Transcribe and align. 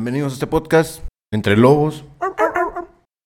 Bienvenidos 0.00 0.32
a 0.32 0.34
este 0.36 0.46
podcast 0.46 1.02
Entre 1.30 1.58
Lobos. 1.58 2.06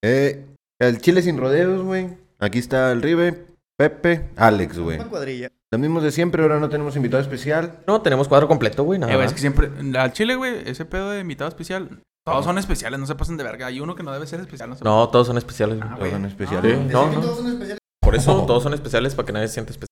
Eh, 0.04 0.44
el 0.80 0.98
Chile 1.00 1.22
sin 1.22 1.38
rodeos, 1.38 1.84
güey. 1.84 2.18
Aquí 2.40 2.58
está 2.58 2.90
el 2.90 3.00
Ribe, 3.00 3.46
Pepe, 3.78 4.30
Alex, 4.34 4.80
güey. 4.80 4.98
Una 4.98 5.08
cuadrilla. 5.08 5.52
Los 5.70 5.80
mismos 5.80 6.02
de 6.02 6.10
siempre, 6.10 6.42
ahora 6.42 6.58
no 6.58 6.68
tenemos 6.68 6.96
invitado 6.96 7.22
especial. 7.22 7.78
No, 7.86 8.02
tenemos 8.02 8.26
cuadro 8.26 8.48
completo, 8.48 8.82
güey, 8.82 8.98
nada 8.98 9.12
Eh, 9.12 9.14
güey, 9.14 9.24
es 9.28 9.32
que 9.32 9.38
siempre. 9.38 9.70
Al 9.96 10.12
chile, 10.14 10.34
güey, 10.34 10.68
ese 10.68 10.84
pedo 10.84 11.10
de 11.10 11.20
invitado 11.20 11.48
especial. 11.48 12.00
Todos 12.26 12.44
son 12.44 12.58
especiales, 12.58 12.98
no 12.98 13.06
se 13.06 13.14
pasen 13.14 13.36
de 13.36 13.44
verga. 13.44 13.68
Hay 13.68 13.78
uno 13.78 13.94
que 13.94 14.02
no 14.02 14.12
debe 14.12 14.26
ser 14.26 14.40
especial, 14.40 14.70
no 14.70 14.74
se 14.74 14.82
No, 14.82 15.08
todos 15.10 15.28
son 15.28 15.38
especiales. 15.38 15.78
güey. 15.78 15.88
Ah, 15.88 15.96
Todos 15.96 16.10
son 16.10 16.24
especiales. 16.24 16.78
No, 16.92 17.06
no. 17.06 17.20
todos 17.20 17.36
son 17.36 17.46
especiales. 17.52 17.78
Por 18.00 18.16
eso 18.16 18.46
todos 18.46 18.64
son 18.64 18.74
especiales 18.74 19.14
para 19.14 19.26
que 19.26 19.32
nadie 19.32 19.46
se 19.46 19.54
sienta 19.54 19.70
especial. 19.70 19.90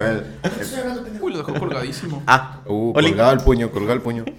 Well, 0.00 0.24
Estoy 0.58 0.80
hablando 0.80 1.02
pendejo. 1.04 1.26
Ah, 2.26 2.62
uh, 2.66 2.92
colgado 2.92 3.32
el 3.32 3.40
puño, 3.40 3.70
colgado 3.70 3.94
el 3.94 4.02
puño. 4.02 4.24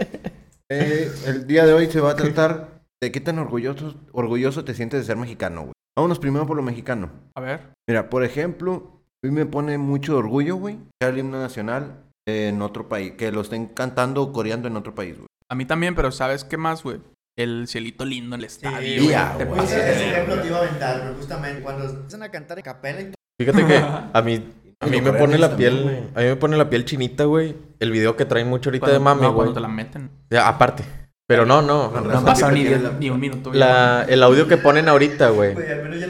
Eh, 0.74 1.12
el 1.26 1.48
día 1.48 1.66
de 1.66 1.74
hoy 1.74 1.88
se 1.88 2.00
va 2.00 2.12
a 2.12 2.16
tratar 2.16 2.82
de 3.04 3.12
qué 3.12 3.20
tan 3.20 3.40
orgulloso, 3.40 3.94
orgulloso 4.14 4.64
te 4.64 4.74
sientes 4.74 5.02
de 5.02 5.06
ser 5.06 5.18
mexicano, 5.18 5.64
güey. 5.64 5.74
Vámonos 5.98 6.18
primero 6.18 6.48
por 6.48 6.56
lo 6.56 6.64
mexicano. 6.64 7.12
A 7.36 7.42
ver. 7.42 7.74
Mira, 7.90 8.10
por 8.10 8.24
ejemplo, 8.24 9.02
a 9.22 9.28
mí 9.28 9.34
me 9.34 9.46
pone 9.46 9.78
mucho 9.78 10.18
orgullo, 10.18 10.56
güey, 10.56 10.78
que 10.98 11.10
el 11.10 11.18
himno 11.18 11.42
nacional 11.42 12.06
en 12.26 12.62
otro 12.62 12.88
país, 12.88 13.14
que 13.18 13.34
lo 13.34 13.42
estén 13.42 13.68
cantando 13.68 14.22
o 14.22 14.32
coreando 14.32 14.70
en 14.70 14.78
otro 14.78 14.96
país, 14.96 15.18
güey. 15.18 15.28
A 15.50 15.56
mí 15.56 15.66
también, 15.66 15.94
pero 15.94 16.12
¿sabes 16.12 16.46
qué 16.46 16.56
más, 16.56 16.84
güey? 16.84 17.02
El 17.38 17.68
cielito 17.68 18.06
lindo 18.06 18.36
en 18.36 18.40
el 18.40 18.46
estadio. 18.46 18.80
Sí, 18.80 18.98
güey. 18.98 19.10
ya, 19.10 19.38
Te 19.38 19.44
güey. 19.44 19.64
Ese, 19.64 20.10
ejemplo 20.12 20.42
te 20.42 20.48
iba 20.48 20.58
a 20.58 20.62
aventar, 20.62 21.02
pero 21.02 21.16
justamente 21.16 21.62
cuando 21.62 21.90
empiezan 21.90 22.24
a 22.24 22.30
cantar 22.30 22.60
en 22.60 22.64
capela 22.64 23.02
y 23.02 23.06
todo. 23.06 23.16
fíjate 23.40 23.68
que 23.68 23.78
a 24.14 24.22
mí, 24.22 24.54
a 24.82 24.88
mí 24.88 25.00
me 25.02 25.14
pone 25.14 25.38
la 25.38 25.56
piel, 25.56 25.78
también, 25.84 26.10
a 26.16 26.20
mí 26.22 26.26
me 26.26 26.36
pone 26.36 26.58
la 26.58 26.70
piel 26.70 26.86
chinita, 26.86 27.24
güey. 27.26 27.56
El 27.80 27.92
video 27.92 28.16
que 28.18 28.26
traen 28.26 28.48
mucho 28.50 28.70
ahorita 28.70 28.88
Cuando- 28.88 29.00
de 29.00 29.04
mami, 29.04 29.22
no, 29.22 29.28
güey. 29.34 29.36
cuando 29.46 29.54
te 29.54 29.60
la 29.62 29.68
meten. 29.68 30.10
Ya, 30.30 30.48
aparte. 30.48 30.84
Pero 31.28 31.46
no, 31.46 31.62
no. 31.62 31.90
No 31.92 32.02
ni, 32.02 32.26
prefieren 32.26 32.56
diez- 32.56 32.82
la- 32.82 32.92
ni 33.00 33.10
un 33.10 33.20
minuto. 33.20 33.54
La, 33.54 34.06
el 34.10 34.22
audio 34.22 34.48
que 34.48 34.58
ponen 34.58 34.90
ahorita, 34.90 35.30
güey. 35.30 35.56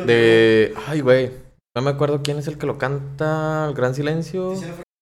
De. 0.05 0.73
Ay, 0.87 1.01
güey. 1.01 1.31
No 1.75 1.81
me 1.81 1.91
acuerdo 1.91 2.21
quién 2.23 2.37
es 2.39 2.47
el 2.47 2.57
que 2.57 2.65
lo 2.65 2.77
canta. 2.77 3.67
El 3.69 3.75
Gran 3.75 3.93
Silencio. 3.93 4.55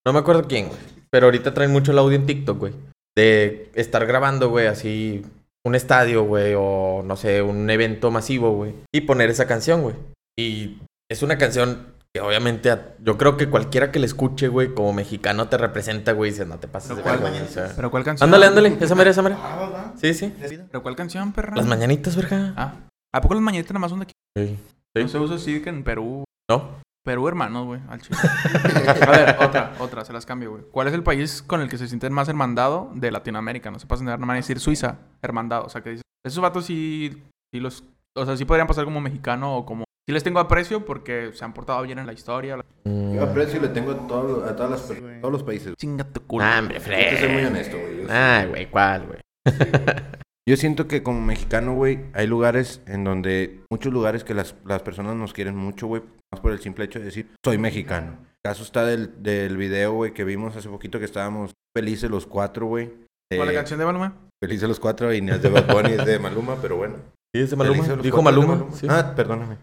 No 0.06 0.14
me 0.14 0.20
acuerdo 0.20 0.44
quién, 0.48 0.68
güey. 0.68 0.80
Pero 1.12 1.28
ahorita 1.28 1.54
traen 1.54 1.72
mucho 1.72 1.92
el 1.92 1.98
audio 2.00 2.16
en 2.18 2.26
TikTok, 2.26 2.58
güey. 2.60 2.74
De 3.18 3.70
estar 3.74 4.06
grabando, 4.06 4.50
güey, 4.50 4.68
así 4.68 5.24
un 5.66 5.76
estadio, 5.76 6.24
güey, 6.24 6.54
o 6.58 7.02
no 7.04 7.16
sé, 7.18 7.42
un 7.42 7.70
evento 7.70 8.12
masivo, 8.12 8.52
güey. 8.54 8.74
Y 8.94 9.02
poner 9.02 9.30
esa 9.30 9.48
canción, 9.48 9.82
güey. 9.82 9.96
Y 10.38 10.78
es 11.10 11.24
una 11.24 11.38
canción 11.38 11.88
que 12.14 12.22
obviamente 12.22 12.72
a- 12.72 12.96
yo 13.00 13.18
creo 13.18 13.38
que 13.38 13.50
cualquiera 13.50 13.92
que 13.92 14.00
la 14.00 14.06
escuche, 14.06 14.48
güey, 14.48 14.74
como 14.74 14.94
mexicano 14.94 15.48
te 15.48 15.58
representa, 15.58 16.12
güey, 16.14 16.30
y 16.30 16.34
dice, 16.34 16.46
no 16.46 16.58
te 16.60 16.68
pases 16.68 16.90
de 16.90 16.96
Pero 16.96 17.04
¿cuál 17.04 17.16
verga, 17.20 17.30
güey", 17.30 17.42
mañana? 17.42 17.50
o 17.50 17.68
sea. 17.68 17.76
¿Pero 17.76 17.92
cuál 17.92 18.04
canción? 18.04 18.28
Ándale, 18.28 18.46
ándale, 18.48 18.78
esa 18.80 18.96
mera, 18.96 19.10
esa 19.12 19.22
mera. 19.22 19.38
Ah. 19.40 19.94
Sí, 19.96 20.14
sí. 20.14 20.34
¿Pero 20.72 20.82
cuál 20.82 20.96
canción, 20.96 21.32
perra? 21.34 21.56
Las 21.56 21.66
mañanitas, 21.68 22.16
verga. 22.16 22.54
Ah. 22.58 22.74
¿A 23.14 23.22
poco 23.22 23.34
las 23.36 23.44
mañanitas 23.44 23.72
nada 23.72 23.80
más 23.82 23.90
son 23.92 24.00
de 24.00 24.04
aquí? 24.04 24.14
Sí. 24.38 24.58
Sí. 24.96 25.04
No 25.04 25.08
se 25.08 25.20
usa 25.20 25.36
así 25.36 25.62
que 25.62 25.70
en 25.70 25.84
Perú. 25.84 26.24
¿No? 26.50 26.80
Perú, 27.06 27.28
hermanos, 27.28 27.66
güey, 27.66 27.80
al 27.88 28.02
chile. 28.02 28.18
A 29.08 29.12
ver, 29.12 29.36
otra, 29.40 29.74
otra, 29.80 30.04
se 30.04 30.12
las 30.14 30.26
cambio, 30.26 30.52
güey. 30.52 30.64
¿Cuál 30.72 30.88
es 30.88 30.94
el 30.94 31.04
país 31.04 31.42
con 31.44 31.62
el 31.62 31.70
que 31.70 31.78
se 31.78 31.88
sienten 31.88 32.12
más 32.12 32.28
hermandado 32.28 32.92
de 32.94 33.12
Latinoamérica? 33.12 33.72
No 33.72 33.80
se 33.80 33.88
pasen 33.88 34.06
de 34.08 34.12
ver, 34.12 34.20
no 34.20 34.28
van 34.28 34.36
a 34.36 34.38
decir 34.40 34.60
Suiza, 34.60 34.98
hermandado. 35.22 35.66
O 35.66 35.70
sea, 35.70 35.82
que 35.82 35.92
dicen, 35.92 36.04
esos 36.26 36.42
vatos 36.42 36.66
sí, 36.66 37.24
sí 37.54 37.60
los, 37.60 37.84
o 38.18 38.26
sea, 38.26 38.36
sí 38.36 38.46
podrían 38.46 38.68
pasar 38.68 38.84
como 38.86 39.00
mexicano 39.00 39.58
o 39.58 39.66
como... 39.66 39.86
Sí 40.10 40.14
les 40.14 40.24
tengo 40.24 40.40
aprecio 40.40 40.84
porque 40.86 41.30
se 41.36 41.46
han 41.46 41.54
portado 41.54 41.84
bien 41.84 42.00
en 42.00 42.08
la 42.08 42.14
historia. 42.14 42.58
Yo 42.84 43.22
aprecio 43.24 43.60
y 43.60 43.62
le 43.62 43.68
tengo 43.68 43.92
a, 43.92 44.08
todo- 44.08 44.44
a 44.44 44.56
todas 44.56 44.72
las, 44.72 44.88
todos 45.22 45.32
los 45.32 45.44
países. 45.44 45.76
Chinga 45.76 46.04
tu 46.04 46.22
culo. 46.26 46.44
Ah, 46.44 46.58
hombre, 46.58 46.78
Hay 46.78 47.10
que 47.12 47.18
ser 47.18 47.30
muy 47.30 47.42
Fred. 47.42 47.48
honesto, 47.52 47.78
güey. 47.78 48.10
Ay, 48.10 48.48
güey, 48.48 48.72
¿cuál, 48.72 49.06
güey? 49.06 49.20
yo 50.50 50.58
siento 50.58 50.88
que 50.88 51.04
como 51.04 51.22
mexicano, 51.22 51.76
güey, 51.76 52.00
hay 52.14 52.26
lugares 52.26 52.82
en 52.88 53.04
donde, 53.04 53.60
muchos 53.70 53.94
lugares 53.94 54.24
que 54.24 54.34
las, 54.34 54.56
las 54.66 54.82
personas 54.82 55.16
nos 55.16 55.32
quieren 55.32 55.56
mucho, 55.56 55.86
güey, 55.86 56.02
más 56.34 56.42
por 56.42 56.54
el 56.54 56.60
simple 56.60 56.86
hecho 56.86 56.98
de 56.98 57.06
decir, 57.06 57.30
soy 57.46 57.60
mexicano. 57.60 58.14
El 58.24 58.50
caso 58.50 58.64
está 58.64 58.84
del, 58.88 59.22
del 59.22 59.58
video, 59.58 59.94
güey, 59.94 60.12
que 60.12 60.24
vimos 60.24 60.56
hace 60.56 60.70
poquito 60.70 60.98
que 60.98 61.06
estábamos 61.06 61.52
felices 61.78 62.10
los 62.10 62.26
cuatro, 62.26 62.66
güey. 62.66 62.88
¿Cuál 63.32 63.50
es 63.50 63.54
la 63.54 63.60
canción 63.60 63.78
de 63.78 63.86
Baluma? 63.86 64.16
Felices 64.44 64.68
los 64.68 64.80
cuatro 64.80 65.14
y 65.14 65.22
no 65.22 65.36
es 65.36 65.42
de 65.44 65.50
Bad 65.50 65.72
Bunny, 65.72 65.92
es 65.92 66.04
de 66.04 66.18
Maluma, 66.18 66.56
pero 66.60 66.78
bueno. 66.78 66.96
Sí, 67.32 67.44
es 67.44 67.52
de 67.52 67.56
Maluma. 67.56 67.86
Dijo 68.02 68.24
Maluma. 68.24 68.66
sí. 68.74 68.88
Ah, 68.90 69.14
perdóname. 69.16 69.58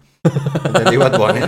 Entendí 0.65 0.97
Bad 0.97 1.19
Bunny. 1.19 1.41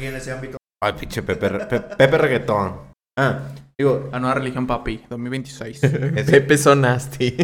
En 0.00 0.16
ese 0.16 0.32
ámbito. 0.32 0.58
Ay, 0.82 0.92
pinche 0.94 1.22
Pepe, 1.22 1.48
Pe- 1.50 1.80
Pepe 1.80 2.18
Reggaetón. 2.18 2.92
Ah, 3.18 3.40
digo, 3.78 4.08
La 4.10 4.18
nueva 4.18 4.34
religión, 4.34 4.66
papi, 4.66 5.04
2026. 5.08 5.82
ese- 5.84 6.30
Pepe 6.32 6.58
Sonasti. 6.58 7.36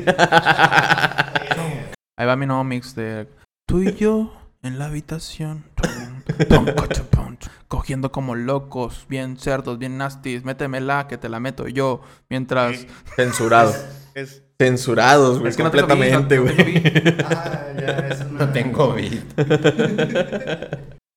Ahí 2.16 2.26
va 2.26 2.36
mi 2.36 2.46
nuevo 2.46 2.64
mix 2.64 2.94
de 2.96 3.28
tú 3.68 3.80
y 3.82 3.94
yo 3.94 4.32
en 4.62 4.78
la 4.78 4.86
habitación. 4.86 5.64
Cogiendo 7.68 8.10
como 8.10 8.34
locos, 8.34 9.06
bien 9.08 9.36
cerdos, 9.36 9.78
bien 9.78 9.98
nasties. 9.98 10.42
Métemela 10.44 11.06
que 11.06 11.18
te 11.18 11.28
la 11.28 11.38
meto 11.38 11.68
yo. 11.68 12.00
Mientras. 12.28 12.86
Censurado. 13.14 13.74
Es. 14.14 14.42
Censurados, 14.60 15.38
güey. 15.38 15.50
Es 15.50 15.56
que 15.56 15.62
no 15.62 15.70
te 15.70 15.80
lo 15.80 15.86
vi, 15.86 15.92
no- 16.10 16.28
completamente, 16.28 16.36
no 16.36 16.42
güey. 16.42 16.64
vi. 16.64 16.82
Ah, 17.24 17.66
es 18.10 18.20
una. 18.22 18.46
no 18.46 18.52
tengo 18.52 18.92
beat. 18.94 19.22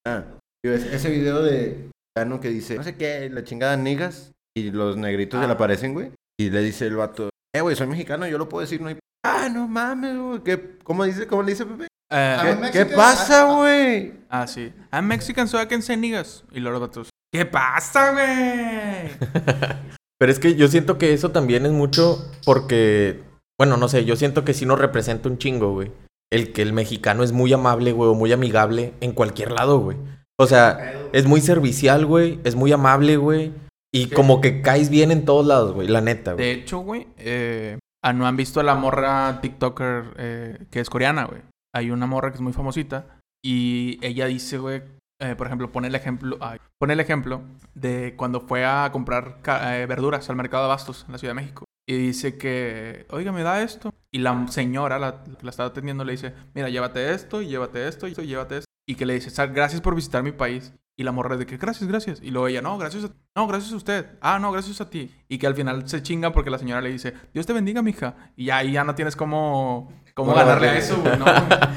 ah, 0.07 0.23
ese 0.63 1.09
video 1.09 1.41
de 1.41 1.89
Cano 2.15 2.39
que 2.39 2.49
dice, 2.49 2.75
no 2.75 2.83
sé 2.83 2.95
qué, 2.95 3.29
la 3.31 3.43
chingada 3.43 3.77
niggas, 3.77 4.31
y 4.55 4.71
los 4.71 4.97
negritos 4.97 5.39
se 5.39 5.47
le 5.47 5.51
Ah. 5.51 5.55
aparecen, 5.55 5.93
güey. 5.93 6.11
Y 6.39 6.49
le 6.49 6.61
dice 6.61 6.85
el 6.87 6.95
vato, 6.97 7.29
eh, 7.55 7.61
güey, 7.61 7.75
soy 7.75 7.87
mexicano, 7.87 8.27
yo 8.27 8.37
lo 8.37 8.47
puedo 8.49 8.61
decir, 8.61 8.81
no 8.81 8.89
hay... 8.89 8.97
Ah, 9.25 9.49
no 9.51 9.67
mames, 9.67 10.17
güey. 10.17 10.39
¿qué- 10.43 10.77
¿Cómo 10.83 11.03
dice, 11.03 11.25
cómo 11.27 11.43
le 11.43 11.51
dice 11.51 11.65
Pepe? 11.65 11.83
Eh, 11.83 11.87
Ah, 12.13 12.41
¿Qué, 12.43 12.55
Mexican- 12.55 12.71
¿qué 12.89 12.95
pasa, 12.95 13.43
güey? 13.55 14.13
ah, 14.29 14.45
sí. 14.47 14.73
I'm 14.91 15.05
Mexican, 15.07 15.47
so 15.47 15.61
I 15.61 15.67
can 15.67 15.81
say 15.81 15.95
niggas. 15.97 16.43
Y 16.51 16.59
luego 16.59 16.79
los 16.79 16.89
vatos. 16.89 17.09
¿Qué 17.33 17.45
pasa, 17.45 18.11
güey? 18.11 19.11
Pero 20.19 20.31
es 20.31 20.37
que 20.39 20.55
yo 20.55 20.67
siento 20.67 20.97
que 20.97 21.13
eso 21.13 21.31
también 21.31 21.65
es 21.65 21.71
mucho 21.71 22.29
porque, 22.45 23.21
bueno, 23.61 23.77
no 23.77 23.87
sé, 23.87 24.05
yo 24.05 24.15
siento 24.15 24.43
que 24.43 24.55
sí 24.55 24.65
nos 24.65 24.79
representa 24.79 25.29
un 25.29 25.37
chingo, 25.37 25.71
güey. 25.73 25.91
El 26.31 26.51
que 26.51 26.63
el 26.63 26.73
mexicano 26.73 27.21
es 27.21 27.31
muy 27.31 27.53
amable, 27.53 27.91
güey, 27.91 28.09
o 28.09 28.15
muy 28.15 28.31
amigable 28.31 28.93
en 29.01 29.11
cualquier 29.11 29.51
lado, 29.51 29.77
güey. 29.79 29.97
O 30.39 30.47
sea, 30.47 30.93
es 31.13 31.27
muy 31.27 31.41
servicial, 31.41 32.07
güey, 32.07 32.39
es 32.43 32.55
muy 32.55 32.71
amable, 32.71 33.17
güey. 33.17 33.51
Y 33.93 34.05
Sí. 34.05 34.09
como 34.15 34.41
que 34.41 34.63
caes 34.63 34.89
bien 34.89 35.11
en 35.11 35.25
todos 35.25 35.45
lados, 35.45 35.73
güey, 35.73 35.87
la 35.87 36.01
neta, 36.01 36.33
güey. 36.33 36.43
De 36.43 36.51
hecho, 36.53 36.79
güey, 36.79 37.05
eh, 37.17 37.77
ah, 38.03 38.13
no 38.13 38.25
han 38.25 38.35
visto 38.35 38.59
a 38.59 38.63
la 38.63 38.73
morra 38.73 39.39
TikToker 39.41 40.03
eh, 40.17 40.65
que 40.71 40.79
es 40.79 40.89
coreana, 40.89 41.25
güey. 41.25 41.41
Hay 41.75 41.91
una 41.91 42.07
morra 42.07 42.31
que 42.31 42.37
es 42.37 42.41
muy 42.41 42.53
famosita 42.53 43.05
y 43.45 43.99
ella 44.01 44.25
dice, 44.25 44.57
güey, 44.57 44.81
eh, 45.21 45.35
por 45.37 45.45
ejemplo, 45.45 45.71
pone 45.71 45.87
el 45.89 45.93
ejemplo, 45.95 46.37
ay, 46.41 46.57
pone 46.79 46.93
el 46.93 46.99
ejemplo 46.99 47.41
de 47.75 48.15
cuando 48.17 48.39
fue 48.41 48.65
a 48.65 48.89
comprar 48.91 49.41
ca- 49.43 49.77
eh, 49.77 49.85
verduras 49.85 50.27
al 50.31 50.35
mercado 50.35 50.63
de 50.63 50.69
Abastos 50.71 51.03
en 51.05 51.11
la 51.11 51.17
Ciudad 51.19 51.35
de 51.35 51.41
México. 51.41 51.65
Y 51.87 51.97
dice 51.97 52.37
que, 52.37 53.05
oiga, 53.09 53.31
me 53.31 53.43
da 53.43 53.61
esto. 53.63 53.93
Y 54.11 54.19
la 54.19 54.45
señora, 54.49 54.99
la 54.99 55.23
que 55.23 55.31
la 55.43 55.49
estaba 55.49 55.69
atendiendo, 55.69 56.03
le 56.03 56.11
dice, 56.13 56.33
mira, 56.53 56.69
llévate 56.69 57.13
esto, 57.13 57.41
y 57.41 57.47
llévate 57.47 57.87
esto, 57.87 58.07
y 58.07 58.13
llévate 58.13 58.57
esto. 58.59 58.67
Y 58.87 58.95
que 58.95 59.05
le 59.05 59.13
dice, 59.15 59.29
"Sa- 59.29 59.47
gracias 59.47 59.81
por 59.81 59.95
visitar 59.95 60.21
mi 60.23 60.31
país. 60.31 60.73
Y 60.97 61.03
la 61.03 61.11
morra 61.13 61.37
de 61.37 61.45
que, 61.45 61.57
gracias, 61.57 61.87
gracias. 61.89 62.19
Y 62.21 62.29
luego 62.29 62.47
ella, 62.47 62.61
no, 62.61 62.77
gracias 62.77 63.05
a, 63.05 63.09
no, 63.35 63.47
gracias 63.47 63.71
a 63.73 63.75
usted. 63.77 64.05
Ah, 64.21 64.37
no, 64.39 64.51
gracias 64.51 64.81
a 64.81 64.89
ti. 64.89 65.09
Y 65.29 65.37
que 65.39 65.47
al 65.47 65.55
final 65.55 65.87
se 65.87 66.03
chinga 66.03 66.31
porque 66.31 66.49
la 66.51 66.59
señora 66.59 66.81
le 66.81 66.91
dice, 66.91 67.13
Dios 67.33 67.45
te 67.47 67.53
bendiga, 67.53 67.81
mija. 67.81 68.15
Y 68.35 68.45
ya 68.45 68.57
ahí 68.57 68.73
ya 68.73 68.83
no 68.83 68.93
tienes 68.93 69.15
cómo, 69.15 69.91
cómo 70.13 70.31
No, 70.31 70.37
ganarle 70.37 70.69
a 70.69 70.77
eso, 70.77 70.97
güey. 71.01 71.17
No. 71.17 71.25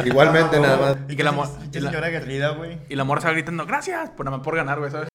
Igualmente, 0.05 0.61
nada 0.61 0.77
más. 0.77 0.97
Y 1.09 1.17
que 1.17 1.23
la 1.25 1.33
mo- 1.33 1.45
Pinche 1.61 1.79
y 1.79 1.83
la- 1.83 1.91
señora 1.91 2.09
aguerrida, 2.09 2.51
güey. 2.51 2.79
Y 2.89 2.97
la 2.97 3.05
morra 3.05 3.21
se 3.23 3.29
va 3.29 3.33
gritando, 3.35 3.65
gracias, 3.65 4.11
por 4.11 4.27
nada 4.27 4.37
más 4.39 4.45
por 4.45 4.57
ganar, 4.57 4.79
güey, 4.81 4.91
¿sabes? 4.91 5.09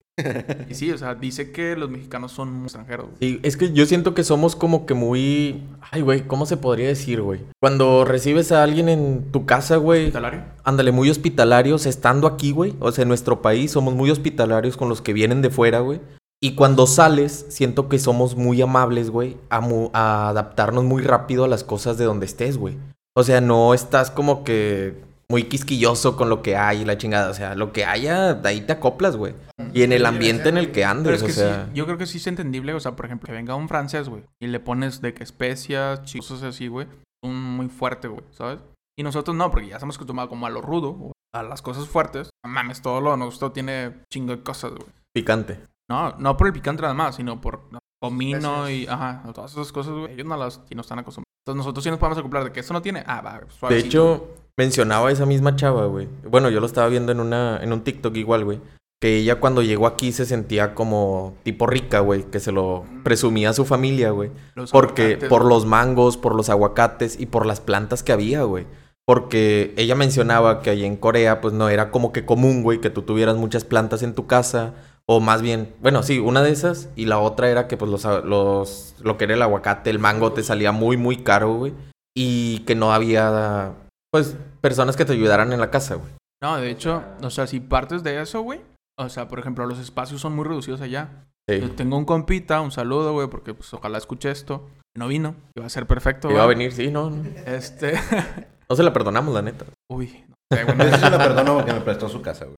Y 0.70 0.74
sí, 0.76 0.92
o 0.92 0.98
sea, 0.98 1.16
dice 1.16 1.52
que 1.52 1.76
los 1.76 1.90
mexicanos 1.90 2.32
son 2.32 2.52
muy 2.54 2.64
extranjeros. 2.66 3.08
güey. 3.08 3.18
Sí, 3.20 3.40
es 3.44 3.58
que 3.58 3.72
yo 3.74 3.86
siento 3.86 4.14
que 4.14 4.24
somos 4.24 4.56
como 4.56 4.86
que 4.86 4.94
muy... 4.94 5.64
Ay, 5.92 6.02
güey, 6.02 6.22
¿cómo 6.28 6.46
se 6.46 6.58
podría 6.58 6.88
decir, 6.88 7.22
güey? 7.22 7.42
Cuando 7.62 8.06
recibes 8.06 8.52
a 8.52 8.64
alguien 8.64 8.90
en 8.90 9.32
tu 9.32 9.46
casa, 9.46 9.78
güey, 9.78 10.02
¿Hospitalario? 10.04 10.42
ándale, 10.64 10.92
muy 10.92 11.10
hospitalarios 11.10 11.86
estando 11.86 12.28
aquí, 12.28 12.52
güey. 12.52 12.76
O 12.80 12.92
sea, 12.92 13.04
en 13.04 13.08
nuestro 13.10 13.42
país 13.42 13.72
somos 13.72 13.94
muy 13.96 14.12
hospitalarios 14.12 14.78
con 14.78 14.90
los 14.90 15.02
que 15.02 15.14
vienen 15.14 15.42
de 15.42 15.50
fuera, 15.50 15.80
güey. 15.80 16.00
Y 16.42 16.56
cuando 16.56 16.88
sales, 16.88 17.46
siento 17.50 17.90
que 17.90 18.00
somos 18.00 18.36
muy 18.38 18.62
amables, 18.62 19.10
güey, 19.10 19.36
a, 19.50 19.60
mu- 19.60 19.90
a 19.94 20.30
adaptarnos 20.30 20.86
muy 20.86 21.04
rápido 21.04 21.44
a 21.44 21.48
las 21.50 21.66
cosas 21.66 21.98
de 21.98 22.06
donde 22.06 22.26
estés, 22.28 22.58
güey. 22.58 22.78
O 23.14 23.24
sea, 23.24 23.42
no 23.42 23.74
estás 23.74 24.10
como 24.10 24.46
que 24.46 24.94
muy 25.30 25.44
quisquilloso 25.44 26.16
con 26.16 26.30
lo 26.30 26.42
que 26.42 26.56
hay 26.56 26.82
y 26.82 26.86
la 26.86 26.98
chingada. 26.98 27.30
O 27.30 27.34
sea, 27.34 27.56
lo 27.56 27.74
que 27.74 27.84
haya, 27.84 28.34
de 28.36 28.48
ahí 28.48 28.62
te 28.62 28.72
acoplas, 28.72 29.18
güey. 29.18 29.34
Y 29.74 29.84
en 29.84 29.92
el 29.92 30.06
ambiente 30.06 30.50
en 30.50 30.58
el 30.58 30.68
que 30.68 30.82
Pero 30.82 30.90
andes, 30.90 31.16
es 31.16 31.24
que 31.24 31.32
o 31.32 31.36
sea... 31.36 31.66
sí, 31.66 31.72
yo 31.74 31.86
creo 31.86 31.98
que 31.98 32.06
sí 32.06 32.18
es 32.18 32.28
entendible, 32.28 32.74
o 32.74 32.80
sea, 32.80 32.96
por 32.96 33.06
ejemplo, 33.06 33.28
que 33.28 33.34
venga 33.34 33.56
un 33.56 33.68
francés, 33.68 34.10
güey, 34.10 34.24
y 34.42 34.48
le 34.48 34.60
pones 34.60 35.02
de 35.02 35.14
que 35.14 35.24
especias, 35.24 36.02
cosas 36.18 36.44
así, 36.44 36.68
güey, 36.68 36.88
un 37.24 37.36
muy 37.42 37.70
fuerte, 37.70 38.08
güey, 38.08 38.24
¿sabes? 38.32 38.60
Y 38.98 39.04
nosotros 39.04 39.36
no, 39.36 39.50
porque 39.50 39.68
ya 39.68 39.76
estamos 39.76 39.96
acostumbrados 39.96 40.30
como 40.30 40.46
a 40.46 40.50
lo 40.50 40.62
rudo, 40.62 40.90
o 40.90 41.12
a 41.34 41.44
las 41.44 41.62
cosas 41.62 41.88
fuertes. 41.88 42.30
No 42.46 42.52
mames, 42.52 42.82
todo 42.82 43.00
lo 43.02 43.16
nuestro 43.16 43.52
tiene 43.52 43.94
chingo 44.12 44.36
de 44.36 44.44
cosas, 44.44 44.72
güey. 44.72 44.90
Picante. 45.14 45.60
No, 45.90 46.16
no 46.18 46.36
por 46.36 46.48
el 46.48 46.54
picante 46.54 46.82
nada 46.82 46.94
más, 46.94 47.16
sino 47.16 47.40
por 47.40 47.62
comino 48.02 48.70
y, 48.70 48.88
ajá, 48.88 49.24
todas 49.34 49.52
esas 49.52 49.72
cosas, 49.72 49.94
güey. 49.94 50.14
Ellos 50.14 50.26
no 50.26 50.38
las 50.38 50.62
y 50.70 50.76
no 50.76 50.82
están 50.82 51.00
acostumbrados. 51.00 51.26
Entonces 51.46 51.58
nosotros 51.58 51.84
sí 51.84 51.90
nos 51.90 52.00
podemos 52.00 52.18
acoplar 52.18 52.44
de 52.44 52.52
que 52.52 52.60
eso 52.60 52.74
no 52.74 52.82
tiene. 52.82 53.04
Ah, 53.08 53.22
va, 53.22 53.40
De 53.40 53.50
suavecito. 53.50 53.88
hecho, 53.88 54.28
mencionaba 54.58 55.12
esa 55.12 55.26
misma 55.26 55.56
chava, 55.56 55.86
güey. 55.86 56.08
Bueno, 56.30 56.50
yo 56.50 56.60
lo 56.60 56.66
estaba 56.66 56.88
viendo 56.90 57.12
en 57.12 57.20
una 57.20 57.58
en 57.62 57.74
un 57.74 57.84
TikTok 57.84 58.16
igual, 58.18 58.46
güey. 58.46 58.60
Que 59.02 59.18
ella 59.18 59.40
cuando 59.40 59.62
llegó 59.62 59.88
aquí 59.88 60.12
se 60.12 60.26
sentía 60.26 60.76
como 60.76 61.36
tipo 61.44 61.68
rica, 61.68 62.02
güey. 62.02 62.24
Que 62.24 62.40
se 62.40 62.52
lo 62.52 62.84
presumía 63.04 63.52
a 63.52 63.54
su 63.54 63.66
familia, 63.66 64.12
güey. 64.12 64.32
Porque 64.72 65.04
aguacates, 65.04 65.30
por 65.30 65.46
los 65.46 65.66
mangos, 65.66 66.18
por 66.18 66.36
los 66.36 66.50
aguacates 66.50 67.20
y 67.20 67.26
por 67.28 67.46
las 67.46 67.62
plantas 67.62 68.04
que 68.04 68.12
había, 68.12 68.44
güey. 68.44 68.68
Porque 69.06 69.74
ella 69.78 69.96
mencionaba 69.96 70.62
que 70.62 70.70
allí 70.70 70.86
en 70.86 70.96
Corea, 70.96 71.42
pues 71.42 71.54
no 71.54 71.70
era 71.70 71.90
como 71.92 72.12
que 72.12 72.26
común, 72.26 72.62
güey, 72.62 72.80
que 72.80 72.92
tú 72.92 73.02
tuvieras 73.02 73.38
muchas 73.38 73.64
plantas 73.64 74.04
en 74.04 74.14
tu 74.14 74.28
casa. 74.28 74.74
O 75.08 75.20
más 75.20 75.42
bien, 75.42 75.74
bueno, 75.82 76.04
sí, 76.04 76.20
una 76.20 76.44
de 76.44 76.52
esas. 76.52 76.90
Y 76.96 77.06
la 77.06 77.18
otra 77.18 77.50
era 77.50 77.68
que, 77.68 77.78
pues, 77.78 77.90
los, 77.90 78.04
los, 78.26 78.96
lo 79.02 79.18
que 79.18 79.24
era 79.24 79.34
el 79.34 79.42
aguacate, 79.42 79.90
el 79.90 79.98
mango, 79.98 80.34
te 80.34 80.44
salía 80.44 80.72
muy, 80.72 80.98
muy 80.98 81.24
caro, 81.24 81.56
güey. 81.56 81.74
Y 82.16 82.60
que 82.60 82.76
no 82.76 82.94
había, 82.94 83.74
pues, 84.12 84.38
personas 84.62 84.96
que 84.96 85.06
te 85.06 85.14
ayudaran 85.14 85.54
en 85.54 85.60
la 85.60 85.72
casa, 85.72 85.96
güey. 85.96 86.12
No, 86.44 86.58
de 86.58 86.70
hecho, 86.70 87.02
o 87.24 87.30
sea, 87.32 87.48
si 87.48 87.60
partes 87.60 88.04
de 88.04 88.22
eso, 88.22 88.42
güey. 88.42 88.62
O 89.00 89.08
sea, 89.08 89.30
por 89.30 89.40
ejemplo, 89.40 89.66
los 89.66 89.80
espacios 89.80 90.20
son 90.20 90.36
muy 90.36 90.44
reducidos 90.44 90.82
allá. 90.82 91.26
Yo 91.48 91.72
tengo 91.72 91.98
un 91.98 92.06
compita, 92.06 92.62
un 92.62 92.72
saludo, 92.72 93.14
güey, 93.14 93.28
porque 93.28 93.54
pues 93.54 93.74
ojalá 93.74 93.98
escuche 93.98 94.30
esto. 94.30 94.70
No 94.96 95.08
vino, 95.08 95.36
iba 95.56 95.66
a 95.66 95.70
ser 95.70 95.88
perfecto, 95.88 96.30
Iba 96.30 96.44
a 96.44 96.48
venir, 96.48 96.74
sí, 96.74 96.92
no, 96.92 97.10
no. 97.10 97.24
Este. 97.46 97.94
No 98.70 98.76
se 98.76 98.84
la 98.84 98.94
perdonamos, 98.94 99.34
la 99.34 99.42
neta. 99.42 99.66
Uy, 99.90 100.26
no 100.28 100.36
sé, 100.56 100.64
Yo 100.64 100.98
se 100.98 101.10
la 101.10 101.18
perdono 101.18 101.56
porque 101.56 101.74
me 101.74 101.82
prestó 101.82 102.08
su 102.08 102.22
casa, 102.22 102.46
güey. 102.46 102.56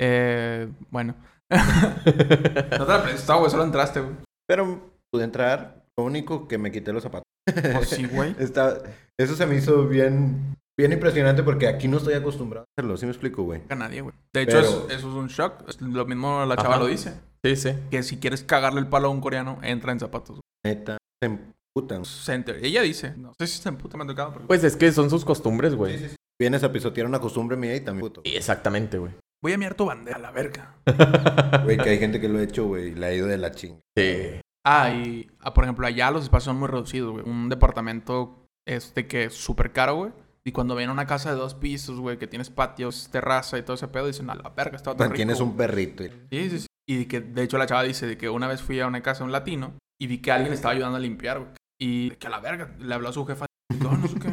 Eh, 0.00 0.68
bueno. 0.90 1.14
no 1.50 2.86
te 2.86 2.92
la 2.92 3.02
prestó, 3.04 3.38
güey, 3.38 3.48
solo 3.48 3.62
entraste, 3.62 4.00
güey. 4.00 4.16
Pero 4.48 4.90
pude 5.12 5.22
entrar. 5.22 5.84
Lo 5.96 6.02
único 6.02 6.48
que 6.48 6.58
me 6.58 6.72
quité 6.72 6.92
los 6.92 7.04
zapatos. 7.04 7.22
Pues 7.46 7.90
sí, 7.90 8.06
güey. 8.06 8.34
Está, 8.40 8.82
eso 9.16 9.36
se 9.36 9.46
me 9.46 9.54
hizo 9.54 9.86
bien, 9.86 10.56
bien 10.78 10.92
impresionante 10.92 11.42
porque 11.42 11.66
aquí 11.66 11.88
no 11.88 11.96
estoy 11.98 12.14
acostumbrado 12.14 12.64
a 12.64 12.80
hacerlo. 12.80 12.96
¿Sí 12.96 13.04
me 13.06 13.12
explico, 13.12 13.42
güey? 13.42 13.62
A 13.68 13.74
nadie, 13.74 14.00
güey. 14.00 14.14
De 14.32 14.42
hecho, 14.42 14.56
Pero- 14.56 14.68
es- 14.88 14.98
eso 14.98 15.08
es 15.10 15.14
un 15.14 15.26
shock. 15.28 15.68
Es 15.68 15.80
Lo 15.80 16.06
mismo 16.06 16.44
la 16.46 16.56
chava 16.56 16.74
Ajá. 16.76 16.78
lo 16.84 16.86
dice. 16.86 17.14
Sí, 17.44 17.56
sí. 17.56 17.72
Que 17.90 18.02
si 18.02 18.18
quieres 18.18 18.42
cagarle 18.42 18.80
el 18.80 18.86
palo 18.88 19.08
a 19.08 19.10
un 19.10 19.20
coreano, 19.20 19.58
entra 19.62 19.92
en 19.92 20.00
zapatos. 20.00 20.40
Neta, 20.64 20.98
se 21.22 21.26
emputan. 21.26 22.04
Center. 22.04 22.58
Ella 22.64 22.82
dice. 22.82 23.14
No 23.16 23.32
sé 23.38 23.46
si 23.46 23.62
se 23.62 23.68
emputa 23.68 23.96
me 23.96 24.04
ha 24.04 24.06
tocado, 24.06 24.32
pero... 24.32 24.46
Pues 24.46 24.64
es 24.64 24.76
que 24.76 24.90
son 24.92 25.10
sus 25.10 25.24
costumbres, 25.24 25.74
güey. 25.74 25.96
Sí, 25.98 26.04
sí, 26.04 26.10
sí. 26.10 26.16
Vienes 26.40 26.62
a 26.64 26.72
pisotear 26.72 27.06
una 27.06 27.20
costumbre 27.20 27.56
mía 27.56 27.74
y 27.76 27.80
también 27.80 28.06
puto. 28.06 28.20
Exactamente, 28.24 28.98
güey. 28.98 29.12
Voy 29.42 29.52
a 29.52 29.58
mirar 29.58 29.74
tu 29.74 29.84
bandera, 29.86 30.16
a 30.16 30.20
la 30.20 30.30
verga. 30.32 30.74
Güey, 31.64 31.76
que 31.76 31.90
hay 31.90 31.98
gente 31.98 32.20
que 32.20 32.28
lo 32.28 32.38
ha 32.38 32.42
hecho, 32.42 32.66
güey, 32.66 32.88
y 32.88 32.94
le 32.94 33.06
ha 33.06 33.14
ido 33.14 33.26
de 33.28 33.38
la 33.38 33.52
chinga. 33.52 33.78
Sí. 33.96 34.40
Ah, 34.66 34.90
y 34.90 35.30
ah, 35.40 35.54
por 35.54 35.64
ejemplo, 35.64 35.86
allá 35.86 36.10
los 36.10 36.24
espacios 36.24 36.46
son 36.46 36.58
muy 36.58 36.66
reducidos, 36.68 37.12
güey. 37.12 37.28
Un 37.28 37.48
departamento 37.48 38.44
este 38.66 39.06
que 39.06 39.24
es 39.24 39.34
súper 39.34 39.72
caro, 39.72 39.94
güey. 39.96 40.12
Y 40.44 40.52
cuando 40.52 40.74
ven 40.74 40.90
una 40.90 41.06
casa 41.06 41.30
de 41.30 41.36
dos 41.36 41.54
pisos, 41.54 41.98
güey, 42.00 42.16
que 42.18 42.26
tienes 42.26 42.48
patios, 42.50 43.08
terraza 43.10 43.58
y 43.58 43.62
todo 43.62 43.74
ese 43.74 43.88
pedo, 43.88 44.06
dicen, 44.06 44.30
a 44.30 44.34
la 44.34 44.48
verga, 44.50 44.76
está 44.76 44.92
todo 44.94 45.04
rico. 45.04 45.16
Tienes 45.16 45.40
un 45.40 45.48
güey". 45.54 45.58
perrito. 45.58 46.04
y- 46.04 46.10
Sí, 46.30 46.50
sí, 46.50 46.60
sí. 46.60 46.66
Y 46.88 47.04
que, 47.04 47.20
de 47.20 47.42
hecho, 47.42 47.58
la 47.58 47.66
chava 47.66 47.82
dice 47.82 48.06
de 48.06 48.16
que 48.16 48.30
una 48.30 48.46
vez 48.48 48.62
fui 48.62 48.80
a 48.80 48.86
una 48.86 49.02
casa 49.02 49.18
de 49.20 49.24
un 49.26 49.32
latino 49.32 49.74
y 50.00 50.06
vi 50.06 50.18
que 50.18 50.32
alguien 50.32 50.54
estaba 50.54 50.72
ayudando 50.72 50.96
a 50.96 51.00
limpiar, 51.00 51.38
güey. 51.40 51.50
Y 51.80 52.10
que 52.12 52.26
a 52.26 52.30
la 52.30 52.40
verga, 52.40 52.70
le 52.78 52.94
habló 52.94 53.08
a 53.10 53.12
su 53.12 53.26
jefa. 53.26 53.44
"No, 53.80 53.96
no 53.96 54.08
sé 54.08 54.18
qué". 54.18 54.28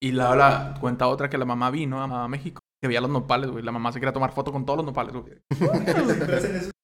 Y 0.00 0.12
la 0.12 0.30
habla, 0.30 0.74
cuenta 0.80 1.06
otra 1.08 1.30
que 1.30 1.38
la 1.38 1.46
mamá 1.46 1.70
vino 1.70 2.02
a, 2.02 2.24
a 2.24 2.28
México, 2.28 2.60
que 2.82 2.88
veía 2.88 3.00
los 3.00 3.08
nopales, 3.10 3.50
güey. 3.50 3.64
La 3.64 3.72
mamá 3.72 3.90
se 3.90 4.00
quería 4.00 4.12
tomar 4.12 4.32
foto 4.32 4.52
con 4.52 4.66
todos 4.66 4.76
los 4.78 4.86
nopales, 4.86 5.14
güey. 5.14 5.38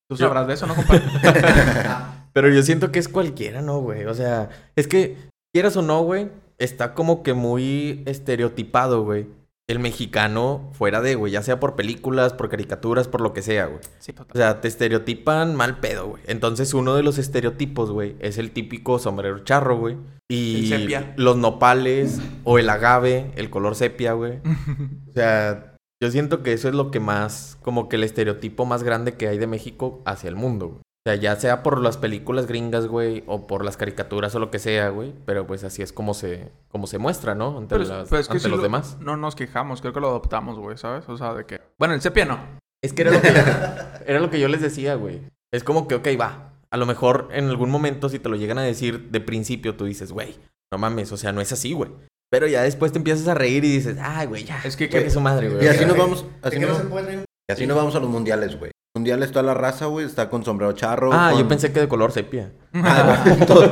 Tú 0.09 0.17
sabrás 0.17 0.47
de 0.47 0.55
eso, 0.55 0.67
¿no, 0.67 0.75
compadre? 0.75 1.03
Pero 2.33 2.49
yo 2.49 2.63
siento 2.63 2.91
que 2.91 2.99
es 2.99 3.09
cualquiera, 3.09 3.61
¿no, 3.63 3.79
güey? 3.81 4.07
O 4.07 4.15
sea, 4.15 4.49
es 4.75 4.89
que, 4.89 5.17
quieras 5.55 5.77
o 5.77 5.83
no, 5.83 6.01
güey, 6.03 6.31
está 6.61 6.95
como 6.95 7.23
que 7.25 7.35
muy 7.35 8.03
estereotipado, 8.07 9.03
güey. 9.03 9.27
El 9.69 9.79
mexicano 9.79 10.69
fuera 10.73 11.01
de, 11.01 11.15
güey, 11.15 11.33
ya 11.33 11.43
sea 11.43 11.61
por 11.61 11.77
películas, 11.77 12.33
por 12.33 12.49
caricaturas, 12.49 13.07
por 13.07 13.21
lo 13.21 13.33
que 13.33 13.41
sea, 13.43 13.67
güey. 13.67 13.79
Sí, 14.01 14.13
total. 14.13 14.33
O 14.35 14.39
sea, 14.39 14.61
te 14.61 14.67
estereotipan 14.69 15.55
mal 15.55 15.79
pedo, 15.79 16.09
güey. 16.09 16.23
Entonces, 16.27 16.75
uno 16.75 16.97
de 16.97 17.05
los 17.05 17.19
estereotipos, 17.19 17.93
güey, 17.93 18.17
es 18.19 18.39
el 18.39 18.51
típico 18.51 18.99
sombrero 18.99 19.45
charro, 19.45 19.79
güey. 19.79 19.97
Y 20.29 20.73
El 20.73 20.81
sepia. 20.81 21.15
los 21.17 21.37
nopales 21.37 22.21
o 22.45 22.59
el 22.59 22.69
agave, 22.69 23.31
el 23.37 23.49
color 23.51 23.75
sepia, 23.77 24.13
güey. 24.15 24.41
O 25.09 25.13
sea, 25.13 25.77
yo 26.03 26.11
siento 26.11 26.43
que 26.43 26.53
eso 26.53 26.69
es 26.69 26.75
lo 26.75 26.91
que 26.91 26.99
más, 26.99 27.57
como 27.63 27.89
que 27.89 27.97
el 27.97 28.05
estereotipo 28.05 28.65
más 28.65 28.83
grande 28.83 29.15
que 29.15 29.29
hay 29.29 29.39
de 29.39 29.47
México 29.47 30.03
hacia 30.05 30.29
el 30.29 30.37
mundo, 30.37 30.69
güey. 30.69 30.81
O 31.07 31.11
sea, 31.11 31.15
ya 31.17 31.35
sea 31.37 31.63
por 31.63 31.81
las 31.81 31.97
películas 31.97 32.47
gringas, 32.47 32.87
güey, 32.87 33.25
o 33.27 33.47
por 33.47 33.65
las 33.65 33.79
caricaturas 33.79 34.35
o 34.35 34.39
lo 34.39 34.51
que 34.51 34.59
sea, 34.59 34.91
güey. 34.91 35.15
Pero 35.25 35.47
pues 35.47 35.65
así 35.65 35.81
es 35.81 35.93
como 35.95 36.13
se, 36.13 36.51
como 36.69 36.87
se 36.87 36.99
muestra, 36.99 37.35
¿no? 37.35 37.57
Ante, 37.57 37.77
Pero, 37.77 37.89
las- 37.89 38.09
pero 38.09 38.21
es 38.21 38.29
que 38.29 38.33
ante 38.33 38.45
sí 38.45 38.51
los 38.51 38.59
lo- 38.59 38.63
demás. 38.63 38.99
No 39.01 39.17
nos 39.17 39.35
quejamos, 39.35 39.81
creo 39.81 39.95
que 39.95 40.01
lo 40.01 40.09
adoptamos, 40.09 40.59
güey, 40.59 40.77
¿sabes? 40.77 41.09
O 41.09 41.17
sea, 41.17 41.33
de 41.33 41.47
que... 41.47 41.61
Bueno, 41.79 41.95
el 41.95 42.03
sepia 42.03 42.27
no. 42.27 42.39
Es 42.83 42.93
que 42.93 43.03
era 43.03 43.13
lo 43.13 43.23
que, 43.23 43.29
era 44.07 44.21
lo 44.21 44.29
que 44.31 44.39
yo 44.41 44.49
les 44.49 44.61
decía, 44.61 44.95
güey. 44.95 45.23
Es 45.53 45.65
como 45.65 45.89
que, 45.89 45.95
ok, 45.95 46.09
va. 46.21 46.53
A 46.71 46.77
lo 46.77 46.85
mejor 46.87 47.29
en 47.33 47.49
algún 47.49 47.71
momento, 47.71 48.09
si 48.11 48.19
te 48.19 48.29
lo 48.29 48.37
llegan 48.37 48.59
a 48.59 48.63
decir 48.63 49.11
de 49.11 49.21
principio, 49.21 49.77
tú 49.77 49.87
dices, 49.87 50.13
güey, 50.13 50.37
no 50.71 50.79
mames, 50.79 51.11
o 51.13 51.17
sea, 51.17 51.33
no 51.33 51.41
es 51.41 51.51
así, 51.53 51.73
güey. 51.73 51.91
Pero 52.31 52.47
ya 52.47 52.63
después 52.63 52.93
te 52.93 52.99
empiezas 52.99 53.27
a 53.27 53.35
reír 53.35 53.65
y 53.65 53.73
dices, 53.73 53.97
ay, 54.01 54.27
güey, 54.27 54.45
ya. 54.45 54.61
Es 54.65 54.77
que- 54.77 54.89
chingue 54.89 55.09
su 55.11 55.21
madre, 55.21 55.49
güey. 55.49 55.65
Y 55.65 55.69
así 55.69 55.85
nos 55.87 55.97
vamos, 55.97 56.25
¿De 56.43 56.49
así 56.49 56.59
que 56.61 56.67
no 56.67 56.69
nos, 56.69 56.79
se 56.79 56.85
puede 56.85 57.05
traer 57.05 57.19
un- 57.21 57.25
y 57.49 57.53
así 57.53 57.67
nos 57.67 57.77
vamos 57.77 57.95
a 57.97 58.01
los 58.01 58.09
mundiales, 58.11 58.57
güey. 58.59 58.71
Mundial 58.97 59.23
está 59.23 59.41
la 59.43 59.55
raza, 59.55 59.87
güey, 59.87 60.05
está 60.05 60.29
con 60.29 60.45
sombrero 60.45 60.73
charro. 60.73 61.13
Ah, 61.13 61.29
con- 61.31 61.41
yo 61.43 61.49
pensé 61.49 61.73
que 61.73 61.79
de 61.81 61.89
color 61.89 62.11
sepia. 62.11 62.53
Ah, 62.75 63.25
todos- 63.47 63.71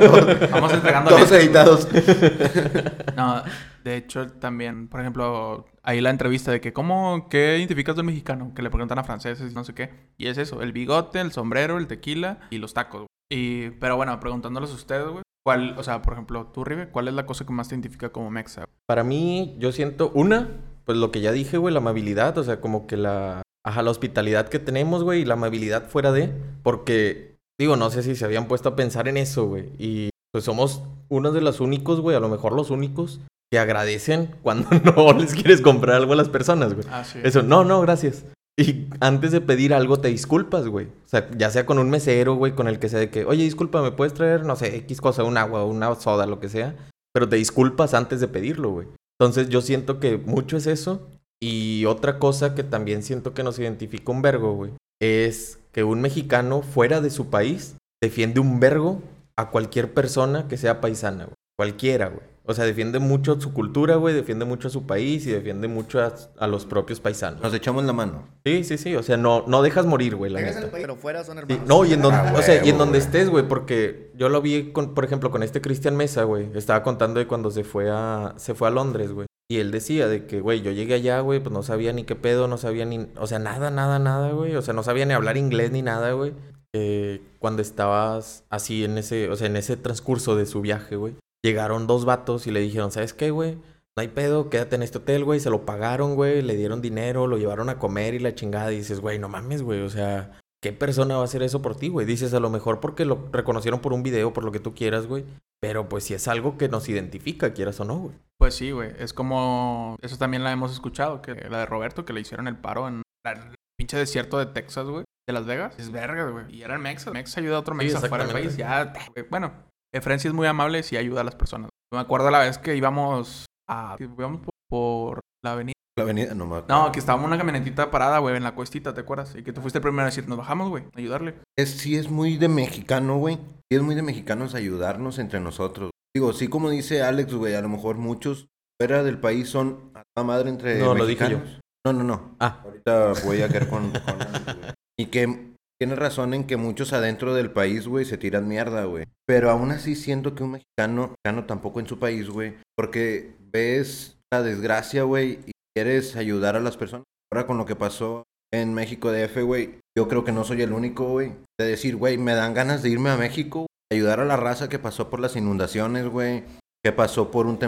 Vamos 0.51 0.73
entregando 0.73 1.09
todos 1.11 1.31
editados. 1.33 1.87
No, 3.17 3.43
de 3.83 3.97
hecho, 3.97 4.27
también, 4.27 4.87
por 4.87 5.01
ejemplo, 5.01 5.65
ahí 5.83 5.99
la 5.99 6.09
entrevista 6.09 6.51
de 6.51 6.61
que, 6.61 6.71
¿cómo, 6.71 7.27
qué 7.29 7.57
identificas 7.57 7.97
del 7.97 8.05
mexicano? 8.05 8.53
Que 8.55 8.61
le 8.61 8.69
preguntan 8.69 8.97
a 8.99 9.03
franceses 9.03 9.51
y 9.51 9.55
no 9.55 9.65
sé 9.65 9.73
qué. 9.73 9.89
Y 10.17 10.27
es 10.27 10.37
eso, 10.37 10.61
el 10.61 10.71
bigote, 10.71 11.19
el 11.19 11.33
sombrero, 11.33 11.77
el 11.77 11.87
tequila 11.87 12.39
y 12.49 12.59
los 12.59 12.73
tacos. 12.73 13.01
güey. 13.01 13.07
Y, 13.29 13.69
pero 13.71 13.97
bueno, 13.97 14.17
preguntándoles 14.21 14.71
a 14.71 14.75
ustedes, 14.75 15.05
güey, 15.09 15.23
¿cuál, 15.45 15.75
o 15.77 15.83
sea, 15.83 16.01
por 16.01 16.13
ejemplo, 16.13 16.47
tú, 16.47 16.63
Rive, 16.63 16.87
¿cuál 16.89 17.09
es 17.09 17.13
la 17.13 17.25
cosa 17.25 17.45
que 17.45 17.51
más 17.51 17.67
te 17.67 17.75
identifica 17.75 18.09
como 18.09 18.31
mexa? 18.31 18.65
Para 18.87 19.03
mí, 19.03 19.57
yo 19.59 19.73
siento, 19.73 20.11
una, 20.13 20.47
pues 20.85 20.97
lo 20.97 21.11
que 21.11 21.19
ya 21.19 21.33
dije, 21.33 21.57
güey, 21.57 21.73
la 21.73 21.79
amabilidad, 21.81 22.37
o 22.37 22.43
sea, 22.45 22.61
como 22.61 22.87
que 22.87 22.95
la, 22.95 23.41
ajá, 23.65 23.81
la 23.81 23.91
hospitalidad 23.91 24.49
que 24.49 24.59
tenemos, 24.59 25.03
güey, 25.03 25.21
y 25.21 25.25
la 25.25 25.33
amabilidad 25.35 25.87
fuera 25.89 26.11
de, 26.11 26.33
porque, 26.63 27.37
digo, 27.59 27.75
no 27.75 27.89
sé 27.89 28.03
si 28.03 28.15
se 28.15 28.25
habían 28.25 28.47
puesto 28.47 28.69
a 28.69 28.75
pensar 28.75 29.07
en 29.07 29.17
eso, 29.17 29.45
güey, 29.45 29.69
y 29.77 30.09
pues 30.31 30.43
somos 30.43 30.83
uno 31.09 31.31
de 31.31 31.41
los 31.41 31.59
únicos, 31.59 32.01
güey, 32.01 32.15
a 32.15 32.19
lo 32.19 32.29
mejor 32.29 32.53
los 32.53 32.69
únicos, 32.69 33.21
que 33.51 33.59
agradecen 33.59 34.35
cuando 34.43 34.69
no 34.95 35.13
les 35.13 35.33
quieres 35.33 35.61
comprar 35.61 35.95
algo 35.95 36.13
a 36.13 36.17
las 36.17 36.29
personas, 36.29 36.73
güey. 36.73 36.85
Ah, 36.91 37.03
sí. 37.03 37.19
Eso, 37.23 37.43
no, 37.43 37.63
no, 37.63 37.81
gracias. 37.81 38.25
Y 38.57 38.87
antes 38.99 39.31
de 39.31 39.39
pedir 39.39 39.73
algo 39.73 40.01
te 40.01 40.09
disculpas, 40.09 40.67
güey. 40.67 40.87
O 40.87 41.07
sea, 41.07 41.29
ya 41.37 41.49
sea 41.49 41.65
con 41.65 41.79
un 41.79 41.89
mesero, 41.89 42.35
güey, 42.35 42.53
con 42.53 42.67
el 42.67 42.77
que 42.77 42.89
sea 42.89 42.99
de 42.99 43.09
que, 43.09 43.23
oye, 43.23 43.43
disculpa, 43.43 43.81
¿me 43.81 43.91
puedes 43.91 44.13
traer, 44.13 44.45
no 44.45 44.57
sé, 44.57 44.75
X 44.75 44.99
cosa, 44.99 45.23
un 45.23 45.37
agua, 45.37 45.63
una 45.63 45.95
soda, 45.95 46.25
lo 46.25 46.41
que 46.41 46.49
sea? 46.49 46.75
Pero 47.13 47.29
te 47.29 47.37
disculpas 47.37 47.93
antes 47.93 48.19
de 48.19 48.27
pedirlo, 48.27 48.71
güey. 48.71 48.87
Entonces 49.17 49.47
yo 49.47 49.61
siento 49.61 50.01
que 50.01 50.17
mucho 50.17 50.57
es 50.57 50.67
eso. 50.67 51.07
Y 51.41 51.85
otra 51.85 52.19
cosa 52.19 52.53
que 52.55 52.63
también 52.63 53.03
siento 53.03 53.33
que 53.33 53.43
nos 53.43 53.57
identifica 53.59 54.11
un 54.11 54.21
vergo, 54.21 54.53
güey, 54.53 54.71
es 55.01 55.59
que 55.71 55.83
un 55.83 56.01
mexicano 56.01 56.61
fuera 56.61 56.99
de 57.01 57.09
su 57.09 57.29
país 57.29 57.75
defiende 58.01 58.39
un 58.39 58.59
vergo 58.59 59.01
a 59.37 59.49
cualquier 59.49 59.93
persona 59.93 60.47
que 60.47 60.57
sea 60.57 60.81
paisana, 60.81 61.25
güey. 61.25 61.35
Cualquiera, 61.57 62.07
güey. 62.07 62.27
O 62.45 62.53
sea, 62.53 62.65
defiende 62.65 62.97
mucho 62.99 63.39
su 63.39 63.53
cultura, 63.53 63.95
güey, 63.95 64.15
defiende 64.15 64.43
mucho 64.43 64.69
a 64.69 64.71
su 64.71 64.87
país 64.87 65.25
y 65.27 65.31
defiende 65.31 65.67
mucho 65.67 66.01
a, 66.01 66.13
a 66.39 66.47
los 66.47 66.65
propios 66.65 66.99
paisanos. 66.99 67.41
Nos 67.43 67.53
echamos 67.53 67.83
la 67.85 67.93
mano. 67.93 68.27
Sí, 68.43 68.63
sí, 68.63 68.77
sí. 68.79 68.95
O 68.95 69.03
sea, 69.03 69.17
no, 69.17 69.43
no 69.45 69.61
dejas 69.61 69.85
morir, 69.85 70.15
güey, 70.15 70.31
la 70.31 70.41
neta. 70.41 70.61
país, 70.71 70.71
Pero 70.81 70.95
fuera 70.95 71.23
son 71.23 71.37
Sí, 71.37 71.43
hermanos. 71.43 71.67
no, 71.67 71.85
y 71.85 71.93
en 71.93 72.01
donde, 72.01 72.17
Ah, 72.17 72.33
o 72.37 72.41
sea, 72.41 72.65
y 72.65 72.69
en 72.69 72.77
donde 72.79 72.97
estés, 72.97 73.29
güey, 73.29 73.47
porque 73.47 74.11
yo 74.15 74.29
lo 74.29 74.41
vi, 74.41 74.71
con, 74.71 74.95
por 74.95 75.05
ejemplo, 75.05 75.29
con 75.29 75.43
este 75.43 75.61
Cristian 75.61 75.95
Mesa, 75.95 76.23
güey. 76.23 76.49
Estaba 76.55 76.81
contando 76.81 77.19
de 77.19 77.27
cuando 77.27 77.51
se 77.51 77.63
fue 77.63 77.89
a, 77.91 78.33
se 78.37 78.55
fue 78.55 78.67
a 78.67 78.71
Londres, 78.71 79.11
güey. 79.11 79.27
Y 79.51 79.57
él 79.57 79.71
decía 79.71 80.07
de 80.07 80.27
que, 80.27 80.41
güey, 80.41 80.61
yo 80.61 80.71
llegué 80.71 80.93
allá, 80.93 81.21
güey, 81.21 81.39
pues 81.39 81.51
no 81.51 81.63
sabía 81.63 81.91
ni 81.91 82.03
qué 82.03 82.15
pedo, 82.15 82.47
no 82.47 82.59
sabía 82.59 82.85
ni, 82.85 83.07
o 83.17 83.25
sea, 83.25 83.39
nada, 83.39 83.71
nada, 83.71 83.97
nada, 83.97 84.31
güey. 84.31 84.55
O 84.55 84.61
sea, 84.61 84.75
no 84.75 84.83
sabía 84.83 85.05
ni 85.05 85.13
hablar 85.13 85.37
inglés 85.37 85.71
ni 85.71 85.81
nada, 85.81 86.11
güey. 86.11 86.33
Eh, 86.75 87.19
cuando 87.39 87.63
estabas 87.63 88.43
así 88.51 88.83
en 88.83 88.99
ese, 88.99 89.27
o 89.29 89.35
sea, 89.35 89.47
en 89.47 89.55
ese 89.55 89.75
transcurso 89.75 90.35
de 90.35 90.45
su 90.45 90.61
viaje, 90.61 90.97
güey. 90.97 91.15
Llegaron 91.43 91.87
dos 91.87 92.05
vatos 92.05 92.45
y 92.45 92.51
le 92.51 92.59
dijeron, 92.59 92.91
¿sabes 92.91 93.13
qué, 93.13 93.31
güey? 93.31 93.55
No 93.55 94.01
hay 94.01 94.09
pedo, 94.09 94.51
quédate 94.51 94.75
en 94.75 94.83
este 94.83 94.99
hotel, 94.99 95.25
güey. 95.25 95.39
Se 95.39 95.49
lo 95.49 95.65
pagaron, 95.65 96.13
güey. 96.13 96.43
Le 96.43 96.55
dieron 96.55 96.81
dinero, 96.81 97.25
lo 97.25 97.39
llevaron 97.39 97.69
a 97.69 97.79
comer 97.79 98.13
y 98.13 98.19
la 98.19 98.35
chingada. 98.35 98.71
Y 98.71 98.77
dices, 98.77 98.99
güey, 98.99 99.17
no 99.17 99.29
mames, 99.29 99.63
güey. 99.63 99.81
O 99.81 99.89
sea, 99.89 100.39
¿qué 100.61 100.73
persona 100.73 101.15
va 101.15 101.21
a 101.21 101.25
hacer 101.25 101.43
eso 101.43 101.61
por 101.61 101.75
ti, 101.75 101.89
güey? 101.89 102.05
Dices, 102.05 102.33
a 102.33 102.39
lo 102.39 102.49
mejor 102.49 102.79
porque 102.79 103.05
lo 103.05 103.29
reconocieron 103.31 103.79
por 103.79 103.93
un 103.93 104.03
video, 104.03 104.33
por 104.33 104.43
lo 104.43 104.51
que 104.51 104.59
tú 104.59 104.73
quieras, 104.73 105.07
güey. 105.07 105.25
Pero 105.61 105.89
pues 105.89 106.05
si 106.05 106.13
es 106.13 106.27
algo 106.27 106.57
que 106.57 106.69
nos 106.69 106.87
identifica, 106.87 107.53
quieras 107.53 107.79
o 107.79 107.85
no, 107.85 107.97
güey. 107.97 108.15
Pues 108.37 108.55
sí, 108.55 108.71
güey. 108.71 108.91
Es 108.97 109.13
como. 109.13 109.97
Eso 110.01 110.17
también 110.17 110.43
la 110.43 110.51
hemos 110.51 110.71
escuchado, 110.71 111.21
que 111.21 111.35
la 111.35 111.59
de 111.59 111.65
Roberto, 111.65 112.05
que 112.05 112.13
le 112.13 112.21
hicieron 112.21 112.47
el 112.47 112.55
paro 112.57 112.87
en 112.87 113.01
el 113.25 113.55
pinche 113.77 113.97
desierto 113.97 114.37
de 114.37 114.45
Texas, 114.45 114.87
güey. 114.87 115.03
de 115.27 115.33
Las 115.33 115.45
Vegas. 115.45 115.75
Es 115.77 115.91
verga, 115.91 116.29
güey. 116.29 116.45
Y 116.55 116.61
eran 116.63 116.81
mexas. 116.81 117.13
Mex 117.13 117.37
ayuda 117.37 117.57
a 117.57 117.59
otro 117.59 117.75
Sí, 117.75 117.85
mexa 117.85 118.07
fuera 118.07 118.23
del 118.25 118.33
país. 118.33 118.55
Ya, 118.57 118.93
güey. 119.13 119.27
bueno, 119.29 119.51
Efren 119.93 120.19
sí 120.19 120.27
es 120.27 120.33
muy 120.33 120.47
amable 120.47 120.79
y 120.79 120.83
sí 120.83 120.97
ayuda 120.97 121.21
a 121.21 121.23
las 121.23 121.35
personas. 121.35 121.69
Me 121.91 121.99
acuerdo 121.99 122.29
la 122.31 122.39
vez 122.39 122.57
que 122.57 122.75
íbamos 122.75 123.45
a... 123.67 123.95
íbamos 123.99 124.41
por 124.69 125.19
la 125.43 125.53
avenida. 125.53 125.73
La 125.99 126.03
avenida, 126.03 126.33
no 126.33 126.45
me 126.45 126.55
acuerdo. 126.55 126.85
No, 126.85 126.91
que 126.93 126.99
estábamos 126.99 127.25
en 127.25 127.31
una 127.31 127.37
camionetita 127.37 127.91
parada, 127.91 128.19
güey, 128.19 128.37
en 128.37 128.43
la 128.43 128.55
cuestita, 128.55 128.93
¿te 128.93 129.01
acuerdas? 129.01 129.35
Y 129.35 129.43
que 129.43 129.51
tú 129.51 129.59
fuiste 129.59 129.79
el 129.79 129.81
primero 129.81 130.03
a 130.03 130.05
decir, 130.05 130.29
nos 130.29 130.37
bajamos, 130.37 130.69
güey, 130.69 130.85
a 130.95 130.97
ayudarle. 130.97 131.35
Es, 131.57 131.71
sí 131.71 131.97
es 131.97 132.09
muy 132.09 132.37
de 132.37 132.47
mexicano, 132.47 133.17
güey. 133.17 133.35
Sí 133.35 133.75
es 133.75 133.81
muy 133.81 133.95
de 133.95 134.01
mexicanos 134.01 134.55
ayudarnos 134.55 135.19
entre 135.19 135.41
nosotros. 135.41 135.91
Digo, 136.15 136.31
sí 136.31 136.47
como 136.47 136.69
dice 136.69 137.03
Alex, 137.03 137.33
güey, 137.33 137.53
a 137.55 137.61
lo 137.61 137.67
mejor 137.67 137.97
muchos 137.97 138.47
fuera 138.79 139.03
del 139.03 139.19
país 139.19 139.49
son 139.49 139.91
a 139.93 140.03
la 140.15 140.23
madre 140.23 140.49
entre 140.49 140.79
No, 140.79 140.95
lo 140.95 141.05
dije 141.05 141.25
mexicanos. 141.25 141.59
No, 141.85 141.91
no, 141.91 142.03
no. 142.05 142.35
Ah, 142.39 142.61
Ahorita 142.63 143.11
voy 143.25 143.41
a 143.41 143.49
caer 143.49 143.67
con, 143.67 143.91
con 143.91 144.21
Alex, 144.21 144.45
güey. 144.45 144.73
Y 144.97 145.07
que 145.07 145.53
tiene 145.77 145.95
razón 145.95 146.33
en 146.33 146.45
que 146.45 146.55
muchos 146.55 146.93
adentro 146.93 147.33
del 147.33 147.51
país, 147.51 147.87
güey, 147.87 148.05
se 148.05 148.17
tiran 148.17 148.47
mierda, 148.47 148.85
güey. 148.85 149.03
Pero 149.25 149.49
aún 149.49 149.71
así 149.71 149.95
siento 149.95 150.33
que 150.33 150.43
un 150.43 150.51
mexicano, 150.51 151.15
mexicano 151.23 151.45
tampoco 151.45 151.81
en 151.81 151.87
su 151.87 151.99
país, 151.99 152.29
güey. 152.29 152.55
Porque 152.77 153.35
ves 153.51 154.17
la 154.31 154.43
desgracia, 154.43 155.03
güey, 155.03 155.39
y 155.45 155.51
quieres 155.75 156.15
ayudar 156.15 156.55
a 156.55 156.59
las 156.59 156.77
personas. 156.77 157.05
Ahora 157.31 157.45
con 157.47 157.57
lo 157.57 157.65
que 157.65 157.75
pasó 157.75 158.23
en 158.51 158.73
México 158.73 159.11
DF, 159.11 159.43
güey, 159.43 159.79
yo 159.97 160.07
creo 160.07 160.23
que 160.23 160.31
no 160.31 160.43
soy 160.43 160.61
el 160.61 160.73
único, 160.73 161.09
güey. 161.09 161.33
De 161.59 161.65
decir, 161.67 161.95
güey, 161.95 162.17
me 162.17 162.33
dan 162.33 162.53
ganas 162.53 162.81
de 162.81 162.89
irme 162.89 163.09
a 163.09 163.17
México, 163.17 163.67
ayudar 163.91 164.19
a 164.19 164.25
la 164.25 164.37
raza 164.37 164.69
que 164.69 164.79
pasó 164.79 165.09
por 165.09 165.19
las 165.19 165.35
inundaciones, 165.35 166.07
güey. 166.07 166.43
Que 166.83 166.91
pasó 166.91 167.29
por 167.29 167.45
un 167.45 167.59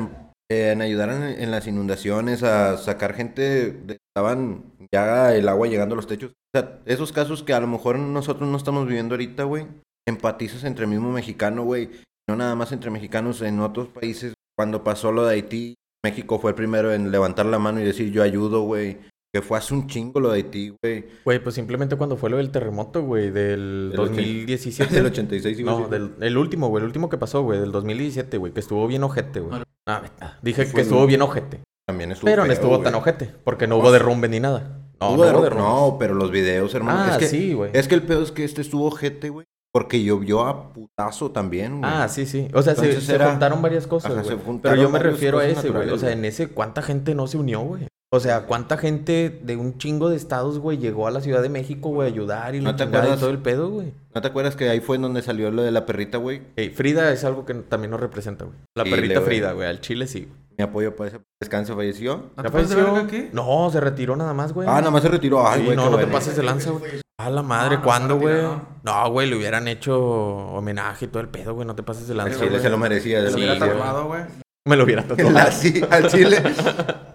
eh, 0.51 0.71
en 0.71 0.81
ayudar 0.81 1.09
en, 1.09 1.23
en 1.23 1.51
las 1.51 1.67
inundaciones, 1.67 2.43
a 2.43 2.77
sacar 2.77 3.13
gente, 3.13 3.71
de- 3.71 3.97
estaban 4.15 4.63
ya 4.93 5.33
el 5.35 5.47
agua 5.47 5.67
llegando 5.67 5.93
a 5.93 5.97
los 5.97 6.07
techos. 6.07 6.31
O 6.53 6.59
sea, 6.59 6.79
esos 6.85 7.11
casos 7.13 7.43
que 7.43 7.53
a 7.53 7.59
lo 7.59 7.67
mejor 7.67 7.99
nosotros 7.99 8.49
no 8.49 8.57
estamos 8.57 8.87
viviendo 8.87 9.13
ahorita, 9.15 9.43
güey, 9.43 9.67
empatizas 10.07 10.63
entre 10.63 10.85
el 10.85 10.89
mismo 10.91 11.11
mexicano, 11.11 11.63
güey, 11.63 11.91
no 12.29 12.35
nada 12.35 12.55
más 12.55 12.71
entre 12.71 12.89
mexicanos 12.89 13.41
en 13.41 13.59
otros 13.59 13.87
países. 13.89 14.33
Cuando 14.57 14.83
pasó 14.83 15.11
lo 15.11 15.25
de 15.25 15.35
Haití, 15.35 15.75
México 16.03 16.39
fue 16.39 16.51
el 16.51 16.55
primero 16.55 16.91
en 16.93 17.11
levantar 17.11 17.45
la 17.45 17.59
mano 17.59 17.79
y 17.79 17.83
decir 17.83 18.11
yo 18.11 18.23
ayudo, 18.23 18.61
güey. 18.63 18.97
Que 19.33 19.41
fue 19.41 19.57
hace 19.57 19.73
un 19.73 19.87
chingo 19.87 20.19
lo 20.19 20.29
de 20.29 20.35
Haití, 20.37 20.73
güey. 20.83 21.05
güey, 21.23 21.41
pues 21.41 21.55
simplemente 21.55 21.95
cuando 21.95 22.17
fue 22.17 22.29
lo 22.29 22.35
del 22.35 22.51
terremoto, 22.51 23.01
güey, 23.03 23.31
del 23.31 23.91
Del 23.91 23.99
ochen- 24.01 24.15
2017. 24.17 24.93
Del 24.93 25.05
86, 25.05 25.59
iba 25.59 25.71
a 25.71 25.79
No, 25.79 25.87
del, 25.87 26.11
el 26.19 26.37
último, 26.37 26.67
güey, 26.67 26.81
el 26.81 26.87
último 26.87 27.07
que 27.07 27.17
pasó, 27.17 27.41
güey, 27.41 27.57
del 27.57 27.71
2017, 27.71 28.37
güey, 28.37 28.51
que 28.51 28.59
estuvo 28.59 28.85
bien 28.87 29.03
ojete, 29.03 29.39
güey. 29.39 29.51
Vale. 29.51 29.63
Ah, 29.87 30.01
vete. 30.01 30.25
dije 30.41 30.69
que 30.69 30.81
estuvo 30.81 31.03
el- 31.03 31.07
bien 31.07 31.21
ojete. 31.21 31.61
También 31.87 32.11
estuvo 32.11 32.25
Pero 32.29 32.45
no 32.45 32.51
estuvo 32.51 32.79
tan 32.81 32.95
ojete, 32.95 33.31
porque 33.45 33.67
no 33.67 33.77
hubo 33.77 33.91
derrumbe 33.93 34.27
ni 34.27 34.41
nada. 34.41 34.79
No, 34.99 35.11
Hubo 35.11 35.17
no 35.17 35.23
derru- 35.31 35.35
hubo 35.35 35.43
derrumbe. 35.43 35.63
no, 35.63 35.95
pero 35.97 36.13
los 36.13 36.29
videos, 36.29 36.75
hermano. 36.75 36.99
Ah, 37.01 37.11
es 37.13 37.17
que, 37.17 37.27
sí, 37.27 37.53
güey. 37.53 37.71
Es 37.73 37.87
que 37.87 37.95
el 37.95 38.03
pedo 38.03 38.23
es 38.23 38.31
que 38.33 38.43
este 38.43 38.61
estuvo 38.61 38.85
ojete, 38.87 39.29
güey. 39.29 39.45
Porque 39.73 40.03
llovió 40.03 40.41
a 40.45 40.73
putazo 40.73 41.31
también, 41.31 41.79
güey. 41.79 41.91
Ah, 41.93 42.07
sí, 42.09 42.25
sí. 42.25 42.47
O 42.53 42.61
sea, 42.61 42.75
se, 42.75 42.81
Entonces 42.85 43.05
se 43.05 43.15
era- 43.15 43.29
juntaron 43.29 43.61
varias 43.61 43.87
cosas, 43.87 44.11
Ajá, 44.11 44.21
güey. 44.21 44.37
se 44.37 44.43
juntaron 44.43 44.77
Pero 44.77 44.81
yo 44.87 44.89
me 44.91 44.99
refiero 44.99 45.39
a 45.39 45.45
ese, 45.45 45.69
güey. 45.69 45.89
O 45.89 45.97
sea, 45.97 46.11
en 46.11 46.25
ese, 46.25 46.49
¿cuánta 46.49 46.81
gente 46.81 47.15
no 47.15 47.27
se 47.27 47.37
unió, 47.37 47.61
güey? 47.61 47.87
O 48.13 48.19
sea, 48.19 48.45
¿cuánta 48.45 48.77
gente 48.77 49.39
de 49.41 49.55
un 49.55 49.77
chingo 49.77 50.09
de 50.09 50.17
estados, 50.17 50.59
güey, 50.59 50.77
llegó 50.77 51.07
a 51.07 51.11
la 51.11 51.21
Ciudad 51.21 51.41
de 51.41 51.47
México, 51.47 51.87
güey, 51.91 52.09
a 52.09 52.11
ayudar 52.11 52.55
y 52.55 52.59
¿No 52.59 52.75
te 52.75 52.83
y 52.83 52.87
acuerdas? 52.87 53.21
todo 53.21 53.29
el 53.29 53.39
pedo, 53.39 53.69
güey? 53.69 53.93
¿No 54.13 54.21
te 54.21 54.27
acuerdas 54.27 54.57
que 54.57 54.67
ahí 54.67 54.81
fue 54.81 54.97
en 54.97 55.03
donde 55.03 55.21
salió 55.21 55.49
lo 55.49 55.61
de 55.63 55.71
la 55.71 55.85
perrita, 55.85 56.17
güey? 56.17 56.41
Ey, 56.57 56.71
Frida 56.71 57.09
es 57.13 57.23
algo 57.23 57.45
que 57.45 57.53
también 57.53 57.91
nos 57.91 58.01
representa, 58.01 58.43
güey. 58.43 58.57
La 58.75 58.83
perrita. 58.83 59.21
Frida, 59.21 59.53
güey. 59.53 59.69
Al 59.69 59.79
chile 59.79 60.07
sí. 60.07 60.25
güey. 60.25 60.41
Mi 60.57 60.63
apoyo 60.65 60.93
para 60.93 61.07
ese 61.11 61.19
descanso 61.41 61.77
falleció. 61.77 62.17
¿No 62.35 62.43
¿Ya 62.43 62.43
de 62.43 62.49
falleció? 62.49 62.75
verga 62.93 63.07
qué? 63.07 63.29
No, 63.31 63.69
se 63.71 63.79
retiró 63.79 64.17
nada 64.17 64.33
más, 64.33 64.51
güey. 64.51 64.67
Ah, 64.69 64.79
nada 64.79 64.91
más 64.91 65.01
se 65.03 65.07
retiró. 65.07 65.47
Ay, 65.47 65.61
Sí, 65.61 65.65
güey, 65.67 65.77
no, 65.77 65.89
no 65.89 65.97
te 65.97 66.07
pases 66.07 66.35
de 66.35 66.43
lanza, 66.43 66.71
güey. 66.71 66.91
A 67.25 67.29
la 67.29 67.41
madre, 67.43 67.75
No, 67.75 67.79
no 67.79 67.83
¿cuándo, 67.85 68.17
güey? 68.19 68.41
No, 68.83 69.11
güey, 69.11 69.29
le 69.29 69.35
hubieran 69.35 69.67
hecho 69.67 69.99
homenaje 69.99 71.05
y 71.05 71.07
todo 71.07 71.21
el 71.21 71.29
pedo, 71.29 71.53
güey. 71.53 71.67
No 71.67 71.75
te 71.75 71.83
pases 71.83 72.07
de 72.07 72.13
Al 72.13 72.17
lanza, 72.17 72.35
chile 72.37 72.49
güey. 72.51 72.61
se 72.61 72.69
lo 72.69 72.77
merecía. 72.77 73.21
Se 73.21 73.31
se 73.31 73.31
lo 73.31 73.37
lo 73.37 73.37
hubiera 73.37 73.53
Sí, 73.53 73.59
güey. 73.59 73.71
tatuado, 73.71 74.07
güey. 74.07 74.21
Me 74.65 74.75
lo 74.77 74.83
hubiera 74.83 75.03
tatuado. 75.03 75.37
Así, 75.37 75.81
al 75.89 76.07
chile. 76.07 76.41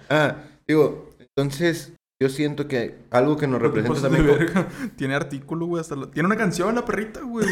Ah, 0.09 0.37
digo, 0.69 1.11
entonces 1.19 1.93
yo 2.23 2.29
siento 2.29 2.69
que 2.69 3.07
algo 3.11 3.37
que 3.37 3.49
nos 3.49 3.61
representa 3.61 4.09
de 4.09 4.17
también. 4.17 4.39
verga. 4.39 4.69
Tiene 4.97 5.15
artículo, 5.17 5.67
güey. 5.67 5.81
Hasta 5.81 5.97
la- 5.97 6.07
Tiene 6.13 6.29
una 6.29 6.37
canción, 6.37 6.75
la 6.77 6.85
perrita, 6.85 7.21
güey. 7.23 7.47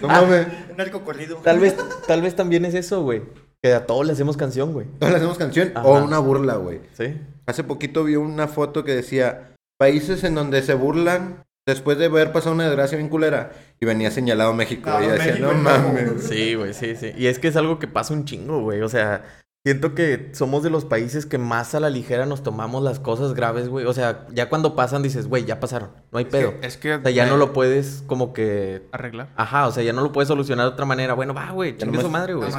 No 0.00 0.08
mames, 0.08 0.46
Un 0.72 0.80
arco 0.80 1.02
corrido. 1.02 1.36
Tal 1.38 1.58
vez, 1.58 1.76
tal 2.06 2.22
vez 2.22 2.36
también 2.36 2.64
es 2.64 2.74
eso, 2.74 3.02
güey. 3.02 3.22
Que 3.62 3.74
a 3.74 3.86
todos 3.86 4.06
le 4.06 4.12
hacemos 4.12 4.36
canción, 4.36 4.72
güey. 4.72 4.86
no 5.00 5.08
le 5.10 5.16
hacemos 5.16 5.36
canción 5.36 5.72
Ajá. 5.74 5.86
o 5.86 6.02
una 6.02 6.18
burla, 6.18 6.54
güey. 6.56 6.80
Sí. 6.96 7.20
Hace 7.46 7.64
poquito 7.64 8.04
vi 8.04 8.16
una 8.16 8.46
foto 8.48 8.84
que 8.84 8.94
decía 8.94 9.52
países 9.80 10.22
en 10.24 10.34
donde 10.34 10.60
se 10.60 10.74
burlan 10.74 11.42
después 11.66 11.96
de 11.96 12.06
haber 12.06 12.32
pasado 12.32 12.54
una 12.54 12.66
desgracia 12.66 12.98
bien 12.98 13.08
culera 13.08 13.52
y 13.80 13.86
venía 13.86 14.10
señalado 14.10 14.52
México 14.52 14.90
No, 14.90 15.02
y 15.02 15.06
decía, 15.06 15.32
México 15.32 15.52
no". 15.52 15.58
mames. 15.58 16.12
Sí, 16.28 16.54
güey, 16.54 16.74
sí, 16.74 16.94
sí. 16.96 17.12
Y 17.16 17.26
es 17.26 17.38
que 17.38 17.48
es 17.48 17.56
algo 17.56 17.78
que 17.78 17.86
pasa 17.88 18.12
un 18.12 18.26
chingo, 18.26 18.60
güey. 18.60 18.82
O 18.82 18.88
sea, 18.90 19.22
siento 19.64 19.94
que 19.94 20.30
somos 20.32 20.62
de 20.62 20.70
los 20.70 20.84
países 20.84 21.26
que 21.26 21.36
más 21.38 21.74
a 21.74 21.80
la 21.80 21.90
ligera 21.90 22.26
nos 22.26 22.42
tomamos 22.42 22.82
las 22.82 22.98
cosas 22.98 23.34
graves, 23.34 23.68
güey. 23.68 23.84
O 23.86 23.92
sea, 23.92 24.26
ya 24.32 24.48
cuando 24.48 24.74
pasan 24.74 25.02
dices, 25.02 25.26
güey, 25.28 25.44
ya 25.44 25.60
pasaron. 25.60 25.90
No 26.12 26.18
hay 26.18 26.24
pedo. 26.24 26.54
Es 26.62 26.76
que... 26.76 26.94
O 26.94 27.02
sea, 27.02 27.10
ya 27.10 27.26
no 27.26 27.36
lo 27.36 27.52
puedes 27.52 28.02
como 28.06 28.32
que... 28.32 28.88
Arreglar. 28.92 29.28
Ajá, 29.36 29.66
o 29.66 29.72
sea, 29.72 29.82
ya 29.82 29.92
no 29.92 30.02
lo 30.02 30.12
puedes 30.12 30.28
solucionar 30.28 30.66
de 30.66 30.72
otra 30.72 30.86
manera. 30.86 31.14
Bueno, 31.14 31.34
va, 31.34 31.50
güey, 31.50 31.76
chingue 31.76 32.00
su 32.00 32.08
madre, 32.10 32.34
güey. 32.34 32.50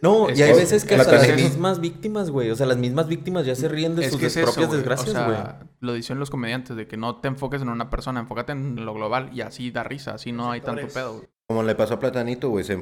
No 0.00 0.28
y 0.30 0.42
hay 0.42 0.52
veces 0.52 0.84
que 0.84 0.96
la 0.96 1.02
hasta 1.02 1.16
las 1.16 1.36
mismas 1.36 1.80
víctimas, 1.80 2.30
güey. 2.30 2.50
O 2.50 2.56
sea, 2.56 2.66
las 2.66 2.76
mismas 2.78 3.06
víctimas 3.08 3.46
ya 3.46 3.54
se 3.54 3.68
ríen 3.68 3.94
de 3.94 4.04
Es 4.06 4.10
sus 4.12 4.20
que 4.20 4.26
es 4.26 4.36
eso, 4.36 4.46
propias 4.46 4.66
güey. 4.68 4.78
desgracias, 4.78 5.14
O 5.16 5.24
güey. 5.24 5.36
sea, 5.36 5.60
lo 5.80 5.92
dicen 5.92 6.18
los 6.18 6.28
comediantes 6.30 6.76
de 6.76 6.86
que 6.88 6.96
no 6.96 7.16
te 7.20 7.28
enfoques 7.28 7.62
en 7.62 7.68
una 7.68 7.88
persona, 7.90 8.20
enfócate 8.20 8.52
en 8.52 8.84
lo 8.84 8.94
global 8.94 9.30
y 9.32 9.42
así 9.42 9.70
da 9.70 9.84
risa, 9.84 10.14
así 10.14 10.32
no 10.32 10.50
hay 10.50 10.60
tanto 10.60 10.88
pedo, 10.88 11.14
güey. 11.18 11.28
Como 11.48 11.62
le 11.62 11.74
pasó 11.74 11.94
a 11.94 11.98
Platanito, 12.00 12.48
güey, 12.48 12.64
se 12.64 12.80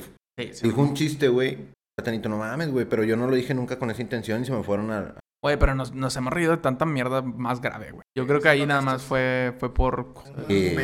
sí. 0.52 0.66
dijo 0.68 0.80
un 0.80 0.94
chiste, 0.94 1.28
güey. 1.28 1.58
Platanito, 2.02 2.28
no 2.28 2.38
mames, 2.38 2.70
güey, 2.70 2.86
pero 2.86 3.04
yo 3.04 3.16
no 3.16 3.26
lo 3.26 3.36
dije 3.36 3.52
nunca 3.52 3.78
con 3.78 3.90
esa 3.90 4.00
intención 4.00 4.42
y 4.42 4.46
se 4.46 4.52
me 4.52 4.62
fueron 4.62 4.90
a... 4.90 5.14
Oye, 5.42 5.58
pero 5.58 5.74
nos, 5.74 5.94
nos 5.94 6.16
hemos 6.16 6.32
reído 6.32 6.52
de 6.52 6.58
tanta 6.58 6.86
mierda 6.86 7.22
más 7.22 7.60
grave, 7.60 7.92
güey. 7.92 8.02
Yo 8.16 8.26
creo 8.26 8.40
que 8.40 8.48
ahí 8.48 8.64
nada 8.66 8.80
más 8.80 9.02
fue, 9.02 9.54
fue 9.58 9.72
por... 9.72 10.14
Sí. 10.48 10.76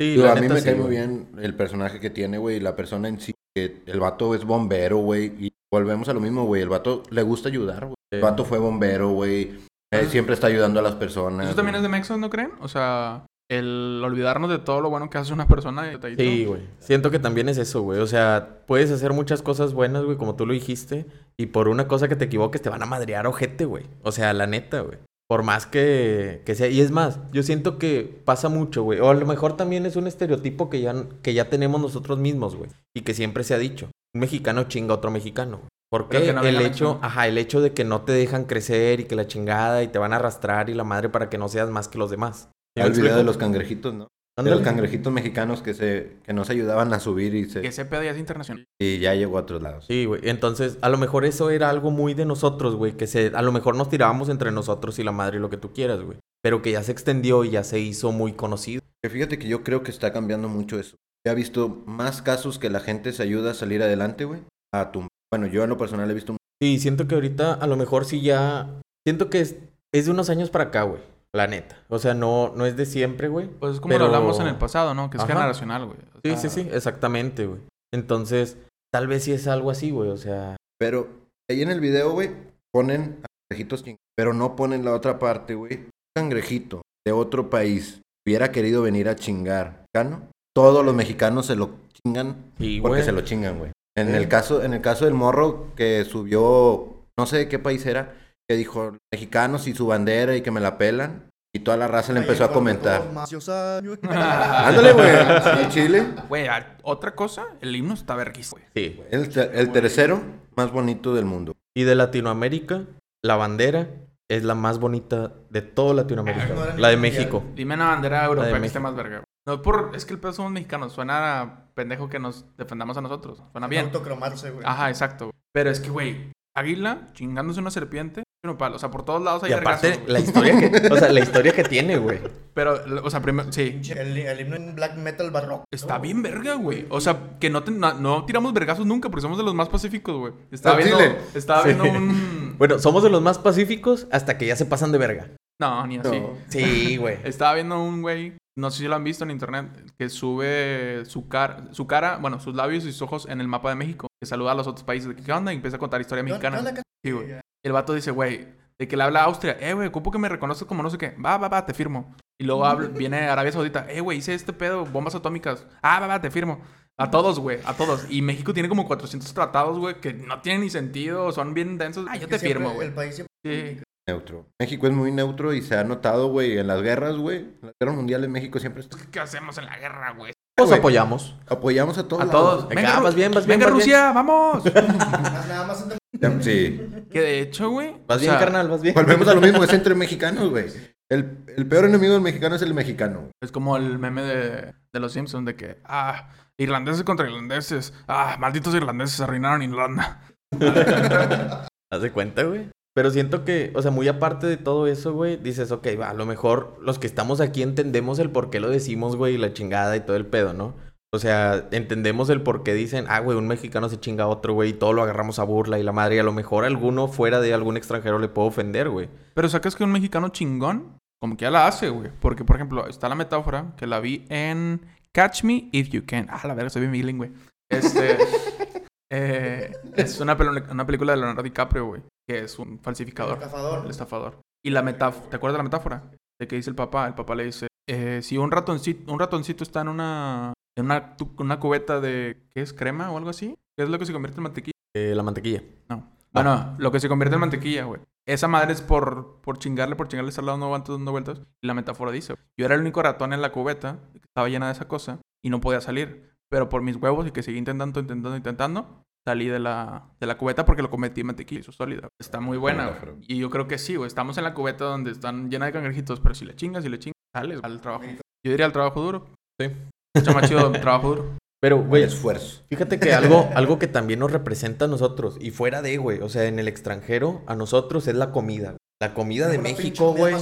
Digo, 0.00 0.28
a 0.28 0.34
mí 0.34 0.42
neta 0.42 0.54
me 0.54 0.60
sí, 0.60 0.66
cae 0.66 0.74
muy 0.74 0.84
güey. 0.84 0.96
bien 0.96 1.28
el 1.40 1.54
personaje 1.54 2.00
que 2.00 2.10
tiene, 2.10 2.38
güey, 2.38 2.60
la 2.60 2.76
persona 2.76 3.08
en 3.08 3.18
sí. 3.20 3.32
Que 3.54 3.82
el 3.86 3.98
vato 3.98 4.34
es 4.34 4.44
bombero, 4.44 4.98
güey, 4.98 5.32
y 5.38 5.52
volvemos 5.72 6.08
a 6.08 6.12
lo 6.12 6.20
mismo, 6.20 6.44
güey. 6.44 6.62
El 6.62 6.68
vato 6.68 7.02
le 7.10 7.22
gusta 7.22 7.48
ayudar, 7.48 7.86
güey. 7.86 7.96
El 8.12 8.20
vato 8.20 8.44
fue 8.44 8.58
bombero, 8.58 9.10
güey. 9.10 9.58
Eh, 9.90 10.06
siempre 10.08 10.34
está 10.34 10.46
ayudando 10.48 10.80
a 10.80 10.82
las 10.82 10.94
personas. 10.94 11.46
¿Eso 11.46 11.56
también 11.56 11.76
es 11.76 11.82
de 11.82 11.88
Mexos, 11.88 12.18
no 12.18 12.30
creen? 12.30 12.52
O 12.60 12.68
sea, 12.68 13.24
el 13.50 14.00
olvidarnos 14.04 14.50
de 14.50 14.58
todo 14.58 14.80
lo 14.80 14.90
bueno 14.90 15.08
que 15.10 15.18
hace 15.18 15.32
una 15.32 15.48
persona. 15.48 15.90
y. 15.92 16.16
Sí, 16.16 16.44
güey. 16.44 16.62
Siento 16.78 17.10
que 17.10 17.18
también 17.18 17.48
es 17.48 17.58
eso, 17.58 17.82
güey. 17.82 18.00
O 18.00 18.06
sea, 18.06 18.60
puedes 18.66 18.90
hacer 18.90 19.12
muchas 19.12 19.42
cosas 19.42 19.72
buenas, 19.72 20.04
güey, 20.04 20.16
como 20.16 20.36
tú 20.36 20.46
lo 20.46 20.52
dijiste. 20.52 21.06
Y 21.38 21.46
por 21.46 21.68
una 21.68 21.88
cosa 21.88 22.08
que 22.08 22.16
te 22.16 22.26
equivoques, 22.26 22.60
te 22.62 22.68
van 22.70 22.82
a 22.82 22.86
madrear 22.86 23.26
ojete, 23.26 23.64
güey. 23.64 23.86
O 24.02 24.12
sea, 24.12 24.32
la 24.32 24.46
neta, 24.46 24.80
güey. 24.80 24.98
Por 25.28 25.42
más 25.42 25.66
que, 25.66 26.42
que 26.46 26.54
sea. 26.54 26.68
Y 26.68 26.80
es 26.80 26.90
más, 26.90 27.18
yo 27.32 27.42
siento 27.42 27.78
que 27.78 28.20
pasa 28.24 28.48
mucho, 28.48 28.82
güey. 28.82 28.98
O 29.00 29.10
a 29.10 29.14
lo 29.14 29.26
mejor 29.26 29.56
también 29.56 29.86
es 29.86 29.96
un 29.96 30.06
estereotipo 30.06 30.68
que 30.70 30.80
ya, 30.80 30.94
que 31.22 31.34
ya 31.34 31.48
tenemos 31.50 31.80
nosotros 31.80 32.18
mismos, 32.18 32.56
güey. 32.56 32.70
Y 32.94 33.02
que 33.02 33.14
siempre 33.14 33.44
se 33.44 33.54
ha 33.54 33.58
dicho. 33.58 33.88
Un 34.14 34.20
mexicano 34.20 34.64
chinga 34.64 34.94
a 34.94 34.96
otro 34.96 35.10
mexicano. 35.10 35.58
güey. 35.58 35.68
¿Por 35.90 36.08
Pero 36.08 36.20
qué? 36.20 36.26
que 36.28 36.32
no 36.34 36.42
el 36.42 36.60
hecho, 36.60 36.92
chingar. 36.94 36.98
ajá, 37.10 37.28
el 37.28 37.38
hecho 37.38 37.60
de 37.62 37.72
que 37.72 37.84
no 37.84 38.02
te 38.02 38.12
dejan 38.12 38.44
crecer 38.44 39.00
y 39.00 39.04
que 39.04 39.16
la 39.16 39.26
chingada 39.26 39.82
y 39.82 39.88
te 39.88 39.98
van 39.98 40.12
a 40.12 40.16
arrastrar 40.16 40.68
y 40.70 40.74
la 40.74 40.84
madre 40.84 41.08
para 41.08 41.30
que 41.30 41.38
no 41.38 41.48
seas 41.48 41.70
más 41.70 41.88
que 41.88 41.98
los 41.98 42.10
demás. 42.10 42.48
¿Sí 42.76 42.82
me 42.82 42.86
el 42.86 42.92
video 42.92 43.16
de 43.16 43.24
los 43.24 43.36
cangrejitos, 43.36 43.94
¿no? 43.94 44.08
De 44.36 44.50
los 44.50 44.60
cangrejitos 44.60 45.12
mexicanos 45.12 45.62
que 45.62 45.74
se 45.74 46.18
que 46.22 46.32
no 46.32 46.44
se 46.44 46.52
ayudaban 46.52 46.92
a 46.92 47.00
subir 47.00 47.34
y, 47.34 47.50
se, 47.50 47.60
Que 47.60 47.68
ese 47.68 47.84
pedo 47.84 48.04
ya 48.04 48.12
es 48.12 48.18
internacional. 48.18 48.64
y 48.80 48.98
ya 48.98 49.14
llegó 49.14 49.36
a 49.36 49.42
otros 49.42 49.60
lados. 49.60 49.86
Sí, 49.88 50.04
güey. 50.04 50.20
Entonces, 50.22 50.78
a 50.80 50.88
lo 50.88 50.96
mejor 50.96 51.24
eso 51.24 51.50
era 51.50 51.70
algo 51.70 51.90
muy 51.90 52.14
de 52.14 52.24
nosotros, 52.24 52.76
güey. 52.76 52.92
Que 52.92 53.08
se, 53.08 53.32
a 53.34 53.42
lo 53.42 53.50
mejor 53.50 53.74
nos 53.74 53.88
tirábamos 53.88 54.28
entre 54.28 54.52
nosotros 54.52 54.98
y 55.00 55.02
la 55.02 55.10
madre 55.10 55.38
y 55.38 55.40
lo 55.40 55.50
que 55.50 55.56
tú 55.56 55.72
quieras, 55.72 56.02
güey. 56.02 56.18
Pero 56.40 56.62
que 56.62 56.70
ya 56.70 56.84
se 56.84 56.92
extendió 56.92 57.44
y 57.44 57.50
ya 57.50 57.64
se 57.64 57.80
hizo 57.80 58.12
muy 58.12 58.32
conocido. 58.32 58.80
Que 59.02 59.10
Fíjate 59.10 59.40
que 59.40 59.48
yo 59.48 59.64
creo 59.64 59.82
que 59.82 59.90
está 59.90 60.12
cambiando 60.12 60.48
mucho 60.48 60.78
eso. 60.78 60.96
Ya 61.26 61.32
he 61.32 61.34
visto 61.34 61.82
más 61.86 62.22
casos 62.22 62.60
que 62.60 62.70
la 62.70 62.78
gente 62.78 63.12
se 63.12 63.24
ayuda 63.24 63.50
a 63.50 63.54
salir 63.54 63.82
adelante, 63.82 64.24
güey. 64.24 64.42
A 64.72 64.92
tumbar. 64.92 65.08
Bueno, 65.32 65.48
yo 65.48 65.64
en 65.64 65.70
lo 65.70 65.76
personal 65.76 66.08
he 66.10 66.14
visto 66.14 66.36
Sí, 66.60 66.78
siento 66.80 67.06
que 67.06 67.14
ahorita 67.14 67.54
a 67.54 67.66
lo 67.66 67.76
mejor 67.76 68.04
sí 68.04 68.20
ya. 68.20 68.80
Siento 69.06 69.30
que 69.30 69.40
es, 69.40 69.56
es 69.92 70.06
de 70.06 70.10
unos 70.10 70.30
años 70.30 70.50
para 70.50 70.64
acá, 70.64 70.82
güey. 70.82 71.00
La 71.34 71.46
neta. 71.46 71.76
O 71.88 71.98
sea, 71.98 72.14
no, 72.14 72.52
no 72.56 72.64
es 72.66 72.76
de 72.76 72.86
siempre, 72.86 73.28
güey. 73.28 73.48
Pues 73.48 73.74
es 73.74 73.80
como 73.80 73.92
Pero- 73.92 74.08
lo 74.08 74.14
hablamos 74.14 74.40
en 74.40 74.46
el 74.48 74.56
pasado, 74.56 74.94
¿no? 74.94 75.10
Que 75.10 75.18
es 75.18 75.24
Ajá. 75.24 75.32
generacional, 75.34 75.84
güey. 75.86 75.98
O 76.14 76.20
Sí, 76.24 76.30
sea, 76.36 76.50
sí, 76.50 76.62
sí, 76.62 76.68
exactamente, 76.72 77.46
güey. 77.46 77.60
Entonces, 77.92 78.56
tal 78.92 79.06
vez 79.08 79.24
sí 79.24 79.32
es 79.32 79.46
algo 79.46 79.70
así, 79.70 79.90
güey. 79.90 80.10
O 80.10 80.16
sea, 80.16 80.56
Pero 80.78 81.08
ahí 81.50 81.62
en 81.62 81.70
el 81.70 81.80
video, 81.80 82.12
güey, 82.12 82.30
ponen 82.72 83.18
a 83.24 83.26
cangrejitos 83.50 83.84
ching- 83.84 83.96
Pero 84.16 84.32
no 84.32 84.56
ponen 84.56 84.84
la 84.84 84.92
otra 84.94 85.18
parte, 85.18 85.54
güey. 85.54 85.74
Un 85.76 85.90
cangrejito 86.16 86.82
de 87.06 87.12
otro 87.12 87.50
país 87.50 88.00
hubiera 88.26 88.50
querido 88.52 88.82
venir 88.82 89.08
a 89.08 89.16
chingar, 89.16 89.84
¿no? 89.94 90.28
Todos 90.54 90.84
los 90.84 90.94
mexicanos 90.94 91.46
se 91.46 91.56
lo 91.56 91.70
chingan 92.04 92.52
sí, 92.58 92.80
porque 92.80 92.96
güey. 92.98 93.04
se 93.04 93.12
lo 93.12 93.20
chingan, 93.22 93.58
güey. 93.58 93.72
En 93.96 94.08
Sí. 94.08 94.14
el 94.14 94.28
caso, 94.28 94.62
en 94.62 94.74
el 94.74 94.80
caso 94.80 95.04
del 95.04 95.14
morro 95.14 95.68
que 95.76 96.04
subió, 96.04 97.04
no 97.18 97.26
sé 97.26 97.36
de 97.38 97.48
qué 97.48 97.58
país 97.58 97.84
era, 97.86 98.14
que 98.48 98.56
dijo 98.56 98.96
mexicanos 99.12 99.66
y 99.68 99.74
su 99.74 99.86
bandera 99.86 100.34
y 100.36 100.40
que 100.42 100.50
me 100.50 100.60
la 100.60 100.78
pelan. 100.78 101.28
Y 101.54 101.60
toda 101.60 101.76
la 101.78 101.88
raza 101.88 102.12
le 102.12 102.20
empezó 102.20 102.44
a 102.44 102.52
comentar. 102.52 103.02
Ándale, 104.02 104.92
güey. 104.92 105.08
Al 105.10 105.68
Chile. 105.70 106.06
Güey, 106.28 106.46
otra 106.82 107.14
cosa, 107.14 107.46
el 107.60 107.74
himno 107.74 107.94
está 107.94 108.14
verguísimo, 108.14 108.60
güey. 108.74 108.86
Sí. 108.88 109.00
El, 109.10 109.28
te- 109.30 109.58
el 109.58 109.72
tercero 109.72 110.20
más 110.56 110.70
bonito 110.70 111.14
del 111.14 111.24
mundo. 111.24 111.54
Y 111.74 111.84
de 111.84 111.94
Latinoamérica, 111.94 112.84
la 113.24 113.36
bandera 113.36 113.88
es 114.30 114.44
la 114.44 114.54
más 114.54 114.78
bonita 114.78 115.32
de 115.50 115.62
todo 115.62 115.94
Latinoamérica. 115.94 116.48
Ah, 116.50 116.72
no 116.74 116.78
la 116.78 116.88
de. 116.88 116.96
México. 116.98 117.42
Dime 117.54 117.74
una 117.74 117.88
bandera 117.88 118.24
europea 118.26 118.48
que 118.48 118.52
México. 118.60 118.66
esté 118.66 118.80
más 118.80 118.94
verga. 118.94 119.16
güey. 119.18 119.24
No, 119.46 119.62
por, 119.62 119.92
es 119.94 120.04
que 120.04 120.12
el 120.12 120.20
pedo 120.20 120.32
somos 120.34 120.52
mexicanos. 120.52 120.92
Suena 120.92 121.40
a 121.40 121.64
pendejo 121.74 122.10
que 122.10 122.18
nos 122.18 122.44
defendamos 122.58 122.98
a 122.98 123.00
nosotros. 123.00 123.42
Suena 123.52 123.66
bien. 123.68 123.86
Autocromarse, 123.86 124.50
güey. 124.50 124.66
Ajá, 124.66 124.90
exacto. 124.90 125.30
Pero 125.52 125.70
es 125.70 125.80
que, 125.80 125.88
güey, 125.88 126.30
águila 126.58 127.08
chingándose 127.14 127.60
una 127.60 127.70
serpiente. 127.70 128.22
O 128.46 128.78
sea, 128.78 128.90
por 128.90 129.04
todos 129.04 129.20
lados 129.20 129.42
hay 129.42 129.50
Y 129.50 129.52
aparte, 129.54 130.00
la 130.06 130.20
historia 130.20 130.58
que, 130.58 130.88
o 130.92 130.96
sea, 130.96 131.12
la 131.12 131.20
historia 131.20 131.52
que 131.52 131.64
tiene, 131.64 131.98
güey. 131.98 132.20
Pero, 132.54 132.78
o 133.02 133.10
sea, 133.10 133.20
primero, 133.20 133.52
sí. 133.52 133.80
El, 133.94 134.16
el 134.16 134.40
himno 134.40 134.56
en 134.56 134.74
black 134.76 134.96
metal 134.96 135.30
barroco. 135.32 135.64
Está 135.72 135.98
bien 135.98 136.22
verga, 136.22 136.54
güey. 136.54 136.86
O 136.88 137.00
sea, 137.00 137.36
que 137.40 137.50
no, 137.50 137.62
te- 137.64 137.72
no, 137.72 137.94
no 137.94 138.24
tiramos 138.26 138.52
vergazos 138.54 138.86
nunca 138.86 139.10
porque 139.10 139.22
somos 139.22 139.38
de 139.38 139.44
los 139.44 139.54
más 139.54 139.68
pacíficos, 139.68 140.16
güey. 140.16 140.32
Estaba 140.52 140.76
viendo, 140.76 140.96
chile. 140.98 141.16
estaba 141.34 141.62
Sí. 141.62 141.68
viendo 141.74 141.84
un... 141.84 142.54
Bueno, 142.58 142.78
somos 142.78 143.02
de 143.02 143.10
los 143.10 143.20
más 143.22 143.38
pacíficos 143.38 144.06
hasta 144.12 144.38
que 144.38 144.46
ya 144.46 144.56
se 144.56 144.66
pasan 144.66 144.92
de 144.92 144.98
verga. 144.98 145.28
No, 145.60 145.86
ni 145.86 145.98
así. 145.98 146.18
No. 146.20 146.34
Sí, 146.48 146.96
güey. 146.96 147.18
Estaba 147.24 147.54
viendo 147.54 147.80
un 147.82 148.02
güey, 148.02 148.34
no 148.56 148.70
sé 148.70 148.78
si 148.78 148.88
lo 148.88 148.94
han 148.96 149.04
visto 149.04 149.22
en 149.24 149.30
internet, 149.30 149.68
que 149.98 150.08
sube 150.08 151.04
su 151.06 151.28
cara, 151.28 151.68
su 151.72 151.86
cara, 151.86 152.16
bueno, 152.20 152.40
sus 152.40 152.54
labios 152.56 152.84
y 152.84 152.92
sus 152.92 153.02
ojos 153.02 153.26
en 153.28 153.40
el 153.40 153.46
mapa 153.48 153.68
de 153.70 153.76
México. 153.76 154.07
Que 154.20 154.26
saluda 154.26 154.52
a 154.52 154.54
los 154.54 154.66
otros 154.66 154.84
países. 154.84 155.08
de 155.08 155.16
que, 155.16 155.22
¿Qué 155.22 155.32
onda? 155.32 155.52
Y 155.52 155.56
empieza 155.56 155.76
a 155.76 155.80
contar 155.80 156.00
historia 156.00 156.22
mexicana. 156.24 156.62
Sí, 157.04 157.10
güey. 157.12 157.34
El 157.64 157.72
vato 157.72 157.94
dice, 157.94 158.10
güey, 158.10 158.48
de 158.78 158.88
que 158.88 158.96
le 158.96 159.02
habla 159.02 159.20
a 159.20 159.24
Austria, 159.24 159.56
eh, 159.60 159.72
güey, 159.74 159.88
ocupo 159.88 160.10
que 160.10 160.18
me 160.18 160.28
reconozcas 160.28 160.66
como 160.66 160.82
no 160.82 160.90
sé 160.90 160.98
qué. 160.98 161.10
Va, 161.24 161.36
va, 161.38 161.48
va, 161.48 161.64
te 161.66 161.74
firmo. 161.74 162.14
Y 162.40 162.44
luego 162.44 162.64
habla- 162.66 162.88
viene 162.94 163.28
Arabia 163.28 163.52
Saudita, 163.52 163.86
eh, 163.90 164.00
güey, 164.00 164.18
hice 164.18 164.34
este 164.34 164.52
pedo, 164.52 164.84
bombas 164.86 165.14
atómicas. 165.14 165.66
Ah, 165.82 166.00
va, 166.00 166.06
va, 166.06 166.20
te 166.20 166.30
firmo. 166.30 166.60
A 167.00 167.10
todos, 167.12 167.38
güey, 167.38 167.60
a 167.64 167.74
todos. 167.74 168.06
Y 168.10 168.22
México 168.22 168.52
tiene 168.52 168.68
como 168.68 168.86
400 168.86 169.32
tratados, 169.32 169.78
güey, 169.78 170.00
que 170.00 170.14
no 170.14 170.40
tienen 170.40 170.62
ni 170.62 170.70
sentido, 170.70 171.30
son 171.30 171.54
bien 171.54 171.78
densos. 171.78 172.06
Ah, 172.08 172.16
yo 172.16 172.26
te 172.26 172.38
firmo, 172.40 172.70
güey. 172.74 172.88
El 172.88 172.94
país 172.94 173.14
siempre... 173.14 173.28
Sí. 173.44 173.82
Neutro. 174.08 174.46
México 174.58 174.86
es 174.86 174.92
muy 174.94 175.12
neutro 175.12 175.52
y 175.52 175.60
se 175.62 175.76
ha 175.76 175.84
notado, 175.84 176.28
güey, 176.28 176.58
en 176.58 176.66
las 176.66 176.82
guerras, 176.82 177.16
güey. 177.16 177.36
En 177.38 177.58
las 177.62 177.72
guerras 177.78 177.94
mundiales 177.94 178.28
México 178.30 178.58
siempre 178.58 178.80
está- 178.82 178.96
¿Qué 179.12 179.20
hacemos 179.20 179.58
en 179.58 179.66
la 179.66 179.76
guerra, 179.78 180.12
güey? 180.12 180.32
Nos 180.58 180.68
güey. 180.68 180.78
apoyamos. 180.78 181.36
apoyamos 181.48 181.98
a 181.98 182.08
todos. 182.08 182.22
A 182.22 182.26
lados. 182.26 182.40
todos. 182.40 182.68
Venga, 182.68 182.82
Venga, 182.82 183.00
vas 183.00 183.14
bien, 183.14 183.32
vas 183.32 183.46
bien, 183.46 183.58
Venga, 183.60 183.72
vas 183.72 183.84
bien. 183.84 183.96
Rusia, 183.96 184.12
vamos. 184.12 184.64
Nada 185.48 185.66
más 185.66 185.82
entre- 185.82 185.98
Sí. 186.42 187.04
que 187.12 187.20
de 187.20 187.40
hecho, 187.40 187.70
güey. 187.70 187.94
Vas 188.06 188.18
o 188.18 188.20
bien, 188.20 188.32
sea, 188.32 188.40
carnal, 188.40 188.68
vas 188.68 188.82
bien. 188.82 188.94
Volvemos 188.94 189.28
a 189.28 189.34
lo 189.34 189.40
mismo, 189.40 189.62
es 189.62 189.72
entre 189.72 189.94
mexicanos, 189.94 190.50
güey. 190.50 190.66
El, 191.10 191.38
el 191.56 191.66
peor 191.66 191.84
enemigo 191.86 192.12
del 192.12 192.22
mexicano 192.22 192.56
es 192.56 192.62
el 192.62 192.74
mexicano. 192.74 193.30
Es 193.40 193.50
como 193.52 193.76
el 193.76 193.98
meme 193.98 194.22
de, 194.22 194.74
de 194.92 195.00
los 195.00 195.12
Simpsons 195.12 195.46
de 195.46 195.54
que, 195.54 195.78
ah, 195.84 196.30
irlandeses 196.58 197.02
contra 197.04 197.26
irlandeses. 197.26 197.94
Ah, 198.08 198.36
malditos 198.38 198.74
irlandeses 198.74 199.20
arruinaron 199.20 199.62
Irlanda. 199.62 200.20
Haz 201.90 202.02
de 202.02 202.10
cuenta, 202.12 202.42
güey. 202.42 202.68
Pero 202.98 203.12
siento 203.12 203.44
que, 203.44 203.70
o 203.76 203.80
sea, 203.80 203.92
muy 203.92 204.08
aparte 204.08 204.48
de 204.48 204.56
todo 204.56 204.88
eso, 204.88 205.12
güey, 205.12 205.36
dices, 205.36 205.70
ok, 205.70 205.86
va, 206.00 206.10
a 206.10 206.14
lo 206.14 206.26
mejor 206.26 206.76
los 206.82 206.98
que 206.98 207.06
estamos 207.06 207.40
aquí 207.40 207.62
entendemos 207.62 208.18
el 208.18 208.28
por 208.30 208.50
qué 208.50 208.58
lo 208.58 208.68
decimos, 208.68 209.14
güey, 209.14 209.36
y 209.36 209.38
la 209.38 209.52
chingada 209.52 209.94
y 209.94 210.00
todo 210.00 210.16
el 210.16 210.26
pedo, 210.26 210.52
¿no? 210.52 210.74
O 211.14 211.20
sea, 211.20 211.68
entendemos 211.70 212.28
el 212.28 212.42
por 212.42 212.64
qué 212.64 212.74
dicen, 212.74 213.04
ah, 213.08 213.20
güey, 213.20 213.38
un 213.38 213.46
mexicano 213.46 213.88
se 213.88 214.00
chinga 214.00 214.24
a 214.24 214.26
otro, 214.26 214.52
güey, 214.52 214.70
y 214.70 214.72
todo 214.72 214.94
lo 214.94 215.04
agarramos 215.04 215.38
a 215.38 215.44
burla 215.44 215.78
y 215.78 215.84
la 215.84 215.92
madre, 215.92 216.16
y 216.16 216.18
a 216.18 216.24
lo 216.24 216.32
mejor 216.32 216.64
alguno 216.64 217.06
fuera 217.06 217.40
de 217.40 217.54
algún 217.54 217.76
extranjero 217.76 218.18
le 218.18 218.26
puede 218.26 218.48
ofender, 218.48 218.90
güey. 218.90 219.08
Pero 219.32 219.48
sacas 219.48 219.76
que 219.76 219.84
un 219.84 219.92
mexicano 219.92 220.30
chingón, 220.30 220.98
como 221.22 221.36
que 221.36 221.42
ya 221.44 221.52
la 221.52 221.68
hace, 221.68 221.90
güey. 221.90 222.10
Porque, 222.18 222.44
por 222.44 222.56
ejemplo, 222.56 222.88
está 222.88 223.08
la 223.08 223.14
metáfora 223.14 223.76
que 223.76 223.86
la 223.86 224.00
vi 224.00 224.26
en 224.28 224.80
Catch 225.12 225.44
Me 225.44 225.68
If 225.70 225.90
You 225.90 226.02
Can. 226.04 226.26
Ah, 226.30 226.40
la 226.48 226.54
verga, 226.54 226.68
soy 226.68 226.80
bien 226.80 226.90
bilingüe. 226.90 227.30
Este. 227.70 228.18
eh, 229.12 229.70
es 229.94 230.18
una, 230.18 230.36
pel- 230.36 230.68
una 230.68 230.84
película 230.84 231.12
de 231.12 231.18
Leonardo 231.18 231.44
DiCaprio, 231.44 231.86
güey. 231.86 232.02
Que 232.28 232.40
es 232.40 232.58
un 232.58 232.78
falsificador. 232.80 233.38
El 233.38 233.44
estafador. 233.44 233.84
El 233.84 233.90
estafador. 233.90 234.40
Y 234.62 234.70
la 234.70 234.82
metáfora, 234.82 235.30
¿te 235.30 235.36
acuerdas 235.36 235.54
de 235.54 235.58
la 235.58 235.64
metáfora? 235.64 236.10
De 236.38 236.46
que 236.46 236.56
dice 236.56 236.68
el 236.68 236.76
papá, 236.76 237.06
el 237.06 237.14
papá 237.14 237.34
le 237.34 237.46
dice, 237.46 237.68
eh, 237.88 238.20
si 238.22 238.36
un 238.36 238.50
ratoncito, 238.50 239.10
un 239.10 239.18
ratoncito 239.18 239.64
está 239.64 239.80
en 239.80 239.88
una, 239.88 240.52
en 240.76 240.84
una, 240.84 241.16
una 241.38 241.58
cubeta 241.58 242.00
de, 242.00 242.46
¿qué 242.50 242.60
es? 242.60 242.74
¿Crema 242.74 243.10
o 243.10 243.16
algo 243.16 243.30
así? 243.30 243.56
¿Qué 243.76 243.84
es 243.84 243.88
lo 243.88 243.98
que 243.98 244.04
se 244.04 244.12
convierte 244.12 244.38
en 244.38 244.42
mantequilla? 244.42 244.74
Eh, 244.94 245.14
la 245.14 245.22
mantequilla. 245.22 245.62
No. 245.88 246.06
Bueno, 246.32 246.76
lo 246.78 246.92
que 246.92 247.00
se 247.00 247.08
convierte 247.08 247.34
en 247.34 247.40
mantequilla, 247.40 247.84
güey. 247.84 248.02
Esa 248.26 248.46
madre 248.46 248.74
es 248.74 248.82
por, 248.82 249.40
por 249.40 249.58
chingarle, 249.58 249.96
por 249.96 250.08
chingarle, 250.08 250.28
estar 250.28 250.44
dando 250.44 250.68
vueltas, 250.68 250.96
dando 250.96 251.12
vueltas. 251.12 251.40
Y 251.62 251.66
la 251.66 251.72
metáfora 251.72 252.12
dice, 252.12 252.34
yo 252.58 252.66
era 252.66 252.74
el 252.74 252.82
único 252.82 253.02
ratón 253.02 253.32
en 253.32 253.40
la 253.40 253.52
cubeta, 253.52 254.00
que 254.12 254.18
estaba 254.18 254.50
llena 254.50 254.66
de 254.66 254.72
esa 254.72 254.86
cosa, 254.86 255.18
y 255.42 255.48
no 255.48 255.62
podía 255.62 255.80
salir. 255.80 256.36
Pero 256.50 256.68
por 256.68 256.82
mis 256.82 256.96
huevos 256.96 257.26
y 257.26 257.30
que 257.30 257.42
seguí 257.42 257.56
intentando, 257.56 258.00
intentando, 258.00 258.36
intentando, 258.36 259.04
salí 259.28 259.46
de 259.46 259.58
la, 259.58 260.08
de 260.18 260.26
la 260.26 260.38
cubeta 260.38 260.64
porque 260.64 260.80
lo 260.80 260.88
cometí 260.88 261.20
en 261.20 261.26
mantequilla, 261.26 261.62
sólida. 261.70 262.08
Está 262.18 262.40
muy 262.40 262.56
buena, 262.56 262.86
güey. 262.86 263.16
Y 263.26 263.38
yo 263.38 263.50
creo 263.50 263.68
que 263.68 263.76
sí, 263.76 263.96
güey. 263.96 264.08
Estamos 264.08 264.38
en 264.38 264.44
la 264.44 264.54
cubeta 264.54 264.86
donde 264.86 265.10
están 265.10 265.50
llenas 265.50 265.68
de 265.68 265.72
cangrejitos, 265.74 266.20
pero 266.20 266.34
si 266.34 266.46
le 266.46 266.56
chingas, 266.56 266.82
si 266.82 266.88
le 266.88 266.98
chingas, 266.98 267.14
sales 267.34 267.60
al 267.62 267.80
trabajo. 267.82 268.04
Yo 268.06 268.50
diría 268.50 268.64
al 268.64 268.72
trabajo 268.72 269.02
duro. 269.02 269.26
Sí. 269.60 269.70
Mucho 270.16 270.32
más 270.32 270.48
chido 270.48 270.72
trabajo 270.72 271.08
duro. 271.08 271.36
Pero, 271.60 271.76
El 271.76 271.88
güey, 271.88 272.04
esfuerzo. 272.04 272.62
Fíjate 272.70 272.98
que 272.98 273.12
algo, 273.12 273.50
algo 273.54 273.78
que 273.78 273.86
también 273.86 274.20
nos 274.20 274.32
representa 274.32 274.86
a 274.86 274.88
nosotros, 274.88 275.36
y 275.40 275.50
fuera 275.50 275.82
de, 275.82 275.98
güey, 275.98 276.20
o 276.20 276.28
sea, 276.28 276.44
en 276.44 276.58
el 276.58 276.68
extranjero, 276.68 277.42
a 277.46 277.54
nosotros 277.54 278.06
es 278.06 278.14
la 278.14 278.30
comida. 278.30 278.76
La 279.00 279.14
comida 279.14 279.46
de 279.46 279.58
México, 279.58 280.12
güey. 280.12 280.34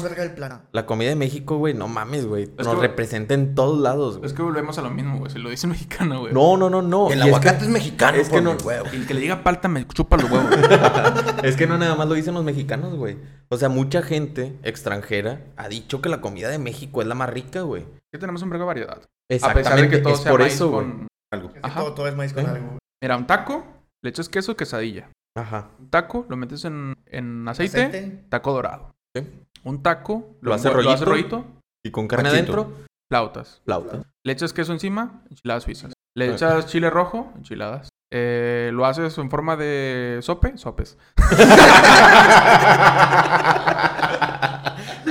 La 0.73 0.87
comida 0.87 1.11
de 1.11 1.15
México, 1.17 1.59
güey, 1.59 1.75
no 1.75 1.89
mames, 1.89 2.25
güey. 2.27 2.51
Nos 2.57 2.69
que- 2.69 2.81
representa 2.81 3.35
en 3.35 3.55
todos 3.55 3.79
lados, 3.79 4.17
güey. 4.17 4.27
Es 4.27 4.33
que 4.33 4.41
volvemos 4.41 4.79
a 4.79 4.83
lo 4.83 4.89
mismo, 4.91 5.19
güey. 5.19 5.31
Se 5.31 5.39
lo 5.39 5.51
dice 5.51 5.67
mexicano, 5.67 6.21
güey. 6.21 6.33
No, 6.33 6.57
no, 6.57 6.71
no, 6.71 6.81
no. 6.81 7.11
El 7.11 7.19
Y 7.19 7.21
es 7.21 7.27
aguacate 7.27 7.59
que- 7.59 7.65
es, 7.67 7.71
mexicano, 7.71 8.17
es 8.17 8.29
que 8.31 8.35
por 8.37 8.43
no- 8.43 8.55
mi 8.55 8.63
huevo. 8.63 8.87
El 8.95 9.07
que 9.07 9.13
le 9.13 9.21
diga 9.21 9.43
palta 9.43 9.69
me 9.69 9.87
chupa 9.87 10.17
los 10.17 10.31
huevos. 10.31 10.47
Es 11.45 11.55
que 11.57 11.67
no 11.67 11.77
nada 11.77 11.95
más 11.97 12.09
lo 12.09 12.15
dicen 12.15 12.33
los 12.33 12.45
mexicanos, 12.45 12.95
güey. 12.97 13.19
O 13.51 13.59
sea, 13.59 13.69
mucha 13.69 14.01
gente 14.01 14.57
extranjera 14.63 15.43
ha 15.57 15.69
dicho 15.69 16.01
que 16.01 16.09
la 16.09 16.23
comida 16.23 16.49
de 16.49 16.59
México 16.59 17.03
es 17.03 17.09
la 17.09 17.15
más 17.15 17.29
rica, 17.29 17.61
güey. 17.61 17.85
que 18.11 18.19
tenemos 18.19 18.41
un 18.43 18.49
de 18.51 18.59
variedad. 18.59 19.03
Exactamente, 19.31 19.69
a 19.69 19.73
pesar 19.75 19.91
de 19.91 19.97
que 19.97 20.03
todo 20.03 20.15
es 20.15 20.21
sea 20.21 20.31
por 20.33 20.41
maíz 20.41 20.55
eso, 20.55 20.71
güey. 20.71 20.87
con... 20.87 21.09
Algo. 21.31 21.49
Es 21.49 21.55
que 21.55 21.61
Ajá. 21.63 21.81
todo, 21.81 21.93
todo 21.93 22.09
es 22.09 22.17
maíz 22.17 22.33
con 22.33 22.45
¿Eh? 22.45 22.49
algo. 22.49 22.67
güey. 22.69 22.79
Mira, 23.03 23.17
un 23.19 23.27
taco, 23.27 23.65
le 24.03 24.09
echas 24.11 24.31
queso, 24.31 24.57
quesadilla. 24.57 25.11
Ajá. 25.37 25.69
Un 25.79 25.91
taco, 25.91 26.27
lo 26.29 26.37
metes 26.37 26.65
en, 26.65 26.95
en 27.07 27.47
aceite, 27.47 27.85
Aceite. 27.85 28.25
taco 28.29 28.53
dorado. 28.53 28.95
Sí. 29.15 29.23
Un 29.65 29.83
taco, 29.83 30.37
Lo 30.41 30.53
hace 30.55 30.69
envuel- 30.69 30.75
rollito. 30.85 31.05
rollito, 31.05 31.45
Y 31.85 31.91
con 31.91 32.09
carne 32.09 32.29
adentro, 32.31 32.73
flautas. 33.09 33.61
flauta. 33.65 34.03
Le 34.25 34.33
echas 34.33 34.53
queso 34.53 34.73
encima, 34.73 35.23
enchiladas 35.31 35.63
suizas. 35.65 35.93
Le 36.15 36.33
echas 36.33 36.67
chile 36.67 36.89
rojo, 36.91 37.33
enchiladas. 37.37 37.89
Eh, 38.13 38.71
lo 38.73 38.87
haces 38.87 39.19
en 39.19 39.29
forma 39.31 39.57
de 39.57 40.19
sope, 40.23 40.57
sopes. 40.57 40.97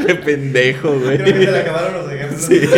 Qué 0.08 0.16
pendejo, 0.16 0.90
güey. 1.00 1.18
Creo 1.18 1.34
que 1.34 1.46
se 1.46 1.52
le 1.52 1.60
acabaron 1.60 1.94
los 1.94 2.12
ejemplos. 2.12 2.42
Sí. 2.42 2.62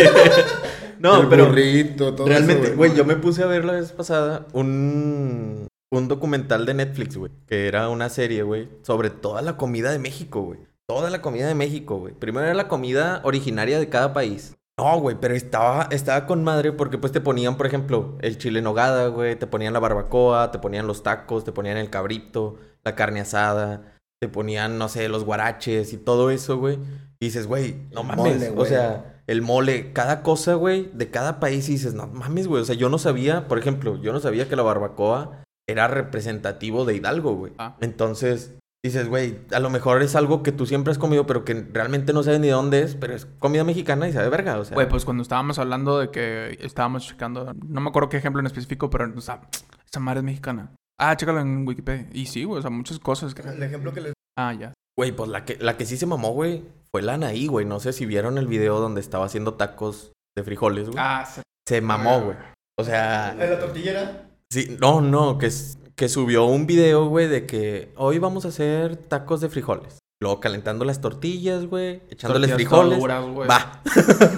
No, 0.99 1.21
el 1.21 1.27
pero 1.27 1.45
burrito, 1.45 2.15
todo 2.15 2.25
realmente, 2.27 2.69
eso, 2.69 2.75
güey, 2.75 2.95
yo 2.95 3.05
me 3.05 3.17
puse 3.17 3.43
a 3.43 3.45
ver 3.45 3.63
la 3.65 3.73
vez 3.73 3.91
pasada 3.91 4.47
un, 4.53 5.67
un 5.91 6.07
documental 6.07 6.65
de 6.65 6.73
Netflix, 6.73 7.17
güey, 7.17 7.31
que 7.47 7.67
era 7.67 7.89
una 7.89 8.09
serie, 8.09 8.43
güey, 8.43 8.69
sobre 8.81 9.09
toda 9.09 9.41
la 9.41 9.57
comida 9.57 9.91
de 9.91 9.99
México, 9.99 10.41
güey. 10.41 10.59
Toda 10.87 11.09
la 11.09 11.21
comida 11.21 11.47
de 11.47 11.55
México, 11.55 11.97
güey. 11.97 12.13
Primero 12.13 12.45
era 12.45 12.53
la 12.55 12.67
comida 12.67 13.21
originaria 13.23 13.79
de 13.79 13.89
cada 13.89 14.13
país. 14.13 14.55
No, 14.79 14.99
güey, 14.99 15.17
pero 15.19 15.33
estaba, 15.33 15.87
estaba 15.91 16.27
con 16.27 16.43
madre 16.43 16.71
porque 16.71 16.97
pues 16.97 17.11
te 17.11 17.19
ponían, 17.19 17.57
por 17.57 17.65
ejemplo, 17.65 18.15
el 18.21 18.37
chile 18.37 18.59
en 18.59 18.65
nogada, 18.65 19.07
güey, 19.07 19.35
te 19.35 19.47
ponían 19.47 19.73
la 19.73 19.79
barbacoa, 19.79 20.51
te 20.51 20.59
ponían 20.59 20.85
los 20.87 21.03
tacos, 21.03 21.43
te 21.43 21.51
ponían 21.51 21.77
el 21.77 21.89
cabrito, 21.89 22.57
la 22.83 22.93
carne 22.95 23.21
asada, 23.21 23.95
te 24.21 24.29
ponían, 24.29 24.77
no 24.77 24.87
sé, 24.87 25.09
los 25.09 25.23
guaraches 25.25 25.93
y 25.93 25.97
todo 25.97 26.29
eso, 26.29 26.57
güey. 26.57 26.77
Y 27.19 27.25
dices, 27.25 27.47
güey, 27.47 27.87
no 27.91 28.03
mames, 28.03 28.35
mole, 28.35 28.49
o 28.49 28.53
güey. 28.53 28.69
sea, 28.69 29.23
el 29.25 29.41
mole, 29.41 29.93
cada 29.93 30.21
cosa, 30.21 30.53
güey, 30.53 30.91
de 30.93 31.09
cada 31.09 31.39
país 31.39 31.67
y 31.69 31.73
dices, 31.73 31.95
no 31.95 32.05
mames, 32.07 32.47
güey, 32.47 32.61
o 32.61 32.65
sea, 32.65 32.75
yo 32.75 32.89
no 32.89 32.99
sabía, 32.99 33.47
por 33.47 33.57
ejemplo, 33.57 33.99
yo 33.99 34.13
no 34.13 34.19
sabía 34.19 34.47
que 34.47 34.55
la 34.55 34.61
barbacoa 34.63 35.43
era 35.67 35.87
representativo 35.87 36.85
de 36.85 36.95
Hidalgo, 36.95 37.35
güey. 37.35 37.53
Ah. 37.57 37.75
Entonces, 37.81 38.57
dices, 38.83 39.09
güey, 39.09 39.39
a 39.51 39.59
lo 39.59 39.69
mejor 39.69 40.01
es 40.01 40.15
algo 40.15 40.43
que 40.43 40.51
tú 40.51 40.65
siempre 40.65 40.91
has 40.91 40.97
comido, 40.97 41.25
pero 41.25 41.43
que 41.43 41.53
realmente 41.73 42.13
no 42.13 42.23
sabes 42.23 42.39
ni 42.39 42.47
de 42.47 42.53
dónde 42.53 42.81
es, 42.81 42.95
pero 42.95 43.13
es 43.13 43.25
comida 43.25 43.63
mexicana 43.63 44.07
y 44.07 44.13
sabe 44.13 44.29
verga, 44.29 44.57
o 44.59 44.65
sea. 44.65 44.75
Güey, 44.75 44.87
pues 44.87 45.05
cuando 45.05 45.23
estábamos 45.23 45.59
hablando 45.59 45.99
de 45.99 46.09
que 46.09 46.57
estábamos 46.61 47.05
checando, 47.05 47.53
no 47.65 47.81
me 47.81 47.89
acuerdo 47.89 48.09
qué 48.09 48.17
ejemplo 48.17 48.39
en 48.39 48.47
específico, 48.47 48.89
pero 48.89 49.11
o 49.15 49.21
sea, 49.21 49.41
esa 49.85 49.99
madre 49.99 50.19
es 50.19 50.25
mexicana. 50.25 50.71
Ah, 50.99 51.15
chécalo 51.15 51.41
en 51.41 51.67
Wikipedia. 51.67 52.07
Y 52.13 52.25
sí, 52.25 52.43
güey, 52.43 52.59
o 52.59 52.61
sea, 52.61 52.71
muchas 52.71 52.99
cosas 52.99 53.35
que... 53.35 53.43
El 53.43 53.61
ejemplo 53.61 53.93
que 53.93 54.01
les 54.01 54.13
Ah, 54.37 54.53
ya. 54.53 54.73
Güey, 54.97 55.11
pues 55.11 55.29
la 55.29 55.45
que, 55.45 55.57
la 55.59 55.77
que 55.77 55.85
sí 55.85 55.97
se 55.97 56.05
mamó, 56.05 56.31
güey, 56.31 56.63
fue 56.91 57.01
la 57.01 57.15
Anaí, 57.15 57.47
güey. 57.47 57.65
No 57.65 57.79
sé 57.79 57.93
si 57.93 58.05
vieron 58.05 58.37
el 58.37 58.47
video 58.47 58.79
donde 58.79 59.01
estaba 59.01 59.25
haciendo 59.25 59.55
tacos 59.55 60.13
de 60.35 60.43
frijoles, 60.43 60.89
güey. 60.89 60.97
Ah, 60.99 61.25
sí. 61.25 61.41
Se 61.67 61.81
mamó, 61.81 62.21
güey. 62.21 62.37
O 62.79 62.83
sea, 62.83 63.33
¿En 63.33 63.49
la 63.49 63.59
tortillera? 63.59 64.26
Sí, 64.51 64.77
no, 64.79 65.01
no, 65.01 65.37
que, 65.37 65.49
que 65.95 66.09
subió 66.09 66.45
un 66.45 66.65
video, 66.67 67.07
güey, 67.07 67.27
de 67.27 67.45
que 67.45 67.91
hoy 67.95 68.19
vamos 68.19 68.45
a 68.45 68.49
hacer 68.49 68.95
tacos 68.97 69.41
de 69.41 69.49
frijoles. 69.49 69.99
Luego 70.19 70.39
calentando 70.39 70.83
las 70.83 70.99
tortillas, 70.99 71.67
güey. 71.67 72.01
Echándoles 72.09 72.49
Tortillas 72.49 72.55
frijoles. 72.55 72.99
todas 72.99 73.21
duras, 73.21 73.25
güey. 73.35 73.47
Va. 73.47 73.83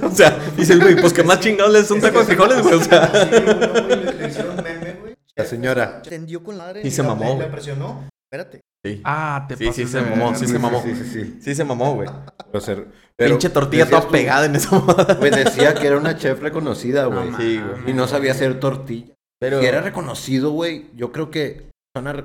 o 0.08 0.12
sea, 0.12 0.38
dices, 0.58 0.78
güey, 0.80 1.00
pues 1.00 1.14
que 1.14 1.24
más 1.24 1.40
chingados 1.40 1.72
les 1.72 1.90
un 1.90 2.02
taco 2.02 2.20
de 2.20 2.26
frijoles, 2.26 2.62
güey. 2.62 2.76
O 2.76 2.84
sea. 2.84 3.08
Sí, 3.08 3.36
uno, 3.38 3.68
güey, 3.86 4.04
le, 4.04 4.14
le 4.14 4.28
hicieron 4.28 4.56
meme, 4.58 4.94
güey. 5.00 5.16
La 5.38 5.46
señora. 5.46 6.02
Tendió 6.02 6.44
con 6.44 6.58
la 6.58 6.66
madre. 6.66 6.82
Y 6.84 6.92
se 6.92 7.02
mamó, 7.02 7.38
Le, 7.40 7.46
presionó. 7.46 8.10
Espérate. 8.30 8.60
Sí. 8.84 9.02
Ah, 9.06 9.46
te 9.48 9.56
Sí, 9.56 9.72
sí, 9.72 9.88
se 9.88 10.02
mamó, 10.02 10.36
sí 10.36 10.48
se 10.48 10.60
mamó. 10.60 10.82
Sí, 10.84 10.94
sí, 10.96 11.06
sí. 11.06 11.40
Sí 11.42 11.56
se 11.56 11.64
mamó, 11.64 11.96
güey. 11.96 12.10
Pero 12.52 12.62
ser- 12.62 12.88
pero 13.16 13.32
Pinche 13.32 13.50
tortilla 13.50 13.90
toda 13.90 14.08
pegada 14.10 14.46
en 14.48 14.56
esa 14.58 14.78
mamada. 14.78 15.14
Güey, 15.16 15.32
decía 15.32 15.74
que 15.76 15.88
era 15.88 15.98
una 15.98 16.18
chef 16.18 16.42
reconocida, 16.42 17.04
No 17.04 17.12
güey. 17.12 17.34
Sí, 17.38 17.62
güey. 17.62 17.92
y 17.92 17.94
no 17.94 18.06
sabía 18.08 18.34
hacer 18.34 18.60
tortilla. 18.60 19.14
Pero. 19.40 19.60
Si 19.60 19.66
era 19.66 19.82
reconocido, 19.82 20.52
güey, 20.52 20.88
yo 20.96 21.12
creo 21.12 21.32
que 21.32 21.70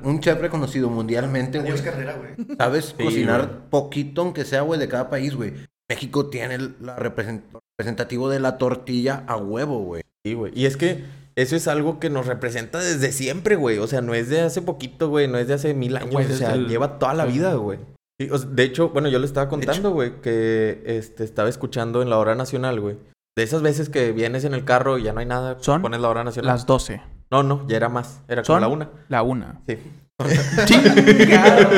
un 0.03 0.20
chef 0.20 0.40
reconocido 0.40 0.88
mundialmente, 0.90 1.59
güey. 1.59 1.72
Carrera, 1.83 2.16
güey. 2.16 2.57
Sabes 2.59 2.94
Sí, 2.98 3.05
cocinar 3.05 3.46
güey. 3.46 3.61
poquito, 3.70 4.22
aunque 4.22 4.44
sea, 4.44 4.62
güey, 4.62 4.79
de 4.79 4.88
cada 4.88 5.11
país, 5.11 5.35
güey. 5.35 5.53
México 5.90 6.27
tiene 6.31 6.55
el 6.55 6.77
la 6.81 6.96
represent- 6.96 7.42
representativo 7.79 8.29
de 8.31 8.40
la 8.40 8.57
tortilla 8.59 9.24
a 9.27 9.37
huevo, 9.37 9.81
güey. 9.81 10.03
Sí, 10.24 10.35
güey. 10.35 10.53
Y 10.55 10.66
es 10.66 10.77
que 10.77 11.05
eso 11.37 11.57
es 11.57 11.66
algo 11.68 11.98
que 12.00 12.09
nos 12.11 12.27
representa 12.27 12.79
desde 12.79 13.11
siempre, 13.12 13.57
güey. 13.57 13.79
O 13.79 13.87
sea, 13.87 14.00
no 14.00 14.14
es 14.14 14.29
de 14.31 14.40
hace 14.40 14.62
poquito, 14.62 15.09
güey. 15.09 15.29
No 15.29 15.38
es 15.38 15.48
de 15.48 15.55
hace 15.55 15.74
mil 15.74 15.96
años. 15.96 16.14
O 16.14 16.35
sea, 16.35 16.55
el- 16.55 16.68
lleva 16.68 16.98
toda 16.98 17.14
la 17.14 17.24
vida, 17.27 17.55
güey. 17.55 17.79
Sí, 18.20 18.29
o 18.31 18.38
sea, 18.38 18.48
de 18.48 18.62
hecho, 18.62 18.90
bueno, 18.90 19.09
yo 19.09 19.18
le 19.18 19.27
estaba 19.27 19.48
contando, 19.48 19.90
güey, 19.90 20.20
que 20.22 20.83
este, 20.87 21.24
estaba 21.24 21.48
escuchando 21.48 22.00
en 22.00 22.11
la 22.11 22.18
hora 22.18 22.35
nacional, 22.37 22.81
güey. 22.81 22.96
De 23.37 23.42
esas 23.42 23.62
veces 23.62 23.88
que 23.88 24.12
vienes 24.12 24.44
en 24.44 24.55
el 24.55 24.64
carro 24.64 24.97
y 24.97 25.03
ya 25.03 25.12
no 25.12 25.20
hay 25.20 25.27
nada, 25.27 25.57
Son 25.61 25.83
pones 25.83 26.01
la 26.01 26.09
hora 26.09 26.23
nacional. 26.23 26.53
Las 26.53 26.66
12. 26.66 27.03
No, 27.31 27.42
no, 27.42 27.66
ya 27.66 27.77
era 27.77 27.88
más. 27.88 28.20
Era 28.29 28.42
como 28.42 28.55
¿Son? 28.55 28.61
la 28.61 28.68
una. 28.68 28.90
La 29.09 29.23
una. 29.23 29.61
Sí. 29.66 29.79
Chingado. 30.66 31.68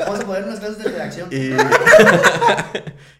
Vamos 0.00 0.20
a 0.20 0.26
poner 0.26 0.44
unas 0.44 0.58
clases 0.58 0.78
de 0.78 0.90
redacción. 0.90 1.28
Y... 1.30 1.52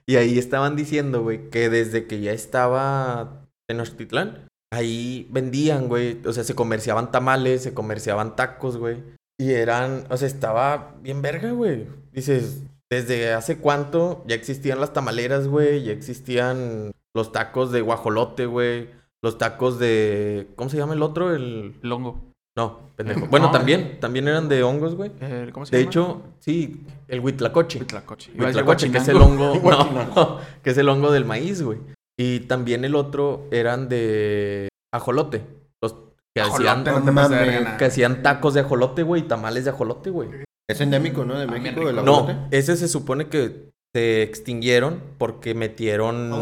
y 0.12 0.16
ahí 0.16 0.36
estaban 0.36 0.74
diciendo, 0.74 1.22
güey, 1.22 1.48
que 1.50 1.70
desde 1.70 2.08
que 2.08 2.20
ya 2.20 2.32
estaba 2.32 3.46
Tenochtitlán, 3.68 4.48
ahí 4.72 5.28
vendían, 5.30 5.86
güey. 5.86 6.20
O 6.26 6.32
sea, 6.32 6.42
se 6.42 6.56
comerciaban 6.56 7.12
tamales, 7.12 7.62
se 7.62 7.72
comerciaban 7.72 8.34
tacos, 8.34 8.76
güey. 8.78 9.04
Y 9.38 9.52
eran, 9.52 10.06
o 10.10 10.16
sea, 10.16 10.26
estaba 10.26 10.96
bien 11.02 11.22
verga, 11.22 11.52
güey. 11.52 11.86
Dices, 12.12 12.62
¿desde 12.90 13.32
hace 13.32 13.58
cuánto 13.58 14.24
ya 14.26 14.34
existían 14.34 14.80
las 14.80 14.92
tamaleras, 14.92 15.46
güey? 15.46 15.84
Ya 15.84 15.92
existían 15.92 16.90
los 17.14 17.32
tacos 17.32 17.70
de 17.72 17.80
guajolote, 17.80 18.46
güey. 18.46 18.90
Los 19.22 19.38
tacos 19.38 19.78
de... 19.78 20.48
¿Cómo 20.56 20.68
se 20.68 20.76
llama 20.76 20.94
el 20.94 21.02
otro? 21.02 21.34
El... 21.34 21.76
Longo. 21.82 22.30
No, 22.56 22.90
pendejo. 22.96 23.26
Bueno, 23.30 23.46
No. 23.46 23.52
también. 23.52 23.98
También 24.00 24.28
eran 24.28 24.48
de 24.48 24.62
hongos, 24.62 24.94
güey. 24.94 25.10
Eh, 25.20 25.50
¿Cómo 25.52 25.64
se 25.66 25.74
De 25.76 25.82
llama? 25.82 25.90
hecho, 25.90 26.22
sí, 26.40 26.84
el 27.08 27.20
huitlacoche. 27.20 27.78
Huitlacoche. 27.80 28.32
Huitlacoche, 28.38 28.90
que 28.92 28.98
es 28.98 29.08
el 29.08 29.16
hongo. 29.16 29.54
No, 30.14 30.38
que 30.62 30.70
es 30.70 30.78
el 30.78 30.88
hongo 30.88 31.10
del 31.10 31.24
maíz, 31.24 31.62
güey. 31.62 31.78
Y 32.18 32.40
también 32.40 32.84
el 32.84 32.94
otro 32.94 33.48
eran 33.50 33.88
de 33.88 34.68
ajolote. 34.92 35.42
Los 35.82 35.96
que 36.34 36.42
hacían, 36.42 36.84
no 36.84 37.02
te 37.28 37.34
de 37.34 37.76
que 37.78 37.84
hacían 37.86 38.22
tacos 38.22 38.54
de 38.54 38.60
ajolote, 38.60 39.02
güey, 39.02 39.22
y 39.22 39.24
tamales 39.24 39.64
de 39.64 39.70
ajolote, 39.70 40.10
güey. 40.10 40.28
Es 40.68 40.80
endémico, 40.80 41.24
¿no? 41.24 41.36
De 41.38 41.44
Ah, 41.44 41.46
México, 41.50 41.88
el 41.88 41.96
No, 41.96 42.18
ajolote. 42.20 42.56
ese 42.56 42.76
se 42.76 42.86
supone 42.88 43.28
que 43.28 43.70
se 43.94 44.22
extinguieron 44.24 45.00
porque 45.18 45.54
metieron 45.54 46.32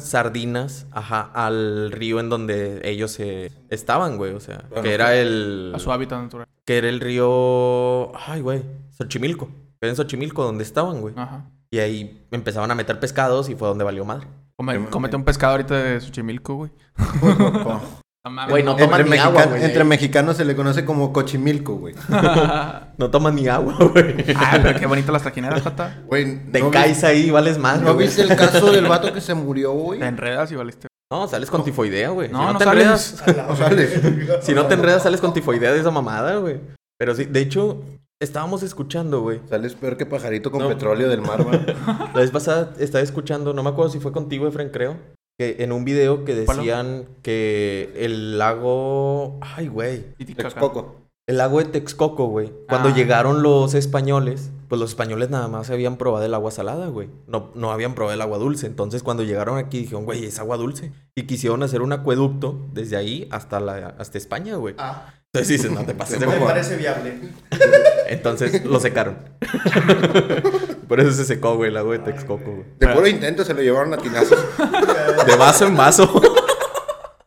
sardinas, 0.00 0.86
ajá, 0.90 1.20
al 1.34 1.92
río 1.92 2.18
en 2.18 2.30
donde 2.30 2.80
ellos 2.82 3.10
se 3.10 3.52
estaban, 3.68 4.16
güey, 4.16 4.32
o 4.32 4.40
sea, 4.40 4.64
Bueno, 4.70 4.82
que 4.84 4.94
era 4.94 5.14
el 5.14 5.72
A 5.74 5.78
su 5.78 5.92
hábitat 5.92 6.22
natural. 6.22 6.46
que 6.64 6.78
era 6.78 6.88
el 6.88 7.00
río, 7.00 8.16
ay, 8.26 8.40
güey, 8.40 8.62
Xochimilco. 8.96 9.50
Era 9.82 9.90
en 9.90 9.96
Xochimilco 9.96 10.42
donde 10.44 10.64
estaban, 10.64 11.02
güey. 11.02 11.12
Ajá. 11.16 11.50
Y 11.70 11.78
ahí 11.80 12.26
empezaban 12.30 12.70
a 12.70 12.74
meter 12.74 12.98
pescados 13.00 13.50
y 13.50 13.54
fue 13.54 13.68
donde 13.68 13.84
valió 13.84 14.04
madre. 14.06 14.26
Come- 14.56 14.86
cómete 14.88 15.16
un 15.16 15.24
pescado 15.24 15.52
ahorita 15.52 15.74
de 15.74 16.00
Xochimilco, 16.00 16.54
güey. 16.54 16.70
Güey, 18.48 18.62
no 18.62 18.74
toman 18.74 19.02
entre, 19.02 19.16
ni 19.16 19.22
agua, 19.22 19.44
güey. 19.44 19.62
entre 19.64 19.84
mexicanos 19.84 20.38
se 20.38 20.46
le 20.46 20.56
conoce 20.56 20.86
como 20.86 21.12
cochimilco, 21.12 21.74
güey. 21.76 21.94
No 22.96 23.10
toman 23.10 23.34
ni 23.34 23.48
agua, 23.48 23.74
güey. 23.78 24.24
Ah, 24.36 24.58
pero 24.62 24.78
qué 24.78 24.86
bonitas 24.86 25.12
las 25.12 25.22
trajineras, 25.22 25.60
Jota. 25.62 26.02
Güey, 26.06 26.50
Te 26.50 26.60
¿no 26.60 26.70
caes 26.70 27.04
ahí, 27.04 27.30
vales 27.30 27.58
madre. 27.58 27.84
¿No 27.84 27.94
güey. 27.94 28.06
viste 28.06 28.22
el 28.22 28.34
caso 28.34 28.70
del 28.72 28.86
vato 28.86 29.12
que 29.12 29.20
se 29.20 29.34
murió, 29.34 29.72
güey? 29.72 30.00
Te 30.00 30.06
enredas 30.06 30.50
y 30.52 30.54
valiste. 30.54 30.86
No, 31.12 31.28
sales 31.28 31.50
con 31.50 31.64
tifoidea, 31.64 32.08
güey. 32.10 32.28
No, 32.30 32.38
si 32.38 32.44
no, 32.46 32.52
no 32.54 32.58
te 32.58 32.64
sales. 32.64 32.82
enredas, 33.26 33.46
No 33.48 33.56
sales. 33.56 34.00
si 34.40 34.54
no 34.54 34.66
te 34.66 34.74
enredas, 34.74 35.02
sales 35.02 35.20
con 35.20 35.34
tifoidea 35.34 35.72
de 35.72 35.80
esa 35.80 35.90
mamada, 35.90 36.36
güey. 36.36 36.60
Pero 36.98 37.14
sí, 37.14 37.24
de 37.24 37.40
hecho, 37.40 37.82
estábamos 38.22 38.62
escuchando, 38.62 39.20
güey. 39.20 39.40
Sales 39.50 39.74
peor 39.74 39.96
que 39.98 40.06
pajarito 40.06 40.50
con 40.50 40.62
No. 40.62 40.68
petróleo 40.68 41.08
del 41.10 41.20
mar, 41.20 41.42
güey. 41.42 41.60
La 42.14 42.20
vez 42.20 42.30
pasada 42.30 42.72
estaba 42.78 43.04
escuchando, 43.04 43.52
no 43.52 43.62
me 43.62 43.68
acuerdo 43.70 43.90
si 43.90 44.00
fue 44.00 44.12
contigo, 44.12 44.46
Efren, 44.48 44.70
creo. 44.70 44.96
Que 45.38 45.56
en 45.64 45.72
un 45.72 45.84
video 45.84 46.24
que 46.24 46.34
decían 46.34 47.06
que 47.22 47.92
el 47.96 48.38
lago. 48.38 49.38
Ay, 49.40 49.66
güey. 49.68 50.04
Texcoco. 50.36 51.00
El 51.26 51.38
lago 51.38 51.58
de 51.58 51.64
Texcoco, 51.64 52.26
güey. 52.26 52.52
Cuando 52.68 52.90
Ah. 52.90 52.94
llegaron 52.94 53.42
los 53.42 53.74
españoles, 53.74 54.50
pues 54.68 54.78
los 54.78 54.90
españoles 54.90 55.30
nada 55.30 55.48
más 55.48 55.70
habían 55.70 55.96
probado 55.96 56.24
el 56.26 56.34
agua 56.34 56.50
salada, 56.50 56.86
güey. 56.88 57.08
No, 57.26 57.50
no 57.54 57.72
habían 57.72 57.94
probado 57.94 58.14
el 58.14 58.20
agua 58.20 58.38
dulce. 58.38 58.66
Entonces, 58.66 59.02
cuando 59.02 59.22
llegaron 59.24 59.56
aquí, 59.58 59.78
dijeron, 59.78 60.04
güey, 60.04 60.24
es 60.26 60.38
agua 60.38 60.56
dulce. 60.58 60.92
Y 61.16 61.22
quisieron 61.22 61.62
hacer 61.62 61.80
un 61.82 61.92
acueducto 61.94 62.68
desde 62.72 62.96
ahí 62.96 63.26
hasta, 63.32 63.58
la, 63.58 63.94
hasta 63.98 64.18
España, 64.18 64.56
güey. 64.56 64.74
Ah, 64.78 65.14
Entonces 65.32 65.48
dices, 65.62 65.72
no 65.72 65.84
te 65.84 65.94
pases 65.94 66.20
de 66.20 66.26
me 66.28 66.36
parece 66.36 66.76
viable. 66.76 67.14
Entonces 68.08 68.64
lo 68.64 68.78
secaron. 68.78 69.16
Por 70.88 71.00
eso 71.00 71.12
se 71.12 71.24
secó, 71.24 71.56
güey, 71.56 71.68
el 71.68 71.74
lago 71.74 71.92
de 71.92 71.98
Texcoco, 72.00 72.44
güey. 72.52 72.64
De 72.78 72.88
puro 72.88 73.06
intento 73.06 73.44
se 73.44 73.54
lo 73.54 73.62
llevaron 73.62 73.92
a 73.94 73.96
tinazos. 73.98 74.38
De 75.26 75.36
vaso 75.36 75.66
en 75.66 75.76
vaso. 75.76 76.20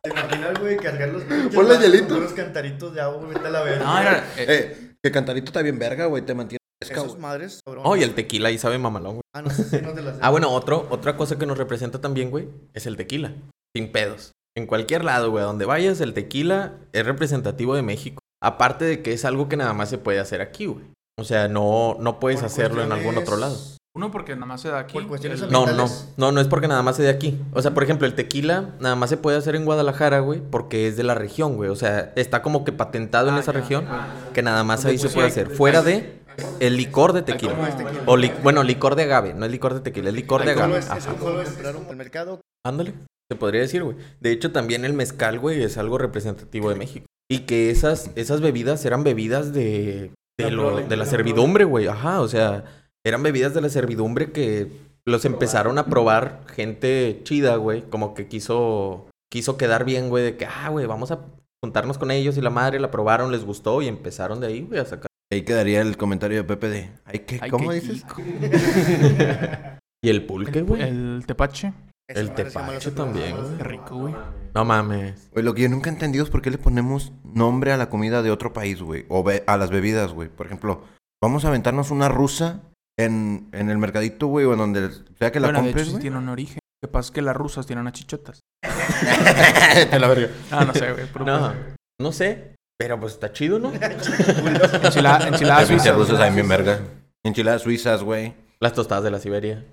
¿Te 0.01 0.09
imaginas, 0.09 0.59
güey, 0.59 0.77
cargar 0.77 1.09
los 1.09 1.23
Ponle 1.53 1.77
hielito. 1.79 2.17
Unos 2.17 2.33
cantaritos 2.33 2.93
de 2.93 3.01
agua, 3.01 3.17
güey, 3.23 3.33
vete 3.33 3.47
a 3.47 3.51
la 3.51 3.61
verga. 3.63 3.85
No, 3.85 4.09
eh, 4.09 4.23
Eh, 4.37 4.93
que 5.03 5.11
cantarito 5.11 5.47
está 5.47 5.61
bien 5.61 5.77
verga, 5.79 6.05
güey. 6.05 6.23
Te 6.25 6.33
mantiene 6.33 6.59
fresca, 6.81 6.97
Esos 7.01 7.11
güey. 7.13 7.21
madres, 7.21 7.59
cabrón. 7.65 7.83
Oh, 7.85 7.95
y 7.95 8.03
el 8.03 8.13
tequila 8.13 8.49
ahí 8.49 8.57
sabe 8.57 8.77
mamalón, 8.77 9.13
güey. 9.15 9.21
Ah, 9.35 9.41
no 9.41 9.49
sé 9.49 9.63
si 9.63 9.81
no 9.81 9.93
te 9.93 10.01
las 10.01 10.17
Ah, 10.21 10.29
bueno, 10.29 10.49
otro, 10.51 10.87
otra 10.89 11.17
cosa 11.17 11.37
que 11.37 11.45
nos 11.45 11.57
representa 11.57 11.99
también, 11.99 12.31
güey, 12.31 12.47
es 12.73 12.85
el 12.85 12.95
tequila. 12.95 13.33
Sin 13.75 13.91
pedos. 13.91 14.31
En 14.55 14.65
cualquier 14.65 15.03
lado, 15.03 15.29
güey, 15.31 15.43
donde 15.43 15.65
vayas, 15.65 16.01
el 16.01 16.13
tequila 16.13 16.75
es 16.93 17.05
representativo 17.05 17.75
de 17.75 17.83
México. 17.83 18.19
Aparte 18.41 18.85
de 18.85 19.01
que 19.03 19.13
es 19.13 19.25
algo 19.25 19.49
que 19.49 19.57
nada 19.57 19.73
más 19.73 19.89
se 19.89 19.97
puede 19.97 20.19
hacer 20.19 20.41
aquí, 20.41 20.65
güey. 20.67 20.85
O 21.19 21.23
sea, 21.23 21.47
no, 21.47 21.97
no 21.99 22.19
puedes 22.19 22.39
Por 22.41 22.45
hacerlo 22.45 22.83
en 22.83 22.91
algún 22.91 23.17
otro 23.17 23.37
lado. 23.37 23.57
Uno 23.95 24.11
porque 24.11 24.35
nada 24.35 24.45
más 24.45 24.61
se 24.61 24.69
da 24.69 24.77
aquí. 24.77 24.93
Por 24.93 25.07
cuestiones 25.07 25.41
El- 25.41 25.51
No, 25.51 25.65
no, 25.65 25.87
no, 26.17 26.31
no 26.31 26.39
es 26.39 26.47
porque 26.47 26.67
nada 26.67 26.83
más 26.83 26.97
sea 26.97 27.05
de 27.05 27.11
aquí. 27.11 27.41
O 27.53 27.61
sea, 27.63 27.73
por 27.73 27.81
ejemplo, 27.83 28.05
el 28.05 28.13
tequila 28.13 28.75
nada 28.79 28.95
más 28.95 29.09
se 29.09 29.17
puede 29.17 29.37
hacer 29.37 29.55
en 29.55 29.65
Guadalajara, 29.65 30.19
güey, 30.19 30.39
porque 30.39 30.87
es 30.87 30.95
de 30.95 31.01
la 31.03 31.15
región, 31.15 31.55
güey. 31.55 31.71
O 31.71 31.75
sea, 31.75 32.13
está 32.15 32.43
como 32.43 32.63
que 32.63 32.71
patentado 32.71 33.29
en 33.29 33.35
Ah, 33.35 33.39
esa 33.39 33.51
ya, 33.53 33.59
región 33.59 33.85
ya. 33.85 34.29
que 34.33 34.43
nada 34.43 34.63
más 34.63 34.85
ahí 34.85 34.99
se 34.99 35.05
Pues 35.05 35.11
sí, 35.13 35.15
puede 35.15 35.25
hay- 35.25 35.31
hacer. 35.31 35.49
Fuera 35.49 35.81
de 35.81 36.19
el 36.59 36.77
licor 36.77 37.13
de 37.13 37.23
tequila. 37.23 37.53
¿Cómo 37.55 37.65
es 37.65 37.75
tequila? 37.75 38.01
O 38.05 38.15
li- 38.15 38.31
bueno, 38.43 38.61
licor 38.61 38.95
de 38.95 39.03
agave, 39.03 39.33
no 39.33 39.45
es 39.47 39.51
licor 39.51 39.73
de 39.73 39.79
tequila, 39.79 40.09
es 40.09 40.15
licor 40.15 40.45
de 40.45 40.51
agave. 40.51 40.77
es, 40.77 40.85
es 40.85 41.07
al 41.07 41.95
mercado. 41.95 42.41
Ándale, 42.63 42.93
se 43.31 43.35
podría 43.35 43.61
decir, 43.61 43.83
güey. 43.83 43.97
De 44.19 44.31
hecho, 44.31 44.51
también 44.51 44.85
el 44.85 44.93
mezcal, 44.93 45.39
güey, 45.39 45.63
es 45.63 45.79
algo 45.79 45.97
representativo 45.97 46.69
de 46.69 46.75
México. 46.75 47.07
Y 47.31 47.39
que 47.39 47.71
esas, 47.71 48.11
esas 48.15 48.41
bebidas 48.41 48.85
eran 48.85 49.03
bebidas 49.03 49.51
de, 49.53 50.11
de, 50.37 50.45
La 50.45 50.51
lo- 50.51 50.77
de 50.87 50.95
la 50.97 51.05
servidumbre, 51.05 51.63
güey. 51.65 51.87
Ajá, 51.87 52.21
o 52.21 52.27
sea, 52.27 52.63
eran 53.05 53.23
bebidas 53.23 53.53
de 53.53 53.61
la 53.61 53.69
servidumbre 53.69 54.31
que 54.31 54.67
los 55.05 55.25
empezaron 55.25 55.77
a 55.77 55.85
probar 55.85 56.41
gente 56.53 57.21
chida, 57.23 57.55
güey. 57.55 57.83
Como 57.89 58.13
que 58.13 58.27
quiso, 58.27 59.07
quiso 59.31 59.57
quedar 59.57 59.85
bien, 59.85 60.09
güey, 60.09 60.23
de 60.23 60.37
que, 60.37 60.45
ah, 60.45 60.69
güey, 60.69 60.85
vamos 60.85 61.11
a 61.11 61.21
juntarnos 61.63 61.97
con 61.97 62.11
ellos 62.11 62.37
y 62.37 62.41
la 62.41 62.49
madre 62.49 62.79
la 62.79 62.91
probaron, 62.91 63.31
les 63.31 63.43
gustó 63.45 63.81
y 63.81 63.87
empezaron 63.87 64.39
de 64.39 64.47
ahí, 64.47 64.61
güey, 64.61 64.79
a 64.79 64.85
sacar. 64.85 65.07
Ahí 65.31 65.41
quedaría 65.43 65.81
el 65.81 65.97
comentario 65.97 66.37
de 66.37 66.43
Pepe 66.43 66.69
de... 66.69 66.91
Ay, 67.03 67.19
¿qué? 67.19 67.39
Ay, 67.41 67.49
¿Cómo 67.49 67.69
qué 67.69 67.75
dices? 67.81 68.05
Y 70.03 70.09
el 70.09 70.25
pulque, 70.25 70.61
güey. 70.61 70.83
El 70.83 71.23
tepache. 71.25 71.73
Esa 72.09 72.19
El 72.21 72.29
madre 72.29 72.45
se 72.45 72.51
llama 72.59 72.67
la 72.73 72.79
tepache 72.79 72.91
también, 72.91 73.35
Qué 73.57 73.63
rico, 73.63 73.95
güey. 73.97 74.15
No 74.55 74.63
mames. 74.65 75.29
Güey, 75.33 75.43
lo 75.43 75.53
que 75.53 75.63
yo 75.63 75.69
nunca 75.69 75.89
he 75.89 75.93
entendido 75.93 76.23
es 76.23 76.29
por 76.29 76.41
qué 76.41 76.49
le 76.49 76.57
ponemos 76.57 77.11
nombre 77.23 77.73
a 77.73 77.77
la 77.77 77.89
comida 77.89 78.21
de 78.23 78.31
otro 78.31 78.53
país, 78.53 78.81
güey. 78.81 79.05
O 79.09 79.23
be- 79.23 79.43
a 79.45 79.57
las 79.57 79.69
bebidas, 79.69 80.13
güey. 80.13 80.29
Por 80.29 80.45
ejemplo, 80.45 80.83
vamos 81.21 81.43
a 81.45 81.49
aventarnos 81.49 81.91
una 81.91 82.07
rusa 82.07 82.61
en, 82.97 83.49
en 83.51 83.69
el 83.69 83.77
mercadito, 83.77 84.27
güey, 84.27 84.45
o 84.45 84.53
en 84.53 84.59
donde 84.59 84.89
sea 85.19 85.31
que 85.31 85.39
la 85.39 85.47
bueno, 85.47 85.59
de 85.61 85.65
hecho, 85.65 85.71
compres, 85.73 85.85
sí 85.87 85.91
güey. 85.91 86.01
tiene 86.01 86.17
un 86.17 86.29
origen. 86.29 86.59
Lo 86.81 86.87
que 86.87 86.91
pasa 86.93 87.07
es 87.07 87.11
que 87.11 87.21
las 87.21 87.35
rusas 87.35 87.65
tienen 87.67 87.81
unas 87.81 87.93
chichotas. 87.93 88.39
Te 89.89 89.99
la 89.99 90.07
verga. 90.07 90.29
Ah, 90.51 90.63
no 90.65 90.73
sé, 90.73 90.91
güey. 90.93 91.05
puro 91.07 91.25
No, 91.25 91.37
pedo. 91.37 91.53
no 91.99 92.11
sé, 92.11 92.55
pero 92.79 92.99
pues 92.99 93.13
está 93.13 93.33
chido, 93.33 93.59
¿no? 93.59 93.71
Enchilada, 94.83 95.27
enchilada 95.27 95.59
Las 95.59 95.67
suiza. 95.67 95.83
pinches 95.83 95.95
rusas 95.95 96.19
ahí 96.19 96.33
bien 96.33 96.47
verga. 96.47 96.79
Enchiladas 97.25 97.61
suizas, 97.63 98.01
güey. 98.03 98.33
Las 98.59 98.73
tostadas 98.73 99.03
de 99.03 99.11
la 99.11 99.19
Siberia. 99.19 99.63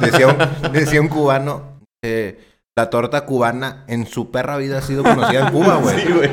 Decía 0.00 0.28
un, 0.28 0.72
decía 0.72 1.00
un 1.00 1.08
cubano 1.08 1.80
que 2.02 2.38
la 2.76 2.90
torta 2.90 3.26
cubana 3.26 3.84
en 3.88 4.06
su 4.06 4.30
perra 4.30 4.56
vida 4.56 4.78
ha 4.78 4.82
sido 4.82 5.02
conocida 5.02 5.46
en 5.48 5.52
Cuba, 5.52 5.76
güey. 5.76 6.12
güey. 6.12 6.30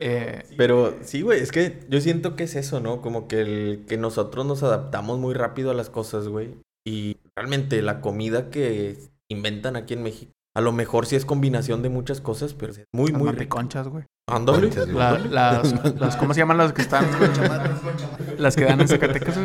Eh, 0.00 0.44
Pero 0.58 0.94
sí, 1.02 1.22
güey, 1.22 1.40
es 1.40 1.50
que 1.52 1.80
yo 1.88 2.00
siento 2.00 2.36
que 2.36 2.44
es 2.44 2.54
eso, 2.54 2.80
¿no? 2.80 3.00
Como 3.00 3.28
que, 3.28 3.40
el, 3.40 3.84
que 3.88 3.96
nosotros 3.96 4.44
nos 4.44 4.62
adaptamos 4.62 5.18
muy 5.18 5.32
rápido 5.34 5.70
a 5.70 5.74
las 5.74 5.90
cosas, 5.90 6.28
güey. 6.28 6.54
Y 6.86 7.16
realmente 7.36 7.80
la 7.82 8.00
comida 8.00 8.50
que 8.50 8.98
inventan 9.30 9.74
aquí 9.76 9.94
en 9.94 10.02
México, 10.02 10.32
a 10.54 10.60
lo 10.60 10.72
mejor 10.72 11.06
sí 11.06 11.16
es 11.16 11.24
combinación 11.24 11.82
de 11.82 11.88
muchas 11.88 12.20
cosas, 12.20 12.54
pero 12.54 12.72
es 12.72 12.84
muy, 12.94 13.10
las 13.10 13.18
muy 13.18 13.30
güey. 13.32 14.02
Ándale. 14.28 14.68
Conchas, 14.68 14.86
güey. 14.86 14.94
La- 14.96 15.18
las, 15.62 15.94
las- 16.00 16.16
¿Cómo 16.16 16.34
se 16.34 16.40
llaman 16.40 16.58
las 16.58 16.72
que 16.72 16.82
están? 16.82 17.06
las 17.20 18.15
que 18.56 18.64
dan 18.64 18.80
en 18.80 18.88
Zacatecas, 18.88 19.36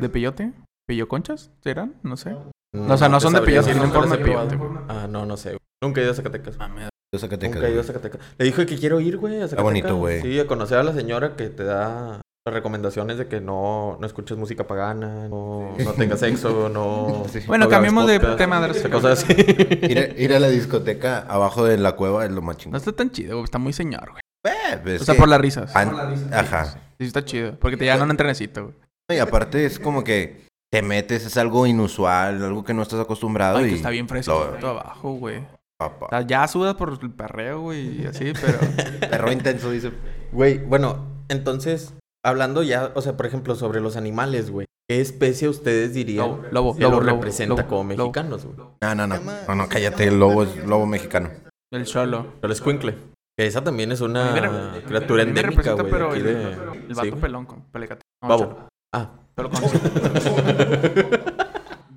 de 0.00 0.08
peyote. 0.08 0.52
¿Pilloconchas? 0.86 1.50
¿Serán? 1.62 1.94
No 2.02 2.16
sé. 2.16 2.34
o 2.74 2.96
sea, 2.96 3.08
no 3.08 3.20
son 3.20 3.32
de 3.34 3.40
peyote, 3.42 3.66
tienen 3.72 3.84
las 3.84 3.92
forma 3.92 4.16
de 4.16 4.24
peyote. 4.24 4.58
Ah, 4.88 5.06
no, 5.08 5.24
no 5.26 5.36
sé. 5.36 5.50
güey. 5.50 5.58
Nunca 5.82 6.00
he 6.00 6.04
ido 6.04 6.12
a 6.12 6.16
Zacatecas. 6.16 6.58
Mames. 6.58 6.88
Yo 7.14 7.18
Zacatecas, 7.18 7.54
Nunca 7.56 7.68
he 7.68 7.72
ido 7.72 7.80
a. 7.80 7.84
Zacatecas. 7.84 8.20
Le 8.38 8.44
dije 8.46 8.66
que 8.66 8.76
quiero 8.78 9.00
ir, 9.00 9.16
güey, 9.16 9.36
a 9.36 9.48
Zacatecas. 9.48 9.64
bonito, 9.64 9.96
güey. 9.96 10.20
Sí, 10.22 10.38
a 10.40 10.46
conocer 10.46 10.78
a 10.78 10.82
la 10.82 10.92
señora 10.92 11.36
que 11.36 11.48
te 11.48 11.64
da 11.64 12.20
las 12.46 12.54
recomendaciones 12.54 13.16
de 13.16 13.26
que 13.26 13.40
no, 13.40 13.96
no 13.98 14.06
escuches 14.06 14.36
música 14.36 14.66
pagana, 14.66 15.28
no, 15.28 15.74
no 15.82 15.92
tengas 15.92 16.20
sexo, 16.20 16.68
no... 16.68 17.22
Sí. 17.32 17.40
Bueno, 17.46 17.64
no 17.64 17.70
cambiemos 17.70 18.06
de 18.06 18.18
tema 18.36 18.60
de 18.66 18.90
cosas 18.90 19.22
así. 19.24 19.32
Ir, 19.82 19.98
a- 19.98 20.20
ir 20.20 20.34
a 20.34 20.38
la 20.40 20.48
discoteca 20.48 21.20
abajo 21.20 21.64
de 21.64 21.78
la 21.78 21.92
cueva 21.96 22.26
es 22.26 22.30
lo 22.32 22.42
más 22.42 22.56
No 22.56 22.60
chingón. 22.62 22.76
está 22.76 22.92
tan 22.92 23.10
chido, 23.10 23.36
güey. 23.36 23.44
Está 23.44 23.56
muy 23.58 23.72
señor, 23.72 24.10
güey. 24.10 24.20
Eh, 24.44 24.78
pues, 24.82 25.02
O 25.02 25.04
sea, 25.04 25.14
que- 25.14 25.20
por 25.20 25.28
las 25.28 25.40
risas. 25.40 25.74
an- 25.74 25.94
Ajá. 26.32 26.66
Sí, 26.98 27.06
está 27.06 27.24
chido. 27.24 27.58
Porque 27.58 27.76
te 27.76 27.84
llevan 27.84 28.02
un 28.02 28.10
entrenecito, 28.10 28.64
güey. 28.64 28.74
Y 29.18 29.18
aparte 29.20 29.64
es 29.66 29.78
como 29.78 30.04
que 30.04 30.46
te 30.72 30.82
metes, 30.82 31.24
es 31.26 31.36
algo 31.36 31.66
inusual, 31.66 32.42
algo 32.42 32.64
que 32.64 32.74
no 32.74 32.82
estás 32.82 33.00
acostumbrado 33.00 33.58
Ay, 33.58 33.66
y... 33.66 33.68
que 33.70 33.74
está 33.76 33.90
bien 33.90 34.08
fresco 34.08 34.50
lo- 34.52 34.58
todo 34.58 34.70
abajo, 34.78 35.12
güey. 35.14 35.38
O 35.38 35.46
Papá. 35.78 36.06
sea, 36.10 36.20
ya 36.22 36.46
sudas 36.48 36.74
por 36.74 36.96
el 37.02 37.10
perreo, 37.10 37.60
güey, 37.62 38.02
y 38.02 38.06
así, 38.06 38.32
pero... 38.40 38.58
Perro 39.10 39.32
intenso, 39.32 39.70
dice. 39.70 39.92
Güey, 40.32 40.58
bueno, 40.58 41.04
entonces, 41.28 41.94
hablando 42.24 42.62
ya, 42.62 42.92
o 42.94 43.02
sea, 43.02 43.16
por 43.16 43.26
ejemplo, 43.26 43.54
sobre 43.56 43.80
los 43.80 43.96
animales, 43.96 44.50
güey. 44.50 44.66
¿Qué 44.88 45.00
especie 45.00 45.48
ustedes 45.48 45.94
dirían 45.94 46.26
Lobo, 46.28 46.44
lobo, 46.50 46.74
que 46.76 46.82
lobo, 46.82 47.00
lobo, 47.00 47.16
representa 47.16 47.62
lobo, 47.62 47.68
como 47.68 47.92
lobo. 47.94 48.08
mexicanos, 48.12 48.44
güey? 48.44 48.56
No, 48.82 48.94
no, 48.94 49.06
no. 49.06 49.18
No, 49.48 49.54
no, 49.54 49.68
cállate. 49.68 50.06
El 50.08 50.18
lobo 50.20 50.42
es 50.44 50.56
lobo 50.66 50.86
mexicano. 50.86 51.30
El 51.72 51.84
cholo. 51.86 52.34
El 52.42 52.52
escuincle. 52.52 52.94
Esa 53.36 53.64
también 53.64 53.90
es 53.92 54.00
A 54.00 54.04
una 54.04 54.32
me 54.32 54.82
criatura 54.82 55.24
me 55.24 55.30
endémica, 55.30 55.72
güey, 55.72 55.90
pero 55.90 56.10
aquí 56.10 56.18
el, 56.18 56.24
de... 56.24 56.52
el 56.88 56.94
vato 56.94 57.16
pelón 57.16 57.46
con 57.46 57.62
pelecate. 57.64 58.02
No, 58.22 58.28
Babo. 58.28 58.68
Ah, 58.94 59.10
Pelo 59.34 59.50
con... 59.50 59.60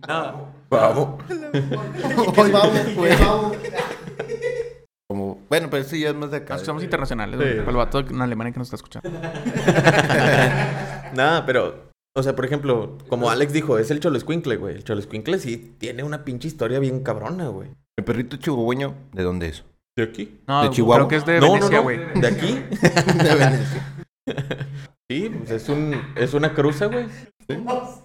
no. 0.07 0.47
vamos. 0.69 1.23
¿Qué 1.23 2.51
babo, 2.51 2.71
güey? 2.95 3.15
babo. 3.19 3.51
Como... 5.07 5.39
Bueno, 5.47 5.69
pero 5.69 5.83
sí, 5.83 6.01
ya 6.01 6.09
es 6.09 6.15
más 6.15 6.31
de 6.31 6.37
acá. 6.37 6.55
Nos 6.55 6.63
somos 6.63 6.83
internacionales, 6.83 7.39
Sí. 7.39 7.45
güey. 7.45 7.57
Para 7.59 7.71
el 7.71 7.77
vato 7.77 7.99
en 7.99 8.21
Alemania 8.21 8.51
que 8.51 8.59
nos 8.59 8.67
está 8.67 8.75
escuchando. 8.77 9.09
Nada, 11.13 11.45
pero, 11.45 11.91
o 12.15 12.23
sea, 12.23 12.35
por 12.35 12.45
ejemplo, 12.45 12.97
como 13.07 13.29
Alex 13.29 13.53
dijo, 13.53 13.77
es 13.77 13.89
el 13.91 13.99
Cholo 13.99 14.17
Escuincle, 14.17 14.57
güey. 14.57 14.75
El 14.75 14.83
Cholo 14.83 14.99
Escuincle 14.99 15.39
sí 15.39 15.75
tiene 15.77 16.03
una 16.03 16.25
pinche 16.25 16.47
historia 16.47 16.79
bien 16.79 17.01
cabrona, 17.03 17.47
güey. 17.47 17.69
El 17.97 18.03
perrito 18.03 18.37
chihuahueño, 18.37 18.95
¿de 19.13 19.23
dónde 19.23 19.47
es? 19.47 19.63
¿De 19.97 20.03
aquí? 20.03 20.39
No, 20.47 20.61
¿De 20.63 20.69
Chihuahua? 20.69 20.95
creo 20.95 21.07
que 21.07 21.15
es 21.15 21.25
de 21.25 21.39
no, 21.39 21.53
Venecia, 21.53 21.77
no, 21.77 21.83
güey. 21.83 21.97
no. 21.97 22.21
¿De 22.21 22.27
aquí? 22.27 22.53
De 23.23 23.35
Venecia. 23.35 23.93
Sí, 25.09 25.31
pues 25.37 25.51
es 25.51 25.69
un, 25.69 25.95
es 26.17 26.33
una 26.33 26.53
cruza, 26.53 26.87
güey. 26.87 27.07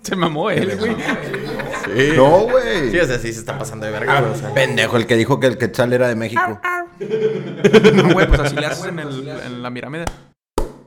Se 0.03 0.15
mamó 0.15 0.51
él, 0.51 0.79
güey. 0.79 0.95
Sí. 0.95 2.13
No, 2.17 2.43
güey. 2.43 2.93
Sí, 2.93 2.99
o 3.01 3.05
sea, 3.05 3.19
sí 3.19 3.33
se 3.33 3.41
está 3.41 3.59
pasando 3.59 3.87
de 3.87 3.91
verga, 3.91 4.21
güey. 4.21 4.33
O 4.33 4.37
sea, 4.37 4.55
Pendejo, 4.55 4.97
el 4.97 5.09
que 5.09 5.17
dijo 5.17 5.41
que 5.41 5.49
el 5.49 5.59
quetzal 5.59 5.93
era 5.93 6.07
de 6.07 6.15
México. 6.15 6.61
No, 7.95 8.13
güey, 8.13 8.29
pues 8.29 8.39
así 8.39 8.55
le 8.55 8.67
haces 8.67 8.85
en, 8.85 9.01
el, 9.01 9.27
en 9.29 9.63
la 9.65 9.75
pirámide. 9.75 10.05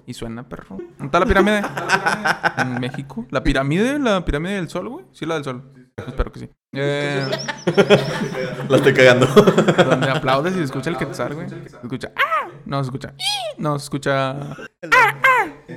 Y 0.06 0.14
suena, 0.14 0.48
perro. 0.48 0.78
¿Dónde 0.78 1.04
está 1.04 1.20
la 1.20 1.26
pirámide? 1.26 1.62
En 2.60 2.80
México. 2.80 3.26
¿La 3.30 3.44
pirámide? 3.44 4.00
¿La 4.00 4.24
pirámide 4.24 4.56
del 4.56 4.70
sol, 4.70 4.88
güey? 4.88 5.06
Sí, 5.12 5.26
la 5.26 5.36
del 5.36 5.44
sol. 5.44 5.74
Espero 5.98 6.32
que 6.32 6.40
sí. 6.40 6.50
Eh, 6.76 7.26
la 8.70 8.78
estoy 8.78 8.94
cagando. 8.94 9.26
donde 9.90 10.10
aplaudes 10.10 10.54
y 10.54 10.58
se 10.58 10.64
escucha 10.64 10.90
el 10.90 10.98
quetzal, 10.98 11.34
güey. 11.34 11.50
Se 11.50 11.56
escucha. 11.82 12.12
¡Ah! 12.16 12.50
No, 12.66 12.84
se 12.84 12.88
escucha. 12.88 13.14
¡ii! 13.18 13.56
No, 13.58 13.80
se 13.80 13.84
escucha. 13.86 14.36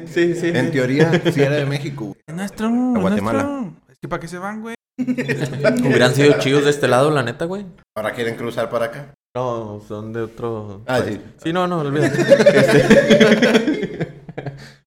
sí, 0.06 0.34
sí. 0.34 0.48
En 0.54 0.70
teoría, 0.70 1.10
sí 1.32 1.40
era 1.40 1.56
de 1.56 1.66
México. 1.66 2.06
güey. 2.06 2.16
Es 2.26 2.34
nuestro. 2.34 2.68
es 2.68 3.00
Guatemala. 3.00 3.42
nuestro. 3.44 3.72
Es 3.92 3.98
que 4.00 4.08
para 4.08 4.20
qué 4.20 4.28
se 4.28 4.38
van, 4.38 4.62
güey. 4.62 4.74
Hubieran 4.98 6.14
sido 6.14 6.38
chidos 6.38 6.64
de 6.64 6.70
este 6.70 6.88
lado, 6.88 7.10
la 7.10 7.22
neta, 7.22 7.44
güey. 7.44 7.66
Ahora 7.96 8.12
quieren 8.12 8.34
cruzar 8.36 8.68
para 8.68 8.86
acá. 8.86 9.14
No, 9.36 9.80
son 9.86 10.12
de 10.12 10.22
otro. 10.22 10.82
Ah, 10.86 10.98
país. 10.98 11.18
sí. 11.18 11.20
Sí, 11.44 11.52
no, 11.52 11.66
no, 11.68 11.80
olvídate. 11.80 12.18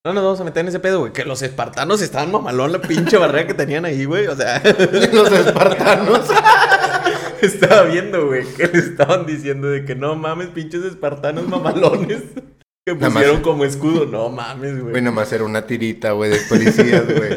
No 0.04 0.14
nos 0.14 0.24
vamos 0.24 0.42
a 0.42 0.44
meter 0.44 0.62
en 0.62 0.70
ese 0.70 0.80
pedo, 0.80 1.00
güey. 1.02 1.14
Que 1.14 1.26
los 1.26 1.44
espartanos 1.44 2.02
estaban 2.02 2.32
mamalón 2.32 2.72
la 2.72 2.82
pinche 2.82 3.18
barrera 3.18 3.46
que 3.46 3.54
tenían 3.54 3.86
ahí, 3.86 4.06
güey. 4.06 4.26
O 4.26 4.36
sea, 4.36 4.60
Los 5.14 5.32
espartanos. 5.32 6.28
estaba 7.42 7.84
viendo, 7.84 8.26
güey, 8.26 8.44
que 8.54 8.68
le 8.68 8.80
estaban 8.80 9.28
diciendo 9.28 9.68
de 9.68 9.86
que 9.86 9.94
no 9.96 10.16
mames, 10.16 10.48
pinches 10.48 10.84
espartanos 10.84 11.48
mamalones. 11.48 12.24
Que 12.84 12.96
más. 12.96 13.12
pusieron 13.12 13.42
como 13.42 13.64
escudo. 13.64 14.08
No 14.08 14.30
mames, 14.30 14.80
güey. 14.80 14.90
Güey, 14.90 15.04
nomás 15.04 15.32
era 15.32 15.44
una 15.44 15.68
tirita, 15.68 16.14
güey, 16.14 16.32
de 16.32 16.40
policías, 16.50 17.06
güey. 17.06 17.36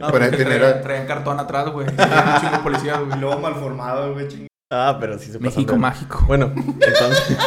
Para 0.00 0.28
tener... 0.28 0.58
Traían, 0.58 0.82
traían 0.82 1.06
cartón 1.06 1.38
atrás, 1.38 1.70
güey. 1.70 1.86
Un 1.86 1.94
chingo 2.40 2.56
de 2.56 2.62
policías, 2.64 2.98
Y 3.00 3.04
güey. 3.06 3.20
luego 3.20 3.38
malformado, 3.38 4.12
güey, 4.12 4.26
ching. 4.26 4.48
Ah, 4.72 4.96
pero 4.98 5.20
sí 5.20 5.26
se 5.26 5.38
pasan 5.38 5.42
México 5.44 5.76
mágico. 5.76 6.24
Bueno, 6.26 6.52
entonces. 6.56 7.38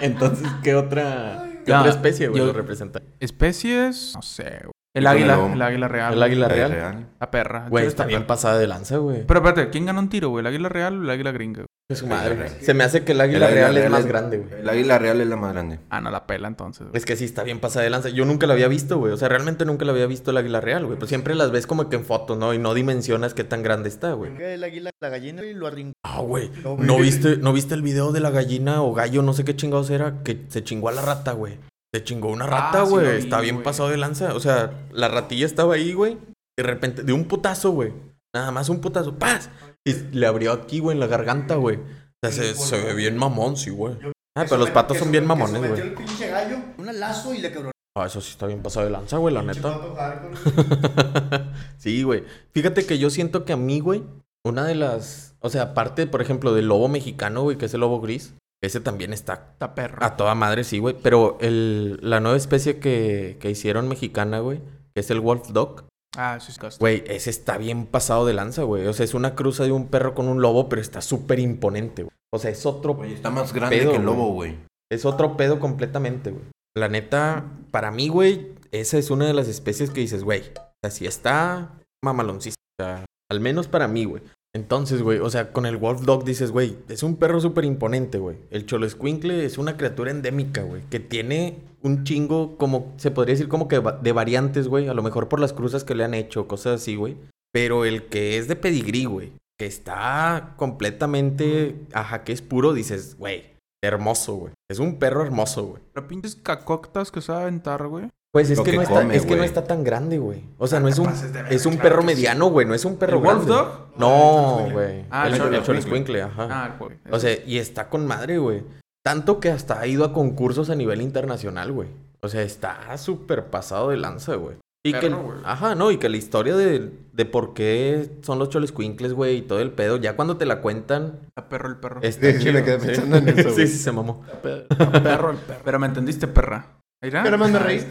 entonces, 0.00 0.46
¿qué 0.62 0.74
otra, 0.74 1.46
qué 1.64 1.72
otra 1.72 1.90
especie, 1.90 2.28
güey, 2.28 2.44
lo 2.44 2.52
representa? 2.52 3.02
Especies. 3.20 4.12
No 4.14 4.22
sé. 4.22 4.73
El 4.94 5.06
águila. 5.08 5.50
El 5.52 5.60
águila 5.60 5.88
real. 5.88 6.12
El 6.14 6.22
águila 6.22 6.48
La 6.48 6.54
real. 6.54 6.70
real. 6.70 7.06
La 7.20 7.30
perra. 7.30 7.66
Güey, 7.68 7.86
está 7.86 8.04
bien 8.06 8.26
pasada 8.26 8.58
de 8.58 8.66
lanza, 8.68 8.98
güey. 8.98 9.26
Pero 9.26 9.40
espérate, 9.40 9.70
¿quién 9.70 9.86
ganó 9.86 9.98
un 10.00 10.08
tiro, 10.08 10.28
güey? 10.28 10.40
¿El 10.42 10.46
águila 10.46 10.68
real 10.68 11.00
o 11.00 11.02
el 11.02 11.10
águila 11.10 11.32
gringa? 11.32 11.58
güey? 11.62 11.66
Es 11.90 11.98
su 11.98 12.06
madre. 12.06 12.48
Se 12.62 12.72
me 12.74 12.84
hace 12.84 13.04
que 13.04 13.12
el 13.12 13.20
águila, 13.20 13.48
El 13.50 13.52
águila 13.58 13.68
real, 13.72 13.76
es 13.78 13.90
más 13.90 14.06
grande, 14.06 14.38
güey. 14.38 14.60
El 14.60 14.68
águila 14.68 14.98
real 14.98 15.20
es 15.20 15.26
la 15.26 15.36
más 15.36 15.52
grande. 15.52 15.80
Ah, 15.90 16.00
no, 16.00 16.10
la 16.10 16.26
pela 16.26 16.46
entonces. 16.48 16.86
güey. 16.86 16.96
Es 16.96 17.04
que 17.04 17.16
sí, 17.16 17.24
está 17.24 17.42
bien 17.42 17.58
pasada 17.60 17.82
de 17.82 17.90
lanza. 17.90 18.08
Yo 18.08 18.24
nunca 18.24 18.46
la 18.46 18.54
había 18.54 18.68
visto, 18.68 18.98
güey. 18.98 19.12
O 19.12 19.16
sea, 19.16 19.28
realmente 19.28 19.64
nunca 19.66 19.84
la 19.84 19.92
había 19.92 20.06
visto 20.06 20.30
el 20.30 20.36
águila 20.38 20.60
real, 20.60 20.86
güey. 20.86 20.96
Pues 20.98 21.08
siempre 21.08 21.34
las 21.34 21.50
ves 21.50 21.66
como 21.66 21.90
que 21.90 21.96
en 21.96 22.04
fotos, 22.04 22.38
¿no? 22.38 22.54
Y 22.54 22.58
no 22.58 22.72
dimensionas 22.72 23.34
qué 23.34 23.42
tan 23.44 23.62
grande 23.64 23.88
está, 23.88 24.12
güey. 24.12 24.30
El 24.40 24.62
águila, 24.64 24.90
la 25.00 25.08
gallina 25.10 25.44
y 25.44 25.52
lo 25.54 25.66
arringó. 25.66 25.92
Ah, 26.04 26.20
güey. 26.20 26.50
No, 26.62 26.76
¿No 26.78 26.94
güey. 26.94 27.02
viste, 27.02 27.36
¿No 27.36 27.52
viste 27.52 27.74
el 27.74 27.82
video 27.82 28.12
de 28.12 28.20
la 28.20 28.30
gallina 28.30 28.80
o 28.82 28.94
gallo, 28.94 29.22
no 29.22 29.32
sé 29.34 29.44
qué 29.44 29.54
chingados 29.56 29.90
era? 29.90 30.22
Que 30.22 30.44
se 30.48 30.62
chingó 30.64 30.88
a 30.88 30.92
la 30.92 31.02
rata, 31.02 31.32
güey. 31.32 31.58
Se 31.94 32.02
chingó 32.02 32.28
una 32.28 32.46
rata, 32.46 32.82
Ah, 32.82 32.86
sí 32.86 32.90
güey. 32.90 33.18
Está 33.18 33.40
bien 33.40 33.62
pasado 33.62 33.88
de 33.88 33.96
lanza. 33.96 34.34
O 34.34 34.40
sea, 34.40 34.72
la 34.90 35.06
ratilla 35.06 35.46
estaba 35.46 35.74
ahí, 35.74 35.92
güey. 35.92 36.18
De 36.56 36.64
repente, 36.64 37.04
de 37.04 37.12
un 37.12 37.26
putazo, 37.26 37.70
güey. 37.70 37.92
Nada 38.34 38.50
más 38.50 38.68
un 38.68 38.80
putazo. 38.80 39.16
¡Paz! 39.16 39.48
Y 39.86 39.92
le 40.10 40.26
abrió 40.26 40.50
aquí, 40.50 40.80
güey, 40.80 40.96
en 40.96 41.00
la 41.00 41.06
garganta, 41.06 41.54
güey. 41.54 41.76
O 41.76 41.82
sea, 42.20 42.32
se, 42.32 42.54
se 42.56 42.82
ve 42.82 42.94
bien 42.94 43.16
mamón, 43.16 43.56
sí, 43.56 43.70
güey. 43.70 43.94
Ah, 44.36 44.44
pero 44.48 44.56
los 44.56 44.70
patos 44.70 44.98
son 44.98 45.12
bien 45.12 45.24
mamones, 45.24 45.58
güey. 45.58 45.70
güey. 45.70 45.82
el 45.82 45.94
pinche 45.94 46.28
gallo, 46.30 46.56
un 46.78 46.98
lazo 46.98 47.32
y 47.32 47.38
le 47.38 47.52
quebró. 47.52 47.70
Ah, 47.96 48.06
eso 48.06 48.20
sí 48.20 48.32
está 48.32 48.46
bien 48.48 48.60
pasado 48.60 48.86
de 48.86 48.90
lanza, 48.90 49.18
güey, 49.18 49.32
la 49.32 49.42
neta. 49.42 49.78
Sí, 51.78 52.02
güey. 52.02 52.24
Fíjate 52.50 52.86
que 52.86 52.98
yo 52.98 53.08
siento 53.10 53.44
que 53.44 53.52
a 53.52 53.56
mí, 53.56 53.78
güey, 53.78 54.02
una 54.44 54.64
de 54.64 54.74
las. 54.74 55.36
O 55.38 55.48
sea, 55.48 55.62
aparte, 55.62 56.08
por 56.08 56.22
ejemplo, 56.22 56.54
del 56.54 56.66
lobo 56.66 56.88
mexicano, 56.88 57.42
güey, 57.42 57.56
que 57.56 57.66
es 57.66 57.74
el 57.74 57.80
lobo 57.82 58.00
gris, 58.00 58.34
ese 58.66 58.80
también 58.80 59.12
está 59.12 59.48
Está 59.52 59.74
perro. 59.74 59.98
a 60.00 60.16
toda 60.16 60.34
madre, 60.34 60.64
sí, 60.64 60.78
güey. 60.78 60.96
Pero 61.02 61.38
el, 61.40 61.98
la 62.02 62.20
nueva 62.20 62.36
especie 62.36 62.78
que, 62.78 63.36
que 63.40 63.50
hicieron 63.50 63.88
mexicana, 63.88 64.40
güey, 64.40 64.60
que 64.94 65.00
es 65.00 65.10
el 65.10 65.20
wolf 65.20 65.48
dog, 65.48 65.84
Ah, 66.16 66.38
sí, 66.40 66.52
es 66.52 66.78
güey, 66.78 67.02
ese 67.08 67.28
está 67.28 67.58
bien 67.58 67.86
pasado 67.86 68.24
de 68.24 68.34
lanza, 68.34 68.62
güey. 68.62 68.86
O 68.86 68.92
sea, 68.92 69.02
es 69.02 69.14
una 69.14 69.34
cruza 69.34 69.64
de 69.64 69.72
un 69.72 69.88
perro 69.88 70.14
con 70.14 70.28
un 70.28 70.40
lobo, 70.40 70.68
pero 70.68 70.80
está 70.80 71.00
súper 71.00 71.40
imponente, 71.40 72.04
güey. 72.04 72.14
O 72.32 72.38
sea, 72.38 72.52
es 72.52 72.64
otro 72.66 72.92
Oye, 72.92 73.14
está 73.14 73.30
más 73.30 73.52
grande 73.52 73.78
Pedo, 73.78 73.90
que 73.90 73.96
el 73.96 74.04
güey. 74.04 74.16
lobo, 74.16 74.32
güey. 74.32 74.56
Es 74.92 75.04
otro 75.04 75.36
pedo 75.36 75.58
completamente, 75.58 76.30
güey. 76.30 76.44
La 76.76 76.88
neta, 76.88 77.44
para 77.72 77.90
mí, 77.90 78.08
güey, 78.08 78.52
esa 78.70 78.96
es 78.98 79.10
una 79.10 79.26
de 79.26 79.34
las 79.34 79.48
especies 79.48 79.90
que 79.90 80.00
dices, 80.02 80.22
güey, 80.22 80.42
o 80.56 80.62
sea, 80.84 80.90
si 80.92 81.06
está 81.06 81.72
mamaloncista. 82.04 82.60
O 82.78 82.84
sea, 82.84 83.04
al 83.30 83.40
menos 83.40 83.66
para 83.66 83.88
mí, 83.88 84.04
güey. 84.04 84.22
Entonces, 84.54 85.02
güey, 85.02 85.18
o 85.18 85.28
sea, 85.30 85.52
con 85.52 85.66
el 85.66 85.76
Wolf 85.76 86.02
Dog 86.02 86.24
dices, 86.24 86.52
güey, 86.52 86.76
es 86.88 87.02
un 87.02 87.16
perro 87.16 87.40
súper 87.40 87.64
imponente, 87.64 88.18
güey. 88.18 88.36
El 88.50 88.66
Cholo 88.66 88.86
Escuincle 88.86 89.44
es 89.44 89.58
una 89.58 89.76
criatura 89.76 90.12
endémica, 90.12 90.62
güey, 90.62 90.82
que 90.90 91.00
tiene 91.00 91.58
un 91.82 92.04
chingo, 92.04 92.56
como, 92.56 92.94
se 92.96 93.10
podría 93.10 93.34
decir 93.34 93.48
como 93.48 93.66
que 93.66 93.80
va- 93.80 93.98
de 94.00 94.12
variantes, 94.12 94.68
güey, 94.68 94.86
a 94.88 94.94
lo 94.94 95.02
mejor 95.02 95.28
por 95.28 95.40
las 95.40 95.52
cruzas 95.52 95.82
que 95.82 95.96
le 95.96 96.04
han 96.04 96.14
hecho, 96.14 96.46
cosas 96.46 96.80
así, 96.80 96.94
güey. 96.94 97.16
Pero 97.52 97.84
el 97.84 98.04
que 98.06 98.38
es 98.38 98.46
de 98.46 98.54
pedigrí, 98.56 99.04
güey, 99.06 99.32
que 99.58 99.66
está 99.66 100.54
completamente, 100.56 101.74
ajá, 101.92 102.22
que 102.22 102.32
es 102.32 102.40
puro, 102.40 102.72
dices, 102.74 103.16
güey, 103.18 103.44
hermoso, 103.82 104.34
güey. 104.36 104.52
Es 104.70 104.78
un 104.78 104.98
perro 105.00 105.22
hermoso, 105.22 105.64
güey. 105.66 105.82
Pero 105.92 106.06
pinches 106.06 106.36
cacoctas 106.36 107.10
que 107.10 107.20
sabe 107.20 107.42
aventar, 107.42 107.86
güey. 107.88 108.08
Pues 108.34 108.50
es 108.50 108.58
que, 108.60 108.72
que 108.72 108.76
no 108.78 108.82
está, 108.82 108.94
come, 109.02 109.14
es 109.16 109.24
que 109.26 109.36
no 109.36 109.44
está 109.44 109.62
tan 109.62 109.84
grande, 109.84 110.18
güey. 110.18 110.42
O 110.58 110.66
sea, 110.66 110.80
no 110.80 110.88
es 110.88 110.98
un, 110.98 111.08
es 111.50 111.66
un 111.66 111.74
claro 111.74 111.88
perro 111.88 112.00
que 112.00 112.06
mediano, 112.06 112.46
güey. 112.50 112.66
No 112.66 112.74
es 112.74 112.84
un 112.84 112.96
perro 112.96 113.18
¿El 113.18 113.22
Wolf 113.24 113.46
grande. 113.46 113.52
Dog? 113.54 113.68
No, 113.96 114.68
güey. 114.72 115.04
Ah, 115.08 115.28
el 115.28 115.34
el 115.54 115.76
Escuincle, 115.78 116.20
ajá. 116.20 116.48
Ah, 116.50 116.76
güey. 116.76 116.96
O 117.12 117.20
sea, 117.20 117.32
y 117.46 117.58
está 117.58 117.88
con 117.88 118.04
madre, 118.08 118.38
güey. 118.38 118.64
Tanto 119.04 119.38
que 119.38 119.50
hasta 119.50 119.78
ha 119.78 119.86
ido 119.86 120.04
a 120.04 120.12
concursos 120.12 120.68
a 120.68 120.74
nivel 120.74 121.00
internacional, 121.00 121.70
güey. 121.70 121.88
O 122.22 122.28
sea, 122.28 122.42
está 122.42 122.98
súper 122.98 123.44
pasado 123.50 123.90
de 123.90 123.98
lanza, 123.98 124.34
güey. 124.34 124.56
Y 124.84 124.92
que, 124.94 125.00
Perro, 125.08 125.22
güey. 125.22 125.38
ajá, 125.44 125.76
no, 125.76 125.92
y 125.92 125.98
que 125.98 126.08
la 126.08 126.16
historia 126.16 126.56
de, 126.56 126.90
de 127.12 127.24
por 127.24 127.54
qué 127.54 128.10
son 128.22 128.40
los 128.40 128.50
cholescuincles, 128.50 129.12
güey, 129.14 129.36
y 129.36 129.42
todo 129.42 129.60
el 129.60 129.70
pedo, 129.70 129.96
ya 129.96 130.16
cuando 130.16 130.36
te 130.36 130.44
la 130.44 130.60
cuentan, 130.60 131.20
Está 131.28 131.48
perro 131.48 131.68
el 131.68 131.76
perro. 131.76 132.00
está 132.02 132.32
Sí, 132.32 132.38
chido. 132.40 132.52
me 132.54 132.64
quedé 132.64 132.78
pensando 132.78 133.16
en 133.16 133.28
eso, 133.28 133.48
sí, 133.50 133.54
güey. 133.54 133.66
sí, 133.68 133.78
se 133.78 133.92
mamó. 133.92 134.24
Está 134.34 134.90
perro 135.02 135.30
el 135.30 135.36
perro. 135.38 135.60
Pero 135.64 135.78
me 135.78 135.86
entendiste, 135.86 136.26
perra. 136.26 136.66
Pero 137.10 137.38
me 137.38 137.58
reí. 137.58 137.84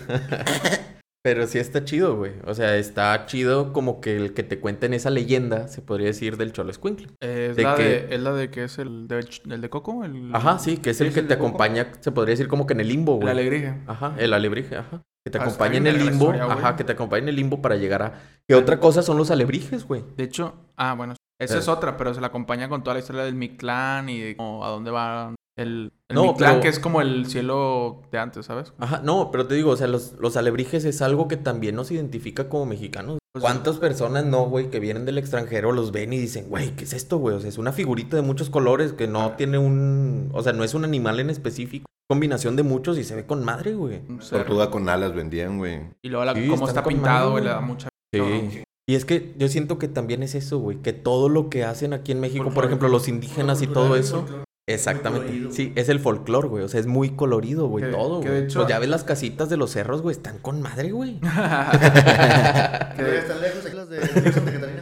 Pero 1.25 1.47
sí 1.47 1.57
está 1.57 1.85
chido, 1.85 2.17
güey. 2.17 2.33
O 2.45 2.53
sea, 2.53 2.75
está 2.75 3.25
chido 3.27 3.71
como 3.71 4.01
que 4.01 4.17
el 4.17 4.33
que 4.33 4.43
te 4.43 4.59
cuenten 4.59 4.93
esa 4.93 5.09
leyenda, 5.09 5.69
se 5.69 5.81
podría 5.81 6.07
decir, 6.07 6.35
del 6.35 6.51
cholescuincle. 6.51 7.07
Es, 7.21 7.55
de 7.55 7.63
la 7.63 7.75
que- 7.75 7.83
de, 7.83 8.15
es 8.15 8.19
la 8.21 8.33
de 8.33 8.49
que 8.49 8.65
es 8.65 8.77
el 8.77 9.07
de, 9.07 9.25
el 9.49 9.61
de 9.61 9.69
Coco. 9.69 10.03
El, 10.03 10.31
Ajá, 10.35 10.59
sí, 10.59 10.77
que 10.77 10.89
es 10.89 10.99
el 10.99 11.07
¿Es 11.07 11.13
que 11.13 11.21
el 11.21 11.27
te 11.29 11.37
Coco? 11.37 11.47
acompaña, 11.47 11.93
se 12.01 12.11
podría 12.11 12.33
decir 12.33 12.49
como 12.49 12.67
que 12.67 12.73
en 12.73 12.81
el 12.81 12.89
limbo, 12.89 13.13
El 13.13 13.19
güey. 13.21 13.31
alegrije. 13.31 13.73
Ajá, 13.87 14.15
el 14.17 14.33
alebrije, 14.33 14.75
ajá. 14.75 15.01
Que 15.25 15.31
te 15.31 15.37
Ah, 15.37 15.43
está 15.43 15.43
acompaña 15.45 15.77
en 15.77 15.87
el 15.87 15.97
la 15.97 16.03
limbo, 16.11 16.25
historia, 16.25 16.43
ajá, 16.43 16.75
que 16.75 16.83
te 16.83 16.91
acompaña 16.91 17.23
en 17.23 17.29
el 17.29 17.35
limbo 17.37 17.61
para 17.61 17.77
llegar 17.77 18.01
a... 18.03 18.21
¿Qué 18.45 18.55
otra 18.55 18.81
cosa 18.81 19.01
son 19.01 19.17
los 19.17 19.31
alebrijes, 19.31 19.85
güey? 19.87 20.03
De 20.17 20.25
hecho, 20.25 20.53
ah, 20.75 20.93
bueno, 20.95 21.15
esa 21.39 21.55
Eh. 21.55 21.59
es 21.59 21.69
otra, 21.69 21.95
pero 21.95 22.13
se 22.13 22.19
la 22.19 22.27
acompaña 22.27 22.67
con 22.67 22.83
toda 22.83 22.95
la 22.95 22.99
historia 22.99 23.23
del 23.23 23.35
Mictlán 23.35 24.09
y 24.09 24.19
de 24.19 24.35
cómo- 24.35 24.65
a 24.65 24.69
dónde 24.69 24.91
va 24.91 25.33
el, 25.57 25.91
el 26.09 26.15
No, 26.15 26.23
Mictlán, 26.23 26.51
pero- 26.53 26.61
que 26.61 26.67
es 26.69 26.79
como 26.79 27.01
el 27.01 27.25
cielo 27.27 28.01
de 28.11 28.19
antes, 28.19 28.45
¿sabes? 28.45 28.73
Ajá, 28.79 29.01
no, 29.03 29.29
pero 29.31 29.47
te 29.47 29.55
digo, 29.55 29.71
o 29.71 29.75
sea, 29.77 29.87
los, 29.87 30.13
los 30.19 30.35
alebrijes 30.37 30.85
es 30.85 31.01
algo 31.01 31.27
que 31.27 31.37
también 31.37 31.75
nos 31.75 31.91
identifica 31.91 32.49
como 32.49 32.65
mexicanos. 32.65 33.17
Pues- 33.33 33.41
¿Cuántas 33.43 33.77
personas 33.77 34.25
no, 34.25 34.45
güey, 34.45 34.69
que 34.69 34.79
vienen 34.79 35.05
del 35.05 35.17
extranjero 35.17 35.71
los 35.71 35.91
ven 35.91 36.13
y 36.13 36.17
dicen, 36.17 36.49
güey, 36.49 36.75
¿qué 36.75 36.83
es 36.83 36.93
esto, 36.93 37.17
güey? 37.17 37.35
O 37.35 37.39
sea, 37.39 37.49
es 37.49 37.57
una 37.57 37.71
figurita 37.71 38.15
de 38.15 38.21
muchos 38.21 38.49
colores 38.49 38.93
que 38.93 39.07
no 39.07 39.31
tiene 39.31 39.57
un... 39.57 40.29
O 40.33 40.43
sea, 40.43 40.53
no 40.53 40.63
es 40.63 40.73
un 40.73 40.83
animal 40.85 41.19
en 41.19 41.29
específico. 41.29 41.85
Combinación 42.09 42.55
de 42.55 42.63
muchos 42.63 42.97
y 42.99 43.03
se 43.03 43.15
ve 43.15 43.25
con 43.25 43.43
madre, 43.43 43.73
güey. 43.73 44.01
Tortuga 44.29 44.69
con 44.69 44.87
alas 44.89 45.15
vendían, 45.15 45.57
güey. 45.57 45.81
Y 46.03 46.09
luego 46.09 46.25
la, 46.25 46.35
Sí, 46.35 46.47
cómo 46.47 46.67
está 46.67 46.83
pintado, 46.83 47.31
güey, 47.31 47.43
le 47.43 47.49
da 47.49 47.61
mucha... 47.61 47.89
Sí. 48.13 48.61
Y 48.87 48.95
es 48.95 49.05
que 49.05 49.33
yo 49.39 49.47
siento 49.47 49.79
que 49.79 49.87
también 49.87 50.21
es 50.21 50.35
eso, 50.35 50.59
güey, 50.59 50.77
que 50.81 50.91
todo 50.93 51.29
lo 51.29 51.49
que 51.49 51.63
hacen 51.63 51.93
aquí 51.93 52.11
en 52.11 52.19
México, 52.19 52.49
por 52.53 52.65
ejemplo, 52.65 52.89
los 52.89 53.07
indígenas 53.07 53.61
y 53.61 53.67
todo 53.67 53.95
eso, 53.95 54.25
exactamente, 54.67 55.25
colorido. 55.27 55.51
sí, 55.51 55.73
es 55.75 55.89
el 55.89 55.99
folclore, 55.99 56.47
güey, 56.47 56.63
o 56.63 56.67
sea, 56.67 56.79
es 56.79 56.87
muy 56.87 57.11
colorido, 57.15 57.67
güey, 57.67 57.89
todo, 57.91 58.21
que 58.21 58.27
güey. 58.29 58.39
de 58.41 58.45
hecho- 58.47 58.59
Pues 58.59 58.69
ya 58.69 58.79
ves 58.79 58.89
las 58.89 59.03
casitas 59.03 59.49
de 59.49 59.57
los 59.57 59.71
cerros, 59.71 60.01
güey, 60.01 60.15
están 60.15 60.37
con 60.39 60.61
madre, 60.61 60.91
güey. 60.91 61.19
Que 61.21 61.27
están 63.17 63.41
lejos 63.41 63.65
aquí 63.65 63.75
las 63.75 63.89
de 63.89 64.01
Santa 64.31 64.51
Catarina. 64.51 64.81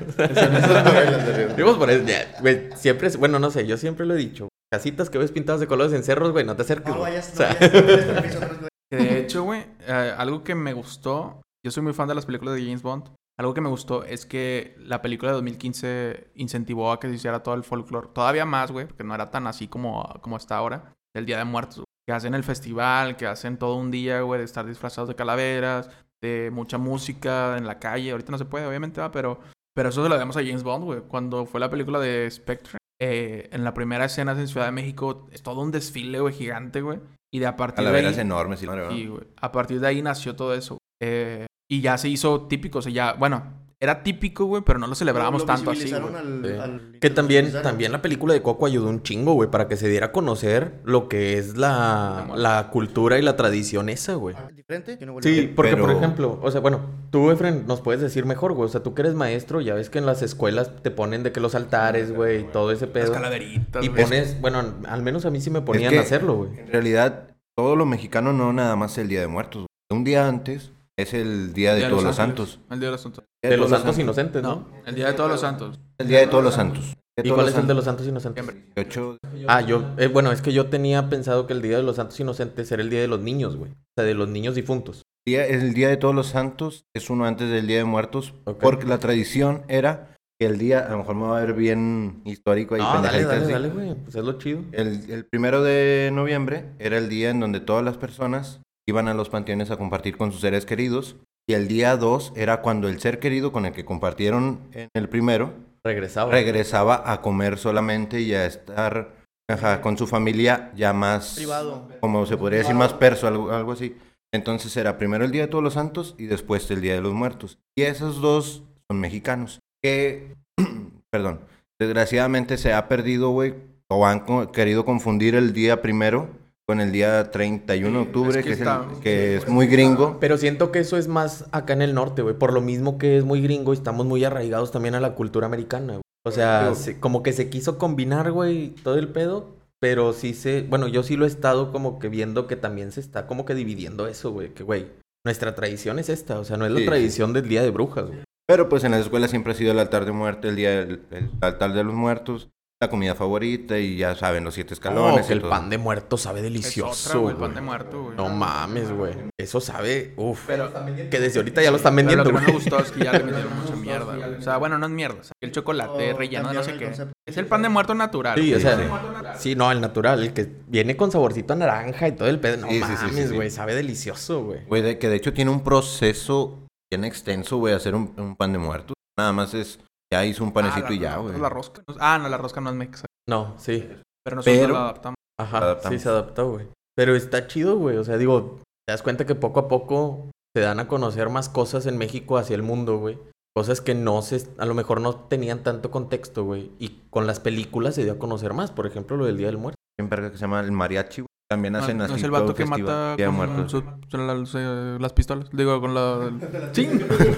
Güey, 2.42 2.70
siempre, 2.76 3.08
es- 3.08 3.18
bueno, 3.18 3.40
no 3.40 3.52
sé, 3.52 3.66
yo 3.66 3.78
siempre 3.78 4.06
lo 4.06 4.14
he 4.14 4.18
dicho, 4.18 4.48
casitas 4.72 5.10
que 5.10 5.18
ves 5.18 5.32
pintadas 5.32 5.60
de 5.62 5.68
colores 5.68 5.94
en 5.94 6.04
cerros, 6.04 6.32
güey, 6.32 6.46
no 6.46 6.56
te 6.56 6.62
acerques, 6.64 6.94
No 6.94 7.02
vayas, 7.02 7.34
O 7.36 7.44
no 7.44 7.48
vayas. 7.50 8.70
de 8.92 9.20
hecho, 9.20 9.44
güey, 9.44 9.66
eh, 9.88 10.14
algo 10.18 10.44
que 10.44 10.56
me 10.56 10.74
gustó, 10.74 11.42
yo 11.66 11.72
soy 11.72 11.84
muy 11.84 11.94
fan 11.94 12.08
de 12.08 12.16
las 12.16 12.26
películas 12.26 12.56
de 12.56 12.64
James 12.64 12.82
Bond. 12.82 13.06
Algo 13.42 13.56
que 13.56 13.62
me 13.62 13.70
gustó 13.70 14.04
es 14.04 14.28
que 14.28 14.76
la 14.78 15.02
película 15.02 15.32
de 15.32 15.38
2015 15.38 16.28
incentivó 16.36 16.92
a 16.92 17.00
que 17.00 17.10
se 17.10 17.16
hiciera 17.16 17.42
todo 17.42 17.56
el 17.56 17.64
folclore. 17.64 18.10
Todavía 18.14 18.46
más, 18.46 18.72
güey, 18.72 18.86
porque 18.86 19.04
no 19.04 19.16
era 19.16 19.32
tan 19.32 19.48
así 19.48 19.68
como, 19.68 20.08
como 20.22 20.38
está 20.38 20.58
ahora. 20.58 20.94
El 21.16 21.26
Día 21.26 21.40
de 21.40 21.46
Muertos. 21.46 21.84
Que 22.08 22.14
hacen 22.14 22.36
el 22.36 22.44
festival, 22.44 23.18
que 23.18 23.26
hacen 23.26 23.58
todo 23.58 23.78
un 23.78 23.90
día, 23.90 24.22
güey, 24.22 24.38
de 24.38 24.46
estar 24.46 24.64
disfrazados 24.68 25.10
de 25.10 25.16
calaveras, 25.16 25.90
de 26.22 26.52
mucha 26.54 26.78
música 26.78 27.58
en 27.58 27.66
la 27.66 27.80
calle. 27.80 28.12
Ahorita 28.12 28.32
no 28.32 28.38
se 28.38 28.46
puede, 28.46 28.68
obviamente, 28.68 29.02
va, 29.02 29.10
pero, 29.10 29.40
pero 29.74 29.90
eso 29.90 30.04
se 30.04 30.10
lo 30.10 30.20
damos 30.20 30.38
a 30.38 30.42
James 30.42 30.62
Bond, 30.62 30.86
güey. 30.86 31.02
Cuando 31.08 31.48
fue 31.48 31.60
la 31.60 31.72
película 31.72 32.00
de 32.00 32.30
Spectre, 32.30 32.78
eh, 33.02 33.50
en 33.52 33.64
la 33.64 33.74
primera 33.74 34.06
escena 34.06 34.34
en 34.34 34.48
Ciudad 34.48 34.68
de 34.68 34.72
México, 34.72 35.28
es 35.32 35.42
todo 35.42 35.62
un 35.62 35.72
desfile, 35.72 36.20
güey, 36.20 36.36
gigante, 36.36 36.82
güey. 36.82 37.00
Y 37.34 37.40
de 37.40 37.48
a 37.48 37.56
partir 37.56 37.78
de 37.78 37.86
Calaveras 37.86 38.18
ahí... 38.18 38.22
enormes. 38.22 38.60
Sí, 38.60 38.68
güey. 39.08 39.24
A 39.38 39.52
partir 39.52 39.80
de 39.80 39.88
ahí 39.88 40.04
nació 40.04 40.36
todo 40.36 40.54
eso. 40.54 40.78
Eh, 41.02 41.48
y 41.72 41.80
ya 41.82 41.98
se 41.98 42.10
hizo 42.10 42.48
típico, 42.48 42.80
o 42.80 42.82
sea, 42.82 42.92
ya, 42.92 43.14
bueno, 43.14 43.60
era 43.80 44.04
típico, 44.04 44.46
güey, 44.46 44.62
pero 44.64 44.78
no 44.78 44.86
lo 44.86 44.94
celebrábamos 44.94 45.42
Lo 45.42 45.46
tanto 45.48 45.72
así, 45.72 45.86
visibilizaron 45.86 46.12
güey. 46.42 46.54
al- 46.60 46.80
Sí. 46.80 46.92
al- 46.92 47.00
Que 47.00 47.10
también, 47.10 47.52
también 47.64 47.92
la 47.92 48.02
película 48.02 48.34
de 48.34 48.42
Coco 48.44 48.66
ayudó 48.68 48.88
un 48.90 49.02
chingo, 49.02 49.34
güey, 49.34 49.50
para 49.50 49.68
que 49.68 49.76
se 49.78 49.88
diera 49.90 50.08
a 50.08 50.12
conocer 50.12 50.82
lo 50.84 51.08
que 51.08 51.38
es 51.40 51.58
la, 51.58 52.28
la 52.36 52.70
cultura 52.72 53.18
y 53.18 53.24
la 53.24 53.36
tradición 53.38 53.90
esa, 53.90 54.14
güey. 54.16 54.36
Ah, 54.38 54.50
¿Diferente? 54.54 54.98
Yo 55.00 55.08
no 55.08 55.16
Sí, 55.22 55.50
a- 55.52 55.56
porque 55.56 55.78
por 55.78 55.90
ejemplo, 55.92 56.40
o 56.44 56.52
sea, 56.52 56.62
bueno, 56.62 56.82
tú, 57.10 57.32
Efren, 57.32 57.66
nos 57.66 57.82
puedes 57.82 58.02
decir 58.02 58.26
mejor, 58.26 58.54
güey. 58.54 58.68
O 58.68 58.70
sea, 58.70 58.84
tú 58.84 58.94
que 58.94 59.02
eres 59.02 59.16
maestro, 59.16 59.62
ya 59.62 59.74
ves 59.74 59.90
que 59.90 59.98
en 59.98 60.06
las 60.06 60.22
escuelas 60.22 60.84
te 60.84 60.92
ponen 60.92 61.24
de 61.24 61.32
que 61.32 61.40
los 61.40 61.56
altares, 61.56 62.12
güey, 62.14 62.42
y 62.42 62.44
todo 62.44 62.72
ese 62.72 62.86
Las 62.86 62.94
pedo. 62.94 63.14
calaveritas, 63.14 63.84
Y 63.84 63.88
güey. 63.88 64.04
pones, 64.04 64.40
bueno, 64.42 64.62
al 64.88 65.02
menos 65.02 65.26
a 65.26 65.32
mí 65.32 65.42
sí 65.42 65.50
me 65.50 65.62
ponían 65.62 65.90
que- 65.92 65.98
a 65.98 66.02
hacerlo, 66.02 66.36
güey. 66.36 66.60
En 66.60 66.68
realidad, 66.68 67.30
todo 67.58 67.76
lo 67.76 67.88
mexicano 67.88 68.32
no 68.34 68.54
nada 68.54 68.76
más 68.76 68.96
el 69.00 69.08
Día 69.08 69.22
de 69.22 69.28
Muertos. 69.28 69.62
güey. 69.64 69.98
Un 70.00 70.04
día 70.04 70.28
antes 70.28 70.72
es 71.02 71.14
el 71.14 71.54
Día 71.54 71.74
de, 71.74 71.80
Día 71.80 71.90
Todos 71.90 72.04
los. 72.04 72.16
Santos. 72.16 72.60
El 72.70 72.80
Día 72.80 72.88
de 72.90 72.92
los 72.94 73.02
Santos. 73.02 73.24
De 73.42 73.58
los 73.58 73.70
santos 73.70 73.98
inocentes, 73.98 74.44
¿no? 74.44 74.56
No, 74.56 74.68
el 74.86 74.96
Día 74.96 75.08
de 75.08 75.14
todos 75.14 75.30
los 75.30 75.42
santos. 75.42 75.80
El 75.98 76.08
Día 76.08 76.20
de 76.20 76.28
Todos 76.28 76.44
los 76.44 76.54
Santos. 76.54 76.96
¿Y 77.24 77.30
cuál 77.30 77.50
es 77.50 77.56
el 77.56 77.68
de 77.68 77.74
los 77.74 77.86
santos 77.86 78.08
inocentes? 78.08 78.44
Septiembre. 78.46 78.74
18 78.76 79.18
Ah, 79.48 79.62
yo, 79.62 79.84
eh, 79.98 80.08
bueno, 80.08 80.32
es 80.32 80.42
que 80.42 80.54
yo 80.54 80.68
tenía 80.68 81.10
pensado 81.10 81.46
que 81.46 81.54
el 81.54 81.62
Día 81.62 81.78
de 81.78 81.84
los 81.84 81.98
Santos 81.98 82.20
Inocentes 82.20 82.72
era 82.72 82.82
el 82.82 82.90
Día 82.90 83.02
de 83.02 83.08
los 83.08 83.20
Niños, 83.20 83.58
güey. 83.58 83.72
O 83.72 83.94
sea, 83.98 84.06
de 84.06 84.14
los 84.14 84.30
niños 84.30 84.56
difuntos. 84.56 85.04
día, 85.26 85.46
el 85.46 85.74
Día 85.74 85.90
de 85.90 85.98
Todos 85.98 86.16
los 86.16 86.28
Santos 86.28 86.86
es 86.96 87.10
uno 87.10 87.26
antes 87.26 87.50
del 87.50 87.68
Día 87.68 87.78
de 87.78 87.84
Muertos. 87.84 88.34
Porque 88.60 88.88
la 88.88 89.00
tradición 89.00 89.64
era 89.68 90.16
que 90.40 90.48
el 90.48 90.58
día, 90.58 90.80
a 90.80 90.92
lo 90.92 91.00
mejor 91.00 91.16
me 91.16 91.28
va 91.28 91.38
a 91.38 91.42
ver 91.42 91.54
bien 91.54 92.22
histórico 92.26 92.76
ahí. 92.76 92.82
No, 92.82 93.02
dale, 93.02 93.24
dale, 93.24 93.44
así. 93.44 93.52
dale, 93.52 93.70
güey. 93.70 93.94
Pues 93.96 94.16
es 94.16 94.24
lo 94.24 94.34
chido. 94.40 94.64
El, 94.72 95.10
el 95.12 95.26
primero 95.26 95.62
de 95.62 96.10
noviembre 96.14 96.66
era 96.80 96.98
el 96.98 97.10
día 97.10 97.30
en 97.30 97.40
donde 97.40 97.60
todas 97.60 97.84
las 97.84 97.98
personas 97.98 98.62
iban 98.88 99.08
a 99.08 99.14
los 99.14 99.30
panteones 99.30 99.72
a 99.72 99.78
compartir 99.78 100.18
con 100.18 100.32
sus 100.32 100.42
seres 100.42 100.66
queridos. 100.66 101.16
Y 101.50 101.54
el 101.54 101.68
día 101.68 101.98
2 101.98 102.34
era 102.36 102.62
cuando 102.62 102.88
el 102.88 103.00
ser 103.00 103.20
querido 103.20 103.52
con 103.52 103.66
el 103.66 103.74
que 103.74 103.84
compartieron 103.86 104.60
en 104.74 104.90
el 104.94 105.10
primero 105.10 105.54
Regresaba. 105.84 106.32
regresaba 106.32 107.12
a 107.12 107.22
comer 107.22 107.58
solamente 107.58 108.22
y 108.22 108.34
a 108.34 108.46
estar 108.46 109.12
ajá, 109.50 109.82
con 109.82 109.98
su 109.98 110.06
familia 110.08 110.72
ya 110.76 110.94
más, 110.94 111.36
Privado. 111.36 111.88
como 112.00 112.26
se 112.26 112.38
podría 112.38 112.60
decir, 112.60 112.76
más 112.76 112.94
perso, 112.94 113.28
algo, 113.28 113.52
algo 113.52 113.72
así. 113.72 113.98
Entonces 114.34 114.78
era 114.78 114.98
primero 114.98 115.26
el 115.26 115.32
Día 115.32 115.42
de 115.42 115.48
Todos 115.48 115.64
los 115.64 115.74
Santos 115.74 116.16
y 116.18 116.26
después 116.26 116.70
el 116.72 116.80
Día 116.80 116.94
de 116.94 117.02
los 117.02 117.14
Muertos. 117.14 117.58
Y 117.78 117.82
esos 117.84 118.22
dos 118.22 118.64
son 118.90 119.00
mexicanos. 119.00 119.60
Que, 119.84 120.36
perdón, 121.12 121.42
desgraciadamente 121.80 122.58
se 122.58 122.72
ha 122.72 122.88
perdido, 122.88 123.32
güey, 123.32 123.56
o 123.90 124.06
han 124.06 124.22
co- 124.22 124.52
querido 124.52 124.86
confundir 124.86 125.36
el 125.36 125.52
día 125.54 125.82
primero 125.82 126.30
con 126.68 126.80
el 126.80 126.92
día 126.92 127.32
31 127.32 128.00
de 128.00 128.04
octubre, 128.06 128.40
es 128.40 128.46
que 128.46 128.50
que, 128.50 128.54
es, 128.54 128.62
el- 128.62 128.68
está- 128.68 128.88
que 129.02 129.36
es 129.38 129.48
muy 129.48 129.68
gringo. 129.68 130.18
Pero 130.20 130.38
siento 130.38 130.72
que 130.72 130.80
eso 130.80 130.98
es 130.98 131.08
más 131.08 131.46
acá 131.52 131.74
en 131.74 131.82
el 131.82 131.94
norte, 131.94 132.22
güey. 132.22 132.36
Por 132.36 132.54
lo 132.54 132.62
mismo 132.62 132.98
que 132.98 133.18
es 133.18 133.24
muy 133.26 133.42
gringo 133.42 133.74
y 133.74 133.78
estamos 133.78 134.06
muy 134.06 134.24
arraigados 134.24 134.72
también 134.72 134.96
a 134.96 135.00
la 135.00 135.16
cultura 135.16 135.48
americana, 135.48 135.94
güey. 135.94 136.02
O 136.26 136.32
sea, 136.32 136.74
se- 136.76 137.00
como 137.00 137.24
que 137.24 137.34
se 137.34 137.50
quiso 137.50 137.78
combinar, 137.78 138.32
güey, 138.32 138.70
todo 138.84 138.96
el 138.98 139.08
pedo. 139.10 139.56
Pero 139.82 140.14
sí 140.14 140.36
se... 140.36 140.62
Bueno, 140.62 140.88
yo 140.88 141.02
sí 141.02 141.16
lo 141.18 141.26
he 141.26 141.28
estado 141.28 141.72
como 141.72 141.98
que 141.98 142.08
viendo 142.08 142.46
que 142.46 142.56
también 142.56 142.92
se 142.92 143.00
está 143.00 143.26
como 143.26 143.46
que 143.46 143.56
dividiendo 143.56 144.06
eso, 144.08 144.32
güey. 144.32 144.50
Que, 144.54 144.62
güey, 144.64 144.86
nuestra 145.26 145.56
tradición 145.56 145.98
es 145.98 146.08
esta. 146.10 146.38
O 146.40 146.44
sea, 146.46 146.56
no 146.58 146.66
es 146.68 146.72
la 146.72 146.78
Sí, 146.78 146.84
sí. 146.84 146.88
tradición 146.90 147.34
del 147.34 147.50
Día 147.50 147.64
de 147.64 147.72
Brujas, 147.72 148.06
güey. 148.06 148.20
Pero 148.48 148.70
pues 148.70 148.84
en 148.84 148.92
las 148.92 149.02
escuelas 149.02 149.32
siempre 149.32 149.54
ha 149.54 149.56
sido 149.56 149.72
el 149.72 149.80
altar 149.80 150.06
de 150.06 150.12
muerte, 150.12 150.50
el 150.50 150.56
día 150.56 150.70
del 150.86 151.02
el 151.10 151.32
altar 151.42 151.74
de 151.74 151.84
los 151.84 151.96
muertos, 151.96 152.50
la 152.82 152.90
comida 152.90 153.14
favorita 153.14 153.78
y 153.78 153.96
ya 153.98 154.16
saben, 154.16 154.44
los 154.44 154.56
siete 154.56 154.74
escalones. 154.74 155.30
Y 155.30 155.34
el 155.34 155.42
todo. 155.42 155.52
pan 155.52 155.70
de 155.70 155.78
muerto 155.78 156.18
sabe 156.18 156.40
Es 156.40 156.44
delicioso, 156.46 157.10
otra, 157.10 157.20
güey, 157.20 157.36
el 157.36 157.40
pan 157.40 157.54
de 157.56 157.62
muerto, 157.62 158.04
güey. 158.06 158.18
No 158.18 158.28
mames, 158.30 158.92
güey. 158.92 159.14
Eso 159.40 159.62
sabe... 159.62 160.14
Uf. 160.18 160.46
Pero, 160.48 160.72
Que 161.12 161.20
desde 161.20 161.40
ahorita 161.40 161.62
ya 161.62 161.70
lo 161.70 161.78
están 161.78 161.96
pero 161.96 162.08
vendiendo, 162.08 162.32
lo 162.32 162.40
que 162.40 162.42
no 162.42 162.48
me 162.48 162.54
gustó 162.54 162.80
es 162.80 162.92
que 162.92 163.04
ya 163.04 163.12
le 163.14 163.24
metieron 163.24 163.56
mucha 163.62 163.76
mierda, 163.76 164.16
güey. 164.16 164.34
O 164.34 164.42
sea, 164.42 164.58
bueno, 164.58 164.80
no 164.80 164.88
es 164.88 164.92
mierda. 164.92 165.20
O 165.22 165.24
sea, 165.24 165.34
el 165.42 165.52
chocolate 165.52 166.14
Oh, 166.14 166.18
relleno 166.18 166.50
de 166.50 166.56
no 166.56 166.64
sé 166.64 166.76
qué. 166.78 166.86
concepto. 166.86 167.14
Es 167.28 167.38
el 167.38 167.46
pan 167.46 167.62
de 167.62 167.70
muerto 167.70 167.94
natural. 167.94 168.40
Sí, 168.40 168.52
o 168.56 168.60
sea, 168.60 169.36
sí, 169.38 169.56
no, 169.56 169.72
el 169.72 169.80
natural, 169.80 170.24
el 170.24 170.34
que 170.34 170.52
viene 170.68 170.98
con 170.98 171.12
saborcito 171.12 171.54
a 171.54 171.58
naranja 171.58 172.08
y 172.08 172.14
todo 172.14 172.28
el 172.30 172.40
pedo. 172.40 172.58
No 172.58 172.68
Sí, 172.68 172.80
sí, 172.80 172.84
sí, 172.88 172.96
sí, 172.98 173.06
mames, 173.06 173.30
sí. 173.30 173.36
güey, 173.36 173.50
sabe 173.52 173.76
delicioso, 173.76 174.44
güey. 174.44 174.66
Güey, 174.66 174.82
de- 174.82 174.98
que 174.98 175.08
de 175.08 175.18
hecho 175.18 175.34
tiene 175.34 175.52
un 175.52 175.64
proceso 175.64 176.66
bien 176.92 177.06
extenso, 177.06 177.58
güey, 177.58 177.76
hacer 177.76 177.94
un, 177.94 178.12
un 178.18 178.36
pan 178.36 178.52
de 178.54 178.58
muertos. 178.58 178.96
Nada 179.20 179.32
más 179.34 179.54
es, 179.54 179.80
ya 180.12 180.26
hizo 180.26 180.44
un 180.44 180.50
Ah, 180.50 180.54
panecito 180.54 180.88
la- 180.90 180.94
y 180.94 181.00
ya, 181.00 181.18
güey. 181.18 181.40
La 181.40 181.50
rosca. 181.50 181.84
Ah, 182.00 182.18
no, 182.22 182.28
la 182.30 182.38
rosca 182.38 182.62
no 182.62 182.70
es 182.70 182.76
mexa. 182.76 183.06
No, 183.30 183.56
sí. 183.58 183.88
Pero 184.24 184.36
nosotros 184.38 184.60
Pero- 184.60 184.74
la 184.74 184.82
adaptamos. 184.84 185.16
Ajá, 185.40 185.58
Adaptamos. 185.58 185.98
sí 185.98 186.04
se 186.04 186.10
adaptó, 186.10 186.52
güey. 186.52 186.68
Pero 186.96 187.16
está 187.16 187.48
chido, 187.48 187.78
güey. 187.78 187.98
O 187.98 188.04
sea, 188.04 188.18
digo, 188.18 188.60
te 188.88 188.92
das 188.94 189.02
cuenta 189.02 189.26
que 189.26 189.36
poco 189.36 189.60
a 189.62 189.68
poco 189.68 190.30
se 190.56 190.62
dan 190.62 190.80
a 190.80 190.88
conocer 190.88 191.30
más 191.30 191.50
cosas 191.50 191.86
en 191.86 191.98
México 191.98 192.38
hacia 192.38 192.56
el 192.56 192.62
mundo, 192.64 192.98
güey. 192.98 193.18
Cosas 193.56 193.82
que 193.82 193.96
no 193.96 194.22
se, 194.22 194.48
a 194.60 194.66
lo 194.66 194.74
mejor 194.74 195.02
no 195.02 195.16
tenían 195.16 195.64
tanto 195.64 195.92
contexto, 195.92 196.44
güey. 196.44 196.72
Y 196.80 197.02
con 197.10 197.26
las 197.28 197.40
películas 197.40 197.96
se 197.96 198.04
dio 198.04 198.14
a 198.14 198.20
conocer 198.20 198.54
más. 198.54 198.72
Por 198.72 198.86
ejemplo, 198.88 199.18
lo 199.18 199.26
del 199.26 199.38
Día 199.38 199.48
del 199.48 199.58
Muerto. 199.58 199.78
Un 200.00 200.10
verga 200.10 200.30
que 200.32 200.38
se 200.38 200.42
llama 200.42 200.60
el 200.62 200.72
mariachi, 200.72 201.22
güey. 201.22 201.28
También 201.52 201.74
No, 201.74 201.80
hacen 201.80 201.98
no 201.98 202.06
así. 202.06 202.14
es 202.16 202.24
el 202.24 202.32
vato 202.32 202.56
que 202.56 202.66
mata 202.66 203.18
con 203.18 203.70
su- 203.70 203.84
las, 204.14 204.56
eh, 204.56 204.98
las 205.02 205.12
pistolas. 205.12 205.50
Digo, 205.52 205.82
con 205.82 205.94
la... 205.94 206.32
Sí. 206.72 206.88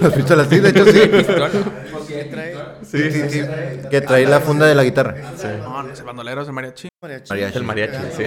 ¿Has 0.02 0.16
visto 0.16 0.36
las 0.36 0.46
sí, 0.48 0.60
de 0.60 0.68
hecho 0.68 0.84
sí. 0.84 1.00
¿Qué 2.06 2.24
trae? 2.30 2.54
Sí, 2.84 3.10
sí, 3.10 3.22
sí. 3.28 3.40
Que 3.90 4.00
trae 4.02 4.24
la 4.26 4.38
funda 4.38 4.66
de 4.66 4.76
la 4.76 4.84
guitarra. 4.84 5.16
No, 5.58 5.82
no 5.82 5.92
es 5.92 5.98
el 5.98 6.06
bandolero, 6.06 6.42
es 6.42 6.46
el 6.48 6.54
mariachi. 6.54 6.88
Mariachi. 7.02 7.28
Mariachi. 7.30 7.58
El 7.58 7.64
mariachi, 7.64 7.96
sí. 8.16 8.22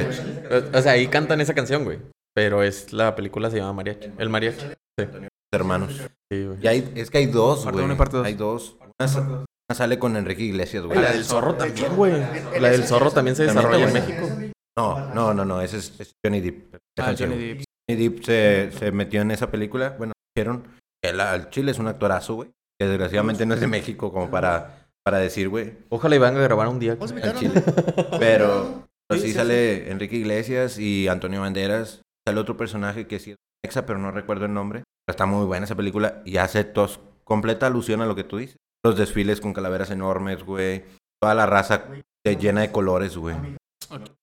O 0.73 0.81
sea, 0.81 0.91
ahí 0.91 1.07
cantan 1.07 1.39
esa 1.39 1.53
canción, 1.53 1.85
güey. 1.85 1.99
Pero 2.35 2.63
es 2.63 2.91
la 2.91 3.15
película 3.15 3.49
se 3.49 3.57
llama 3.57 3.71
Mariachi. 3.71 4.11
El 4.17 4.29
mariachi. 4.29 4.65
Sí, 4.99 5.05
Hermanos. 5.53 5.93
sí, 6.29 6.45
güey. 6.45 6.57
Y 6.61 6.67
hay, 6.67 6.91
es 6.95 7.09
que 7.09 7.19
hay 7.19 7.27
dos, 7.27 7.59
Parte 7.63 7.75
güey. 7.75 7.85
uno 7.85 7.93
y 7.93 7.97
parte 7.97 8.17
dos. 8.17 8.25
Hay 8.25 8.33
dos. 8.33 8.75
Una, 8.99 9.07
sa- 9.07 9.21
una 9.21 9.45
sale 9.73 9.97
con 9.97 10.17
Enrique 10.17 10.43
Iglesias, 10.43 10.83
güey. 10.83 10.99
La 10.99 11.13
del 11.13 11.23
zorro 11.23 11.55
también, 11.55 11.95
güey. 11.95 12.11
La 12.59 12.69
del 12.71 12.83
zorro 12.83 13.09
también 13.11 13.37
se 13.37 13.43
desarrolla 13.43 13.87
en 13.87 13.93
México. 13.93 14.27
No, 14.77 15.13
no, 15.13 15.33
no, 15.33 15.43
no. 15.45 15.61
Ese 15.61 15.77
es, 15.77 15.99
es 15.99 16.13
Johnny 16.23 16.39
Depp. 16.41 16.75
Ah, 16.99 17.13
Johnny. 17.17 17.35
Depp. 17.35 17.63
Johnny 17.89 18.07
Depp 18.09 18.23
se, 18.23 18.71
se 18.71 18.91
metió 18.91 19.21
en 19.21 19.31
esa 19.31 19.49
película. 19.49 19.95
Bueno, 19.97 20.13
dijeron 20.35 20.63
que 21.01 21.09
él 21.09 21.19
al 21.19 21.49
chile 21.49 21.71
es 21.71 21.79
un 21.79 21.87
actorazo, 21.87 22.35
güey. 22.35 22.51
Que 22.79 22.87
desgraciadamente 22.87 23.45
no 23.45 23.55
es 23.55 23.59
de 23.59 23.65
México 23.67 24.11
como 24.13 24.29
para, 24.29 24.87
para 25.03 25.17
decir, 25.17 25.49
güey, 25.49 25.73
Ojalá 25.89 26.15
y 26.15 26.19
van 26.19 26.35
a 26.37 26.41
grabar 26.41 26.67
un 26.67 26.77
día. 26.79 26.91
A 26.99 27.03
al 27.03 27.09
invitarlo. 27.09 27.39
chile. 27.39 27.63
Pero, 28.19 28.83
pero 29.09 29.19
Sí, 29.21 29.27
sí, 29.27 29.27
sí, 29.27 29.33
sale 29.33 29.89
Enrique 29.89 30.17
Iglesias 30.17 30.77
y 30.77 31.07
Antonio 31.07 31.41
Banderas. 31.41 32.01
Sale 32.27 32.39
otro 32.39 32.55
personaje 32.57 33.07
que 33.07 33.19
sí 33.19 33.31
es 33.31 33.37
exa, 33.65 33.85
pero 33.85 33.97
no 33.99 34.11
recuerdo 34.11 34.45
el 34.45 34.53
nombre. 34.53 34.83
Pero 35.05 35.13
está 35.13 35.25
muy 35.25 35.45
buena 35.45 35.65
esa 35.65 35.75
película 35.75 36.21
y 36.25 36.37
hace 36.37 36.65
tos, 36.65 36.99
completa 37.23 37.65
alusión 37.67 38.01
a 38.01 38.05
lo 38.05 38.15
que 38.15 38.25
tú 38.25 38.37
dices. 38.37 38.57
Los 38.85 38.97
desfiles 38.97 39.39
con 39.41 39.53
calaveras 39.53 39.89
enormes, 39.91 40.43
güey. 40.43 40.83
Toda 41.21 41.33
la 41.35 41.45
raza 41.45 41.85
de- 42.25 42.35
llena 42.35 42.61
de 42.61 42.71
colores, 42.71 43.15
güey. 43.17 43.35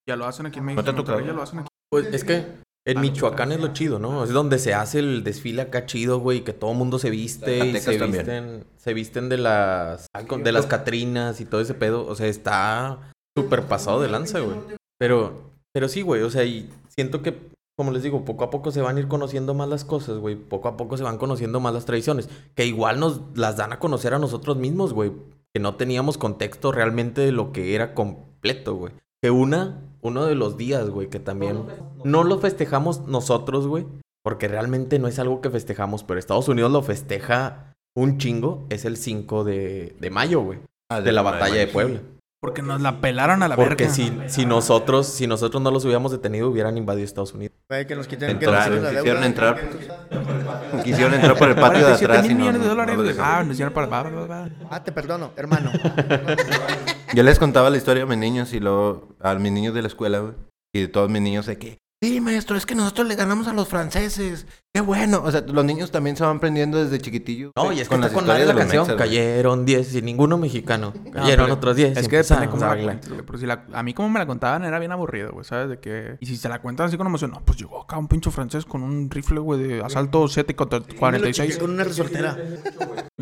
Ya 0.07 0.17
lo 0.17 0.27
hacen 0.27 0.47
aquí 0.47 0.59
en 0.59 0.67
México. 0.67 0.81
¿No 0.81 0.85
te 0.85 0.91
ha 0.91 0.93
en 0.93 0.97
Monterrey 0.97 1.19
tocado? 1.21 1.33
Ya 1.33 1.37
lo 1.37 1.43
hacen 1.43 1.59
aquí. 1.61 1.69
Pues 1.91 2.07
es 2.07 2.25
que 2.25 2.47
en 2.87 3.01
Michoacán 3.01 3.53
es 3.53 3.61
lo 3.61 3.73
chido, 3.73 3.99
¿no? 3.99 4.25
Es 4.25 4.31
donde 4.31 4.59
se 4.59 4.75
hace 4.75 4.99
el 4.99 5.25
desfile 5.25 5.63
acá 5.63 5.87
chido, 5.87 6.19
güey, 6.19 6.45
que 6.45 6.53
todo 6.53 6.75
mundo 6.75 6.99
se 6.99 7.11
viste 7.11 7.67
y 7.67 7.79
se 7.79 7.99
también. 7.99 8.27
visten, 8.27 8.65
se 8.77 8.95
visten 8.95 9.29
de 9.29 9.39
las 9.39 10.09
de 10.43 10.53
las 10.53 10.67
Catrinas 10.67 11.41
y 11.41 11.47
todo 11.47 11.61
ese 11.61 11.75
pedo, 11.75 12.07
o 12.07 12.15
sea, 12.15 12.27
está 12.27 13.13
súper 13.37 13.63
pasado 13.63 14.03
de 14.03 14.09
lanza, 14.09 14.41
güey. 14.41 14.59
Pero 14.99 15.51
pero 15.73 15.89
sí, 15.89 16.03
güey, 16.03 16.23
o 16.23 16.31
sea, 16.31 16.45
y 16.45 16.71
siento 16.89 17.23
que 17.23 17.55
como 17.77 17.91
les 17.91 18.05
digo, 18.05 18.25
poco 18.25 18.45
a 18.45 18.51
poco 18.51 18.71
se 18.71 18.83
van 18.83 18.97
a 18.97 19.01
ir 19.01 19.09
conociendo 19.09 19.53
más 19.53 19.69
las 19.69 19.85
cosas, 19.85 20.19
güey. 20.19 20.37
Poco 20.37 20.69
a 20.69 20.77
poco 20.77 20.97
se 20.97 21.03
van 21.03 21.19
conociendo 21.19 21.59
más 21.59 21.75
las 21.75 21.85
tradiciones. 21.85 22.29
Que 22.55 22.67
igual 22.67 23.01
nos 23.01 23.21
las 23.35 23.57
dan 23.57 23.73
a 23.73 23.81
conocer 23.81 24.15
a 24.15 24.21
nosotros 24.21 24.57
mismos, 24.57 24.93
güey. 24.93 25.13
Que 25.53 25.61
no 25.61 25.75
teníamos 25.75 26.17
contexto 26.17 26.71
realmente 26.71 27.23
de 27.23 27.33
lo 27.33 27.51
que 27.51 27.75
era 27.75 27.95
completo, 27.95 28.77
güey. 28.77 28.93
Que 29.25 29.31
una, 29.31 29.81
uno 30.03 30.27
de 30.27 30.35
los 30.35 30.59
días, 30.59 30.91
güey, 30.91 31.09
que 31.09 31.19
también 31.19 31.65
no 32.05 32.25
lo 32.25 32.39
festejamos 32.41 33.07
nosotros, 33.09 33.67
güey. 33.67 33.87
Porque 34.23 34.49
realmente 34.49 34.99
no 34.99 35.09
es 35.09 35.19
algo 35.19 35.41
que 35.41 35.49
festejamos, 35.49 36.05
pero 36.05 36.21
Estados 36.21 36.47
Unidos 36.47 36.71
lo 36.71 36.83
festeja 36.83 37.73
un 37.97 38.19
chingo. 38.19 38.67
Es 38.69 38.85
el 38.85 38.99
5 38.99 39.45
de, 39.45 39.97
de 39.99 40.11
mayo, 40.11 40.43
güey. 40.43 40.59
Ah, 40.91 41.01
De 41.01 41.11
la 41.11 41.23
batalla 41.23 41.55
de 41.55 41.69
Puebla. 41.69 42.03
Porque 42.45 42.61
nos 42.61 42.79
la 42.83 43.01
pelaron 43.01 43.43
a 43.43 43.49
la 43.49 43.57
Porque 43.57 43.85
verga. 43.85 43.95
si, 43.95 44.13
si 44.27 44.45
nosotros, 44.45 45.07
si 45.07 45.27
nosotros 45.27 45.63
no 45.63 45.71
los 45.71 45.83
hubiéramos 45.87 46.13
detenido, 46.13 46.51
hubieran 46.51 46.77
invadido 46.77 47.07
Estados 47.07 47.33
Unidos. 47.33 47.57
Güey, 47.71 47.87
que 47.87 47.97
nos 47.97 48.07
quiten 48.07 48.39
que 48.39 48.45
Entraron, 48.45 48.83
nos 48.83 48.91
quiten 48.91 48.95
la 48.95 49.01
quisieron 49.01 49.23
deuda. 49.23 49.27
entrar. 49.27 50.83
Quisieron 50.85 51.15
entrar 51.15 51.39
por 51.39 51.49
el 51.49 51.55
patio 51.55 51.79
de 51.87 51.97
47 51.97 52.13
atrás 52.13 52.25
y 52.27 52.29
mil 52.29 52.37
no, 52.39 52.41
millones 52.45 52.61
de 52.61 52.67
no- 52.67 52.71
dólares. 52.75 52.97
güey. 52.97 53.09
dejaron. 53.09 53.35
ah, 53.35 53.45
nos 53.45 53.57
dieron 53.57 53.73
para... 53.73 53.87
va, 53.87 54.03
va, 54.03 54.27
va. 54.27 54.49
Ah, 54.71 54.85
te 54.85 54.93
perdono, 54.93 55.31
hermano. 55.37 55.71
Yo 57.15 57.23
les 57.23 57.39
contaba 57.39 57.71
la 57.71 57.77
historia 57.79 58.03
a 58.03 58.07
mis 58.07 58.19
niños 58.19 58.53
y 58.53 58.61
luego 58.61 59.09
a 59.21 59.35
mis 59.37 59.51
niños 59.53 59.73
de 59.75 59.81
la 59.83 59.89
escuela, 59.89 60.19
güey. 60.19 60.35
Y 60.75 60.89
todos 60.89 61.09
mis 61.09 61.23
niños 61.23 61.47
de 61.47 61.57
que, 61.57 61.79
sí, 62.05 62.21
maestro, 62.21 62.57
es 62.57 62.67
que 62.67 62.75
nosotros 62.75 63.09
le 63.09 63.15
ganamos 63.15 63.49
a 63.49 63.53
los 63.53 63.69
franceses. 63.69 64.47
Qué 64.73 64.81
bueno. 64.81 65.23
O 65.25 65.31
sea, 65.31 65.41
los 65.43 65.65
niños 65.65 65.91
también 65.93 66.17
se 66.17 66.25
van 66.25 66.39
aprendiendo 66.39 66.83
desde 66.83 66.99
chiquitillos. 66.99 67.53
No, 67.55 67.73
y 67.73 67.81
es 67.81 67.89
que 67.89 67.95
con 67.95 68.05
historias 68.05 68.27
madre 68.27 68.41
la 68.41 68.47
de 68.47 68.53
los 68.55 68.63
canción. 68.63 68.83
mexas. 68.83 68.97
Cayeron 68.97 69.65
10 69.65 69.95
y 69.95 70.03
ninguno 70.03 70.37
mexicano. 70.37 70.93
No, 71.05 71.11
Cayeron 71.13 71.51
otros 71.51 71.77
10. 71.77 71.97
Es 71.97 72.09
que 72.09 72.17
depende 72.17 72.49
cómo 72.49 72.65
la. 72.65 73.01
Pero 73.01 73.39
si 73.39 73.47
la, 73.47 73.65
a 73.73 73.83
mí 73.83 73.95
como 73.95 74.09
me 74.09 74.19
la 74.19 74.27
contaban 74.27 74.65
era 74.65 74.79
bien 74.79 74.91
aburrido, 74.93 75.33
güey, 75.33 75.45
¿sabes? 75.45 75.69
De 75.69 75.79
que... 75.79 76.17
Y 76.21 76.27
si 76.27 76.37
se 76.37 76.49
la 76.49 76.61
cuentan 76.61 76.89
así 76.89 76.97
con 76.97 77.07
emoción, 77.07 77.31
no, 77.31 77.41
pues 77.45 77.59
llegó 77.59 77.83
acá 77.83 77.99
un 77.99 78.09
pincho 78.09 78.31
francés 78.31 78.65
con 78.65 78.83
un 78.83 79.11
rifle, 79.11 79.39
güey, 79.39 79.63
de 79.63 79.81
asalto 79.83 80.27
7 80.27 80.57
contra 80.57 80.81
Me 80.81 80.87
lo 80.93 80.99
46. 80.99 81.49
chiqué 81.49 81.61
con 81.61 81.71
una 81.71 81.85
resortera. 81.85 82.37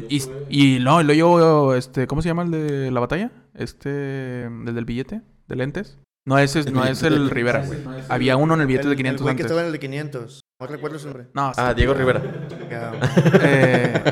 Y, 0.09 0.23
y 0.49 0.79
no, 0.81 1.01
y 1.01 1.05
luego 1.05 1.39
yo, 1.39 1.75
este, 1.75 2.07
¿cómo 2.07 2.23
se 2.23 2.29
llama 2.29 2.43
el 2.45 2.51
de 2.51 2.91
la 2.91 3.01
batalla? 3.01 3.31
Este, 3.55 4.45
el 4.45 4.75
del 4.75 4.85
billete, 4.85 5.21
de 5.49 5.57
lentes. 5.57 5.99
No, 6.25 6.39
ese 6.39 6.61
es, 6.61 6.73
no 6.73 6.85
es 6.85 7.03
el 7.03 7.31
Rivera, 7.31 7.65
güey. 7.67 7.81
Había 8.09 8.37
uno 8.37 8.55
en 8.55 8.61
el 8.61 8.67
billete 8.69 8.87
de 8.87 8.93
El- 8.93 8.97
500 8.97 9.21
El 9.21 9.23
güey 9.25 9.37
que 9.37 9.43
antes. 9.43 9.47
estaba 9.47 9.61
en 9.63 9.67
el 9.67 9.73
de 9.73 9.81
500. 9.81 10.41
No 10.61 10.67
recuerdo 10.69 10.99
su 10.99 11.07
nombre. 11.07 11.27
No, 11.35 11.53
Ah, 11.57 11.75
Diego 11.75 11.95
Rivera. 11.95 12.23
Eh, 13.43 14.03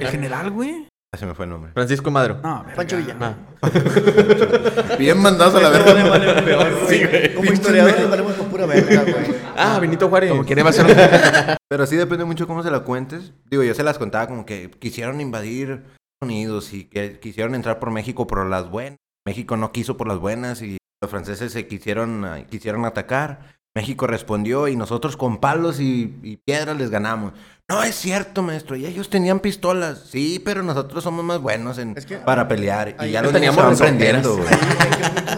el 0.00 0.08
general, 0.08 0.50
güey. 0.50 0.88
Ah, 1.14 1.18
Se 1.18 1.26
me 1.26 1.34
fue 1.34 1.44
el 1.44 1.50
nombre. 1.50 1.70
Francisco 1.72 2.10
Madro. 2.10 2.40
No, 2.42 2.60
verga. 2.64 2.74
Pancho 2.74 2.96
Villa. 2.96 3.16
Ah. 3.20 3.34
Bien 4.98 5.18
mandados 5.20 5.54
a 5.54 5.60
la 5.60 5.68
verga. 5.68 6.70
Sí, 6.88 7.04
güey. 7.04 7.34
Como 7.34 7.52
historiadores 7.52 8.10
valemos 8.10 8.32
con 8.34 8.46
pura 8.48 8.66
verga, 8.66 9.02
güey. 9.02 9.34
Ah, 9.56 9.78
Benito 9.80 10.08
Juárez. 10.08 10.30
Como 10.30 10.44
quiere 10.44 10.62
va 10.62 10.70
a 10.70 10.72
ser... 10.72 11.58
Pero 11.68 11.86
sí 11.86 11.96
depende 11.96 12.24
mucho 12.24 12.46
cómo 12.46 12.62
se 12.62 12.70
la 12.70 12.80
cuentes. 12.80 13.32
Digo, 13.50 13.62
yo 13.62 13.74
se 13.74 13.82
las 13.82 13.98
contaba 13.98 14.26
como 14.26 14.44
que 14.46 14.70
quisieron 14.70 15.20
invadir 15.20 15.70
Estados 15.70 16.22
Unidos 16.22 16.72
y 16.72 16.84
que 16.84 17.20
quisieron 17.20 17.54
entrar 17.54 17.78
por 17.78 17.90
México 17.90 18.26
por 18.26 18.44
las 18.46 18.68
buenas. 18.70 18.96
México 19.26 19.56
no 19.56 19.70
quiso 19.70 19.96
por 19.96 20.08
las 20.08 20.18
buenas 20.18 20.62
y 20.62 20.78
los 21.02 21.10
franceses 21.10 21.52
se 21.52 21.66
quisieron, 21.66 22.24
ah, 22.24 22.44
quisieron 22.48 22.84
atacar. 22.84 23.60
México 23.74 24.06
respondió 24.06 24.68
y 24.68 24.76
nosotros 24.76 25.16
con 25.16 25.38
palos 25.38 25.80
y, 25.80 26.18
y 26.22 26.36
piedras 26.36 26.76
les 26.76 26.90
ganamos. 26.90 27.32
No 27.70 27.82
es 27.82 27.94
cierto, 27.94 28.42
maestro. 28.42 28.76
Y 28.76 28.84
ellos 28.86 29.08
tenían 29.08 29.40
pistolas. 29.40 30.00
Sí, 30.10 30.40
pero 30.44 30.62
nosotros 30.62 31.02
somos 31.02 31.24
más 31.24 31.40
buenos 31.40 31.78
en, 31.78 31.96
Es 31.96 32.04
que- 32.06 32.18
para 32.18 32.46
pelear. 32.48 32.96
Y 33.00 33.10
ya 33.10 33.24
se 33.24 33.32
teníamos 33.32 33.80
aprendiendo, 33.80 34.36
güey. 34.36 34.48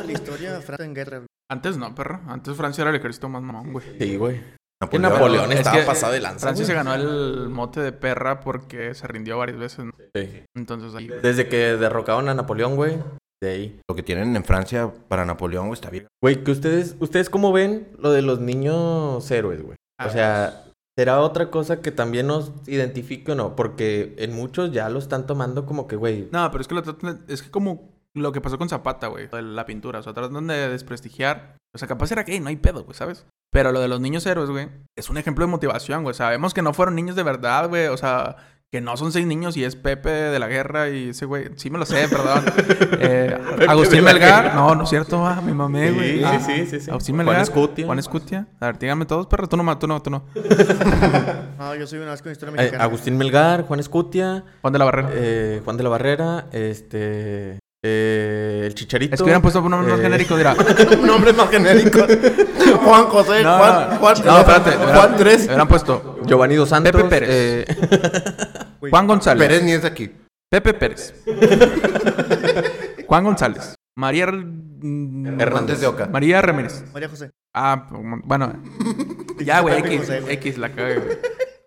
La 0.06 0.12
historia 0.12 0.60
Francia 0.60 0.84
en 0.84 0.94
guerra. 0.94 1.22
Antes 1.50 1.76
no, 1.76 1.94
perro. 1.94 2.20
Antes 2.26 2.56
Francia 2.56 2.82
era 2.82 2.90
el 2.90 2.96
ejército 2.96 3.28
más 3.28 3.40
mamón, 3.42 3.72
güey. 3.72 3.86
Sí, 3.98 4.16
güey. 4.16 4.42
Napoleón. 4.82 5.12
Napoleón 5.12 5.52
Es 5.52 5.58
estaba 5.60 5.78
que 5.78 5.82
pasado 5.84 6.12
de 6.12 6.20
lanza. 6.20 6.40
Francia 6.40 6.64
güey. 6.64 6.66
se 6.66 6.74
ganó 6.74 6.94
el 6.94 7.48
mote 7.50 7.80
de 7.80 7.92
perra 7.92 8.40
porque 8.40 8.94
se 8.94 9.06
rindió 9.06 9.38
varias 9.38 9.58
veces. 9.58 9.84
¿no? 9.84 9.92
Sí. 10.14 10.42
Entonces 10.56 10.92
ahí... 10.96 11.06
Desde 11.22 11.46
que 11.48 11.76
derrocaron 11.76 12.28
a 12.28 12.34
Napoleón, 12.34 12.74
güey. 12.74 12.98
De 13.44 13.50
ahí. 13.50 13.80
Lo 13.88 13.94
que 13.94 14.02
tienen 14.02 14.34
en 14.36 14.44
Francia 14.44 14.90
para 15.08 15.24
Napoleón, 15.24 15.66
güey, 15.66 15.74
está 15.74 15.90
bien. 15.90 16.06
Güey, 16.22 16.42
que 16.42 16.50
ustedes, 16.50 16.96
ustedes 17.00 17.28
cómo 17.28 17.52
ven 17.52 17.88
lo 17.98 18.10
de 18.10 18.22
los 18.22 18.40
niños 18.40 19.30
héroes, 19.30 19.62
güey. 19.62 19.76
O 20.04 20.08
sea, 20.10 20.64
¿será 20.98 21.20
otra 21.20 21.50
cosa 21.50 21.80
que 21.82 21.90
también 21.92 22.26
nos 22.26 22.52
identifique 22.66 23.32
o 23.32 23.34
no? 23.34 23.54
Porque 23.54 24.14
en 24.18 24.34
muchos 24.34 24.72
ya 24.72 24.88
lo 24.88 24.98
están 24.98 25.26
tomando 25.26 25.66
como 25.66 25.86
que, 25.86 25.96
güey. 25.96 26.28
No, 26.32 26.50
pero 26.50 26.62
es 26.62 26.68
que 26.68 26.74
lo 26.74 26.82
tratan 26.82 27.26
de- 27.26 27.34
es 27.34 27.42
que 27.42 27.50
como 27.50 27.92
lo 28.14 28.32
que 28.32 28.40
pasó 28.40 28.58
con 28.58 28.68
Zapata, 28.68 29.08
güey, 29.08 29.28
la 29.30 29.66
pintura, 29.66 29.98
o 29.98 30.02
sea, 30.02 30.14
tratan 30.14 30.46
de 30.46 30.68
desprestigiar, 30.68 31.56
o 31.74 31.78
sea, 31.78 31.88
capaz 31.88 32.12
era 32.12 32.22
gay, 32.22 32.38
no 32.40 32.48
hay 32.48 32.56
pedo, 32.56 32.84
güey, 32.84 32.96
¿sabes? 32.96 33.26
Pero 33.52 33.72
lo 33.72 33.80
de 33.80 33.88
los 33.88 34.00
niños 34.00 34.24
héroes, 34.26 34.50
güey, 34.50 34.68
es 34.96 35.10
un 35.10 35.18
ejemplo 35.18 35.44
de 35.44 35.50
motivación, 35.50 36.02
güey. 36.02 36.14
Sabemos 36.14 36.54
que 36.54 36.62
no 36.62 36.72
fueron 36.74 36.94
niños 36.94 37.16
de 37.16 37.22
verdad, 37.24 37.68
güey, 37.68 37.86
o 37.88 37.96
sea, 37.96 38.36
que 38.74 38.80
no 38.80 38.96
son 38.96 39.12
seis 39.12 39.24
niños 39.24 39.56
y 39.56 39.62
es 39.62 39.76
Pepe 39.76 40.10
de 40.10 40.36
la 40.40 40.48
guerra 40.48 40.88
y 40.90 41.10
ese 41.10 41.26
güey, 41.26 41.50
sí 41.54 41.70
me 41.70 41.78
lo 41.78 41.86
sé, 41.86 42.08
perdón. 42.08 42.42
Eh, 42.98 43.38
Agustín 43.68 44.02
Melgar, 44.02 44.52
no, 44.52 44.74
no 44.74 44.82
es 44.82 44.88
cierto, 44.90 45.24
ah, 45.24 45.40
mi 45.40 45.52
mamé, 45.52 45.92
güey. 45.92 46.18
Sí, 46.18 46.24
Ah, 46.24 46.40
sí, 46.40 46.52
sí, 46.54 46.66
sí, 46.66 46.80
sí. 46.80 46.90
Agustín 46.90 47.14
Juan 47.14 47.26
Melgar. 47.26 47.42
Escutia. 47.42 47.86
Juan 47.86 47.98
Escutia. 48.00 48.46
A 48.58 48.66
ver, 48.66 48.78
díganme 48.80 49.06
todos, 49.06 49.28
perro, 49.28 49.48
tú 49.48 49.56
no, 49.56 49.78
tú 49.78 49.86
no, 49.86 50.02
tú 50.02 50.10
no. 50.10 50.24
No, 51.58 51.74
yo 51.76 51.86
soy 51.86 52.00
un 52.00 52.08
asco 52.08 52.28
de 52.28 52.32
historia 52.32 52.52
Eh, 52.54 52.56
mexicana. 52.56 52.82
Agustín 52.82 53.16
Melgar, 53.16 53.62
Juan 53.62 53.78
Escutia, 53.78 54.42
Juan 54.60 54.72
de 54.72 54.78
la 54.80 54.84
Barrera. 54.86 55.10
eh, 55.12 55.60
Juan 55.64 55.76
de 55.76 55.82
la 55.84 55.88
Barrera, 55.90 56.46
este. 56.50 57.58
Eh, 57.86 58.62
el 58.66 58.74
Chicharito. 58.74 59.14
es 59.14 59.20
que 59.20 59.24
hubieran 59.24 59.42
puesto 59.42 59.60
un 59.60 59.70
nombre 59.70 59.90
más 59.92 60.00
eh, 60.00 60.02
genérico, 60.04 60.36
dirá. 60.38 60.54
Nombres 61.02 61.36
más 61.36 61.50
genéricos. 61.50 62.02
Juan 62.82 63.04
José, 63.04 63.42
No, 63.42 63.58
Juan, 63.58 63.98
Juan, 63.98 64.14
no, 64.24 64.38
espérate. 64.38 64.70
Juan 64.72 65.16
3. 65.16 65.44
Hubieran 65.46 65.68
puesto 65.68 66.18
Giovanni 66.24 66.54
Dos 66.54 66.68
Santos. 66.70 66.92
Pepe 66.92 67.08
Pérez. 67.08 67.28
eh, 67.30 67.66
Juan 68.90 69.06
González. 69.06 69.46
Pérez 69.46 69.62
ni 69.62 69.72
es 69.72 69.82
de 69.82 69.88
aquí. 69.88 70.10
Pepe 70.50 70.72
Pérez. 70.74 71.14
Juan 73.06 73.24
González. 73.24 73.74
María 73.96 74.24
Hernández 74.24 75.80
de 75.80 75.86
Oca. 75.86 76.06
María 76.06 76.40
Ramírez. 76.42 76.84
María 76.92 77.08
José. 77.08 77.30
Ah, 77.54 77.86
bueno. 78.24 78.52
Ya, 79.44 79.60
güey, 79.60 79.78
X, 79.78 80.00
José, 80.00 80.20
güey. 80.20 80.34
X 80.34 80.58
la 80.58 80.70
cagué, 80.72 80.98
güey. 80.98 81.18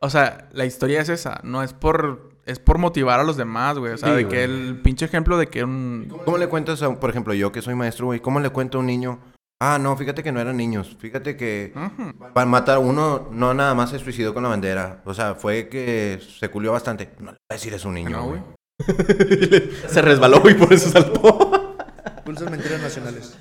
O 0.02 0.10
sea, 0.10 0.48
la 0.52 0.66
historia 0.66 1.02
es 1.02 1.10
esa. 1.10 1.40
No 1.44 1.64
es 1.64 1.74
por... 1.74 2.27
Es 2.48 2.60
por 2.60 2.78
motivar 2.78 3.20
a 3.20 3.24
los 3.24 3.38
demás, 3.38 3.78
güey. 3.78 3.94
O 3.94 3.98
sea, 3.98 4.10
Sí, 4.10 4.16
de 4.16 4.24
güey. 4.24 4.36
que 4.36 4.44
el 4.44 4.80
pinche 4.82 5.06
ejemplo 5.06 5.38
de 5.38 5.48
que 5.48 5.64
un... 5.64 6.08
¿Cómo 6.26 6.38
le 6.38 6.48
cuentas 6.48 6.82
a, 6.82 7.00
por 7.00 7.10
ejemplo, 7.10 7.34
yo 7.34 7.52
que 7.52 7.62
soy 7.62 7.76
maestro, 7.76 8.06
güey, 8.08 8.20
cómo 8.22 8.40
le 8.40 8.50
cuento 8.50 8.78
a 8.78 8.82
un 8.82 8.88
niño? 8.88 9.20
Ah, 9.62 9.78
no, 9.80 9.98
fíjate 9.98 10.24
que 10.24 10.32
no 10.32 10.40
eran 10.40 10.56
niños. 10.56 10.96
Fíjate 11.00 11.36
que 11.36 11.74
para 12.34 12.46
matar 12.46 12.78
uno 12.80 13.28
no 13.32 13.54
nada 13.54 13.74
más 13.74 13.90
se 13.90 14.00
suicidó 14.00 14.34
con 14.34 14.44
la 14.44 14.50
bandera. 14.50 15.02
O 15.06 15.14
sea, 15.14 15.36
fue 15.36 15.68
que 15.68 16.20
se 16.40 16.50
culió 16.50 16.72
bastante. 16.72 17.10
No 17.20 17.32
le 17.32 17.38
voy 17.38 17.38
a 17.50 17.54
decir 17.56 17.74
es 17.74 17.84
un 17.84 17.96
niño, 17.96 18.10
No, 18.12 18.26
güey. 18.28 18.42
se 19.88 20.02
resbaló 20.02 20.42
y 20.50 20.54
por 20.54 20.72
eso 20.72 20.90
saltó. 20.90 21.76
Pulsas 22.24 22.52
mentiras 22.52 22.82
nacionales. 22.82 23.38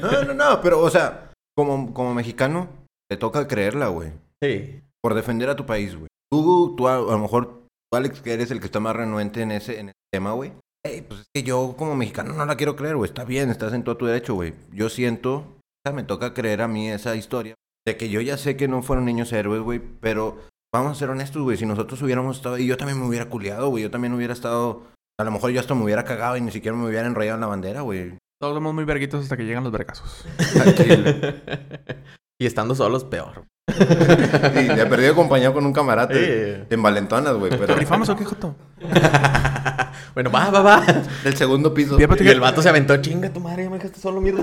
No, 0.00 0.22
no, 0.24 0.34
no, 0.34 0.60
pero, 0.62 0.80
o 0.80 0.88
sea, 0.90 1.30
como, 1.56 1.92
como 1.92 2.14
mexicano, 2.14 2.68
te 3.10 3.16
toca 3.16 3.46
creerla, 3.46 3.88
güey. 3.88 4.12
Sí. 4.42 4.80
Por 5.02 5.14
defender 5.14 5.50
a 5.50 5.56
tu 5.56 5.66
país, 5.66 5.94
güey. 5.96 6.08
Tú, 6.30 6.74
tú 6.76 6.88
a, 6.88 6.94
a 6.96 7.00
lo 7.00 7.18
mejor, 7.18 7.61
Alex, 7.96 8.20
que 8.20 8.32
eres 8.32 8.50
el 8.50 8.60
que 8.60 8.66
está 8.66 8.80
más 8.80 8.96
renuente 8.96 9.42
en 9.42 9.52
ese, 9.52 9.80
en 9.80 9.88
ese 9.88 9.98
tema, 10.10 10.32
güey. 10.32 10.52
Ey, 10.84 11.02
pues 11.02 11.20
es 11.20 11.26
que 11.32 11.42
yo 11.42 11.76
como 11.78 11.94
mexicano 11.94 12.32
no 12.32 12.44
la 12.44 12.56
quiero 12.56 12.74
creer, 12.74 12.96
güey. 12.96 13.08
Está 13.08 13.24
bien, 13.24 13.50
estás 13.50 13.72
en 13.72 13.84
todo 13.84 13.96
tu 13.96 14.06
derecho, 14.06 14.34
güey. 14.34 14.54
Yo 14.72 14.88
siento, 14.88 15.36
o 15.36 15.80
sea, 15.84 15.94
me 15.94 16.02
toca 16.02 16.34
creer 16.34 16.62
a 16.62 16.68
mí 16.68 16.90
esa 16.90 17.14
historia. 17.14 17.54
De 17.86 17.96
que 17.96 18.08
yo 18.08 18.20
ya 18.20 18.36
sé 18.36 18.56
que 18.56 18.68
no 18.68 18.82
fueron 18.82 19.04
niños 19.04 19.32
héroes, 19.32 19.62
güey. 19.62 19.78
Pero 19.78 20.38
vamos 20.72 20.92
a 20.92 20.94
ser 20.96 21.10
honestos, 21.10 21.42
güey. 21.42 21.56
Si 21.56 21.66
nosotros 21.66 22.02
hubiéramos 22.02 22.36
estado 22.36 22.56
ahí, 22.56 22.66
yo 22.66 22.76
también 22.76 22.98
me 22.98 23.06
hubiera 23.06 23.28
culiado, 23.28 23.68
güey. 23.68 23.84
Yo 23.84 23.90
también 23.90 24.14
hubiera 24.14 24.32
estado... 24.32 24.84
A 25.20 25.24
lo 25.24 25.30
mejor 25.30 25.50
yo 25.50 25.60
hasta 25.60 25.74
me 25.74 25.84
hubiera 25.84 26.04
cagado 26.04 26.36
y 26.36 26.40
ni 26.40 26.50
siquiera 26.50 26.76
me 26.76 26.86
hubiera 26.86 27.06
enrollado 27.06 27.36
en 27.36 27.42
la 27.42 27.46
bandera, 27.46 27.82
güey. 27.82 28.18
Todos 28.40 28.54
somos 28.54 28.74
muy 28.74 28.84
verguitos 28.84 29.22
hasta 29.22 29.36
que 29.36 29.44
llegan 29.44 29.62
los 29.62 29.72
vergazos. 29.72 30.24
y 32.40 32.46
estando 32.46 32.74
solos, 32.74 33.04
peor. 33.04 33.44
y 34.54 34.62
le 34.68 34.82
he 34.82 34.86
perdido 34.86 35.12
acompañado 35.12 35.54
con 35.54 35.64
un 35.64 35.72
camarada. 35.72 36.12
Sí. 36.12 36.20
Te 36.68 36.74
envalentonas, 36.74 37.34
güey. 37.34 37.50
¿Te 37.50 37.58
Pero 37.58 37.74
rifamos 37.76 38.08
o 38.08 38.16
qué, 38.16 38.24
Joto? 38.24 38.54
bueno, 40.14 40.30
va, 40.30 40.50
va, 40.50 40.60
va. 40.62 40.84
del 41.24 41.36
segundo 41.36 41.72
piso. 41.72 41.96
Y 41.98 42.28
el 42.28 42.40
vato 42.40 42.60
se 42.62 42.68
aventó, 42.68 42.96
chinga 42.98 43.32
tu 43.32 43.40
madre, 43.40 43.64
ya 43.64 43.70
me 43.70 43.76
dejaste 43.76 44.00
solo, 44.00 44.20
mierda. 44.20 44.42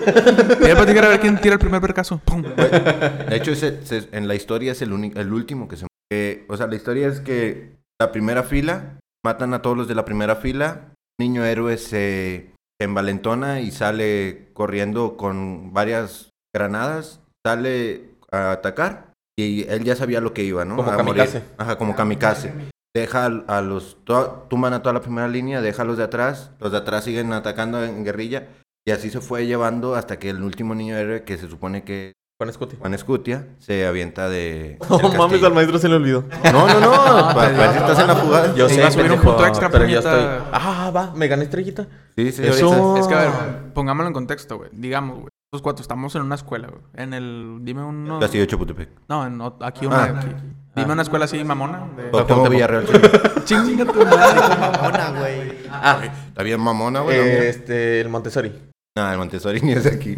voy 0.60 0.72
a 0.72 0.76
platicar 0.76 1.06
a 1.06 1.10
ver 1.10 1.20
quién 1.20 1.40
tira 1.40 1.54
el 1.56 1.60
primer 1.60 1.82
vergazo. 1.82 2.20
¡Pum! 2.24 2.44
De 2.44 3.36
hecho, 3.36 3.52
ese, 3.52 3.86
se- 3.86 4.08
en 4.12 4.28
la 4.28 4.36
historia 4.36 4.72
es 4.72 4.82
el, 4.82 4.94
único, 4.94 5.20
el 5.20 5.32
último 5.34 5.68
que 5.68 5.78
se... 5.78 5.88
eh, 6.12 6.46
o 6.48 6.58
sea, 6.58 6.68
la 6.68 6.76
historia 6.76 7.08
es 7.08 7.20
que 7.20 7.78
la 8.02 8.12
primera 8.12 8.44
fila, 8.44 9.00
matan 9.26 9.54
a 9.54 9.62
todos 9.62 9.78
los 9.78 9.88
de 9.88 9.96
la 9.96 10.06
primera 10.06 10.38
fila, 10.38 10.94
niño 11.20 11.44
héroe 11.44 11.78
se, 11.78 12.52
se 12.80 12.86
envalentona 12.86 13.60
y 13.60 13.72
sale 13.72 14.48
corriendo 14.54 15.18
con 15.18 15.74
varias 15.74 16.30
granadas, 16.56 17.20
sale 17.46 18.12
a 18.32 18.52
atacar 18.52 19.09
y 19.44 19.66
él 19.70 19.84
ya 19.84 19.96
sabía 19.96 20.22
lo 20.22 20.34
que 20.34 20.44
iba, 20.44 20.66
¿no? 20.66 20.76
Como 20.76 20.92
a 20.92 20.98
kamikaze. 20.98 21.44
Ajá, 21.58 21.78
como 21.78 21.96
kamikaze. 21.96 22.54
Deja 22.96 23.26
a 23.48 23.62
los... 23.62 23.98
to- 24.04 24.48
tumban 24.50 24.74
a 24.74 24.82
toda 24.82 24.94
la 24.94 25.02
primera 25.02 25.28
línea, 25.28 25.62
deja 25.62 25.84
a 25.84 25.86
los 25.86 25.98
de 25.98 26.04
atrás, 26.04 26.52
los 26.60 26.72
de 26.72 26.80
atrás 26.80 27.04
siguen 27.04 27.32
atacando 27.34 27.84
en 27.84 28.04
guerrilla 28.04 28.48
y 28.88 28.92
así 28.92 29.10
se 29.12 29.22
fue 29.22 29.46
llevando 29.46 29.96
hasta 29.96 30.18
que 30.18 30.32
el 30.32 30.42
último 30.42 30.74
niño 30.74 30.96
héroe, 30.98 31.24
que 31.24 31.38
se 31.38 31.48
supone 31.48 31.84
que 31.84 32.14
Juan 32.42 32.50
Escuti. 32.50 32.78
Juan 32.80 32.94
Escutia 32.94 33.46
se 33.60 33.86
avienta 33.86 34.30
de. 34.30 34.80
No 34.90 34.98
del 34.98 35.18
mames, 35.18 35.44
al 35.44 35.54
maestro 35.54 35.78
se 35.78 35.90
le 35.90 35.96
olvidó. 35.96 36.24
No, 36.52 36.68
no, 36.68 36.80
no. 36.80 37.36
para 37.36 37.50
ver 37.50 37.72
si 37.74 37.78
estás 37.78 38.00
en 38.00 38.08
la 38.08 38.16
jugada. 38.16 38.56
Yo 38.56 38.68
sé, 38.70 38.82
a 38.82 38.90
subir 38.90 39.12
un 39.12 39.20
punto 39.20 39.46
extra, 39.46 39.70
pero 39.70 39.84
puñeta. 39.84 40.00
estoy... 40.00 40.48
Ah, 40.54 40.90
va, 40.96 41.14
me 41.14 41.28
gané 41.28 41.44
estrellita. 41.44 41.86
Sí, 42.16 42.32
sí, 42.32 42.42
Eso- 42.48 42.74
ahorita- 42.74 43.00
Es 43.02 43.08
que, 43.08 43.14
a 43.14 43.20
ver, 43.20 43.74
pongámoslo 43.74 44.08
en 44.08 44.14
contexto, 44.14 44.58
güey. 44.58 44.70
Digamos, 44.74 45.18
güey. 45.20 45.30
Los 45.52 45.64
cuatro 45.64 45.82
estamos 45.82 46.14
en 46.14 46.22
una 46.22 46.36
escuela, 46.36 46.68
güey. 46.68 46.84
En 46.94 47.12
el... 47.12 47.58
Dime 47.64 47.84
uno... 47.84 48.20
Castillo 48.20 48.44
de 48.44 48.48
Chapultepec. 48.48 48.90
No, 49.08 49.26
en 49.26 49.42
aquí 49.62 49.88
una... 49.88 50.04
Ah. 50.04 50.20
aquí. 50.20 50.28
Dime 50.76 50.94
una 50.94 51.02
escuela 51.02 51.26
así, 51.26 51.44
mamona. 51.44 51.88
De... 51.98 52.50
Villarreal. 52.50 52.86
Chinga 53.46 53.84
tu 53.86 54.06
madre. 54.06 54.60
Mamona, 54.60 55.20
güey. 55.20 55.58
Ah, 55.72 56.02
Está 56.28 56.44
bien 56.44 56.60
mamona, 56.62 57.00
güey. 57.00 57.18
mía. 57.18 57.44
este, 57.46 58.00
el 58.00 58.10
Montessori. 58.10 58.54
No, 58.96 59.12
el 59.12 59.18
Montessori 59.18 59.60
ni 59.64 59.72
es 59.72 59.86
de 59.86 59.90
aquí. 59.90 60.16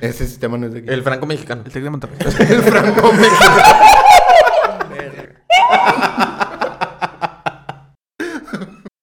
Ese 0.00 0.28
sistema 0.28 0.56
no 0.56 0.66
es 0.66 0.74
de 0.74 0.78
aquí. 0.78 0.90
El 0.90 1.02
franco 1.02 1.26
mexicano. 1.26 1.62
El 1.66 1.72
Tec 1.72 1.82
de 1.82 1.90
Monterrey. 1.90 2.18
El 2.38 2.62
Franco 2.62 3.10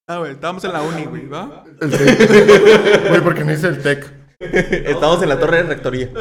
Ah, 0.08 0.20
güey. 0.20 0.32
Estábamos 0.32 0.64
en 0.64 0.72
la 0.72 0.82
uni, 0.84 1.04
güey, 1.04 1.28
¿va? 1.28 1.66
Güey, 3.10 3.22
porque 3.22 3.44
no 3.44 3.52
hice 3.52 3.68
el 3.68 3.82
tech. 3.82 4.23
Estamos 4.86 5.22
en 5.24 5.30
la 5.30 5.40
torre 5.40 5.58
de 5.58 5.64
rectoría. 5.64 6.08
De 6.08 6.14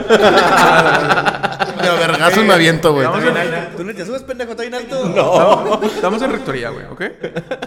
vergazos 1.99 2.45
me 2.45 2.55
aviento, 2.55 2.93
güey. 2.93 3.07
Estamos 3.07 3.25
en, 3.37 3.77
¿Tú 3.77 3.85
no 3.85 3.95
te 3.95 4.05
subes, 4.07 4.23
pendejo? 4.23 4.51
¿Está 4.53 4.63
bien 4.63 4.75
alto? 4.75 5.09
No. 5.09 5.83
estamos 5.83 6.23
en 6.23 6.33
rectoría, 6.33 6.71
güey, 6.71 6.87
¿ok? 6.87 7.01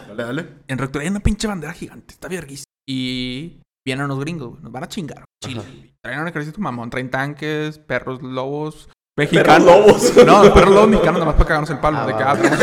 Dale, 0.10 0.24
dale. 0.24 0.46
En 0.68 0.78
rectoría 0.78 1.08
hay 1.08 1.12
una 1.12 1.20
pinche 1.20 1.48
bandera 1.48 1.74
gigante. 1.74 2.14
Está 2.14 2.28
verguísima. 2.28 2.66
Y 2.88 3.62
vienen 3.86 4.06
unos 4.06 4.20
gringos, 4.20 4.50
güey. 4.52 4.64
Nos 4.64 4.72
van 4.72 4.84
a 4.84 4.88
chingar. 4.88 5.26
Chile. 5.44 5.62
Traen 6.02 6.20
un 6.22 6.28
ejército 6.28 6.60
mamón. 6.62 6.90
Traen 6.90 7.10
tanques, 7.10 7.80
perros 7.80 8.22
lobos. 8.22 8.90
Mexicanos. 9.18 9.66
lobos. 9.66 10.14
No, 10.26 10.54
perros 10.54 10.74
lobos 10.74 10.90
mexicanos 10.90 11.20
nomás 11.20 11.36
para 11.36 11.48
cagarnos 11.48 11.70
el 11.70 11.80
palo. 11.80 12.00
Ah, 12.00 12.06
de 12.06 12.16
que, 12.16 12.24
va. 12.24 12.32
ah, 12.32 12.38
tenemos- 12.38 12.60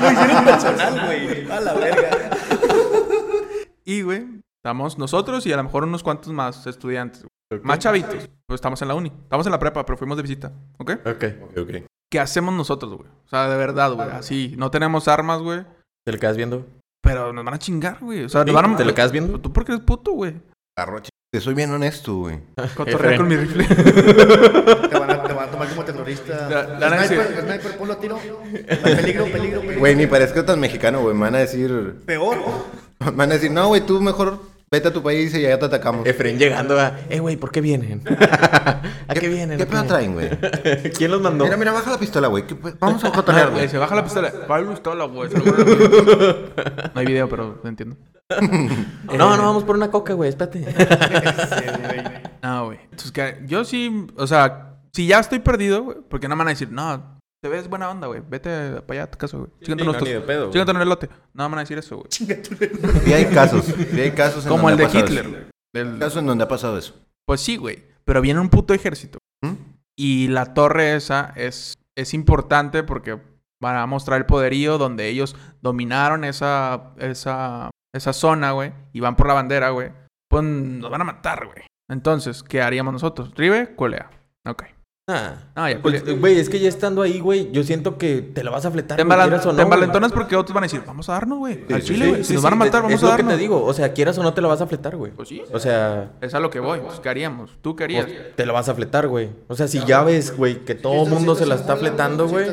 Lo 0.00 0.12
hicieron 0.12 0.44
personal, 0.44 1.06
güey. 1.06 1.50
A 1.50 1.60
la 1.60 1.72
verga. 1.74 2.10
Y, 3.84 4.02
güey, 4.02 4.24
estamos 4.66 4.98
nosotros 4.98 5.46
y 5.46 5.52
a 5.52 5.56
lo 5.56 5.62
mejor 5.62 5.84
unos 5.84 6.02
cuantos 6.02 6.32
más 6.32 6.66
estudiantes. 6.66 7.24
güey. 7.50 7.62
Más 7.62 7.78
chavitos. 7.78 8.28
Pues 8.48 8.56
estamos 8.58 8.82
en 8.82 8.88
la 8.88 8.94
uni. 8.96 9.12
Estamos 9.22 9.46
en 9.46 9.52
la 9.52 9.60
prepa, 9.60 9.86
pero 9.86 9.96
fuimos 9.96 10.16
de 10.16 10.22
visita. 10.24 10.50
¿Ok? 10.78 10.90
Ok. 11.06 11.24
Ok, 11.44 11.58
ok. 11.58 11.70
¿Qué 12.10 12.18
hacemos 12.18 12.52
nosotros, 12.52 12.92
güey? 12.96 13.08
O 13.08 13.28
sea, 13.28 13.48
de 13.48 13.56
verdad, 13.56 13.92
güey. 13.92 14.08
Así. 14.10 14.54
No 14.58 14.72
tenemos 14.72 15.06
armas, 15.06 15.40
güey. 15.40 15.60
¿Te 16.04 16.10
lo 16.12 16.18
quedas 16.18 16.36
viendo? 16.36 16.66
Pero 17.00 17.32
nos 17.32 17.44
van 17.44 17.54
a 17.54 17.58
chingar, 17.60 17.98
güey. 18.00 18.24
O 18.24 18.28
sea, 18.28 18.44
nos 18.44 18.52
van 18.56 18.74
a... 18.74 18.76
¿Te 18.76 18.84
lo 18.84 18.92
quedas 18.92 19.12
viendo? 19.12 19.40
¿Tú 19.40 19.52
por 19.52 19.64
qué 19.64 19.70
eres 19.72 19.84
puto, 19.84 20.10
güey? 20.10 20.34
Agarro, 20.76 20.98
ch- 20.98 21.10
Te 21.32 21.40
soy 21.40 21.54
bien 21.54 21.70
honesto, 21.70 22.16
güey. 22.16 22.40
Cotorrea 22.76 23.14
Efraín. 23.14 23.18
con 23.18 23.28
mi 23.28 23.36
rifle. 23.36 23.64
Te 24.88 24.98
van, 24.98 25.10
a, 25.12 25.22
te 25.22 25.32
van 25.32 25.48
a 25.48 25.50
tomar 25.52 25.68
como 25.68 25.84
terrorista. 25.84 26.48
La- 26.80 27.06
sniper, 27.06 27.40
sniper, 27.44 27.78
ponlo 27.78 27.92
a 27.92 28.00
tiro. 28.00 28.18
Peligro, 28.18 29.24
peligro, 29.26 29.60
peligro. 29.60 29.78
Güey, 29.78 29.94
ni 29.94 30.08
parezco 30.08 30.44
tan 30.44 30.58
mexicano, 30.58 31.02
güey. 31.02 31.14
Me 31.14 31.20
van 31.20 31.36
a 31.36 31.38
decir. 31.38 32.00
Peor. 32.04 32.38
Me 32.98 33.10
van 33.12 33.30
a 33.30 33.34
decir, 33.34 33.50
no, 33.52 33.68
güey, 33.68 33.82
tú 33.84 34.00
mejor 34.00 34.40
vete 34.70 34.88
a 34.88 34.92
tu 34.92 35.02
país 35.02 35.34
y 35.34 35.42
ya 35.42 35.58
te 35.58 35.64
atacamos. 35.66 36.06
Efraín 36.06 36.38
llegando 36.38 36.78
a... 36.78 36.98
Eh, 37.08 37.20
güey, 37.20 37.36
¿por 37.36 37.50
qué 37.52 37.60
vienen? 37.60 38.02
¿A 39.08 39.14
qué 39.14 39.28
vienen? 39.28 39.56
¿Qué 39.58 39.62
¿A 39.64 39.66
pedo 39.66 39.84
traen, 39.84 40.14
güey? 40.14 40.28
¿Quién 40.96 41.10
los 41.10 41.20
mandó? 41.20 41.44
Mira, 41.44 41.56
mira, 41.56 41.72
baja 41.72 41.90
la 41.92 41.98
pistola, 41.98 42.28
güey. 42.28 42.46
¿Qué 42.46 42.56
Vamos 42.78 43.04
a 43.04 43.12
cotorrear, 43.12 43.46
Güey, 43.50 43.60
güey. 43.60 43.68
se 43.68 43.78
baja 43.78 43.94
la 43.94 44.04
pistola. 44.04 44.30
¿Cuál 44.46 44.68
pistola, 44.68 45.04
güey? 45.04 45.30
No 46.94 47.00
hay 47.00 47.06
video, 47.06 47.28
pero 47.28 47.60
lo 47.62 47.68
entiendo. 47.68 47.96
No, 49.16 49.36
no, 49.36 49.42
vamos 49.42 49.64
por 49.64 49.76
una 49.76 49.90
coca, 49.90 50.14
güey, 50.14 50.30
espérate. 50.30 50.64
Ah, 52.42 52.62
güey. 52.64 52.78
Entonces, 52.84 53.12
que 53.12 53.38
yo 53.46 53.64
sí, 53.64 54.06
o 54.16 54.26
sea, 54.26 54.76
si 54.92 55.06
ya 55.06 55.20
estoy 55.20 55.38
perdido, 55.40 55.82
güey, 55.84 55.98
porque 56.08 56.26
no 56.28 56.34
me 56.36 56.40
van 56.40 56.48
a 56.48 56.50
decir, 56.50 56.70
no, 56.70 57.15
te 57.46 57.56
ves 57.56 57.68
buena 57.68 57.88
onda, 57.90 58.08
güey, 58.08 58.20
vete 58.28 58.80
para 58.82 59.00
allá 59.00 59.02
a 59.04 59.10
tu 59.10 59.18
casa, 59.18 59.36
güey. 59.36 59.48
Chíngate 59.62 59.84
no, 59.84 59.90
unos 59.90 60.02
ni 60.02 60.08
de 60.10 60.16
tos- 60.18 60.26
pedo, 60.26 60.40
güey. 60.46 60.52
chíngate 60.52 60.70
un 60.72 60.80
elote. 60.82 61.08
No 61.32 61.44
me 61.44 61.50
van 61.50 61.58
a 61.58 61.60
decir 61.60 61.78
eso, 61.78 61.96
güey. 61.98 62.08
Sí 62.10 63.12
hay 63.12 63.26
casos. 63.26 63.64
Sí 63.66 64.00
hay 64.00 64.10
casos 64.10 64.44
en 64.44 64.50
Como 64.50 64.68
el 64.68 64.76
donde 64.76 64.82
de 64.92 64.98
ha 64.98 65.02
pasado 65.02 65.06
Hitler, 65.20 65.26
eso. 65.42 65.50
Del- 65.72 65.98
casos 66.00 66.18
en 66.18 66.26
donde 66.26 66.44
ha 66.44 66.48
pasado 66.48 66.76
eso. 66.78 66.94
Pues 67.24 67.40
sí, 67.40 67.56
güey. 67.56 67.84
Pero 68.04 68.20
viene 68.20 68.40
un 68.40 68.48
puto 68.48 68.74
ejército. 68.74 69.18
¿Mm? 69.42 69.52
Y 69.96 70.28
la 70.28 70.54
torre 70.54 70.96
esa 70.96 71.32
es, 71.36 71.74
es 71.96 72.14
importante 72.14 72.82
porque 72.82 73.18
van 73.62 73.76
a 73.76 73.86
mostrar 73.86 74.18
el 74.18 74.26
poderío 74.26 74.76
donde 74.78 75.08
ellos 75.08 75.36
dominaron 75.62 76.24
esa, 76.24 76.92
esa, 76.98 77.70
esa 77.94 78.12
zona, 78.12 78.52
güey. 78.52 78.72
Y 78.92 79.00
van 79.00 79.14
por 79.16 79.28
la 79.28 79.34
bandera, 79.34 79.70
güey. 79.70 79.92
Pues 80.28 80.42
nos 80.44 80.90
van 80.90 81.00
a 81.00 81.04
matar, 81.04 81.46
güey. 81.46 81.64
Entonces, 81.88 82.42
¿qué 82.42 82.60
haríamos 82.60 82.92
nosotros? 82.92 83.32
Rive, 83.36 83.74
colea. 83.76 84.10
Ok. 84.44 84.64
Ah. 85.08 85.34
Ah, 85.54 85.70
ya, 85.70 85.80
Pues, 85.80 86.02
colea. 86.02 86.18
güey, 86.18 86.40
es 86.40 86.48
que 86.48 86.58
ya 86.58 86.68
estando 86.68 87.00
ahí, 87.00 87.20
güey, 87.20 87.52
yo 87.52 87.62
siento 87.62 87.96
que 87.96 88.22
te 88.22 88.42
la 88.42 88.50
vas 88.50 88.66
a 88.66 88.72
fletar. 88.72 88.96
Te, 88.96 89.02
embala- 89.02 89.26
no, 89.28 89.38
te 90.08 90.14
porque 90.14 90.34
otros 90.34 90.52
van 90.52 90.64
a 90.64 90.66
decir, 90.66 90.82
vamos 90.84 91.08
a 91.08 91.12
darnos, 91.12 91.38
güey. 91.38 91.64
al 91.72 91.80
chile, 91.82 92.08
güey. 92.08 92.24
Sí, 92.24 92.28
si 92.28 92.34
nos 92.34 92.42
van 92.42 92.54
a 92.54 92.56
matar, 92.56 92.82
vamos 92.82 92.94
es 92.94 93.02
a 93.02 93.06
lo 93.06 93.10
darnos. 93.12 93.30
que 93.32 93.36
te 93.36 93.40
digo, 93.40 93.64
o 93.64 93.72
sea, 93.72 93.92
quieras 93.92 94.18
o 94.18 94.24
no 94.24 94.34
te 94.34 94.40
la 94.40 94.48
vas 94.48 94.60
a 94.62 94.66
fletar, 94.66 94.96
güey. 94.96 95.12
Pues 95.12 95.28
sí. 95.28 95.42
O 95.52 95.60
sea, 95.60 96.10
Es 96.20 96.34
a 96.34 96.40
lo 96.40 96.50
que 96.50 96.58
voy. 96.58 96.80
Pues, 96.80 96.98
¿qué 96.98 97.08
haríamos? 97.08 97.56
¿Tú 97.62 97.76
qué 97.76 97.84
harías? 97.84 98.06
te 98.34 98.46
la 98.46 98.52
vas 98.52 98.68
a 98.68 98.74
fletar, 98.74 99.06
güey. 99.06 99.30
O 99.46 99.54
sea, 99.54 99.68
si 99.68 99.78
ya 99.84 100.02
ves, 100.02 100.36
güey, 100.36 100.64
que 100.64 100.74
todo 100.74 101.04
el 101.04 101.10
mundo 101.10 101.36
se 101.36 101.46
la 101.46 101.54
está 101.54 101.76
fletando, 101.76 102.26
güey. 102.26 102.46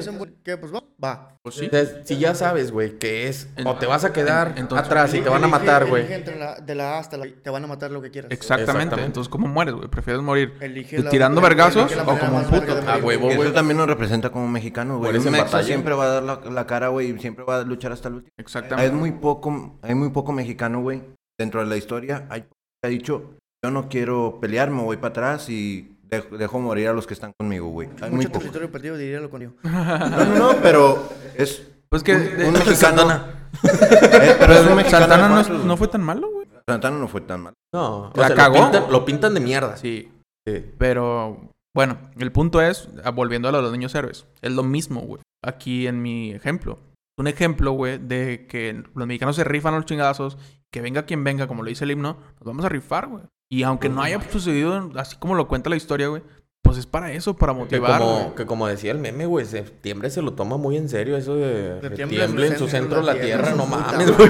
¿Qué? 0.44 0.56
Pues 0.58 0.72
va. 0.72 1.33
Pues 1.44 1.56
sí. 1.56 1.70
Si 2.06 2.18
ya 2.20 2.36
sabes, 2.36 2.72
güey, 2.72 2.98
que 2.98 3.28
es 3.28 3.50
En- 3.58 3.68
o 3.68 3.76
te 3.76 3.86
vas 3.86 4.06
a 4.06 4.14
quedar 4.14 4.54
en- 4.54 4.60
entonces- 4.60 4.86
atrás 4.88 5.14
y 5.14 5.20
te 5.20 5.28
van 5.28 5.44
a 5.44 5.48
matar, 5.48 5.86
güey. 5.88 6.08
la- 6.40 6.56
De 6.62 6.74
la 6.74 6.96
A 6.96 7.00
hasta 7.00 7.18
la 7.18 7.26
Te 7.26 7.50
van 7.50 7.66
a 7.66 7.68
matar 7.68 7.92
lo 7.92 8.02
que 8.02 8.12
quieras. 8.12 8.32
Exactamente. 8.32 8.72
Exactamente. 8.72 9.06
Entonces, 9.08 9.30
¿cómo 9.30 9.48
mueres, 9.48 9.74
güey? 9.76 9.90
¿Prefieres 9.90 10.22
morir 10.22 10.54
la- 10.62 11.10
tirando 11.10 11.42
elige 11.42 11.50
vergazos 11.50 11.94
la 11.94 12.04
o 12.04 12.18
como 12.18 12.38
un 12.38 12.46
puto? 12.46 12.74
A 12.88 12.96
huevo, 12.98 13.26
güey. 13.26 13.42
eso 13.42 13.52
también 13.52 13.78
nos 13.78 13.88
representa 13.88 14.30
como 14.30 14.48
mexicanos, 14.48 15.00
güey. 15.00 15.10
Un 15.12 15.18
en 15.18 15.32
mexa 15.34 15.44
batalla. 15.46 15.64
siempre 15.68 15.94
va 15.96 16.06
a 16.06 16.08
dar 16.08 16.24
la, 16.24 16.40
la 16.50 16.66
cara, 16.66 16.88
güey, 16.88 17.10
y 17.12 17.20
siempre 17.20 17.44
va 17.44 17.58
a 17.60 17.64
luchar 17.64 17.92
hasta 17.92 18.08
el 18.08 18.16
último. 18.16 18.32
Exactamente. 18.40 18.90
Hay 18.90 18.98
muy 18.98 19.12
poco, 19.12 19.78
hay 19.82 19.96
muy 19.96 20.12
poco 20.12 20.32
mexicano, 20.32 20.82
güey. 20.82 21.02
Dentro 21.38 21.60
de 21.60 21.66
la 21.68 21.76
historia, 21.76 22.26
hay 22.30 22.44
que 22.44 22.48
ha 22.86 22.88
dicho, 22.88 23.34
yo 23.62 23.70
no 23.72 23.90
quiero 23.90 24.38
pelear, 24.40 24.70
me 24.70 24.82
voy 24.82 24.96
para 24.96 25.10
atrás 25.10 25.50
y 25.50 25.93
dejo, 26.14 26.38
dejo 26.38 26.60
morir 26.60 26.88
a 26.88 26.94
los 26.94 27.06
que 27.08 27.14
están 27.14 27.34
conmigo, 27.38 27.68
güey. 27.70 27.90
Hay 28.02 28.10
muy 28.10 28.18
Mucho 28.18 28.30
poco. 28.30 28.40
territorio 28.40 28.72
perdido, 28.72 28.98
diría 28.98 29.20
lo 29.20 29.30
conmigo. 29.30 29.54
No, 29.64 30.26
no, 30.26 30.36
no, 30.54 30.56
pero 30.62 31.10
es 31.36 31.64
Pues 31.90 32.04
que... 32.04 32.14
un, 32.16 32.54
mexicano. 32.54 32.76
Santana. 32.76 33.50
Eh, 33.64 34.36
pero 34.40 34.54
es 34.54 34.68
un 34.68 34.76
mexicano 34.76 35.06
Santana 35.08 35.28
no, 35.30 35.36
cuatro, 35.36 35.58
no 35.60 35.78
fue 35.78 35.88
tan 35.88 36.02
malo, 36.04 36.30
güey. 36.32 36.48
Santana 36.68 36.98
no 36.98 37.08
fue 37.08 37.22
tan 37.22 37.42
mal. 37.42 37.54
No, 37.74 38.08
o 38.08 38.12
La 38.16 38.28
sea, 38.28 38.36
cagó. 38.36 38.58
Lo 38.58 38.64
pintan, 38.72 38.92
lo 38.92 39.06
pintan 39.06 39.34
de 39.34 39.40
mierda. 39.40 39.78
Sí. 39.78 40.12
Sí. 40.48 40.66
Pero, 40.78 41.52
bueno, 41.76 41.98
el 42.18 42.32
punto 42.32 42.62
es, 42.62 42.90
volviendo 43.14 43.48
a 43.48 43.52
lo 43.52 43.58
de 43.60 43.64
los 43.64 43.72
niños 43.72 43.94
héroes, 43.96 44.26
es 44.42 44.52
lo 44.52 44.64
mismo, 44.64 45.02
güey. 45.02 45.22
Aquí 45.44 45.88
en 45.88 46.02
mi 46.02 46.32
ejemplo. 46.32 46.80
Un 47.18 47.28
ejemplo, 47.28 47.72
güey, 47.74 48.00
de 48.00 48.48
que 48.48 48.84
los 48.96 49.08
mexicanos 49.08 49.36
se 49.36 49.44
rifan 49.44 49.74
a 49.74 49.78
los 49.78 49.86
chingazos, 49.86 50.38
que 50.74 50.82
venga 50.82 51.04
quien 51.06 51.24
venga, 51.24 51.48
como 51.48 51.62
lo 51.64 51.70
dice 51.70 51.84
el 51.84 51.92
himno, 51.92 52.18
nos 52.40 52.44
vamos 52.44 52.66
a 52.66 52.70
rifar, 52.70 53.08
güey. 53.08 53.24
Y 53.50 53.64
aunque 53.64 53.90
no 53.90 54.02
haya 54.02 54.20
sucedido 54.32 54.92
así 54.96 55.16
como 55.18 55.36
lo 55.36 55.48
cuenta 55.48 55.70
la 55.70 55.76
historia, 55.76 56.08
güey, 56.08 56.24
Pues 56.64 56.78
es 56.78 56.86
para 56.88 57.12
eso, 57.12 57.36
para 57.36 57.54
Que 57.54 57.60
motivar. 57.60 58.00
como, 58.00 58.36
que 58.36 58.46
como 58.46 58.68
decía 58.68 58.92
el 58.92 58.98
meme, 58.98 59.26
güey, 59.26 59.46
septiembre 59.46 60.10
se 60.10 60.22
lo 60.22 60.34
toma 60.34 60.58
muy 60.58 60.78
en 60.78 60.88
serio 60.90 61.18
eso 61.18 61.36
de 61.36 61.80
Septiembre 61.82 62.18
tiemble 62.18 62.48
en 62.48 62.58
su 62.58 62.68
centro 62.68 63.02
la 63.02 63.16
tierra, 63.20 63.54
no 63.54 63.66
mames, 63.66 64.16
güey. 64.18 64.30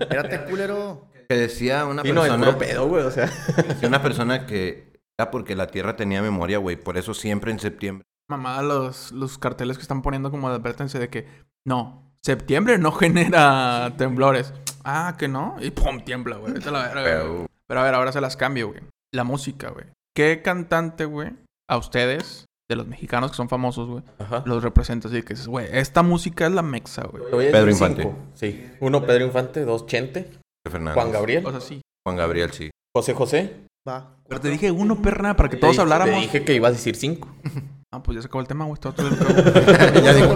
Espérate, 0.00 0.44
culero. 0.48 1.06
Que 1.28 1.34
decía 1.36 1.84
una 1.84 2.02
Y 2.06 2.12
no, 2.12 2.24
es 2.24 2.30
persona... 2.30 2.56
pedo, 2.58 2.88
güey, 2.88 3.04
o 3.04 3.10
sea. 3.10 3.26
decía 3.66 3.88
una 3.88 4.00
persona 4.00 4.46
que 4.46 4.92
era 5.18 5.30
porque 5.30 5.56
la 5.56 5.66
Tierra 5.66 5.96
tenía 5.96 6.22
memoria, 6.22 6.58
güey. 6.58 6.76
Por 6.76 6.96
eso 6.96 7.12
siempre 7.12 7.50
en 7.50 7.58
septiembre. 7.58 8.06
Mamá, 8.30 8.62
los, 8.62 9.10
los 9.12 9.36
carteles 9.36 9.76
que 9.76 9.82
están 9.82 10.00
poniendo 10.00 10.30
como 10.30 10.48
de 10.48 10.54
advertencia 10.56 10.98
de 11.00 11.08
que 11.10 11.26
no, 11.66 12.12
septiembre 12.22 12.78
no 12.78 12.92
genera 12.92 13.92
temblores. 13.98 14.54
Ah, 14.84 15.16
que 15.18 15.28
no. 15.28 15.56
Y 15.60 15.70
pum, 15.72 16.00
tiembla, 16.02 16.36
güey. 16.36 16.52
Vete 16.54 16.68
a 16.68 16.72
la 16.72 16.82
verga, 16.94 17.24
Pero- 17.68 17.80
a 17.80 17.84
ver, 17.84 17.94
ahora 17.94 18.12
se 18.12 18.20
las 18.20 18.36
cambio, 18.36 18.68
güey. 18.68 18.80
La 19.14 19.24
música, 19.24 19.70
güey. 19.70 19.86
¿Qué 20.16 20.42
cantante, 20.42 21.04
güey, 21.04 21.30
a 21.68 21.76
ustedes, 21.76 22.46
de 22.70 22.76
los 22.76 22.86
mexicanos 22.86 23.30
que 23.30 23.36
son 23.36 23.48
famosos, 23.48 23.88
güey, 23.88 24.02
Ajá. 24.18 24.42
los 24.46 24.62
representa 24.62 25.08
así 25.08 25.22
que 25.22 25.34
dices, 25.34 25.46
güey, 25.48 25.66
esta 25.72 26.02
música 26.02 26.46
es 26.46 26.52
la 26.52 26.62
mexa, 26.62 27.06
güey? 27.06 27.24
Te 27.24 27.30
voy 27.34 27.46
a 27.46 27.52
Pedro 27.52 27.66
decir 27.66 27.82
Infante. 27.82 28.02
cinco. 28.02 28.18
Sí. 28.34 28.70
Uno, 28.80 29.06
Pedro 29.06 29.24
Infante. 29.26 29.64
Dos, 29.64 29.86
Chente. 29.86 30.30
Fernández. 30.68 30.94
Juan 30.94 31.12
Gabriel. 31.12 31.46
O 31.46 31.50
sea, 31.50 31.60
sí. 31.60 31.80
Juan 32.04 32.16
Gabriel, 32.16 32.50
sí. 32.52 32.70
José 32.94 33.14
José. 33.14 33.56
Va. 33.88 34.16
Pero 34.28 34.40
te 34.40 34.48
dije 34.48 34.70
uno, 34.70 35.00
perna, 35.00 35.34
para 35.36 35.48
que 35.48 35.56
todos 35.56 35.78
habláramos. 35.78 36.14
Te 36.16 36.20
dije 36.20 36.44
que 36.44 36.54
ibas 36.54 36.70
a 36.70 36.72
decir 36.72 36.96
cinco. 36.96 37.28
Ah, 37.90 38.02
pues 38.02 38.16
ya 38.16 38.20
se 38.20 38.26
acabó 38.28 38.42
el 38.42 38.46
tema, 38.48 38.66
güey. 38.66 38.74
Está 38.74 38.90
otro 38.90 39.08
ya, 40.04 40.12
dije, 40.12 40.28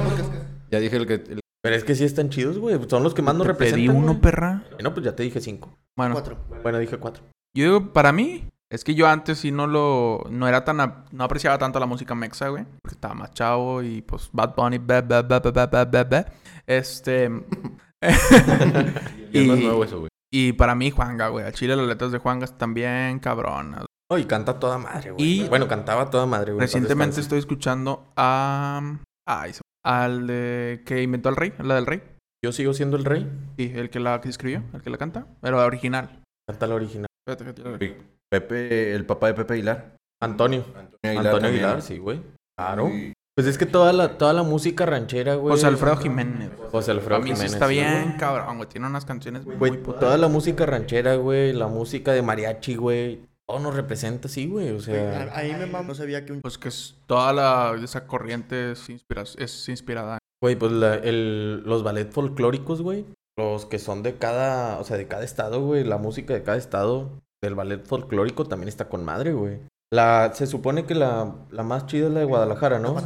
ya 0.71 0.81
dije 0.81 0.97
el 0.97 1.07
que... 1.07 1.15
el- 1.17 1.41
Pero 1.63 1.77
es 1.77 1.85
que 1.85 1.95
sí 1.95 2.03
están 2.05 2.31
chidos, 2.31 2.59
güey. 2.59 2.79
Son 2.89 3.03
los 3.03 3.13
que 3.13 3.21
más 3.21 3.35
nos 3.35 3.43
Te 3.47 3.53
representan. 3.53 3.87
pedí 3.87 3.95
uno, 3.95 4.07
güey. 4.13 4.21
perra. 4.23 4.65
No, 4.83 4.95
pues 4.95 5.05
ya 5.05 5.15
te 5.15 5.23
dije 5.23 5.39
cinco. 5.43 5.79
Bueno, 5.97 6.15
cuatro. 6.15 6.39
Bueno, 6.63 6.79
dije 6.79 6.99
cuatro. 6.99 7.25
Yo 7.55 7.65
digo, 7.65 7.93
para 7.93 8.13
mí, 8.13 8.49
es 8.73 8.85
que 8.85 8.95
yo 8.95 9.07
antes 9.07 9.39
sí 9.39 9.53
no 9.53 9.67
lo. 9.67 10.25
No 10.31 10.49
era 10.49 10.65
tan. 10.65 11.05
No 11.11 11.25
apreciaba 11.25 11.59
tanto 11.59 11.79
la 11.79 11.85
música 11.85 12.15
mexa, 12.15 12.49
güey. 12.49 12.65
Porque 12.81 12.95
estaba 12.95 13.13
más 13.13 13.35
chavo 13.35 13.83
y 13.83 14.01
pues 14.01 14.31
Bad 14.33 14.55
Bunny, 14.57 14.79
be, 14.79 15.03
be, 15.03 15.23
be, 15.23 16.25
Este. 16.67 17.27
y, 19.33 19.47
no 19.47 19.55
es 19.55 19.61
nuevo 19.61 19.85
eso, 19.85 19.99
güey. 19.99 20.09
Y 20.33 20.55
para 20.55 20.75
mí, 20.75 20.91
Juanga, 20.91 21.29
güey. 21.29 21.45
A 21.45 21.53
Chile 21.53 21.77
las 21.77 21.87
letras 21.87 22.13
de 22.13 22.19
Juanga 22.19 22.47
están 22.47 22.73
bien 22.73 23.19
cabronas. 23.19 23.85
Oh, 24.11 24.17
y 24.17 24.25
canta 24.25 24.59
toda 24.59 24.79
madre, 24.79 25.11
güey. 25.11 25.23
Y 25.23 25.49
bueno, 25.49 25.69
cantaba 25.69 26.09
toda 26.09 26.25
madre, 26.25 26.53
güey. 26.53 26.63
Recientemente 26.63 27.21
estoy 27.21 27.41
escuchando 27.41 28.11
a. 28.17 28.81
Al 29.85 30.27
de. 30.27 30.83
que 30.87 31.03
inventó 31.03 31.29
al 31.29 31.37
rey, 31.37 31.53
la 31.59 31.75
del 31.75 31.85
rey. 31.85 32.03
Yo 32.45 32.53
sigo 32.53 32.75
siendo 32.75 32.97
el 32.97 33.05
rey. 33.05 33.31
Sí, 33.57 33.73
el 33.75 33.89
que 33.91 34.01
la 34.01 34.21
que 34.21 34.29
escribió, 34.29 34.63
el 34.75 34.83
que 34.83 34.91
la 34.91 34.99
canta. 34.99 35.27
Pero 35.41 35.59
la 35.59 35.65
original. 35.67 36.23
Canta 36.49 36.67
la 36.67 36.75
original. 36.75 37.07
Pepe, 38.31 38.95
el 38.95 39.07
papá 39.07 39.29
de 39.29 39.35
Pepe 39.35 39.55
Aguilar. 39.55 39.97
Antonio. 40.21 40.65
Antonio. 41.05 41.49
Aguilar, 41.49 41.83
sí, 41.83 41.99
güey. 41.99 42.21
Claro. 42.59 42.91
Pues 43.35 43.47
es 43.47 43.57
que 43.59 43.65
toda 43.67 43.93
la, 43.93 44.19
toda 44.19 44.33
la 44.33 44.43
música 44.43 44.85
ranchera, 44.87 45.37
güey. 45.37 45.53
José 45.55 45.67
Alfredo 45.67 45.97
Jiménez. 45.97 46.51
José 46.71 46.91
Alfredo 46.91 47.23
Jiménez. 47.23 47.53
está 47.53 47.67
bien, 47.67 48.05
güey. 48.05 48.17
cabrón, 48.19 48.57
güey. 48.57 48.69
Tiene 48.69 48.87
unas 48.87 49.05
canciones 49.05 49.47
muy 49.47 49.57
Güey, 49.57 49.73
potentes. 49.73 50.01
toda 50.01 50.19
la 50.19 50.29
música 50.29 50.67
ranchera, 50.67 51.15
güey, 51.17 51.53
la 51.53 51.67
música 51.69 52.13
de 52.13 52.23
mariachi, 52.23 52.75
güey, 52.77 53.21
todo 53.49 53.59
nos 53.61 53.75
representa 53.75 54.29
así, 54.29 54.47
güey, 54.47 54.71
o 54.71 54.81
sea, 54.81 55.23
A- 55.33 55.39
Ahí 55.39 55.53
me 55.53 55.67
mamo. 55.67 55.89
No 55.89 55.95
sabía 55.95 56.25
que 56.25 56.33
un 56.33 56.41
Pues 56.41 56.59
que 56.59 56.69
es 56.69 56.97
toda 57.07 57.33
la, 57.33 57.75
esa 57.83 58.07
corriente 58.07 58.73
es, 58.73 58.89
inspira- 58.89 59.23
es 59.39 59.69
inspirada. 59.69 60.19
güey, 60.43 60.57
pues 60.57 60.73
la- 60.73 60.95
el, 60.97 61.63
los 61.65 61.83
ballet 61.83 62.11
folclóricos, 62.11 62.83
güey, 62.83 63.05
los 63.39 63.67
que 63.67 63.79
son 63.79 64.03
de 64.03 64.17
cada, 64.17 64.79
o 64.79 64.85
sea, 64.85 64.97
de 64.97 65.09
cada 65.09 65.25
estado, 65.25 65.61
güey, 65.65 65.85
la 65.85 65.99
música 65.99 66.35
de 66.35 66.43
cada 66.43 66.57
estado 66.59 67.11
del 67.43 67.55
ballet 67.55 67.85
folclórico 67.87 68.45
también 68.47 68.69
está 68.69 68.89
con 68.89 69.05
madre, 69.05 69.33
güey. 69.33 69.61
La, 69.93 70.33
se 70.35 70.47
supone 70.47 70.87
que 70.87 70.95
la, 70.95 71.35
la 71.51 71.63
más 71.63 71.87
chida 71.87 72.07
es 72.07 72.13
la 72.13 72.21
de 72.21 72.27
Guadalajara, 72.27 72.79
¿no? 72.79 72.97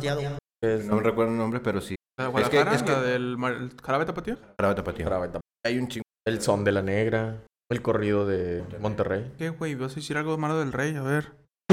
Es- 0.62 0.86
No 0.86 0.96
me 0.96 1.02
recuerdo 1.02 1.32
el 1.32 1.38
nombre, 1.38 1.60
pero 1.60 1.80
sí. 1.80 1.96
¿La 2.18 2.28
de 2.30 2.40
Es 2.42 2.48
que- 2.48 2.56
Guadalajara? 2.56 2.76
es 2.76 2.82
que- 2.82 2.90
¿La 2.92 3.02
del 3.02 3.36
mar- 3.36 3.52
el 3.54 3.72
jarabe 3.82 4.04
tapatío? 4.06 4.36
Jarabe 4.58 4.74
tapatío. 4.74 5.04
Jarabe 5.04 5.26
Tapatío. 5.26 5.40
Hay 5.66 5.78
un 5.78 5.88
chingo. 5.88 6.04
El 6.26 6.40
son 6.40 6.64
de 6.64 6.72
la 6.72 6.82
negra, 6.82 7.42
el 7.70 7.82
corrido 7.82 8.26
de 8.26 8.64
Monterrey. 8.80 9.32
¿Qué, 9.38 9.50
güey? 9.50 9.74
¿Vas 9.74 9.92
a 9.92 9.96
decir 9.96 10.16
algo 10.16 10.38
malo 10.38 10.58
del 10.58 10.72
rey? 10.72 10.94
A 10.96 11.02
ver. 11.02 11.32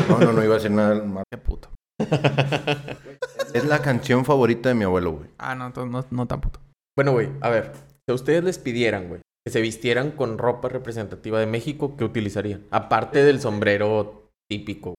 No, 0.09 0.19
no, 0.19 0.33
no 0.33 0.43
iba 0.43 0.55
a 0.55 0.57
decir 0.57 0.71
nada 0.71 1.01
más. 1.03 1.23
Qué 1.31 1.37
puto. 1.37 1.69
Es 3.53 3.65
la 3.65 3.83
canción 3.83 4.25
favorita 4.25 4.69
de 4.69 4.75
mi 4.75 4.83
abuelo, 4.83 5.11
güey. 5.11 5.29
Ah, 5.37 5.53
no, 5.53 5.69
no, 5.69 6.05
no 6.09 6.27
tan 6.27 6.41
puto. 6.41 6.59
Bueno, 6.97 7.11
güey, 7.11 7.29
a 7.41 7.49
ver, 7.49 7.71
si 8.05 8.11
a 8.11 8.15
ustedes 8.15 8.43
les 8.43 8.57
pidieran, 8.57 9.09
güey, 9.09 9.21
que 9.45 9.51
se 9.51 9.61
vistieran 9.61 10.11
con 10.11 10.39
ropa 10.39 10.69
representativa 10.69 11.39
de 11.39 11.45
México, 11.45 11.95
¿qué 11.95 12.03
utilizarían? 12.03 12.65
Aparte 12.71 13.23
del 13.23 13.39
sombrero 13.39 14.31
típico. 14.49 14.95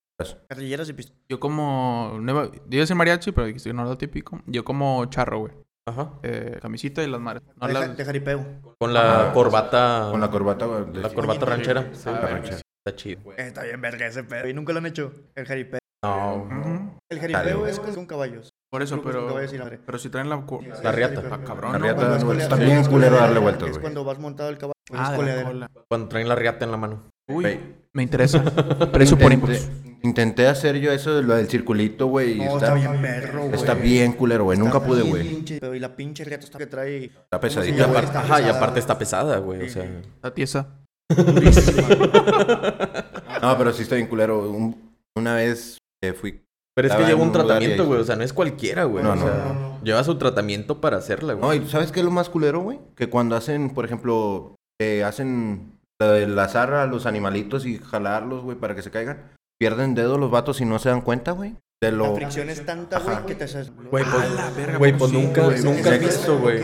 Carrilleras 0.49 0.89
y 0.89 0.93
pistolas. 0.93 1.21
Yo 1.29 1.41
como... 1.41 2.21
Yo 2.69 2.81
decir 2.81 2.95
mariachi, 2.95 3.33
pero 3.33 3.49
no 3.49 3.83
era 3.83 3.91
lo 3.91 3.99
típico. 3.99 4.41
Yo 4.47 4.65
como 4.65 5.05
charro, 5.07 5.41
güey. 5.41 5.53
Ajá. 5.87 6.13
Eh, 6.23 6.59
camisita 6.63 7.03
y 7.03 7.09
las 7.09 7.21
madres. 7.21 7.43
No 7.61 7.67
De, 7.67 7.75
ja- 7.75 7.81
las... 7.81 7.97
de 7.97 8.05
jaripeo. 8.05 8.45
Con 8.79 8.95
la 8.95 9.29
Ah, 9.29 9.33
corbata. 9.33 10.09
Con 10.11 10.21
la 10.21 10.31
corbata, 10.31 10.67
de- 10.67 11.01
la 11.01 11.11
corbata 11.11 11.45
ranchera. 11.47 11.91
Sí, 11.93 12.07
la 12.07 12.21
ranchera. 12.21 12.57
Está 12.87 12.97
chido. 12.97 13.21
Eh, 13.33 13.49
Está 13.49 13.63
bien 13.65 13.81
verga 13.81 14.07
ese 14.07 14.25
pedo. 14.25 14.49
Y 14.49 14.55
nunca 14.55 14.73
lo 14.73 14.79
han 14.79 14.87
hecho. 14.87 15.13
El 15.35 15.47
jaripeo. 15.47 15.79
No. 16.03 16.99
El 17.11 17.21
jaripeo 17.21 17.67
es 17.67 17.81
con, 17.81 18.07
caballos. 18.07 18.51
Por 18.71 18.83
eso, 18.83 19.01
pero... 19.03 19.35
Pero 19.87 19.99
si 19.99 20.09
traen 20.09 20.29
la... 20.29 20.45
La 20.83 20.93
riata. 20.93 21.23
Ah, 21.31 21.39
cabrón. 21.45 21.73
La 21.73 21.79
riata, 21.79 22.17
es 22.17 22.59
bien 22.59 22.79
es 22.79 22.89
culero 22.89 23.17
darle 23.17 23.39
vueltas, 23.41 23.71
Es 23.71 23.79
cuando 23.79 24.05
vas 24.05 24.19
montado 24.19 24.49
el 24.51 24.59
caballo. 24.59 24.75
pues 24.87 25.01
Ah, 25.01 25.13
es 25.17 25.45
cola. 25.45 25.71
Cuando 25.89 26.09
traen 26.09 26.29
la 26.29 26.35
riata 26.35 26.65
en 26.65 26.71
la 26.73 26.77
mano. 26.77 27.03
Uy, 27.29 27.59
me 27.93 28.03
interesa. 28.03 28.43
Precio 28.93 29.17
por 29.19 29.33
Intenté- 29.33 29.35
impulso. 29.57 29.71
Intenté 30.03 30.47
hacer 30.49 30.77
yo 30.77 30.93
eso 30.93 31.15
de 31.17 31.23
lo 31.23 31.35
del 31.35 31.49
circulito, 31.49 32.09
güey. 32.09 32.33
y 32.33 32.39
No, 32.39 32.45
está, 32.57 32.57
está 32.57 32.75
bien 32.75 33.01
perro, 33.01 33.41
güey. 33.45 33.55
está 33.55 33.75
bien 33.75 34.13
culero, 34.13 34.45
güey. 34.45 34.59
Nunca 34.59 34.79
pude, 34.85 35.01
güey. 35.03 35.27
pinche, 35.27 35.59
Pero 35.61 35.75
y 35.75 35.81
la 35.81 35.97
pinche 35.97 36.25
riata 36.25 36.45
está 36.45 36.59
que 36.59 36.67
trae. 36.67 37.05
Está 37.07 37.37
Y 37.37 37.41
pesadita. 37.41 37.85
Aparte, 37.87 38.19
ajá, 38.19 38.41
y 38.41 38.43
pesada. 38.43 38.57
aparte 38.59 38.81
está 38.81 38.99
pesada, 38.99 39.39
güey. 39.39 39.63
O 39.67 39.69
sea. 39.71 39.87
La 40.23 40.35
tiesa. 40.35 40.69
No, 43.43 43.59
pero 43.59 43.73
sí 43.73 43.83
está 43.83 43.97
bien 43.97 44.09
culero. 44.09 44.51
Un- 44.51 44.95
una 45.17 45.35
vez 45.35 45.79
eh, 46.03 46.13
fui. 46.13 46.41
Pero 46.75 46.89
es 46.89 46.93
que 46.95 46.97
Estaba 47.03 47.07
lleva 47.09 47.23
en 47.23 47.29
un 47.29 47.29
un 47.29 47.33
lugar 47.43 47.45
y 47.45 47.49
tratamiento, 47.49 47.83
ahí- 47.83 47.89
güey. 47.89 48.01
O 48.01 48.05
sea, 48.05 48.17
no 48.17 48.25
es 48.25 48.33
cualquiera, 48.33 48.85
güey. 48.85 49.05
No, 49.05 49.13
o 49.13 49.17
no, 49.17 49.23
sea, 49.27 49.45
no, 49.47 49.55
no. 49.55 49.81
lleva 49.85 50.03
su 50.03 50.17
tratamiento 50.17 50.81
para 50.81 50.97
hacerla, 50.97 51.35
No, 51.35 51.47
güey. 51.47 51.63
y 51.63 51.69
¿sabes 51.69 51.93
qué 51.93 52.01
es 52.01 52.05
lo 52.05 52.11
más 52.11 52.29
culero, 52.31 52.61
güey? 52.61 52.81
Que 52.97 53.09
cuando 53.09 53.37
hacen, 53.37 53.71
por 53.71 53.85
ejemplo, 53.85 54.57
eh, 54.81 55.05
hacen 55.05 55.74
la 56.01 56.13
de 56.13 56.27
lazar 56.27 56.75
a 56.75 56.87
los 56.87 57.07
animalitos 57.07 57.67
y 57.67 57.79
jalarlos, 57.79 58.43
güey, 58.43 58.59
para 58.59 58.75
que 58.75 58.83
se 58.83 58.91
caigan. 58.91 59.33
Pierden 59.61 59.95
dedos 59.95 60.19
los 60.19 60.31
vatos 60.31 60.61
y 60.61 60.65
no 60.65 60.79
se 60.79 60.89
dan 60.89 61.01
cuenta, 61.01 61.33
güey. 61.33 61.57
De 61.83 61.91
La 61.93 61.99
lo. 61.99 62.17
fricción 62.17 62.51
es 62.51 62.65
tanta, 62.65 62.99
güey, 62.99 63.25
que 63.27 63.35
te 63.35 63.45
haces. 63.45 63.71
Güey, 63.75 64.05
pues, 64.05 64.31
la 64.35 64.51
verga, 64.51 64.79
güey, 64.79 64.97
pues 64.97 65.11
sí, 65.11 65.17
nunca, 65.17 65.43
güey. 65.45 65.63
nunca 65.63 65.91
visto, 65.99 66.39
güey. 66.39 66.63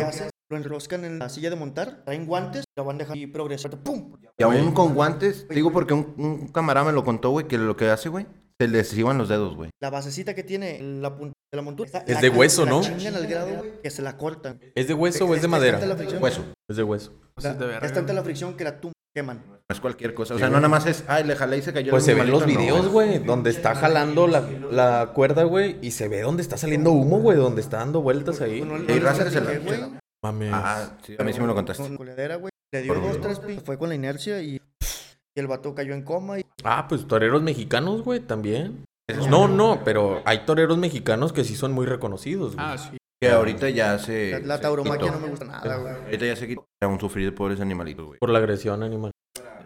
Lo 0.51 0.57
enroscan 0.57 1.05
en 1.05 1.21
la 1.21 1.29
silla 1.29 1.49
de 1.49 1.55
montar, 1.57 2.03
traen 2.05 2.27
guantes, 2.27 2.65
lo 2.77 2.85
van 2.85 2.99
dejando 2.99 3.23
y 3.23 3.27
progresando. 3.29 3.79
¡Pum! 3.79 4.17
Y 4.37 4.43
aún 4.43 4.73
con 4.73 4.95
guantes, 4.95 5.47
te 5.47 5.55
digo 5.55 5.71
porque 5.71 5.95
un, 5.95 6.15
un 6.19 6.49
camarada 6.49 6.87
me 6.87 6.93
lo 6.93 7.05
contó, 7.05 7.31
güey, 7.31 7.47
que 7.47 7.57
lo 7.57 7.77
que 7.77 7.89
hace, 7.89 8.09
güey, 8.09 8.27
se 8.61 8.67
les 8.67 8.93
iban 8.99 9.17
los 9.17 9.29
dedos, 9.29 9.55
güey. 9.55 9.71
La 9.81 9.91
basecita 9.91 10.35
que 10.35 10.43
tiene 10.43 10.81
la 10.81 11.15
punta 11.15 11.35
de 11.53 11.57
la 11.57 11.63
montura. 11.63 12.03
Es 12.05 12.15
la- 12.15 12.21
de 12.21 12.31
hueso, 12.31 12.65
la 12.65 12.71
¿no? 12.73 12.81
chingan 12.83 13.15
al 13.15 13.29
grado, 13.29 13.65
que 13.81 13.91
se 13.91 14.03
la 14.03 14.17
cortan. 14.17 14.59
¿Es 14.75 14.89
de 14.89 14.95
hueso 14.95 15.27
o 15.27 15.35
es 15.37 15.43
de 15.43 15.49
madera? 15.49 15.79
la 15.79 15.95
Hueso. 15.95 16.45
Es 16.69 16.77
de 16.77 16.83
hueso. 16.83 17.13
Es 17.37 17.45
de 17.59 17.79
es 17.83 17.93
tanta 17.93 18.13
la 18.13 18.25
fricción 18.25 18.57
que 18.57 18.65
la 18.65 18.81
tum 18.81 18.91
queman. 19.15 19.43
No 19.49 19.57
es 19.75 19.81
cualquier 19.81 20.15
cosa. 20.15 20.35
O 20.35 20.39
sea, 20.39 20.49
no 20.49 20.57
nada 20.57 20.69
más 20.69 20.87
es, 20.87 21.05
ay, 21.09 21.25
le 21.25 21.37
jalé 21.37 21.59
y 21.59 21.63
se 21.63 21.73
cayó. 21.73 21.91
Pues 21.91 22.07
el 22.09 22.15
se 22.17 22.21
ven 22.21 22.31
los 22.31 22.43
animalito", 22.43 22.75
no, 22.75 22.77
videos, 22.81 22.93
güey, 22.93 23.19
donde 23.19 23.51
está 23.51 23.75
jalando 23.75 24.27
la, 24.27 24.49
la 24.71 25.11
cuerda, 25.15 25.45
güey, 25.45 25.77
y 25.83 25.91
se 25.93 26.09
ve 26.09 26.23
donde 26.23 26.43
está 26.43 26.57
saliendo 26.57 26.91
humo, 26.93 27.21
güey, 27.21 27.37
donde 27.37 27.61
está 27.61 27.79
dando 27.79 28.03
vueltas 28.03 28.41
ahí. 28.41 28.63
No 28.63 28.77
raza 29.01 29.25
que 29.25 29.31
se 29.31 29.41
la-. 29.41 30.01
Mames. 30.23 30.51
Ah, 30.53 30.97
sí, 31.03 31.17
a 31.19 31.25
mí 31.25 31.33
sí 31.33 31.41
me 31.41 31.47
lo 31.47 31.55
contaste. 31.55 31.83
Con 31.83 31.97
coladera, 31.97 32.37
güey. 32.37 32.51
Le 32.73 32.83
dio 32.83 32.95
Por 32.95 33.03
dos, 33.03 33.17
mí. 33.17 33.23
tres 33.23 33.41
pin- 33.41 33.61
Fue 33.65 33.79
con 33.79 33.89
la 33.89 33.95
inercia 33.95 34.43
y, 34.43 34.57
y 34.57 35.41
el 35.41 35.47
vato 35.47 35.75
cayó 35.75 35.95
en 35.95 36.03
coma. 36.05 36.39
Y 36.39 36.45
Ah, 36.63 36.87
pues 36.89 37.07
toreros 37.09 37.43
mexicanos, 37.43 38.03
güey, 38.03 38.21
también. 38.21 38.85
No, 39.29 39.49
no, 39.49 39.81
pero 39.85 40.23
hay 40.25 40.45
toreros 40.45 40.79
mexicanos 40.79 41.33
que 41.33 41.43
sí 41.43 41.57
son 41.57 41.73
muy 41.73 41.85
reconocidos, 41.87 42.55
güey. 42.55 42.67
Ah, 42.69 42.79
sí. 42.79 42.97
Que 43.21 43.31
ahorita 43.31 43.69
ya 43.71 43.99
se. 43.99 44.41
la, 44.45 44.61
tauromaquia 44.61 45.11
no 45.13 45.21
me 45.21 45.29
gusta 45.29 45.45
nada, 45.45 45.77
güey. 45.77 45.93
Ahorita 45.95 46.25
ya 46.27 46.37
se 46.37 46.49
quitó. 46.49 46.67
Era 46.81 46.89
un 46.91 46.99
sufrir 46.99 47.35
pobres 47.35 47.61
animalitos, 47.61 48.07
güey. 48.07 48.19
Por 48.19 48.31
la 48.31 48.39
agresión 48.39 48.83
animal. 48.83 49.11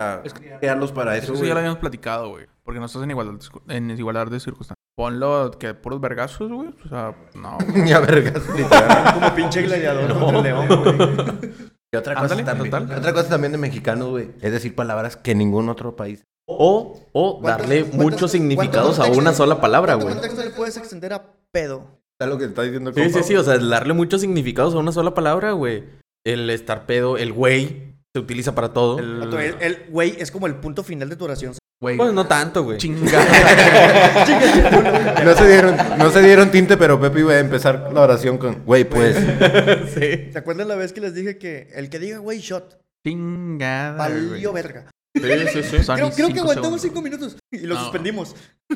Ah, 0.01 0.21
Es 0.25 0.35
que 0.35 0.57
crearlos 0.59 0.91
para 0.91 1.17
eso, 1.17 1.27
Eso 1.27 1.35
güey. 1.35 1.49
ya 1.49 1.55
lo 1.55 1.61
habíamos 1.61 1.79
platicado, 1.79 2.31
güey. 2.31 2.47
Porque 2.65 2.81
no 2.81 2.87
estás 2.87 3.03
en 3.05 3.11
igualdad, 3.13 3.41
en 3.69 3.91
igualdad 3.91 4.27
de 4.27 4.41
circunstancias. 4.41 4.75
Ponlo 4.97 5.53
que 5.53 5.73
puros 5.75 6.01
vergazos, 6.01 6.51
güey. 6.51 6.75
O 6.85 6.89
sea, 6.89 7.15
no. 7.35 7.59
güey. 7.69 7.89
Ya, 7.89 8.01
vergas, 8.01 8.43
literal. 8.57 9.15
Como 9.21 9.35
pinche 9.37 9.63
gladiador 9.63 10.19
contra 10.19 10.37
el 10.39 10.43
león, 10.43 10.67
güey. 10.67 11.53
Y 11.95 11.97
otra 11.97 12.15
cosa, 12.15 12.25
Ándale, 12.35 12.43
también, 12.43 12.71
total. 12.73 12.99
otra 12.99 13.13
cosa 13.13 13.29
también 13.29 13.53
de 13.53 13.59
mexicanos, 13.59 14.09
güey, 14.09 14.33
es 14.43 14.51
decir 14.51 14.75
palabras 14.75 15.17
que 15.17 15.33
ningún 15.37 15.69
otro 15.69 15.95
país. 15.95 16.25
O, 16.49 17.01
o 17.13 17.41
¿Cuántos- 17.41 17.69
darle 17.69 17.85
muchos 17.85 18.33
significados 18.33 18.99
a 18.99 19.05
una 19.13 19.33
sola 19.33 19.61
palabra, 19.61 19.93
¿Cuánto 19.93 20.07
güey. 20.07 20.15
contexto 20.17 20.43
le 20.43 20.51
puedes 20.57 20.77
extender 20.77 21.13
a 21.13 21.23
pedo? 21.53 21.94
¿Sabes 22.21 22.33
lo 22.35 22.39
que 22.39 22.45
está 22.47 22.63
diciendo 22.63 22.93
Sí, 22.93 23.11
sí, 23.11 23.23
sí, 23.25 23.37
o 23.37 23.43
sea, 23.43 23.59
darle 23.59 23.93
muchos 23.93 24.21
significados 24.21 24.75
a 24.75 24.79
una 24.79 24.93
sola 24.93 25.15
palabra, 25.15 25.53
güey. 25.53 25.85
El 26.25 26.49
estar 26.51 26.87
pedo, 26.87 27.19
el 27.19 27.33
güey, 27.33 27.95
se 28.15 28.21
utiliza 28.21 28.55
para 28.55 28.73
todo. 28.73 28.99
El- 28.99 29.19
Vato, 29.21 29.41
El 29.41 29.57
el 29.61 29.79
güey 29.91 30.15
es 30.19 30.31
como 30.31 30.47
el 30.47 30.55
punto 30.57 30.83
final 30.85 31.09
de 31.09 31.17
tu 31.17 31.25
oración. 31.25 31.55
Güey, 31.83 31.97
Pues 31.97 32.13
no 32.13 32.27
tanto, 32.27 32.63
güey. 32.65 32.79
chingada. 32.79 33.25
No 35.25 35.35
se 35.35 35.49
dieron, 35.49 35.77
no 35.99 36.11
se 36.11 36.23
dieron 36.23 36.51
tinte, 36.51 36.77
pero 36.77 37.01
Pepe 37.01 37.21
iba 37.21 37.33
a 37.33 37.39
empezar 37.41 37.91
la 37.93 38.01
oración 38.03 38.39
con, 38.39 38.63
güey, 38.65 38.85
pues. 38.85 39.17
sí. 39.95 40.31
¿Se 40.33 40.39
acuerdan 40.39 40.69
la 40.69 40.77
vez 40.77 40.93
que 40.93 41.01
les 41.01 41.15
dije 41.15 41.37
que 41.39 41.69
el 41.75 41.91
que 41.91 41.99
diga 41.99 42.19
güey 42.19 42.39
shot, 42.39 42.79
chingada. 43.07 43.97
valió 43.97 44.53
verga? 44.53 44.87
Sí, 45.17 45.23
sí, 45.53 45.63
sí. 45.63 45.77
Creo, 45.95 46.11
creo 46.11 46.29
que 46.29 46.41
aguantamos 46.41 46.81
segundos. 46.81 46.83
cinco 46.83 47.03
minutos 47.03 47.37
y 47.53 47.59
lo 47.67 47.75
No. 47.75 47.81
suspendimos. 47.83 48.35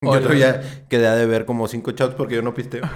Yo 0.00 0.10
otro 0.10 0.32
ya 0.32 0.62
quedé 0.88 1.10
de 1.16 1.26
ver 1.26 1.44
como 1.44 1.66
cinco 1.66 1.90
shots 1.90 2.14
porque 2.14 2.36
yo 2.36 2.42
no 2.42 2.54
pisteo. 2.54 2.88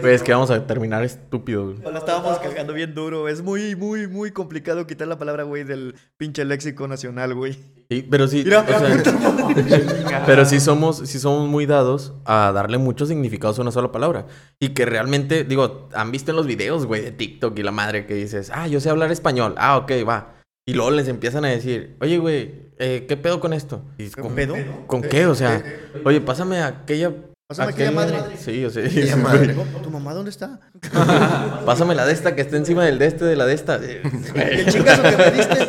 Güey, 0.00 0.14
es 0.14 0.22
que 0.22 0.32
vamos 0.32 0.50
a 0.50 0.66
terminar 0.66 1.04
estúpido, 1.04 1.66
güey. 1.66 1.82
Lo 1.82 1.98
estábamos 1.98 2.38
cagando 2.38 2.72
bien 2.72 2.94
duro. 2.94 3.28
Es 3.28 3.42
muy, 3.42 3.76
muy, 3.76 4.08
muy 4.08 4.30
complicado 4.30 4.86
quitar 4.86 5.06
la 5.06 5.18
palabra 5.18 5.42
güey 5.42 5.64
del 5.64 5.96
pinche 6.16 6.46
léxico 6.46 6.88
nacional, 6.88 7.34
güey. 7.34 7.58
Sí, 7.90 8.06
pero 8.10 8.26
sí, 8.26 8.42
Mira, 8.42 8.60
o 8.60 8.66
sea, 8.66 10.22
pero 10.26 10.46
sí 10.46 10.60
somos, 10.60 10.96
sí 11.04 11.18
somos 11.18 11.46
muy 11.46 11.66
dados 11.66 12.14
a 12.24 12.52
darle 12.54 12.78
muchos 12.78 13.08
significados 13.08 13.58
a 13.58 13.62
una 13.62 13.70
sola 13.70 13.92
palabra. 13.92 14.26
Y 14.58 14.70
que 14.70 14.86
realmente, 14.86 15.44
digo, 15.44 15.90
han 15.92 16.10
visto 16.10 16.30
en 16.30 16.38
los 16.38 16.46
videos, 16.46 16.86
güey, 16.86 17.02
de 17.02 17.12
TikTok 17.12 17.58
y 17.58 17.62
la 17.62 17.70
madre 17.70 18.06
que 18.06 18.14
dices, 18.14 18.50
ah, 18.54 18.66
yo 18.66 18.80
sé 18.80 18.88
hablar 18.88 19.12
español. 19.12 19.54
Ah, 19.58 19.76
ok, 19.76 19.92
va. 20.08 20.36
Y 20.66 20.72
luego 20.72 20.92
les 20.92 21.08
empiezan 21.08 21.44
a 21.44 21.48
decir, 21.48 21.98
oye, 22.00 22.16
güey, 22.16 22.63
eh, 22.78 23.06
¿qué 23.08 23.16
pedo 23.16 23.40
con 23.40 23.52
esto? 23.52 23.82
Y 23.98 24.04
es, 24.04 24.16
¿Qué 24.16 24.22
¿con, 24.22 24.34
pedo? 24.34 24.54
¿Con 24.86 25.02
qué? 25.02 25.26
O 25.26 25.34
sea, 25.34 25.62
oye, 26.04 26.20
pásame 26.20 26.62
aquella... 26.62 27.12
Pásame 27.46 27.72
aquella 27.72 27.90
madre. 27.90 28.18
Sí, 28.38 28.64
o 28.64 28.70
sea, 28.70 28.86
Aquella 28.86 29.14
sí, 29.16 29.20
madre. 29.20 29.54
¿Tu 29.82 29.90
mamá 29.90 30.14
dónde 30.14 30.30
está? 30.30 30.60
Pásame 31.66 31.94
la 31.94 32.06
de 32.06 32.12
esta 32.12 32.34
que 32.34 32.40
está 32.40 32.56
encima 32.56 32.84
del 32.84 32.98
de 32.98 33.06
este, 33.06 33.24
de 33.26 33.36
la 33.36 33.44
de 33.44 33.54
esta. 33.54 33.78
¿Qué 33.80 34.66
chingazo 34.70 35.02
que 35.02 35.16
me 35.16 35.30
diste? 35.30 35.68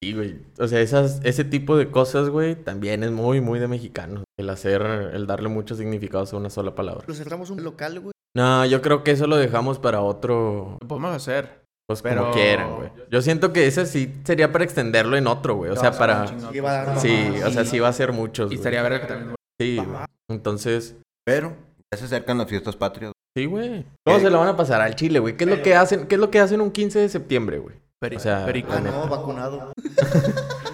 Sí, 0.00 0.12
güey. 0.14 0.36
O 0.58 0.68
sea, 0.68 0.80
esas, 0.80 1.20
ese 1.24 1.44
tipo 1.44 1.76
de 1.76 1.90
cosas, 1.90 2.28
güey, 2.28 2.54
también 2.54 3.02
es 3.02 3.10
muy, 3.10 3.40
muy 3.40 3.58
de 3.58 3.68
mexicanos. 3.68 4.24
El 4.38 4.50
hacer, 4.50 4.82
el 4.82 5.26
darle 5.26 5.48
muchos 5.48 5.78
significados 5.78 6.32
a 6.32 6.36
una 6.36 6.50
sola 6.50 6.74
palabra. 6.74 7.04
Nos 7.08 7.18
cerramos 7.18 7.50
un 7.50 7.64
local, 7.64 7.98
güey. 8.00 8.12
No, 8.34 8.64
yo 8.64 8.80
creo 8.80 9.04
que 9.04 9.10
eso 9.10 9.26
lo 9.26 9.36
dejamos 9.36 9.78
para 9.78 10.00
otro, 10.00 10.78
Lo 10.80 10.88
podemos 10.88 11.14
hacer. 11.14 11.61
Pues 11.86 12.02
Pero- 12.02 12.22
como 12.22 12.34
quieran, 12.34 12.76
güey. 12.76 12.90
Yo 13.10 13.20
siento 13.22 13.52
que 13.52 13.66
ese 13.66 13.84
sí 13.86 14.12
sería 14.24 14.50
para 14.52 14.64
extenderlo 14.64 15.16
en 15.16 15.26
otro, 15.26 15.56
güey. 15.56 15.70
O 15.70 15.76
sea, 15.76 15.92
para... 15.92 16.26
Sí, 16.26 16.60
va 16.60 16.80
a 16.80 16.84
dar 16.84 16.98
Sí, 17.00 17.28
o 17.44 17.50
sea, 17.50 17.64
sí 17.64 17.78
va 17.78 17.88
a 17.88 17.92
ser 17.92 18.12
muchos, 18.12 18.50
Y 18.52 18.54
estaría 18.56 18.82
verga 18.82 19.00
que 19.02 19.06
también. 19.06 19.34
Sí, 19.60 19.76
güey. 19.76 19.88
Entonces, 20.30 20.96
Pero 21.26 21.54
ya 21.92 21.98
se 21.98 22.04
acercan 22.06 22.38
las 22.38 22.48
fiestas 22.48 22.74
patrias. 22.76 23.12
sí, 23.36 23.44
güey. 23.46 23.84
¿Cómo 24.06 24.18
se 24.20 24.30
la 24.30 24.38
van 24.38 24.48
a 24.48 24.56
pasar 24.56 24.80
al 24.80 24.94
Chile, 24.94 25.18
güey? 25.18 25.36
¿Qué 25.36 25.44
es 25.44 25.50
lo 25.50 25.62
que 25.62 25.74
hacen? 25.74 26.06
¿Qué 26.06 26.14
es 26.14 26.20
lo 26.20 26.30
que 26.30 26.40
hacen 26.40 26.60
un 26.60 26.70
15 26.70 26.98
de 27.00 27.08
septiembre, 27.08 27.58
güey? 27.58 27.76
Peri- 28.02 28.16
O 28.16 28.20
sea, 28.20 28.44
perico. 28.46 28.72
Ah, 28.72 28.80
no, 28.80 29.06
vacunado. 29.08 29.72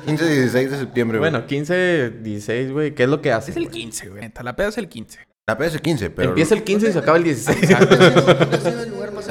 15 0.07 0.25
y 0.25 0.29
16 0.37 0.71
de 0.71 0.79
septiembre, 0.79 1.19
güey. 1.19 1.31
Bueno, 1.31 1.47
15, 1.47 2.11
16, 2.23 2.73
güey. 2.73 2.95
¿Qué 2.95 3.03
es 3.03 3.09
lo 3.09 3.21
que 3.21 3.33
hacen? 3.33 3.51
Es 3.53 3.57
el 3.57 3.65
güey? 3.65 3.75
15, 3.81 4.09
güey. 4.09 4.33
La 4.43 4.57
peda 4.57 4.69
es 4.69 4.79
el 4.79 4.89
15. 4.89 5.19
La 5.47 5.59
peda 5.59 5.69
es 5.69 5.75
el 5.75 5.83
15, 5.83 6.11
pero... 6.11 6.29
Empieza 6.31 6.55
el 6.55 6.63
15 6.65 6.89
y 6.89 6.93
se 6.93 6.99
acaba 6.99 7.17
el 7.19 7.25
16. 7.25 7.79
¿Dónde 7.79 8.57
ha 8.57 8.61
sido 8.61 8.83
el 8.83 8.91
lugar 8.91 9.13
más 9.13 9.27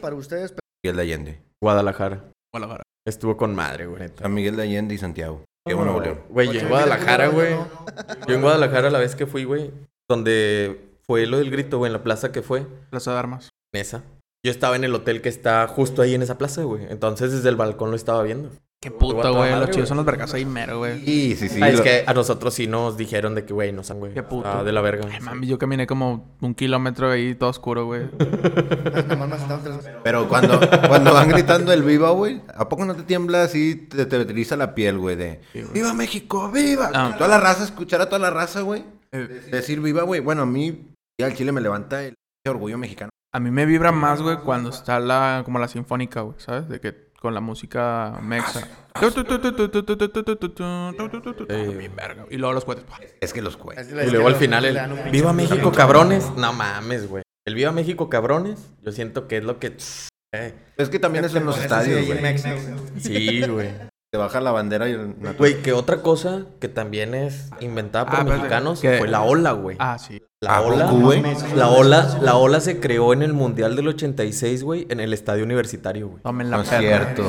para 0.00 0.14
ustedes? 0.14 0.54
Miguel 0.84 0.96
de 0.96 1.02
Allende. 1.02 1.40
Guadalajara. 1.62 2.30
Guadalajara. 2.52 2.82
Estuvo 3.06 3.38
con 3.38 3.54
madre, 3.54 3.86
güey. 3.86 4.00
neta. 4.00 4.24
San 4.24 4.34
Miguel 4.34 4.54
de 4.56 4.64
Allende 4.64 4.94
y 4.94 4.98
Santiago. 4.98 5.42
Qué 5.66 5.72
bueno, 5.72 5.98
León. 5.98 6.20
Güey, 6.28 6.52
yo 6.52 6.60
en 6.60 6.68
Guadalajara, 6.68 7.28
güey. 7.28 7.56
Yo 8.28 8.34
en 8.34 8.42
Guadalajara 8.42 8.90
la 8.90 8.98
vez 8.98 9.16
que 9.16 9.24
fui, 9.24 9.44
güey. 9.44 9.70
Donde 10.10 10.98
fue 11.06 11.24
lo 11.24 11.38
del 11.38 11.50
grito, 11.50 11.78
güey, 11.78 11.88
en 11.88 11.94
la 11.94 12.02
plaza 12.02 12.32
que 12.32 12.42
fue. 12.42 12.66
Plaza 12.90 13.12
de 13.12 13.18
Armas. 13.18 13.48
En 13.72 13.80
esa. 13.80 14.02
Yo 14.44 14.50
estaba 14.50 14.76
en 14.76 14.84
el 14.84 14.94
hotel 14.94 15.22
que 15.22 15.30
está 15.30 15.66
justo 15.68 16.02
ahí 16.02 16.14
en 16.14 16.20
esa 16.20 16.36
plaza, 16.36 16.62
güey. 16.64 16.84
Entonces 16.90 17.32
desde 17.32 17.48
el 17.48 17.56
balcón 17.56 17.88
lo 17.88 17.96
estaba 17.96 18.22
viendo. 18.22 18.50
Qué 18.84 18.90
puto, 18.90 19.34
güey. 19.34 19.50
Los 19.58 19.70
chidos 19.70 19.88
son 19.88 19.96
los 19.96 20.04
vergas 20.06 20.34
ahí 20.34 20.44
mero, 20.44 20.78
güey. 20.78 21.00
Sí, 21.04 21.36
sí, 21.36 21.48
sí. 21.48 21.60
Ah, 21.62 21.70
es 21.70 21.78
lo- 21.78 21.82
que 21.82 22.04
a 22.06 22.12
nosotros 22.12 22.52
sí 22.52 22.66
nos 22.66 22.98
dijeron 22.98 23.34
de 23.34 23.44
que, 23.46 23.54
güey, 23.54 23.72
no 23.72 23.82
san, 23.82 23.98
güey. 23.98 24.12
Qué 24.12 24.22
puto. 24.22 24.46
Ah, 24.46 24.62
de 24.62 24.72
la 24.72 24.82
verga. 24.82 25.08
Ay, 25.10 25.20
mami, 25.20 25.46
yo 25.46 25.58
caminé 25.58 25.86
como 25.86 26.36
un 26.42 26.54
kilómetro 26.54 27.10
ahí 27.10 27.34
todo 27.34 27.48
oscuro, 27.48 27.86
güey. 27.86 28.02
Pero 30.02 30.28
cuando, 30.28 30.60
cuando 30.88 31.14
van 31.14 31.28
gritando 31.28 31.72
el 31.72 31.82
viva, 31.82 32.10
güey, 32.10 32.42
¿a 32.54 32.68
poco 32.68 32.84
no 32.84 32.94
te 32.94 33.02
tiembla 33.04 33.42
así, 33.44 33.76
te, 33.76 34.06
te 34.06 34.16
eriza 34.16 34.56
la 34.56 34.74
piel, 34.74 34.98
güey? 34.98 35.16
De 35.16 35.40
¡Viva 35.72 35.94
México! 35.94 36.50
¡Viva! 36.50 36.90
Ah. 36.94 37.14
Toda 37.16 37.28
la 37.28 37.40
raza, 37.40 37.64
escuchar 37.64 38.00
a 38.00 38.06
toda 38.06 38.18
la 38.18 38.30
raza, 38.30 38.60
güey. 38.60 38.84
Eh, 39.12 39.46
Decir 39.50 39.80
viva, 39.80 40.02
güey. 40.02 40.20
Bueno, 40.20 40.42
a 40.42 40.46
mí, 40.46 40.90
ya 41.18 41.26
al 41.26 41.34
chile 41.34 41.52
me 41.52 41.60
levanta 41.60 42.02
el 42.04 42.14
orgullo 42.46 42.76
mexicano. 42.78 43.10
A 43.32 43.40
mí 43.40 43.50
me 43.50 43.66
vibra 43.66 43.90
más, 43.90 44.22
güey, 44.22 44.36
cuando 44.38 44.70
está 44.70 45.00
la, 45.00 45.42
como 45.44 45.58
la 45.58 45.66
sinfónica, 45.68 46.20
güey, 46.20 46.36
¿sabes? 46.38 46.68
De 46.68 46.80
que 46.80 47.03
con 47.24 47.32
la 47.32 47.40
música 47.40 48.18
mexa. 48.20 48.68
Bien 51.78 51.96
verga. 51.96 52.26
Y 52.28 52.36
luego 52.36 52.52
los 52.52 52.66
cohetes. 52.66 52.84
Es 53.18 53.32
que 53.32 53.40
los 53.40 53.56
cuentos. 53.56 53.86
Y 53.88 54.10
luego 54.10 54.28
al 54.28 54.34
final 54.34 54.66
el 54.66 54.78
Viva. 55.10 55.32
México, 55.32 55.72
cabrones. 55.72 56.30
No 56.36 56.52
mames, 56.52 57.08
güey. 57.08 57.22
El 57.46 57.54
Viva 57.54 57.72
México, 57.72 58.10
cabrones. 58.10 58.68
Yo 58.82 58.92
siento 58.92 59.26
que 59.26 59.38
es 59.38 59.44
lo 59.44 59.58
que... 59.58 59.74
eh, 60.34 60.52
Es 60.76 60.90
que 60.90 60.98
también 60.98 61.24
es 61.24 61.34
en 61.34 61.46
los 61.46 61.56
estadios, 61.58 62.04
güey. 62.06 62.38
Sí, 62.98 63.40
güey. 63.48 63.70
Te 64.14 64.18
baja 64.18 64.40
la 64.40 64.52
bandera 64.52 64.88
y 64.88 64.92
el... 64.92 65.16
Güey, 65.36 65.60
que 65.60 65.72
otra 65.72 66.00
cosa 66.00 66.46
que 66.60 66.68
también 66.68 67.16
es 67.16 67.50
inventada 67.60 68.04
por 68.06 68.14
Ah, 68.14 68.18
espérate, 68.18 68.42
mexicanos 68.42 68.80
que- 68.80 68.98
fue 68.98 69.08
la 69.08 69.22
ola, 69.22 69.50
güey. 69.50 69.76
Ah, 69.80 69.98
sí. 69.98 70.22
La 70.40 70.58
¿A 70.58 70.60
ola, 70.60 70.86
güey? 70.88 71.20
la 71.56 71.68
ola, 71.68 72.18
la 72.22 72.36
ola 72.36 72.60
se 72.60 72.78
creó 72.78 73.12
en 73.12 73.22
el 73.22 73.32
Mundial 73.32 73.74
del 73.74 73.88
86, 73.88 74.62
güey, 74.62 74.86
en 74.88 75.00
el 75.00 75.12
estadio 75.12 75.42
universitario, 75.42 76.10
güey. 76.10 76.22
Tomen 76.22 76.48
la 76.48 76.58
No 76.58 76.62
es 76.62 76.68
perra. 76.68 76.80
cierto. 76.80 77.24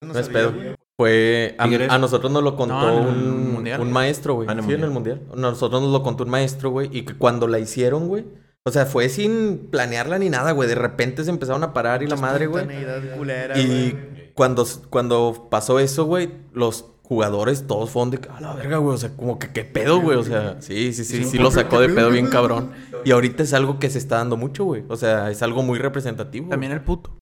No 0.00 0.16
es 0.16 0.28
pedo. 0.28 0.52
Fue 0.96 1.56
a, 1.58 1.64
¿Tigres? 1.64 1.90
a 1.90 1.98
nosotros 1.98 2.30
nos 2.30 2.44
lo 2.44 2.54
contó 2.54 2.74
No, 2.82 2.88
en 2.88 2.98
el 3.02 3.08
un, 3.08 3.52
Mundial. 3.54 3.80
un 3.80 3.90
maestro, 3.90 4.34
güey. 4.34 4.48
Ah, 4.48 4.52
en 4.52 4.58
el 4.60 4.64
sí, 4.64 4.74
en 4.74 4.84
el 4.84 4.90
mundial. 4.90 5.20
Nosotros 5.34 5.82
nos 5.82 5.90
lo 5.90 6.04
contó 6.04 6.22
un 6.22 6.30
maestro, 6.30 6.70
güey, 6.70 6.88
y 6.96 7.02
que 7.02 7.14
cuando 7.14 7.48
la 7.48 7.58
hicieron, 7.58 8.06
güey, 8.06 8.26
o 8.64 8.70
sea, 8.70 8.86
fue 8.86 9.08
sin 9.08 9.66
planearla 9.72 10.20
ni 10.20 10.30
nada, 10.30 10.52
güey. 10.52 10.68
De 10.68 10.76
repente 10.76 11.24
se 11.24 11.30
empezaron 11.30 11.64
a 11.64 11.72
parar 11.72 12.04
y 12.04 12.06
la 12.06 12.14
madre, 12.14 12.46
güey. 12.46 12.64
Y 12.64 13.90
güey. 13.90 14.17
Cuando, 14.38 14.64
cuando 14.88 15.48
pasó 15.50 15.80
eso, 15.80 16.04
güey, 16.04 16.30
los 16.52 16.84
jugadores 17.02 17.66
todos 17.66 17.90
fueron 17.90 18.12
de 18.12 18.18
que, 18.18 18.28
a 18.28 18.40
la 18.40 18.54
verga, 18.54 18.76
güey, 18.76 18.94
o 18.94 18.98
sea, 18.98 19.10
como 19.16 19.36
que 19.40 19.48
qué 19.48 19.64
pedo, 19.64 20.00
güey, 20.00 20.16
o 20.16 20.22
sea, 20.22 20.62
sí, 20.62 20.92
sí, 20.92 21.04
sí, 21.04 21.24
sí, 21.24 21.38
lo 21.38 21.50
sacó 21.50 21.80
de 21.80 21.88
pedo 21.88 22.10
bien 22.10 22.28
cabrón. 22.28 22.70
Y 23.04 23.10
ahorita 23.10 23.42
es 23.42 23.52
algo 23.52 23.80
que 23.80 23.90
se 23.90 23.98
está 23.98 24.18
dando 24.18 24.36
mucho, 24.36 24.62
güey, 24.64 24.84
o 24.88 24.96
sea, 24.96 25.28
es 25.28 25.42
algo 25.42 25.64
muy 25.64 25.80
representativo. 25.80 26.48
También 26.50 26.70
el 26.70 26.82
puto. 26.82 27.18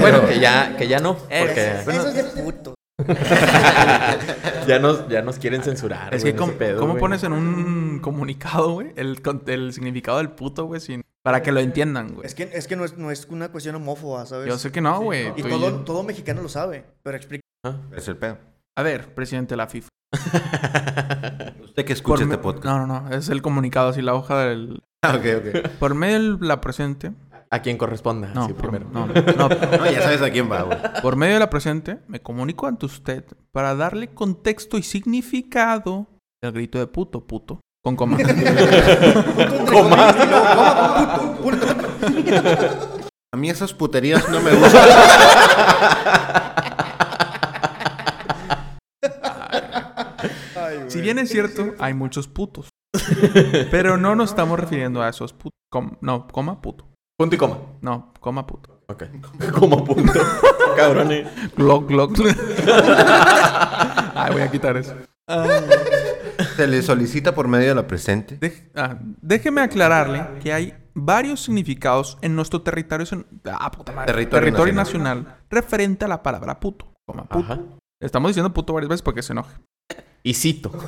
Bueno, 0.00 0.24
que 0.28 0.38
ya, 0.38 0.76
que 0.76 0.86
ya 0.86 1.00
no, 1.00 1.16
porque 1.16 1.72
Eso 1.80 2.08
es 2.08 2.14
de 2.14 2.42
puto. 2.42 2.74
ya 4.68 4.78
nos, 4.78 5.08
ya 5.08 5.22
nos 5.22 5.38
quieren 5.40 5.64
censurar. 5.64 6.14
Es 6.14 6.22
güey, 6.22 6.32
que, 6.34 6.38
¿cómo, 6.38 6.52
pedo, 6.52 6.78
cómo 6.78 6.92
güey. 6.92 7.00
pones 7.00 7.24
en 7.24 7.32
un 7.32 7.98
comunicado, 8.00 8.74
güey, 8.74 8.92
el, 8.94 9.20
con- 9.22 9.42
el 9.46 9.72
significado 9.72 10.18
del 10.18 10.30
puto, 10.30 10.66
güey, 10.66 10.80
sin... 10.80 11.02
para 11.22 11.42
que 11.42 11.52
lo 11.52 11.60
entiendan, 11.60 12.14
güey? 12.14 12.26
Es 12.26 12.34
que, 12.34 12.50
es 12.52 12.66
que 12.66 12.76
no, 12.76 12.84
es, 12.84 12.98
no 12.98 13.10
es 13.10 13.26
una 13.30 13.50
cuestión 13.50 13.76
homófoba, 13.76 14.26
¿sabes? 14.26 14.48
Yo 14.48 14.58
sé 14.58 14.72
que 14.72 14.80
no, 14.80 15.00
güey. 15.00 15.32
Y 15.36 15.42
todo, 15.42 15.80
todo 15.84 16.02
mexicano 16.02 16.42
lo 16.42 16.48
sabe. 16.48 16.84
Pero 17.02 17.16
explica. 17.16 17.42
Ah. 17.64 17.76
Es 17.96 18.08
el 18.08 18.16
pedo. 18.16 18.38
A 18.76 18.82
ver, 18.82 19.14
presidente 19.14 19.52
de 19.52 19.56
la 19.56 19.68
FIFA. 19.68 19.88
Usted 21.62 21.84
que 21.84 21.92
escucha 21.92 22.24
este 22.24 22.38
podcast. 22.38 22.64
No, 22.66 22.86
no, 22.86 23.00
no. 23.02 23.14
Es 23.14 23.28
el 23.28 23.42
comunicado, 23.42 23.90
así 23.90 24.02
la 24.02 24.14
hoja 24.14 24.44
del... 24.44 24.82
Ah, 25.04 25.16
ok, 25.16 25.24
ok. 25.38 25.68
Por 25.80 25.94
medio 25.96 26.36
de 26.36 26.46
la 26.46 26.60
presente... 26.60 27.12
A 27.50 27.60
quien 27.60 27.76
corresponda, 27.76 28.30
No, 28.32 28.46
sí, 28.46 28.52
por, 28.54 28.70
primero. 28.70 28.88
no, 28.92 29.06
no. 29.06 29.14
No, 29.36 29.90
ya 29.90 30.00
sabes 30.00 30.22
a 30.22 30.30
quién 30.30 30.50
va, 30.50 30.62
güey. 30.62 30.78
Por 31.02 31.16
medio 31.16 31.34
de 31.34 31.40
la 31.40 31.50
presente, 31.50 31.98
me 32.06 32.20
comunico 32.22 32.66
ante 32.66 32.86
usted 32.86 33.24
para 33.50 33.74
darle 33.74 34.14
contexto 34.14 34.78
y 34.78 34.82
significado 34.82 36.06
del 36.42 36.52
grito 36.52 36.78
de 36.78 36.86
puto, 36.86 37.26
puto. 37.26 37.60
Con 37.82 37.96
coma. 37.96 38.16
Coma. 39.70 40.14
A 43.32 43.36
mí 43.36 43.50
esas 43.50 43.74
puterías 43.74 44.28
no 44.28 44.40
me 44.40 44.50
gustan. 44.54 44.88
Ay, 50.56 50.84
si 50.88 51.00
bien 51.00 51.18
es 51.18 51.30
cierto, 51.30 51.74
hay 51.78 51.94
muchos 51.94 52.28
putos. 52.28 52.68
Pero 53.70 53.96
no 53.96 54.14
nos 54.14 54.30
estamos 54.30 54.60
refiriendo 54.60 55.02
a 55.02 55.08
esos 55.08 55.32
putos. 55.32 55.58
no, 56.00 56.28
coma 56.28 56.60
puto. 56.60 56.86
Punto 57.18 57.34
y 57.34 57.38
coma. 57.38 57.58
No, 57.80 58.12
coma 58.20 58.46
puto. 58.46 58.80
Ok. 58.88 59.04
Como 59.58 59.84
punto. 59.84 60.20
Cabrones. 60.76 61.26
Glock, 61.56 61.88
glock. 61.88 62.18
Ay, 64.14 64.32
voy 64.32 64.42
a 64.42 64.50
quitar 64.50 64.76
eso. 64.76 64.94
Se 66.56 66.66
le 66.66 66.82
solicita 66.82 67.34
por 67.34 67.48
medio 67.48 67.68
de 67.68 67.74
la 67.74 67.86
presente. 67.86 68.38
Dej- 68.40 68.70
ah, 68.74 68.98
déjeme 69.20 69.60
aclararle 69.60 70.40
que 70.42 70.52
hay 70.52 70.74
varios 70.94 71.40
significados 71.42 72.18
en 72.22 72.34
nuestro 72.36 72.62
territorio, 72.62 73.06
ah, 73.52 73.70
puta 73.70 73.92
madre. 73.92 74.12
Territorio 74.12 74.44
territorio 74.44 74.74
nacional. 74.74 75.36
referente 75.48 76.04
a 76.04 76.08
la 76.08 76.22
palabra 76.22 76.58
puto. 76.60 76.92
Coma, 77.06 77.24
puto. 77.24 77.52
Ajá. 77.52 77.60
Estamos 78.00 78.30
diciendo 78.30 78.52
puto 78.52 78.72
varias 78.72 78.88
veces 78.90 79.02
porque 79.02 79.22
se 79.22 79.32
enoje. 79.32 79.54
Y 80.22 80.34
cito. 80.34 80.70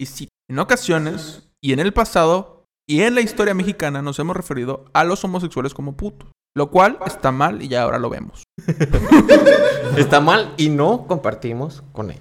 Y 0.00 0.06
sí. 0.06 0.28
En 0.48 0.60
ocasiones, 0.60 1.50
y 1.60 1.72
en 1.72 1.80
el 1.80 1.92
pasado, 1.92 2.64
y 2.88 3.00
en 3.02 3.16
la 3.16 3.20
historia 3.20 3.52
mexicana, 3.52 4.00
nos 4.00 4.16
hemos 4.20 4.36
referido 4.36 4.84
a 4.94 5.02
los 5.02 5.24
homosexuales 5.24 5.74
como 5.74 5.96
putos. 5.96 6.30
Lo 6.58 6.70
cual 6.72 6.98
está 7.06 7.30
mal 7.30 7.62
y 7.62 7.68
ya 7.68 7.82
ahora 7.82 8.00
lo 8.00 8.10
vemos. 8.10 8.42
Está 9.96 10.20
mal 10.20 10.52
y 10.56 10.70
no 10.70 11.06
compartimos 11.06 11.84
con 11.92 12.10
él. 12.10 12.18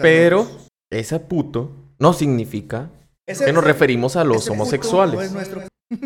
Pero 0.00 0.46
ese 0.92 1.18
puto 1.18 1.72
no 1.98 2.12
significa 2.12 2.88
Ese- 3.26 3.46
que 3.46 3.52
nos 3.52 3.64
referimos 3.64 4.14
a 4.14 4.22
los 4.22 4.36
ese 4.42 4.50
puto 4.52 4.56
no 4.58 4.62
es 4.62 4.68
homosexuales. 4.72 5.32
nuestro- 5.32 5.62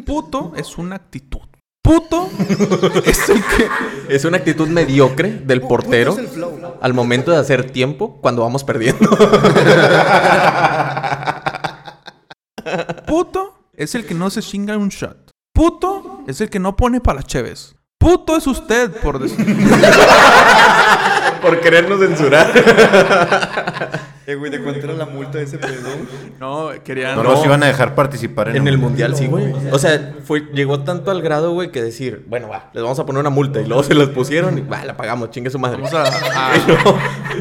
Puto 0.07 0.53
es 0.57 0.78
una 0.78 0.97
actitud. 0.97 1.41
Puto 1.82 2.30
es 3.05 3.28
el 3.28 3.43
que... 3.43 3.68
Es 4.09 4.24
una 4.24 4.39
actitud 4.39 4.66
mediocre 4.68 5.30
del 5.30 5.61
portero 5.61 6.14
flow. 6.14 6.76
al 6.80 6.95
momento 6.95 7.32
de 7.32 7.37
hacer 7.37 7.70
tiempo 7.70 8.18
cuando 8.22 8.41
vamos 8.41 8.64
perdiendo. 8.64 9.11
Puto 13.07 13.68
es 13.74 13.95
el 13.95 14.07
que 14.07 14.14
no 14.14 14.30
se 14.30 14.41
chinga 14.41 14.78
un 14.78 14.89
shot. 14.89 15.30
Puto 15.55 16.25
es 16.27 16.41
el 16.41 16.51
que 16.51 16.59
no 16.59 16.75
pone 16.75 17.01
para 17.01 17.17
las 17.21 17.27
cheves. 17.27 17.77
Puto 17.97 18.37
es 18.37 18.45
usted 18.49 18.91
por 19.01 19.21
decir... 19.21 19.39
Por 21.41 21.61
querernos 21.61 22.01
censurar. 22.01 22.51
Eh, 24.27 24.37
güey, 24.37 24.51
¿de 24.51 24.59
cuánto 24.63 24.81
era 24.87 24.95
la 24.95 25.05
multa 25.05 25.37
de 25.37 25.45
ese 25.45 25.59
pedo? 25.59 25.75
No, 26.41 26.71
querían... 26.83 27.15
No, 27.15 27.23
los 27.23 27.45
iban 27.45 27.63
a 27.63 27.67
dejar 27.67 27.95
participar 27.95 28.49
en, 28.49 28.57
En 28.57 28.69
el 28.69 28.77
un- 28.77 28.81
mundial, 28.81 29.15
sí, 29.15 29.27
güey. 29.27 29.53
O 29.71 29.79
sea, 29.79 30.15
fue, 30.25 30.49
llegó 30.55 30.81
tanto 30.81 31.11
al 31.11 31.21
grado, 31.21 31.53
güey, 31.53 31.71
que 31.71 31.83
decir, 31.83 32.25
bueno, 32.27 32.49
va, 32.49 32.71
les 32.73 32.83
vamos 32.83 32.99
a 32.99 33.05
poner 33.05 33.21
una 33.21 33.29
multa. 33.29 33.61
Y 33.61 33.67
luego 33.67 33.83
se 33.83 33.93
las 33.93 34.09
pusieron 34.09 34.57
y 34.57 34.63
va, 34.63 34.83
la 34.87 34.97
pagamos, 34.97 35.31
chingue 35.31 35.51
su 35.51 35.59
madre. 35.59 35.77
Vamos 35.83 35.93
a... 35.93 36.05
a- 36.53 36.57
Y 36.57 36.67
luego, 36.67 36.99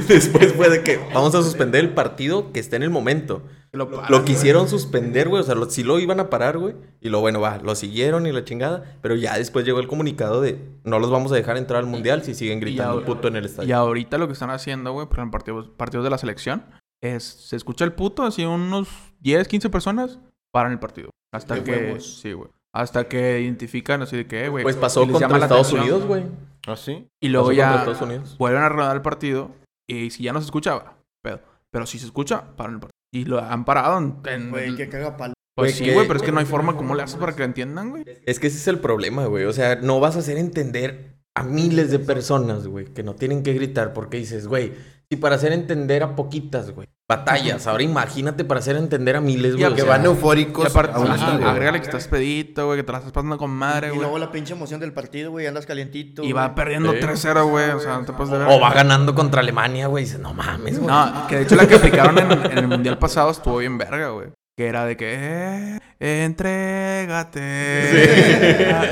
después 0.09 0.51
fue 0.51 0.69
de 0.69 0.83
que 0.83 0.99
vamos 1.13 1.33
a 1.35 1.41
suspender 1.41 1.79
el 1.85 1.91
partido 1.93 2.51
que 2.51 2.59
esté 2.59 2.75
en 2.75 2.83
el 2.83 2.89
momento. 2.89 3.43
Lo 3.73 3.85
Lo 4.09 4.23
quisieron 4.23 4.67
suspender, 4.69 5.29
güey. 5.29 5.41
O 5.41 5.45
sea, 5.45 5.55
lo, 5.55 5.69
sí 5.69 5.83
lo 5.83 5.99
iban 5.99 6.19
a 6.19 6.29
parar, 6.29 6.57
güey. 6.57 6.75
Y 7.01 7.09
lo 7.09 7.19
bueno, 7.21 7.41
va, 7.41 7.57
lo 7.57 7.75
siguieron 7.75 8.27
y 8.27 8.31
la 8.31 8.43
chingada. 8.45 8.97
Pero 9.01 9.15
ya 9.15 9.37
después 9.37 9.65
llegó 9.65 9.79
el 9.79 9.87
comunicado 9.87 10.41
de 10.41 10.59
no 10.83 10.99
los 10.99 11.09
vamos 11.09 11.31
a 11.31 11.35
dejar 11.35 11.57
entrar 11.57 11.79
al 11.79 11.87
mundial 11.89 12.23
si 12.23 12.35
siguen 12.35 12.59
gritando 12.59 12.93
ahora- 12.93 13.05
puto 13.05 13.27
en 13.27 13.35
el 13.35 13.45
estadio. 13.45 13.67
Y 13.69 13.71
ahorita 13.71 14.17
lo 14.17 14.27
que 14.27 14.33
están 14.33 14.51
haciendo, 14.51 14.93
güey, 14.93 15.07
por 15.07 15.17
ejemplo, 15.17 15.31
partidos, 15.39 15.69
partidos 15.75 16.03
de 16.03 16.09
la 16.11 16.17
selección, 16.17 16.63
es 17.01 17.23
se 17.23 17.55
escucha 17.55 17.83
el 17.83 17.93
puto, 17.93 18.23
así 18.23 18.45
unos 18.45 18.87
10, 19.19 19.47
15 19.47 19.69
personas 19.69 20.19
paran 20.51 20.71
el 20.71 20.79
partido. 20.79 21.09
Hasta 21.33 21.55
De 21.55 21.63
que. 21.63 21.71
huevos. 21.71 22.19
Sí, 22.21 22.31
güey. 22.33 22.49
Hasta 22.75 23.07
que 23.07 23.41
identifican 23.41 24.01
así 24.01 24.17
de 24.17 24.27
que, 24.27 24.45
eh, 24.45 24.49
güey. 24.49 24.63
Pues 24.63 24.75
pasó 24.75 25.01
les 25.01 25.11
contra 25.11 25.27
llama 25.29 25.43
Estados 25.43 25.67
atención. 25.67 25.81
Unidos, 25.81 26.07
güey. 26.07 26.23
¿Ah, 26.67 26.75
sí? 26.75 27.07
Y 27.21 27.29
luego 27.29 27.47
Pasó 27.47 27.57
ya 27.57 27.71
contra 27.73 27.91
Estados 27.93 28.01
Unidos. 28.09 28.37
vuelven 28.37 28.63
a 28.63 28.69
rodar 28.69 28.95
el 28.95 29.01
partido. 29.01 29.51
Y 29.87 30.11
si 30.11 30.23
ya 30.23 30.31
no 30.33 30.39
se 30.39 30.45
escuchaba, 30.45 30.95
pero, 31.21 31.41
pero 31.71 31.85
si 31.85 31.99
se 31.99 32.05
escucha, 32.05 32.55
paran 32.55 32.75
el 32.75 32.79
partido. 32.79 32.92
Y 33.13 33.25
lo 33.25 33.39
han 33.39 33.63
parado 33.63 33.99
en. 34.25 34.49
Güey, 34.49 34.75
que 34.75 34.89
caga 34.89 35.15
palo. 35.15 35.35
pues 35.55 35.75
sí, 35.75 35.91
güey, 35.91 36.07
pero 36.07 36.17
es 36.17 36.25
que 36.25 36.31
no 36.31 36.39
hay 36.39 36.45
forma. 36.45 36.75
¿Cómo 36.75 36.95
le 36.95 37.03
haces 37.03 37.17
para 37.17 37.33
que 37.33 37.39
lo 37.39 37.45
entiendan, 37.45 37.91
güey? 37.91 38.03
Es 38.25 38.39
que 38.39 38.47
ese 38.47 38.57
es 38.57 38.67
el 38.67 38.79
problema, 38.79 39.27
güey. 39.27 39.45
O 39.45 39.53
sea, 39.53 39.75
no 39.75 39.99
vas 39.99 40.15
a 40.15 40.19
hacer 40.19 40.37
entender 40.39 41.19
a 41.35 41.43
miles 41.43 41.91
de 41.91 41.99
personas, 41.99 42.67
güey, 42.67 42.85
que 42.85 43.03
no 43.03 43.13
tienen 43.13 43.43
que 43.43 43.53
gritar 43.53 43.93
porque 43.93 44.17
dices, 44.17 44.47
güey, 44.47 44.73
si 45.09 45.17
para 45.17 45.35
hacer 45.35 45.51
entender 45.51 46.01
a 46.03 46.15
poquitas, 46.15 46.71
güey, 46.71 46.87
batallas. 47.07 47.67
Ahora 47.67 47.83
imagínate 47.83 48.43
para 48.45 48.59
hacer 48.59 48.75
entender 48.77 49.15
a 49.15 49.21
miles, 49.21 49.51
güey. 49.51 49.61
Ya, 49.61 49.69
o 49.69 49.75
Que 49.75 49.81
sea, 49.81 49.89
van 49.91 50.01
Y 50.01 50.05
eufóricos 50.05 50.65
aparte, 50.65 50.99
ajá, 50.99 51.51
agrégale 51.51 51.79
que 51.79 51.85
estás 51.85 52.07
pedito, 52.07 52.65
güey, 52.65 52.79
que 52.79 52.83
te 52.83 52.91
la 52.91 52.97
estás 52.99 53.11
pasando 53.13 53.37
con 53.37 53.51
madre, 53.51 53.87
Y 53.87 53.89
güey. 53.91 54.01
luego 54.01 54.17
la 54.17 54.31
pinche 54.31 54.53
emoción 54.53 54.79
del 54.79 54.93
partido, 54.93 55.29
güey, 55.31 55.45
andas 55.45 55.65
calientito. 55.65 56.23
Y 56.23 56.31
güey. 56.31 56.33
va 56.33 56.55
perdiendo 56.55 56.91
Sí. 56.93 56.99
3-0, 56.99 57.49
güey. 57.49 57.69
O 57.71 57.79
sea, 57.79 57.97
no 57.99 58.05
te 58.05 58.13
puedes 58.13 58.31
de 58.31 58.39
ver. 58.39 58.47
O 58.49 58.59
va 58.59 58.73
ganando 58.73 59.13
contra 59.13 59.41
Alemania, 59.41 59.87
güey. 59.87 60.03
y 60.03 60.07
Dices, 60.07 60.19
no 60.19 60.33
mames, 60.33 60.79
güey. 60.79 60.87
No, 60.91 61.27
que 61.27 61.35
de 61.37 61.41
hecho 61.43 61.55
la 61.55 61.67
que 61.67 61.75
aplicaron 61.75 62.17
en, 62.17 62.31
en 62.51 62.57
el 62.57 62.67
mundial 62.67 62.97
pasado 62.97 63.29
estuvo 63.31 63.57
bien 63.57 63.77
verga, 63.77 64.09
güey. 64.09 64.29
Que 64.57 64.67
era 64.67 64.85
de 64.85 64.97
que, 64.97 65.77
eh, 65.99 66.23
entrégate. 66.25 67.39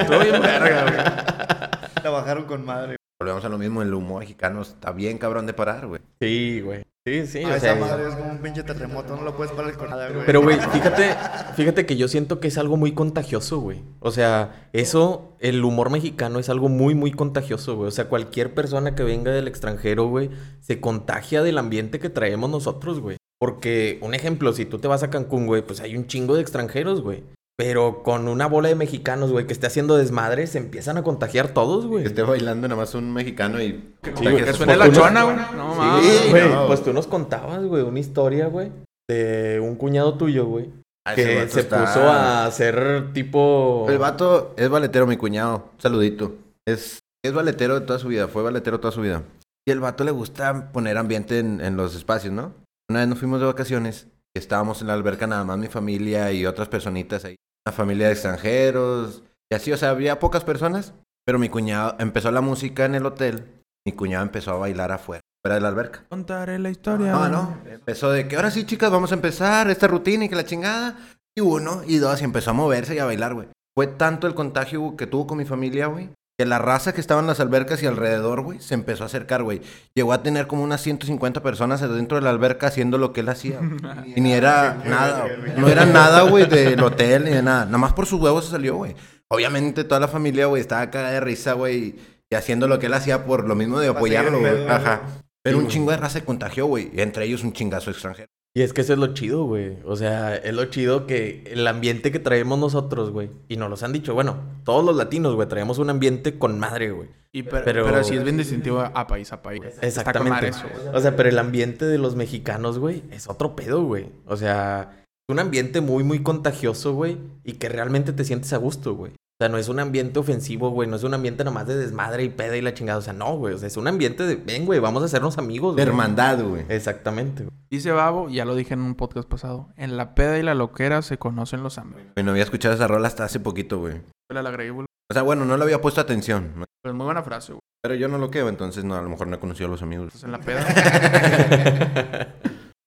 Estuvo 0.02 0.20
bien 0.20 0.42
verga, 0.42 0.84
güey. 0.84 2.04
La 2.04 2.10
bajaron 2.10 2.46
con 2.46 2.66
madre. 2.66 2.96
Volvemos 3.22 3.46
a 3.46 3.50
lo 3.50 3.60
mismo, 3.60 3.84
el 3.84 3.94
humor 3.94 4.22
mexicano 4.22 4.64
está 4.64 4.92
bien 4.94 5.20
cabrón 5.20 5.46
de 5.46 5.54
parar, 5.54 5.86
güey. 5.86 6.02
Sí, 6.20 6.60
güey. 6.62 6.82
Sí, 7.06 7.28
sí, 7.28 7.44
Ah, 7.46 7.50
o 7.50 7.52
esa 7.52 7.60
sea. 7.60 7.76
madre 7.76 8.08
es 8.10 8.16
como 8.16 8.32
un 8.32 8.40
pinche 8.40 8.64
terremoto, 8.64 9.16
no 9.16 9.22
lo 9.22 9.38
puedes 9.38 9.54
parar 9.54 9.78
con 9.78 9.92
nada, 9.92 10.10
güey. 10.10 10.26
Pero, 10.26 10.42
güey, 10.42 10.58
fíjate, 10.60 11.16
fíjate 11.56 11.86
que 11.86 11.98
yo 11.98 12.08
siento 12.08 12.40
que 12.40 12.48
es 12.48 12.58
algo 12.58 12.78
muy 12.78 12.94
contagioso, 12.94 13.60
güey. 13.60 13.84
O 14.00 14.10
sea, 14.10 14.70
eso, 14.74 15.36
el 15.40 15.64
humor 15.64 15.92
mexicano 15.92 16.40
es 16.40 16.50
algo 16.50 16.68
muy, 16.68 16.96
muy 16.96 17.12
contagioso, 17.12 17.76
güey. 17.76 17.90
O 17.90 17.92
sea, 17.92 18.10
cualquier 18.10 18.56
persona 18.56 18.96
que 18.96 19.04
venga 19.04 19.32
del 19.32 19.48
extranjero, 19.48 20.08
güey, 20.08 20.32
se 20.60 20.80
contagia 20.82 21.44
del 21.44 21.60
ambiente 21.60 22.00
que 22.00 22.10
traemos 22.10 22.50
nosotros, 22.50 23.00
güey. 23.00 23.18
Porque, 23.40 24.00
un 24.02 24.16
ejemplo, 24.16 24.52
si 24.54 24.66
tú 24.66 24.80
te 24.80 24.88
vas 24.88 25.04
a 25.04 25.12
Cancún, 25.12 25.46
güey, 25.46 25.62
pues 25.62 25.80
hay 25.80 25.96
un 25.96 26.08
chingo 26.08 26.34
de 26.34 26.42
extranjeros, 26.42 27.02
güey. 27.02 27.24
Pero 27.58 28.02
con 28.02 28.28
una 28.28 28.48
bola 28.48 28.70
de 28.70 28.76
mexicanos, 28.76 29.32
güey, 29.32 29.46
que 29.46 29.54
esté 29.54 29.68
haciendo 29.68 29.96
desmadre, 29.98 30.48
se 30.48 30.58
empiezan 30.58 30.98
a 30.98 31.04
contagiar 31.04 31.50
todos, 31.50 31.86
güey. 31.86 32.04
Que 32.04 32.10
esté 32.10 32.24
bailando 32.24 32.68
nada 32.68 32.80
más 32.80 32.96
un 32.96 33.14
mexicano 33.14 33.62
y... 33.62 33.94
güey, 34.20 34.44
Que 34.44 34.54
suene 34.54 34.76
la 34.78 34.92
chona, 34.92 35.24
güey. 35.24 35.36
No 35.56 35.76
mames. 35.76 36.06
Sí, 36.06 36.30
Güey, 36.32 36.50
no. 36.50 36.66
pues 36.68 36.84
tú 36.84 36.92
nos 36.94 37.06
contabas, 37.08 37.64
güey, 37.64 37.84
una 37.84 38.00
historia, 38.00 38.48
güey, 38.48 38.72
de 39.10 39.60
un 39.62 39.76
cuñado 39.76 40.16
tuyo, 40.16 40.46
güey. 40.46 40.70
Ah, 41.06 41.14
Que 41.16 41.48
se 41.50 41.60
está- 41.62 41.82
puso 41.86 42.00
a 42.10 42.46
hacer 42.46 43.12
tipo... 43.14 43.86
El 43.90 43.98
vato 43.98 44.54
es 44.58 44.70
valetero, 44.70 45.06
mi 45.06 45.18
cuñado. 45.18 45.70
Saludito. 45.78 46.36
Es, 46.68 47.00
es 47.24 47.34
valetero 47.34 47.80
de 47.80 47.86
toda 47.86 48.00
su 48.00 48.08
vida. 48.08 48.28
Fue 48.28 48.44
valetero 48.44 48.80
toda 48.80 48.92
su 48.92 49.02
vida. 49.02 49.24
Y 49.68 49.72
el 49.72 49.80
vato 49.80 50.04
le 50.04 50.12
gusta 50.12 50.72
poner 50.72 50.98
ambiente 50.98 51.40
en, 51.40 51.60
en 51.62 51.76
los 51.76 51.96
espacios, 51.96 52.34
¿no? 52.34 52.54
Una 52.90 53.00
vez 53.00 53.08
nos 53.08 53.20
fuimos 53.20 53.40
de 53.40 53.46
vacaciones. 53.48 54.08
Estábamos 54.36 54.82
en 54.82 54.88
la 54.88 54.94
alberca 54.94 55.28
nada 55.28 55.44
más 55.44 55.58
mi 55.58 55.68
familia 55.68 56.32
y 56.32 56.46
otras 56.46 56.68
personitas 56.70 57.26
ahí. 57.26 57.36
Una 57.66 57.76
familia 57.76 58.08
de 58.08 58.14
extranjeros. 58.14 59.24
Y 59.52 59.56
así, 59.56 59.72
o 59.72 59.78
sea, 59.78 59.90
había 59.90 60.20
pocas 60.20 60.44
personas. 60.44 60.94
Pero 61.26 61.38
mi 61.38 61.50
cuñado 61.50 61.96
empezó 62.00 62.32
la 62.32 62.42
música 62.42 62.86
en 62.86 62.96
el 62.96 63.06
hotel. 63.06 63.64
Mi 63.86 63.94
cuñado 63.94 64.24
empezó 64.24 64.52
a 64.52 64.58
bailar 64.58 64.92
afuera, 64.92 65.22
fuera 65.44 65.56
de 65.56 65.62
la 65.62 65.68
alberca. 65.68 66.06
Contaré 66.10 66.60
la 66.60 66.70
historia. 66.70 67.12
No, 67.12 67.30
no. 67.30 67.58
Empezó 67.66 68.12
de 68.12 68.28
que 68.28 68.36
ahora 68.36 68.52
sí, 68.52 68.66
chicas, 68.66 68.92
vamos 68.92 69.12
a 69.12 69.16
empezar 69.16 69.70
esta 69.70 69.88
rutina 69.88 70.26
y 70.26 70.30
que 70.30 70.36
la 70.36 70.46
chingada. 70.46 70.98
Y 71.36 71.42
uno, 71.42 71.84
y 71.86 71.98
dos, 71.98 72.22
y 72.22 72.26
empezó 72.26 72.52
a 72.52 72.54
moverse 72.54 72.96
y 72.96 73.00
a 73.00 73.06
bailar, 73.06 73.34
güey. 73.34 73.48
Fue 73.76 73.88
tanto 73.88 74.28
el 74.28 74.36
contagio 74.36 74.96
que 74.98 75.08
tuvo 75.08 75.28
con 75.28 75.38
mi 75.38 75.46
familia, 75.46 75.88
güey. 75.88 76.10
Que 76.42 76.48
la 76.48 76.58
raza 76.58 76.92
que 76.92 77.02
estaba 77.02 77.22
en 77.22 77.28
las 77.28 77.40
albercas 77.40 77.84
y 77.84 77.86
alrededor, 77.86 78.42
güey, 78.42 78.60
se 78.60 78.74
empezó 78.74 79.04
a 79.04 79.06
acercar, 79.06 79.44
güey. 79.44 79.62
Llegó 79.94 80.12
a 80.12 80.24
tener 80.24 80.48
como 80.48 80.64
unas 80.64 80.82
150 80.82 81.44
personas 81.44 81.82
dentro 81.82 82.18
de 82.18 82.24
la 82.24 82.32
alberca 82.32 82.66
haciendo 82.66 82.98
lo 82.98 83.14
que 83.14 83.20
él 83.20 83.30
hacía. 83.30 83.60
Y 84.16 84.22
ni 84.22 84.34
era 84.34 84.82
nada, 84.84 85.28
güey. 85.40 85.54
No 85.56 85.68
era 85.68 85.86
nada, 85.86 86.24
güey, 86.24 86.48
del 86.48 86.82
hotel 86.82 87.26
ni 87.26 87.30
de 87.30 87.44
nada. 87.44 87.66
Nada 87.66 87.78
más 87.78 87.94
por 87.94 88.08
sus 88.08 88.20
huevos 88.20 88.46
se 88.46 88.52
salió, 88.54 88.74
güey. 88.78 88.96
Obviamente 89.28 89.84
toda 89.84 90.00
la 90.00 90.08
familia, 90.08 90.48
güey, 90.48 90.62
estaba 90.62 90.90
cagada 90.90 91.12
de 91.12 91.20
risa, 91.20 91.54
güey. 91.54 91.96
Y 92.28 92.36
haciendo 92.36 92.68
lo 92.68 92.80
que 92.80 92.88
él 92.88 92.94
hacía 92.96 93.24
por 93.24 93.48
lo 93.48 93.54
mismo 93.54 93.80
de 93.80 93.90
apoyarlo, 93.90 94.40
güey. 94.40 94.68
Ajá. 94.68 95.02
Pero 95.44 95.60
Sí, 95.60 95.64
un 95.64 95.70
chingo 95.70 95.92
de 95.92 95.98
raza 95.98 96.18
se 96.22 96.26
contagió, 96.26 96.66
güey. 96.66 96.90
Y 96.92 97.02
entre 97.02 97.26
ellos 97.26 97.44
un 97.44 97.54
chingazo 97.54 97.92
extranjero. 97.92 98.30
Y 98.54 98.64
es 98.64 98.74
que 98.74 98.82
eso 98.82 98.92
es 98.94 99.00
lo 99.00 99.14
chido, 99.14 99.46
güey. 99.46 99.78
O 99.86 99.96
sea, 99.96 100.36
es 100.36 100.54
lo 100.54 100.66
chido 100.66 101.08
que 101.08 101.44
el 101.48 101.66
ambiente 101.68 102.12
que 102.12 102.20
traemos 102.20 102.60
nosotros, 102.60 103.10
güey. 103.10 103.30
Y 103.48 103.56
nos 103.56 103.70
los 103.70 103.82
han 103.84 103.94
dicho, 103.94 104.14
bueno, 104.14 104.38
todos 104.66 104.84
los 104.84 104.96
latinos, 104.98 105.36
güey, 105.36 105.48
traemos 105.48 105.78
un 105.78 105.90
ambiente 105.90 106.38
con 106.38 106.60
madre, 106.60 106.92
güey. 106.92 107.08
Y 107.32 107.44
pero, 107.44 107.64
Pero- 107.64 107.86
pero... 107.86 108.04
sí 108.04 108.16
es 108.16 108.24
bien 108.26 108.36
distintivo 108.36 108.82
a, 108.82 109.08
país 109.08 109.32
a 109.32 109.42
país. 109.42 109.62
Está 109.82 110.12
con 110.12 110.28
madre 110.28 110.50
Exactamente. 110.50 110.50
eso, 110.50 110.84
güey. 110.84 110.96
O 110.98 111.00
sea, 111.00 111.16
pero 111.16 111.30
el 111.30 111.40
ambiente 111.40 111.86
de 111.86 111.98
los 111.98 112.18
mexicanos, 112.18 112.78
güey, 112.78 113.04
es 113.12 113.30
otro 113.30 113.56
pedo, 113.56 113.84
güey. 113.86 114.08
O 114.26 114.36
sea, 114.36 114.98
es 115.00 115.34
un 115.34 115.40
ambiente 115.40 115.80
muy, 115.80 116.04
muy 116.04 116.22
contagioso, 116.22 116.94
güey. 116.94 117.18
Y 117.46 117.54
que 117.54 117.70
realmente 117.70 118.12
te 118.12 118.26
sientes 118.26 118.52
a 118.52 118.58
gusto, 118.58 118.96
güey. 118.96 119.14
O 119.42 119.44
sea, 119.44 119.50
no 119.50 119.58
es 119.58 119.70
un 119.70 119.80
ambiente 119.80 120.20
ofensivo, 120.20 120.70
güey. 120.70 120.88
No 120.88 120.98
es 120.98 121.04
un 121.04 121.16
ambiente 121.16 121.44
nomás 121.44 121.66
de 121.66 121.76
desmadre 121.76 122.24
y 122.24 122.30
peda 122.30 122.56
y 122.58 122.62
la 122.62 122.76
chingada. 122.76 123.00
O 123.00 123.02
sea, 123.02 123.14
no, 123.14 123.38
güey. 123.38 123.56
O 123.56 123.58
sea, 123.58 123.66
es 123.66 123.76
un 123.76 123.88
ambiente 123.88 124.24
de, 124.24 124.36
ven, 124.36 124.68
güey, 124.68 124.80
vamos 124.80 125.02
a 125.02 125.08
hacernos 125.08 125.40
amigos, 125.40 125.76
De 125.76 125.82
güey. 125.82 125.90
hermandad, 125.90 126.44
güey. 126.44 126.64
Exactamente, 126.70 127.46
güey. 127.46 127.56
Dice 127.72 127.90
Babo, 127.92 128.30
ya 128.30 128.46
lo 128.46 128.54
dije 128.54 128.76
en 128.76 128.82
un 128.82 128.94
podcast 128.94 129.28
pasado. 129.28 129.70
En 129.78 129.98
la 129.98 130.14
peda 130.14 130.38
y 130.38 130.44
la 130.44 130.54
loquera 130.54 131.02
se 131.02 131.18
conocen 131.18 131.64
los 131.64 131.80
amigos. 131.80 132.04
Güey, 132.16 132.24
No 132.24 132.30
había 132.34 132.44
escuchado 132.44 132.76
esa 132.76 132.86
rola 132.88 133.08
hasta 133.08 133.24
hace 133.24 133.40
poquito, 133.40 133.80
güey. 133.80 133.96
La 134.30 134.42
agregué, 134.42 134.70
güey. 134.70 134.86
O 135.10 135.14
sea, 135.14 135.24
bueno, 135.24 135.44
no 135.46 135.58
le 135.58 135.64
había 135.64 135.82
puesto 135.82 136.02
atención. 136.02 136.52
¿no? 136.58 136.66
Pues 136.84 136.94
muy 136.94 137.06
buena 137.06 137.24
frase, 137.24 137.54
güey. 137.54 137.62
Pero 137.82 137.96
yo 137.96 138.08
no 138.10 138.20
lo 138.20 138.30
quedo, 138.30 138.48
entonces 138.48 138.84
no, 138.84 138.96
a 138.96 139.02
lo 139.02 139.10
mejor 139.10 139.26
no 139.26 139.38
he 139.38 139.40
conocido 139.40 139.66
a 139.70 139.72
los 139.72 139.82
amigos. 139.82 140.14
Entonces 140.14 140.24
en 140.24 140.32
la 140.34 140.40
peda. 140.40 142.36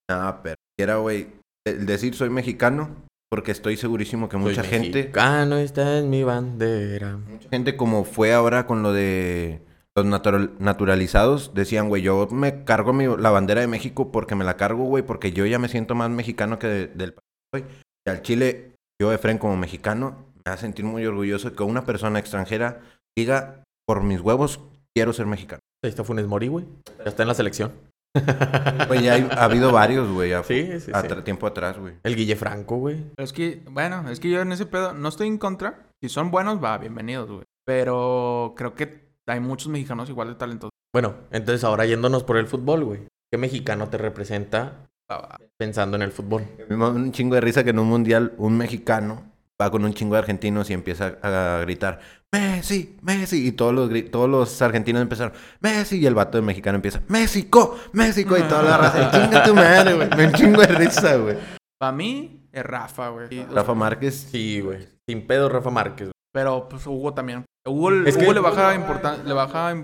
Ah, 0.09 0.41
pero 0.43 0.57
era, 0.79 0.97
güey, 0.99 1.29
el 1.67 1.87
decir 1.87 2.15
soy 2.15 2.29
mexicano, 2.29 2.91
porque 3.35 3.51
estoy 3.51 3.77
segurísimo 3.77 4.29
que 4.29 4.37
mucha 4.37 4.63
Soy 4.63 4.71
gente, 4.71 4.99
Mexicano 5.01 5.57
está 5.57 5.99
en 5.99 6.09
mi 6.09 6.23
bandera. 6.23 7.17
mucha 7.17 7.49
gente 7.49 7.77
como 7.77 8.05
fue 8.05 8.33
ahora 8.33 8.65
con 8.65 8.85
lo 8.85 8.93
de 8.93 9.61
los 9.97 10.07
natural- 10.07 10.53
naturalizados, 10.61 11.51
decían, 11.53 11.89
güey, 11.89 12.01
yo 12.01 12.29
me 12.31 12.63
cargo 12.63 12.93
mi- 12.93 13.09
la 13.21 13.31
bandera 13.31 13.61
de 13.61 13.67
México 13.67 14.13
porque 14.13 14.37
me 14.37 14.45
la 14.45 14.57
cargo, 14.57 14.85
güey, 14.85 15.03
porque 15.03 15.33
yo 15.33 15.45
ya 15.47 15.59
me 15.59 15.67
siento 15.67 15.97
más 15.97 16.11
mexicano 16.11 16.61
que 16.61 16.69
de- 16.69 16.87
del 16.87 17.15
país. 17.51 17.65
Y 18.07 18.11
al 18.11 18.23
Chile, 18.23 18.71
yo, 19.03 19.13
Efren, 19.13 19.39
como 19.39 19.57
mexicano, 19.57 20.27
me 20.47 20.53
hace 20.53 20.61
sentir 20.63 20.85
muy 20.85 21.05
orgulloso 21.05 21.51
de 21.51 21.57
que 21.57 21.65
una 21.65 21.85
persona 21.85 22.21
extranjera 22.21 22.83
diga, 23.19 23.65
por 23.85 24.05
mis 24.05 24.21
huevos, 24.21 24.61
quiero 24.97 25.13
ser 25.13 25.27
mexicano. 25.27 25.59
Ahí 25.85 25.91
está 25.91 26.05
Funes 26.05 26.29
Mori, 26.29 26.47
güey. 26.47 26.67
Ya 26.99 27.07
está 27.07 27.23
en 27.23 27.29
la 27.29 27.35
selección. 27.35 27.73
Hay- 28.15 29.29
ha 29.31 29.45
habido 29.45 29.73
varios, 29.73 30.11
güey, 30.11 30.33
a- 30.33 30.43
Sí, 30.45 30.67
sí, 30.75 30.81
sí. 30.81 30.91
atra- 30.93 31.23
tiempo 31.25 31.47
atrás, 31.47 31.79
güey. 31.79 31.95
El 32.03 32.17
Guille 32.17 32.37
Franco, 32.37 32.77
güey. 32.77 33.05
Es 33.17 33.33
que, 33.33 33.63
bueno, 33.71 34.09
es 34.11 34.21
que 34.21 34.31
yo 34.31 34.41
en 34.41 34.53
ese 34.53 34.67
pedo 34.67 34.93
no 34.93 35.09
estoy 35.09 35.27
en 35.29 35.39
contra. 35.39 35.89
Si 36.03 36.09
son 36.09 36.31
buenos, 36.31 36.63
va, 36.63 36.79
bienvenidos, 36.79 37.29
güey. 37.29 37.45
Pero 37.67 37.85
Pero 37.85 38.55
creo 38.57 38.75
que 38.75 39.09
hay 39.27 39.41
muchos 39.41 39.69
mexicanos 39.69 40.09
igual 40.11 40.29
de 40.29 40.35
talentosos. 40.35 40.71
Bueno, 40.95 41.15
entonces 41.31 41.65
ahora 41.65 41.87
yéndonos 41.87 42.23
por 42.25 42.37
el 42.37 42.47
fútbol, 42.47 42.85
güey. 42.85 43.01
¿Qué 43.33 43.39
mexicano 43.39 43.89
te 43.89 43.99
representa 43.99 44.87
ah, 45.11 45.37
pensando 45.59 45.97
en 45.97 46.03
el 46.03 46.13
fútbol? 46.13 46.45
Me 46.69 46.77
da 46.77 46.89
un 46.91 47.11
chingo 47.11 47.35
de 47.35 47.41
risa 47.41 47.65
que 47.65 47.71
en 47.71 47.79
un 47.79 47.89
mundial 47.89 48.35
un 48.37 48.57
mexicano 48.57 49.33
va 49.61 49.71
con 49.71 49.85
un 49.85 49.95
chingo 49.95 50.15
de 50.15 50.19
argentinos 50.21 50.69
y 50.71 50.73
empieza 50.73 51.17
a 51.23 51.61
gritar 51.63 52.01
Messi, 52.33 52.97
Messi 53.03 53.47
y 53.47 53.53
todos 53.53 53.73
los 53.73 53.91
todos 54.11 54.29
los 54.29 54.61
argentinos 54.63 55.01
empezaron 55.03 55.33
Messi 55.61 55.99
y 56.01 56.07
el 56.07 56.15
vato 56.15 56.39
de 56.39 56.43
mexicano 56.43 56.77
empieza 56.77 57.01
México, 57.09 57.77
México 57.93 58.37
y 58.37 58.43
toda 58.43 58.63
la 58.63 58.77
raza 58.79 59.11
chinga 59.13 59.43
tu 59.45 59.55
madre, 59.55 59.95
güey. 59.95 60.09
Me 60.17 60.33
chingo 60.33 60.61
de 60.61 60.67
risa, 60.67 61.17
güey. 61.17 61.37
Para 61.79 61.93
mí, 61.93 62.49
es 62.53 62.65
Rafa, 62.65 63.09
güey. 63.11 63.29
Y, 63.31 63.39
o 63.41 63.45
sea, 63.47 63.55
Rafa 63.55 63.75
Márquez 63.75 64.29
Sí, 64.31 64.61
güey. 64.61 64.89
Sin 65.09 65.27
pedo, 65.27 65.49
Rafa 65.49 65.71
Márquez. 65.71 66.11
Pero 66.33 66.69
pues 66.69 66.87
Hugo 66.87 67.15
también. 67.15 67.45
Hugo, 67.67 67.93
Es 67.93 68.17
Hugo 68.17 68.27
que- 68.27 68.35
le 68.35 68.41
baja 68.41 68.75
importancia. 68.75 69.23
Le 69.25 69.33
baja. 69.35 69.75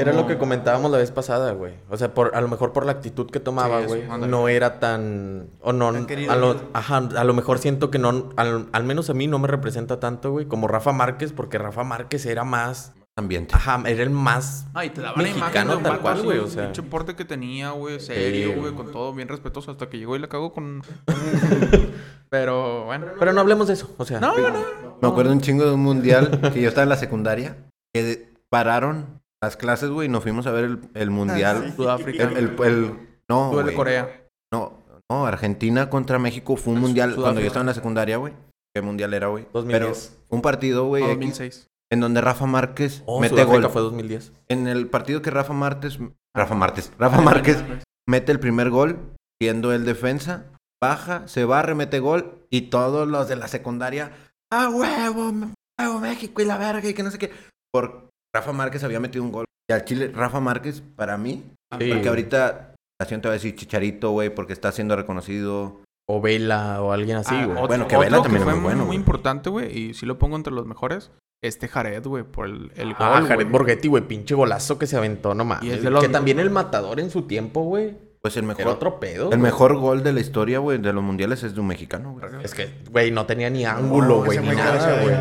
Era 0.00 0.12
lo 0.12 0.26
que 0.26 0.38
comentábamos 0.38 0.90
la 0.90 0.98
vez 0.98 1.10
pasada, 1.10 1.52
güey. 1.52 1.74
O 1.88 1.96
sea, 1.96 2.14
por, 2.14 2.34
a 2.34 2.40
lo 2.40 2.48
mejor 2.48 2.72
por 2.72 2.86
la 2.86 2.92
actitud 2.92 3.30
que 3.30 3.40
tomaba, 3.40 3.80
Sí, 3.82 3.86
güey, 3.86 4.02
no 4.28 4.48
era 4.48 4.80
tan... 4.80 5.48
O 5.60 5.72
no... 5.72 5.92
Tan. 5.92 6.30
A 6.30 6.36
lo, 6.36 6.60
ajá, 6.72 6.96
a 7.16 7.24
lo 7.24 7.34
mejor 7.34 7.58
siento 7.58 7.90
que 7.90 7.98
no... 7.98 8.30
Al, 8.36 8.68
al 8.72 8.84
menos 8.84 9.10
a 9.10 9.14
mí 9.14 9.26
no 9.26 9.38
me 9.38 9.48
representa 9.48 10.00
tanto, 10.00 10.30
güey, 10.32 10.46
como 10.46 10.68
Rafa 10.68 10.92
Márquez, 10.92 11.32
porque 11.32 11.58
Rafa 11.58 11.84
Márquez 11.84 12.26
era 12.26 12.44
más... 12.44 12.94
ambiente. 13.16 13.54
Ajá, 13.54 13.82
era 13.86 14.02
el 14.02 14.10
más... 14.10 14.66
Ah, 14.74 14.84
y 14.84 14.90
te 14.90 15.00
imagen 15.00 15.22
Mexicano 15.22 15.78
tal 15.78 16.00
cual, 16.00 16.22
güey, 16.22 16.38
o 16.38 16.46
sea. 16.46 16.64
pinche 16.64 16.82
porte 16.82 17.14
que 17.16 17.24
tenía, 17.24 17.70
güey, 17.72 18.00
serio, 18.00 18.54
güey, 18.56 18.72
con 18.74 18.90
todo 18.92 19.12
bien 19.12 19.28
respetuoso, 19.28 19.70
hasta 19.70 19.88
que 19.88 19.98
llegó 19.98 20.16
y 20.16 20.20
la 20.20 20.28
cagó 20.28 20.52
con... 20.52 20.82
Pero, 22.30 22.84
bueno. 22.84 23.06
Pero 23.18 23.32
no 23.32 23.40
hablemos 23.40 23.66
de 23.66 23.74
eso, 23.74 23.92
o 23.98 24.04
sea... 24.04 24.20
No, 24.20 24.36
no, 24.36 24.50
no. 24.50 24.64
Me 25.02 25.08
acuerdo 25.08 25.32
un 25.32 25.40
chingo 25.40 25.64
de 25.64 25.72
un 25.72 25.82
mundial 25.82 26.40
que 26.52 26.60
yo 26.60 26.68
estaba 26.68 26.84
en 26.84 26.90
la 26.90 26.96
secundaria 26.96 27.56
que 27.92 28.32
pararon 28.48 29.19
las 29.42 29.56
clases, 29.56 29.90
güey, 29.90 30.08
y 30.08 30.10
nos 30.10 30.22
fuimos 30.22 30.46
a 30.46 30.50
ver 30.52 30.64
el, 30.64 30.80
el 30.94 31.10
mundial. 31.10 31.64
sí. 31.70 31.76
Sudáfrica. 31.76 32.24
El, 32.24 32.36
el- 32.36 32.62
el- 32.64 33.08
no, 33.28 33.50
güey. 33.50 33.74
Corea. 33.74 34.26
No, 34.52 34.82
no, 35.10 35.26
Argentina 35.26 35.88
contra 35.88 36.18
México 36.18 36.56
fue 36.56 36.74
un 36.74 36.80
mundial 36.80 37.14
cuando 37.14 37.40
yo 37.40 37.46
estaba 37.46 37.62
en 37.62 37.68
la 37.68 37.74
secundaria, 37.74 38.16
güey. 38.16 38.32
¿Qué 38.74 38.82
mundial 38.82 39.14
era, 39.14 39.28
güey? 39.28 39.46
2010. 39.52 39.80
Pero 39.80 40.26
un 40.28 40.42
partido, 40.42 40.86
güey, 40.86 41.02
X, 41.04 41.14
2006. 41.14 41.66
en 41.92 42.00
donde 42.00 42.20
Rafa 42.20 42.46
Márquez 42.46 43.02
Oh, 43.06 43.20
mete 43.20 43.34
Sudáfrica 43.34 43.62
gol. 43.62 43.70
fue 43.72 43.82
2010. 43.82 44.32
En 44.48 44.66
el 44.68 44.88
partido 44.88 45.22
que 45.22 45.30
Rafa 45.30 45.52
Márquez, 45.52 45.98
Rafa 46.36 46.54
Márquez, 46.54 46.92
Rafa 46.98 47.20
Márquez 47.20 47.64
mete 48.08 48.30
el 48.32 48.38
primer 48.40 48.70
gol, 48.70 48.98
siendo 49.40 49.72
el 49.72 49.84
defensa, 49.84 50.46
baja, 50.82 51.26
se 51.28 51.44
barre, 51.44 51.74
mete 51.74 51.98
gol, 52.00 52.46
y 52.50 52.62
todos 52.62 53.06
los 53.08 53.28
de 53.28 53.36
la 53.36 53.48
secundaria, 53.48 54.12
¡ah, 54.52 54.68
huevo! 54.68 55.32
me- 55.32 55.54
¡Huevo 55.80 55.98
México 56.00 56.42
y 56.42 56.44
la 56.44 56.58
verga! 56.58 56.88
Y 56.88 56.94
que 56.94 57.02
no 57.02 57.10
sé 57.10 57.18
qué. 57.18 57.30
Por 57.72 58.09
Rafa 58.34 58.52
Márquez 58.52 58.84
había 58.84 59.00
metido 59.00 59.24
un 59.24 59.32
gol. 59.32 59.44
Y 59.68 59.72
al 59.72 59.84
Chile, 59.84 60.10
Rafa 60.14 60.40
Márquez, 60.40 60.82
para 60.96 61.16
mí, 61.16 61.44
Sí, 61.78 61.88
porque 61.92 62.08
ahorita 62.08 62.74
la 63.00 63.06
gente 63.06 63.28
va 63.28 63.32
a 63.32 63.36
decir 63.36 63.54
Chicharito, 63.54 64.10
güey, 64.10 64.30
porque 64.34 64.52
está 64.52 64.72
siendo 64.72 64.96
reconocido. 64.96 65.80
O 66.08 66.20
Vela, 66.20 66.82
o 66.82 66.90
alguien 66.92 67.16
así, 67.18 67.34
Ah, 67.36 67.46
güey. 67.46 67.66
Bueno, 67.68 67.86
que 67.86 67.96
Vela 67.96 68.20
también 68.22 68.38
es 68.38 68.44
fue 68.44 68.54
muy 68.54 68.62
bueno, 68.62 68.84
muy 68.86 68.96
importante, 68.96 69.48
güey, 69.50 69.76
y 69.78 69.94
si 69.94 70.06
lo 70.06 70.18
pongo 70.18 70.34
entre 70.36 70.52
los 70.52 70.66
mejores, 70.66 71.12
este 71.42 71.68
Jared, 71.68 72.04
güey, 72.04 72.24
por 72.24 72.46
el, 72.46 72.72
el 72.74 72.94
Ah, 72.98 73.20
gol, 73.20 73.28
Jared 73.28 73.44
güey. 73.44 73.52
Borghetti, 73.52 73.86
güey, 73.88 74.02
pinche 74.06 74.34
golazo 74.34 74.76
que 74.78 74.86
se 74.88 74.96
aventó 74.96 75.34
nomás. 75.34 75.62
Y 75.62 75.70
es 75.70 75.82
de 75.84 75.90
los- 75.90 76.02
Que 76.02 76.08
también 76.08 76.40
el 76.40 76.50
matador 76.50 76.98
en 76.98 77.10
su 77.10 77.22
tiempo, 77.22 77.62
güey. 77.62 77.96
Pues 78.20 78.36
el 78.36 78.42
mejor, 78.42 78.62
Era 78.62 78.70
otro 78.72 79.00
pedo. 79.00 79.30
el 79.32 79.38
mejor 79.38 79.76
gol 79.78 80.02
de 80.02 80.12
la 80.12 80.20
historia, 80.20 80.58
güey, 80.58 80.76
de 80.78 80.92
los 80.92 81.02
mundiales 81.02 81.42
es 81.44 81.54
de 81.54 81.60
un 81.60 81.68
mexicano, 81.68 82.12
güey. 82.12 82.26
Es 82.44 82.52
que, 82.54 82.68
güey, 82.90 83.10
no 83.12 83.24
tenía 83.24 83.48
ni 83.48 83.64
ángulo, 83.64 84.24
güey, 84.24 84.38
ni 84.40 84.48
nada, 84.48 85.02
güey. 85.02 85.14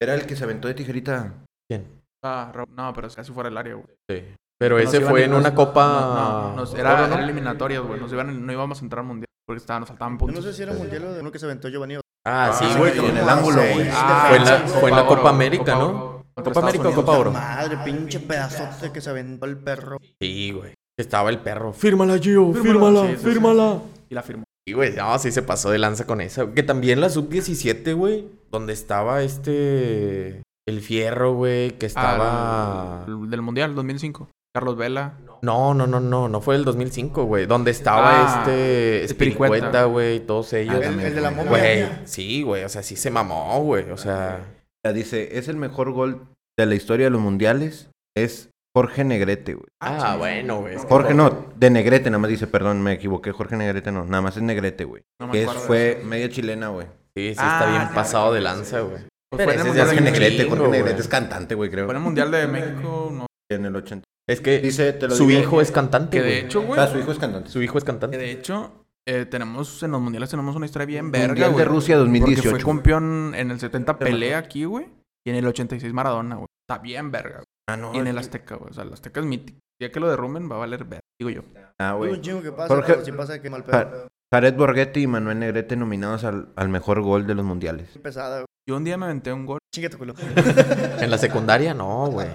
Era 0.00 0.14
el 0.14 0.24
que 0.26 0.36
se 0.36 0.44
aventó 0.44 0.68
de 0.68 0.74
tijerita. 0.74 1.34
¿Quién? 1.68 1.84
Ah, 2.26 2.64
no, 2.76 2.92
pero 2.94 3.08
casi 3.10 3.32
fuera 3.32 3.48
del 3.48 3.58
área, 3.58 3.74
güey. 3.74 3.86
Sí. 4.08 4.22
Pero 4.58 4.78
Nos 4.78 4.94
ese 4.94 5.04
fue 5.04 5.24
en 5.24 5.30
nos- 5.32 5.40
una 5.40 5.54
copa... 5.54 6.52
No, 6.56 6.64
no, 6.64 6.76
era, 6.76 7.06
era 7.06 7.22
eliminatorias, 7.22 7.82
güey. 7.82 8.00
Nos 8.00 8.10
iban, 8.12 8.46
no 8.46 8.52
íbamos 8.52 8.80
a 8.80 8.84
entrar 8.84 9.00
al 9.00 9.06
mundial 9.06 9.26
porque 9.46 9.58
estaba, 9.60 9.80
nos 9.80 9.88
faltaban 9.90 10.18
Yo 10.18 10.26
no 10.28 10.42
sé 10.42 10.52
si 10.54 10.62
era 10.62 10.72
mundial 10.72 11.04
o 11.04 11.12
de 11.12 11.20
uno 11.20 11.30
que 11.30 11.38
se 11.38 11.44
aventó 11.46 11.68
Giovanni. 11.68 11.96
Ah, 12.26 12.52
sí, 12.58 12.64
Ah, 12.68 12.78
güey. 12.78 12.92
sí, 12.92 12.98
como- 12.98 13.10
en 13.10 13.16
el 13.18 13.28
ángulo, 13.28 13.56
güey. 13.74 13.88
Ah, 13.92 14.26
Fue 14.28 14.36
en 14.38 14.44
la, 14.44 14.62
Copa 14.64 14.78
fue 14.80 14.90
en 14.90 14.96
la 14.96 15.02
Oro, 15.02 15.16
Copa 15.16 15.28
América, 15.30 15.64
Copa 15.74 15.78
¿no? 15.78 16.24
¿Copa 16.42 16.60
América 16.60 16.88
o. 16.88 16.94
Copa 16.94 17.12
Oro? 17.18 17.30
Madre, 17.32 17.78
pinche 17.84 18.20
pedazote 18.20 18.90
que 18.92 19.00
se 19.00 19.10
aventó 19.10 19.46
el 19.46 19.56
perro. 19.58 19.98
Sí, 20.20 20.52
güey. 20.52 20.74
Estaba 20.98 21.28
el 21.30 21.38
perro. 21.40 21.72
Fírmala, 21.74 22.18
Gio, 22.18 22.52
fírmala, 22.54 23.02
Sí, 23.02 23.08
sí, 23.08 23.16
sí. 23.18 23.24
fírmala. 23.28 23.78
Y 24.08 24.14
la 24.14 24.22
firmó. 24.22 24.44
Sí, 24.66 24.72
güey, 24.74 24.94
no, 24.96 25.18
sí 25.18 25.30
se 25.30 25.42
pasó 25.42 25.70
de 25.70 25.78
lanza 25.78 26.06
con 26.06 26.20
esa. 26.20 26.50
Que 26.52 26.62
también 26.62 27.00
la 27.00 27.08
sub-17, 27.10 27.94
güey, 27.94 28.26
donde 28.50 28.72
estaba 28.72 29.22
este... 29.22 30.42
El 30.66 30.80
fierro, 30.80 31.34
güey, 31.34 31.72
que 31.78 31.86
estaba... 31.86 33.02
Ah, 33.02 33.04
el- 33.06 33.30
del 33.30 33.42
mundial, 33.42 33.74
2005. 33.74 34.28
Carlos 34.54 34.76
Vela. 34.76 35.18
No, 35.42 35.74
no, 35.74 35.86
no, 35.86 36.00
no, 36.00 36.28
no 36.28 36.40
fue 36.40 36.56
el 36.56 36.64
2005, 36.64 37.24
güey. 37.24 37.46
Donde 37.46 37.70
estaba 37.70 38.22
Ah, 38.22 38.38
este... 38.40 39.04
Espiricueta. 39.04 39.84
Güey, 39.84 40.20
todos 40.20 40.52
ellos. 40.54 40.74
Ah, 40.74 40.78
El, 40.78 40.84
también, 40.84 41.08
el 41.08 41.14
de 41.14 41.20
la 41.20 41.30
momia. 41.30 41.50
Güey, 41.50 41.88
sí, 42.04 42.42
güey, 42.42 42.64
o 42.64 42.68
sea, 42.68 42.82
sí 42.82 42.96
se 42.96 43.10
mamó, 43.10 43.60
güey, 43.62 43.90
o 43.90 43.96
sea... 43.98 44.40
Ya 44.84 44.92
dice, 44.92 45.36
es 45.38 45.48
el 45.48 45.56
mejor 45.56 45.92
gol 45.92 46.26
de 46.58 46.64
la 46.66 46.74
historia 46.74 47.06
de 47.06 47.10
los 47.10 47.20
mundiales. 47.20 47.90
Es 48.16 48.48
Jorge 48.74 49.04
Negrete, 49.04 49.54
güey. 49.54 49.66
Ah, 49.82 50.16
bueno, 50.18 50.60
güey. 50.60 50.74
es 50.76 50.82
que- 50.82 50.88
Jorge 50.88 51.12
no, 51.14 51.46
de 51.56 51.70
Negrete 51.70 52.08
nada 52.10 52.18
más 52.20 52.30
dice, 52.30 52.46
perdón, 52.46 52.82
me 52.82 52.92
equivoqué. 52.94 53.32
Jorge 53.32 53.56
Negrete 53.56 53.92
no, 53.92 54.04
nada 54.06 54.22
más 54.22 54.36
es 54.36 54.42
Negrete, 54.42 54.84
güey. 54.84 55.02
No 55.20 55.26
me 55.26 55.32
que 55.32 55.42
es- 55.44 55.52
fue 55.52 56.00
media 56.04 56.28
chilena, 56.30 56.68
güey. 56.68 56.86
Sí, 57.14 57.30
sí, 57.34 57.36
Ah, 57.38 57.58
está 57.60 57.70
bien 57.70 57.94
pasado 57.94 58.32
de 58.32 58.40
lanza, 58.40 58.80
güey. 58.80 59.02
Pues 59.36 59.46
Pero 59.46 59.46
fue 59.46 59.54
en 59.54 59.60
el 59.60 59.66
mundial 59.66 59.88
de 60.04 60.10
Negrete, 60.10 60.36
chingo, 60.42 60.50
Jorge 60.56 60.70
Negrete 60.70 60.90
güey. 60.92 61.00
es 61.00 61.08
cantante, 61.08 61.54
güey, 61.54 61.70
creo. 61.70 61.84
Fue 61.86 61.92
en 61.94 61.98
el 61.98 62.02
mundial 62.04 62.30
de 62.30 62.46
México. 62.46 63.10
No. 63.12 63.26
En 63.50 63.64
el 63.64 63.76
80. 63.76 64.04
Es 64.28 64.40
que 64.40 64.58
Dice, 64.58 64.92
te 64.92 65.06
lo 65.08 65.14
su 65.14 65.26
digo. 65.26 65.40
hijo 65.40 65.60
es 65.60 65.70
cantante, 65.70 66.18
Que 66.18 66.22
de 66.24 66.30
güey. 66.30 66.44
hecho, 66.46 66.62
güey. 66.62 66.80
Ah, 66.80 66.88
su 66.88 66.98
hijo 66.98 67.12
es 67.12 67.18
cantante. 67.18 67.48
Su 67.50 67.62
hijo 67.62 67.78
es 67.78 67.84
Que 67.84 67.86
cantante. 67.92 68.18
de 68.18 68.30
hecho, 68.32 68.84
eh, 69.06 69.24
tenemos 69.24 69.82
en 69.84 69.92
los 69.92 70.00
mundiales 70.00 70.28
tenemos 70.30 70.56
una 70.56 70.66
historia 70.66 70.86
bien 70.86 71.12
verga, 71.12 71.28
Mundial 71.28 71.48
de 71.50 71.54
güey. 71.54 71.64
Rusia 71.64 71.96
Porque 71.96 72.10
2018. 72.18 72.50
fue 72.50 72.58
campeón 72.64 73.34
en 73.36 73.50
el 73.52 73.60
70 73.60 73.98
pelea 73.98 74.38
aquí, 74.38 74.64
güey. 74.64 74.88
Y 75.24 75.30
en 75.30 75.36
el 75.36 75.46
86 75.46 75.92
Maradona, 75.92 76.36
güey. 76.36 76.46
Está 76.68 76.82
bien 76.82 77.12
verga, 77.12 77.36
güey. 77.36 77.44
Ah, 77.68 77.76
no. 77.76 77.94
Y 77.94 77.98
en 77.98 78.06
el 78.08 78.18
Azteca, 78.18 78.56
güey. 78.56 78.70
O 78.70 78.74
sea, 78.74 78.82
el 78.84 78.92
Azteca 78.92 79.20
es 79.20 79.26
mítico. 79.26 79.58
Ya 79.80 79.90
que 79.92 80.00
lo 80.00 80.08
derrumben 80.08 80.50
va 80.50 80.56
a 80.56 80.58
valer 80.60 80.84
verga, 80.84 81.00
digo 81.20 81.30
yo. 81.30 81.42
Ah, 81.78 81.94
un 81.94 81.98
güey. 82.08 82.20
chingo 82.20 82.42
que 82.42 82.50
pasa, 82.50 82.68
Jorge- 82.68 82.92
pero 82.94 83.04
sí 83.04 83.12
pasa 83.12 83.40
que 83.42 83.50
mal 83.50 83.62
Ja- 83.64 83.90
pedo. 83.90 84.08
Jared 84.32 84.54
Borghetti 84.54 85.02
y 85.02 85.06
Manuel 85.06 85.38
Negrete 85.38 85.76
nominados 85.76 86.24
al, 86.24 86.48
al 86.56 86.68
mejor 86.68 87.00
gol 87.02 87.26
de 87.28 87.34
los 87.36 87.44
mundiales. 87.44 87.90
Pesada, 88.02 88.38
güey. 88.38 88.46
Yo 88.68 88.76
un 88.76 88.82
día 88.84 88.96
me 88.96 89.04
aventé 89.06 89.32
un 89.32 89.46
gol. 89.46 89.58
Chinga 89.74 89.90
tu 89.90 89.98
culo. 89.98 90.14
En 91.00 91.10
la 91.10 91.18
secundaria, 91.18 91.72
no, 91.74 92.06
güey. 92.08 92.28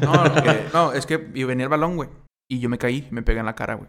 No, 0.00 0.24
no, 0.24 0.34
que- 0.42 0.64
no, 0.72 0.92
es 0.92 1.04
que 1.04 1.28
y 1.34 1.44
venía 1.44 1.64
el 1.64 1.70
balón, 1.70 1.96
güey. 1.96 2.08
Y 2.50 2.58
yo 2.60 2.68
me 2.70 2.78
caí, 2.78 3.06
me 3.10 3.22
pegué 3.22 3.40
en 3.40 3.46
la 3.46 3.54
cara, 3.54 3.74
güey. 3.74 3.88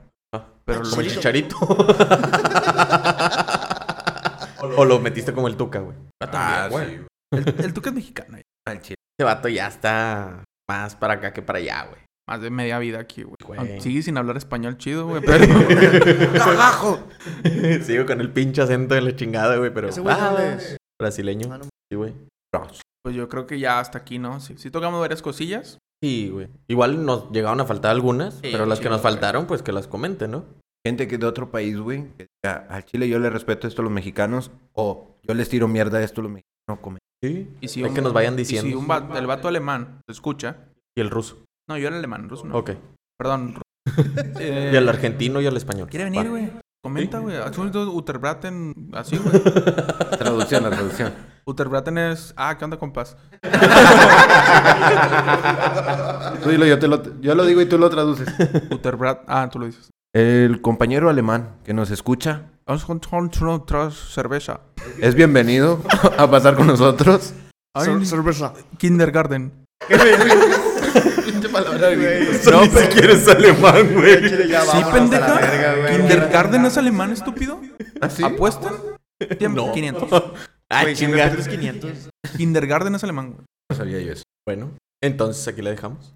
Pero 0.66 0.84
lo 0.84 0.89
Como 0.89 1.02
el 1.02 1.10
chicharito. 1.10 1.56
o 4.78 4.86
lo 4.86 5.00
metiste 5.00 5.34
como 5.34 5.48
el 5.48 5.56
tuca, 5.56 5.80
güey. 5.80 5.96
Ah, 6.22 6.68
güey. 6.70 6.98
sí. 6.98 7.02
El, 7.32 7.48
el 7.66 7.74
Tuca 7.74 7.89
es 7.89 7.96
mexicano. 7.96 8.38
Al 8.68 8.82
chile. 8.82 8.96
Ese 9.18 9.26
vato 9.26 9.48
ya 9.48 9.68
está 9.68 10.43
más 10.70 10.96
para 10.96 11.16
acá 11.16 11.34
que 11.34 11.41
para 11.41 11.60
allá, 11.60 11.86
güey. 11.86 12.02
Más 12.28 12.41
de 12.41 12.50
media 12.50 12.80
vida 12.80 13.00
aquí, 13.00 13.24
güey. 13.24 13.36
Güey. 13.46 13.80
Sigue 13.82 14.02
sin 14.02 14.18
hablar 14.18 14.36
español 14.38 14.78
chido, 14.78 15.08
güey. 15.08 15.22
Pero. 15.26 15.46
¡Carajo! 16.34 17.00
Sigo 17.84 18.06
con 18.06 18.20
el 18.20 18.32
pinche 18.32 18.62
acento 18.62 18.96
de 18.96 19.02
la 19.02 19.16
chingada, 19.16 19.58
güey, 19.58 19.72
pero... 19.74 19.89
Ese 19.89 20.02
güey 20.02 20.16
Ah, 20.20 20.30
dónde 20.32 20.54
es? 20.56 20.78
Brasileño. 21.00 21.54
Ah, 21.54 21.58
no. 21.60 21.66
Sí, 21.92 21.96
güey. 21.96 22.14
Pues 23.04 23.16
yo 23.16 23.30
creo 23.30 23.46
que 23.46 23.60
ya 23.60 23.80
hasta 23.80 24.00
aquí, 24.00 24.18
¿no? 24.20 24.40
Sí, 24.40 24.56
sí 24.58 24.72
tocamos 24.72 25.00
varias 25.00 25.22
cosillas. 25.22 25.78
Sí, 26.04 26.30
güey. 26.30 26.48
Igual 26.68 27.06
nos 27.06 27.32
llegaron 27.32 27.60
a 27.62 27.66
faltar 27.66 27.92
algunas, 27.92 28.36
Sí, 28.36 28.50
pero 28.52 28.66
las 28.66 28.80
que 28.80 28.90
nos 28.90 29.02
güey. 29.02 29.14
faltaron, 29.14 29.46
pues 29.48 29.62
que 29.62 29.72
las 29.72 29.88
comenten, 29.88 30.32
¿no? 30.32 30.46
Gente 30.86 31.08
que 31.08 31.18
de 31.18 31.26
otro 31.26 31.52
país, 31.52 31.78
güey. 31.80 32.06
que 32.18 32.28
diga, 32.44 32.68
Al 32.70 32.86
chile 32.86 33.08
yo 33.10 33.20
le 33.20 33.30
respeto 33.30 33.68
esto 33.68 33.82
a 33.82 33.86
los 33.86 33.92
mexicanos. 33.94 34.52
O 34.74 35.18
yo 35.24 35.34
les 35.34 35.50
tiro 35.50 35.68
mierda 35.68 35.98
a 36.00 36.04
esto 36.04 36.22
a 36.22 36.24
los 36.24 36.32
mexicanos. 36.34 36.46
No 36.68 36.82
comen. 36.82 37.00
Sí. 37.24 37.48
Y 37.62 37.68
si 37.68 37.84
un- 37.84 37.94
que 37.94 38.02
nos 38.02 38.14
vayan 38.14 38.34
y 38.36 38.38
diciendo. 38.38 38.68
si 38.70 38.76
un 38.76 38.88
va- 38.90 39.08
el 39.18 39.28
vato 39.28 39.48
alemán 39.48 40.02
se 40.08 40.12
escucha. 40.14 40.58
Y 40.98 41.02
el 41.02 41.10
ruso. 41.10 41.44
No, 41.70 41.78
yo 41.78 41.88
era 41.88 41.98
alemán, 41.98 42.24
el 42.24 42.30
ruso 42.30 42.46
no. 42.46 42.58
Ok. 42.58 42.72
Perdón. 43.18 43.56
Eh, 44.40 44.72
Y 44.74 44.76
el 44.76 44.90
argentino 44.90 45.40
y 45.42 45.46
el 45.46 45.56
español. 45.58 45.88
¿Quiere 45.90 46.06
venir, 46.06 46.30
güey? 46.30 46.52
Comenta, 46.84 47.20
güey. 47.20 47.36
Un 47.38 47.72
Uterbraten 47.96 48.74
así, 48.94 49.18
güey. 49.18 49.42
Traducción, 50.18 50.64
la 50.64 50.70
traducción. 50.72 51.14
Uterbraten 51.56 51.98
es. 52.00 52.34
Ah, 52.38 52.58
¿qué 52.58 52.66
onda, 52.66 52.78
compas? 52.78 53.16
Tú 56.41 56.50
dilo, 56.50 56.66
yo, 56.66 56.80
te 56.80 56.88
lo, 56.88 57.22
yo 57.22 57.36
lo 57.36 57.46
digo 57.46 57.62
y 57.62 57.68
tú 57.68 57.78
lo 57.78 57.88
traduces. 57.89 58.28
Uterbrat. 58.72 59.22
Ah, 59.28 59.48
tú 59.52 59.60
lo 59.60 59.68
dices. 59.68 59.91
El 60.14 60.62
compañero 60.62 61.08
alemán 61.10 61.58
que 61.64 61.74
nos 61.74 61.91
escucha 61.91 62.43
cerveza. 64.10 64.62
es 65.00 65.14
bienvenido 65.14 65.82
a 66.18 66.30
pasar 66.30 66.56
con 66.56 66.66
nosotros. 66.66 67.34
Ay, 67.76 68.06
Cerveza. 68.06 68.54
Kindergarten. 68.78 69.52
Pinche 71.26 71.50
palabra, 71.50 71.93
güey. 71.93 72.26
No, 72.50 72.64
si 72.64 72.88
quieres 72.88 73.28
alemán, 73.28 73.93
güey. 73.93 74.30
Sí, 74.30 74.82
pendeja. 74.91 75.39
¿Kindergarten 75.91 76.66
es 76.66 76.78
alemán, 76.78 77.12
estúpido? 77.12 77.60
¿Ah, 78.02 78.10
sí? 78.10 78.24
¿Apuestan? 78.24 78.74
Tiempo, 79.38 79.68
No. 79.68 79.74
500. 79.74 80.24
Ah, 80.72 80.82
Güey, 80.84 80.95
500. 80.95 82.09
Kindergarten 82.38 82.95
es 82.95 83.03
alemán, 83.03 83.34
güey. 83.34 83.45
No 83.72 83.78
sabía 83.78 83.99
yo 83.99 84.11
eso. 84.13 84.24
Bueno. 84.47 84.72
Entonces 85.03 85.47
aquí 85.47 85.61
la 85.61 85.70
dejamos. 85.72 86.11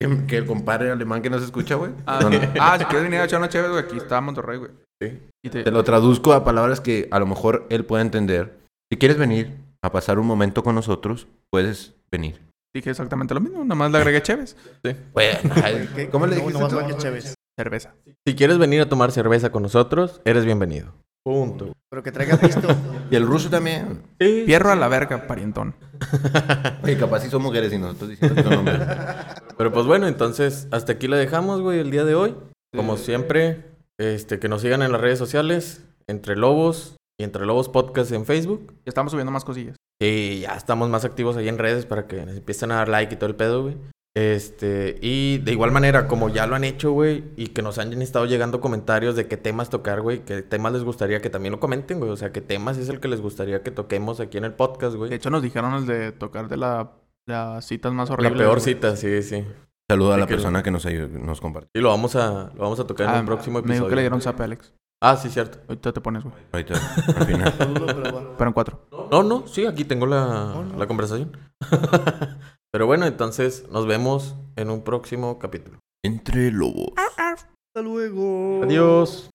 Que, 0.00 0.26
que 0.26 0.36
el 0.38 0.46
compadre 0.46 0.90
alemán 0.90 1.22
que 1.22 1.30
nos 1.30 1.42
escucha, 1.42 1.76
güey. 1.76 1.92
Ah, 2.06 2.18
No, 2.22 2.30
no. 2.30 2.38
ah, 2.60 2.76
si 2.78 2.84
quieres 2.86 3.04
venir 3.04 3.20
a 3.20 3.24
echar 3.24 3.38
una 3.38 3.48
chévere, 3.48 3.70
güey, 3.72 3.84
aquí 3.84 3.96
está 3.96 4.20
Monterrey, 4.20 4.58
güey. 4.58 4.70
Sí. 5.02 5.18
Y 5.44 5.50
te- 5.50 5.62
Te 5.64 5.70
lo 5.70 5.84
traduzco 5.84 6.32
a 6.32 6.44
palabras 6.44 6.80
que 6.80 7.08
a 7.10 7.18
lo 7.18 7.26
mejor 7.26 7.66
él 7.70 7.84
pueda 7.84 8.02
entender. 8.02 8.58
Si 8.92 8.98
quieres 8.98 9.18
venir 9.18 9.56
a 9.82 9.92
pasar 9.92 10.18
un 10.18 10.26
momento 10.26 10.62
con 10.62 10.74
nosotros, 10.74 11.26
puedes 11.50 11.94
venir. 12.10 12.40
dije 12.74 12.90
exactamente 12.90 13.34
lo 13.34 13.40
mismo, 13.40 13.62
nada 13.64 13.76
más 13.76 13.90
le 13.92 13.98
agregué 13.98 14.20
chéves. 14.22 14.56
Bueno, 15.12 15.38
ay, 15.62 15.88
¿Qué? 15.94 16.08
¿cómo 16.10 16.26
le 16.26 16.34
No, 16.36 16.40
dijiste 16.40 16.58
no 16.60 16.68
vas 16.76 16.88
tú? 16.88 16.98
chéves. 16.98 17.34
Cerveza. 17.58 17.94
Si 18.26 18.34
quieres 18.34 18.58
venir 18.58 18.80
a 18.80 18.88
tomar 18.88 19.12
cerveza 19.12 19.50
con 19.52 19.62
nosotros, 19.62 20.20
eres 20.24 20.44
bienvenido. 20.44 20.92
Punto. 21.24 21.72
Pero 21.88 22.02
que 22.02 22.12
traiga 22.12 22.36
pisto. 22.36 22.68
Y 23.10 23.16
el 23.16 23.26
ruso 23.26 23.50
también. 23.50 24.02
Sí. 24.18 24.44
Fierro 24.46 24.72
a 24.72 24.76
la 24.76 24.88
verga, 24.88 25.26
parientón. 25.26 25.74
Oye, 26.82 26.96
capaz 26.96 27.20
si 27.20 27.30
son 27.30 27.42
mujeres 27.42 27.72
y 27.72 27.78
nosotros 27.78 28.10
diciendo 28.10 28.34
que 28.34 28.42
son 28.42 28.54
hombres. 28.54 28.80
Pero 29.58 29.72
pues 29.72 29.86
bueno, 29.86 30.08
entonces 30.08 30.68
hasta 30.70 30.92
aquí 30.92 31.06
la 31.06 31.16
dejamos, 31.16 31.60
güey, 31.60 31.78
el 31.78 31.90
día 31.90 32.04
de 32.04 32.14
hoy. 32.14 32.34
Como 32.74 32.96
siempre, 32.96 33.66
este, 33.98 34.38
que 34.38 34.48
nos 34.48 34.62
sigan 34.62 34.82
en 34.82 34.90
las 34.90 35.00
redes 35.00 35.18
sociales, 35.18 35.84
Entre 36.08 36.34
Lobos 36.34 36.96
y 37.20 37.24
Entre 37.24 37.46
Lobos 37.46 37.68
Podcast 37.68 38.10
en 38.12 38.24
Facebook. 38.24 38.72
Ya 38.84 38.88
estamos 38.88 39.12
subiendo 39.12 39.30
más 39.30 39.44
cosillas. 39.44 39.76
Y 40.02 40.40
ya 40.40 40.56
estamos 40.56 40.88
más 40.88 41.04
activos 41.04 41.36
ahí 41.36 41.48
en 41.48 41.58
redes 41.58 41.86
para 41.86 42.06
que 42.06 42.26
nos 42.26 42.36
empiecen 42.36 42.72
a 42.72 42.76
dar 42.76 42.88
like 42.88 43.14
y 43.14 43.16
todo 43.16 43.30
el 43.30 43.36
pedo, 43.36 43.62
güey. 43.62 43.76
Este, 44.16 44.96
y 45.02 45.38
de 45.38 45.50
igual 45.52 45.72
manera, 45.72 46.06
como 46.06 46.28
ya 46.28 46.46
lo 46.46 46.54
han 46.54 46.62
hecho, 46.62 46.92
güey, 46.92 47.24
y 47.36 47.48
que 47.48 47.62
nos 47.62 47.78
han 47.78 48.00
estado 48.00 48.26
llegando 48.26 48.60
comentarios 48.60 49.16
de 49.16 49.26
qué 49.26 49.36
temas 49.36 49.70
tocar, 49.70 50.02
güey, 50.02 50.24
qué 50.24 50.42
temas 50.42 50.72
les 50.72 50.84
gustaría 50.84 51.20
que 51.20 51.30
también 51.30 51.50
lo 51.50 51.58
comenten, 51.58 51.98
güey. 51.98 52.10
O 52.12 52.16
sea, 52.16 52.30
qué 52.30 52.40
temas 52.40 52.78
es 52.78 52.88
el 52.88 53.00
que 53.00 53.08
les 53.08 53.20
gustaría 53.20 53.62
que 53.64 53.72
toquemos 53.72 54.20
aquí 54.20 54.38
en 54.38 54.44
el 54.44 54.52
podcast, 54.52 54.92
De 54.92 54.98
güey. 54.98 55.14
hecho, 55.14 55.30
nos 55.30 55.42
dijeron 55.42 55.74
el 55.74 55.86
de 55.86 56.12
tocar 56.12 56.48
de 56.48 56.56
la, 56.56 56.92
las 57.26 57.64
citas 57.66 57.92
más 57.92 58.08
La 58.08 58.14
horribles. 58.14 58.38
peor 58.38 58.60
güey. 58.60 58.64
cita, 58.74 58.94
sí, 58.96 59.20
sí. 59.24 59.44
Saludo 59.90 60.12
a 60.14 60.16
la 60.16 60.26
que- 60.26 60.34
persona 60.34 60.62
que 60.62 60.70
nos, 60.70 60.86
ayudó- 60.86 61.08
nos 61.08 61.40
compartió. 61.40 61.70
Y 61.74 61.80
lo 61.80 61.88
vamos 61.88 62.14
a, 62.14 62.52
lo 62.54 62.62
vamos 62.62 62.78
a 62.78 62.86
tocar 62.86 63.08
en 63.08 63.14
Ah, 63.16 63.18
el 63.18 63.26
próximo 63.26 63.58
Me 63.58 63.62
dijo 63.62 63.72
episodio. 63.72 63.88
que 63.90 63.96
le 63.96 64.02
dieron 64.02 64.20
zap 64.20 64.40
a 64.40 64.44
Alex. 64.44 64.72
Ah, 65.02 65.16
sí, 65.16 65.28
cierto. 65.28 65.58
Ahorita 65.68 65.92
te 65.92 66.00
pones, 66.00 66.22
güey. 66.22 66.34
Ahorita, 66.52 66.74
al 67.18 67.26
final. 67.26 67.52
Pero 68.38 68.48
en 68.48 68.52
cuatro. 68.54 68.86
No, 69.10 69.22
no, 69.24 69.46
sí, 69.48 69.66
aquí 69.66 69.84
tengo 69.84 70.06
la, 70.06 70.24
No, 70.54 70.64
no. 70.64 70.78
la 70.78 70.86
conversación. 70.86 71.36
Pero 72.74 72.88
bueno, 72.88 73.06
entonces 73.06 73.68
nos 73.70 73.86
vemos 73.86 74.34
en 74.56 74.68
un 74.68 74.82
próximo 74.82 75.38
capítulo. 75.38 75.78
Entre 76.04 76.50
lobos. 76.50 76.88
Hasta 76.96 77.46
luego. 77.80 78.64
Adiós. 78.64 79.30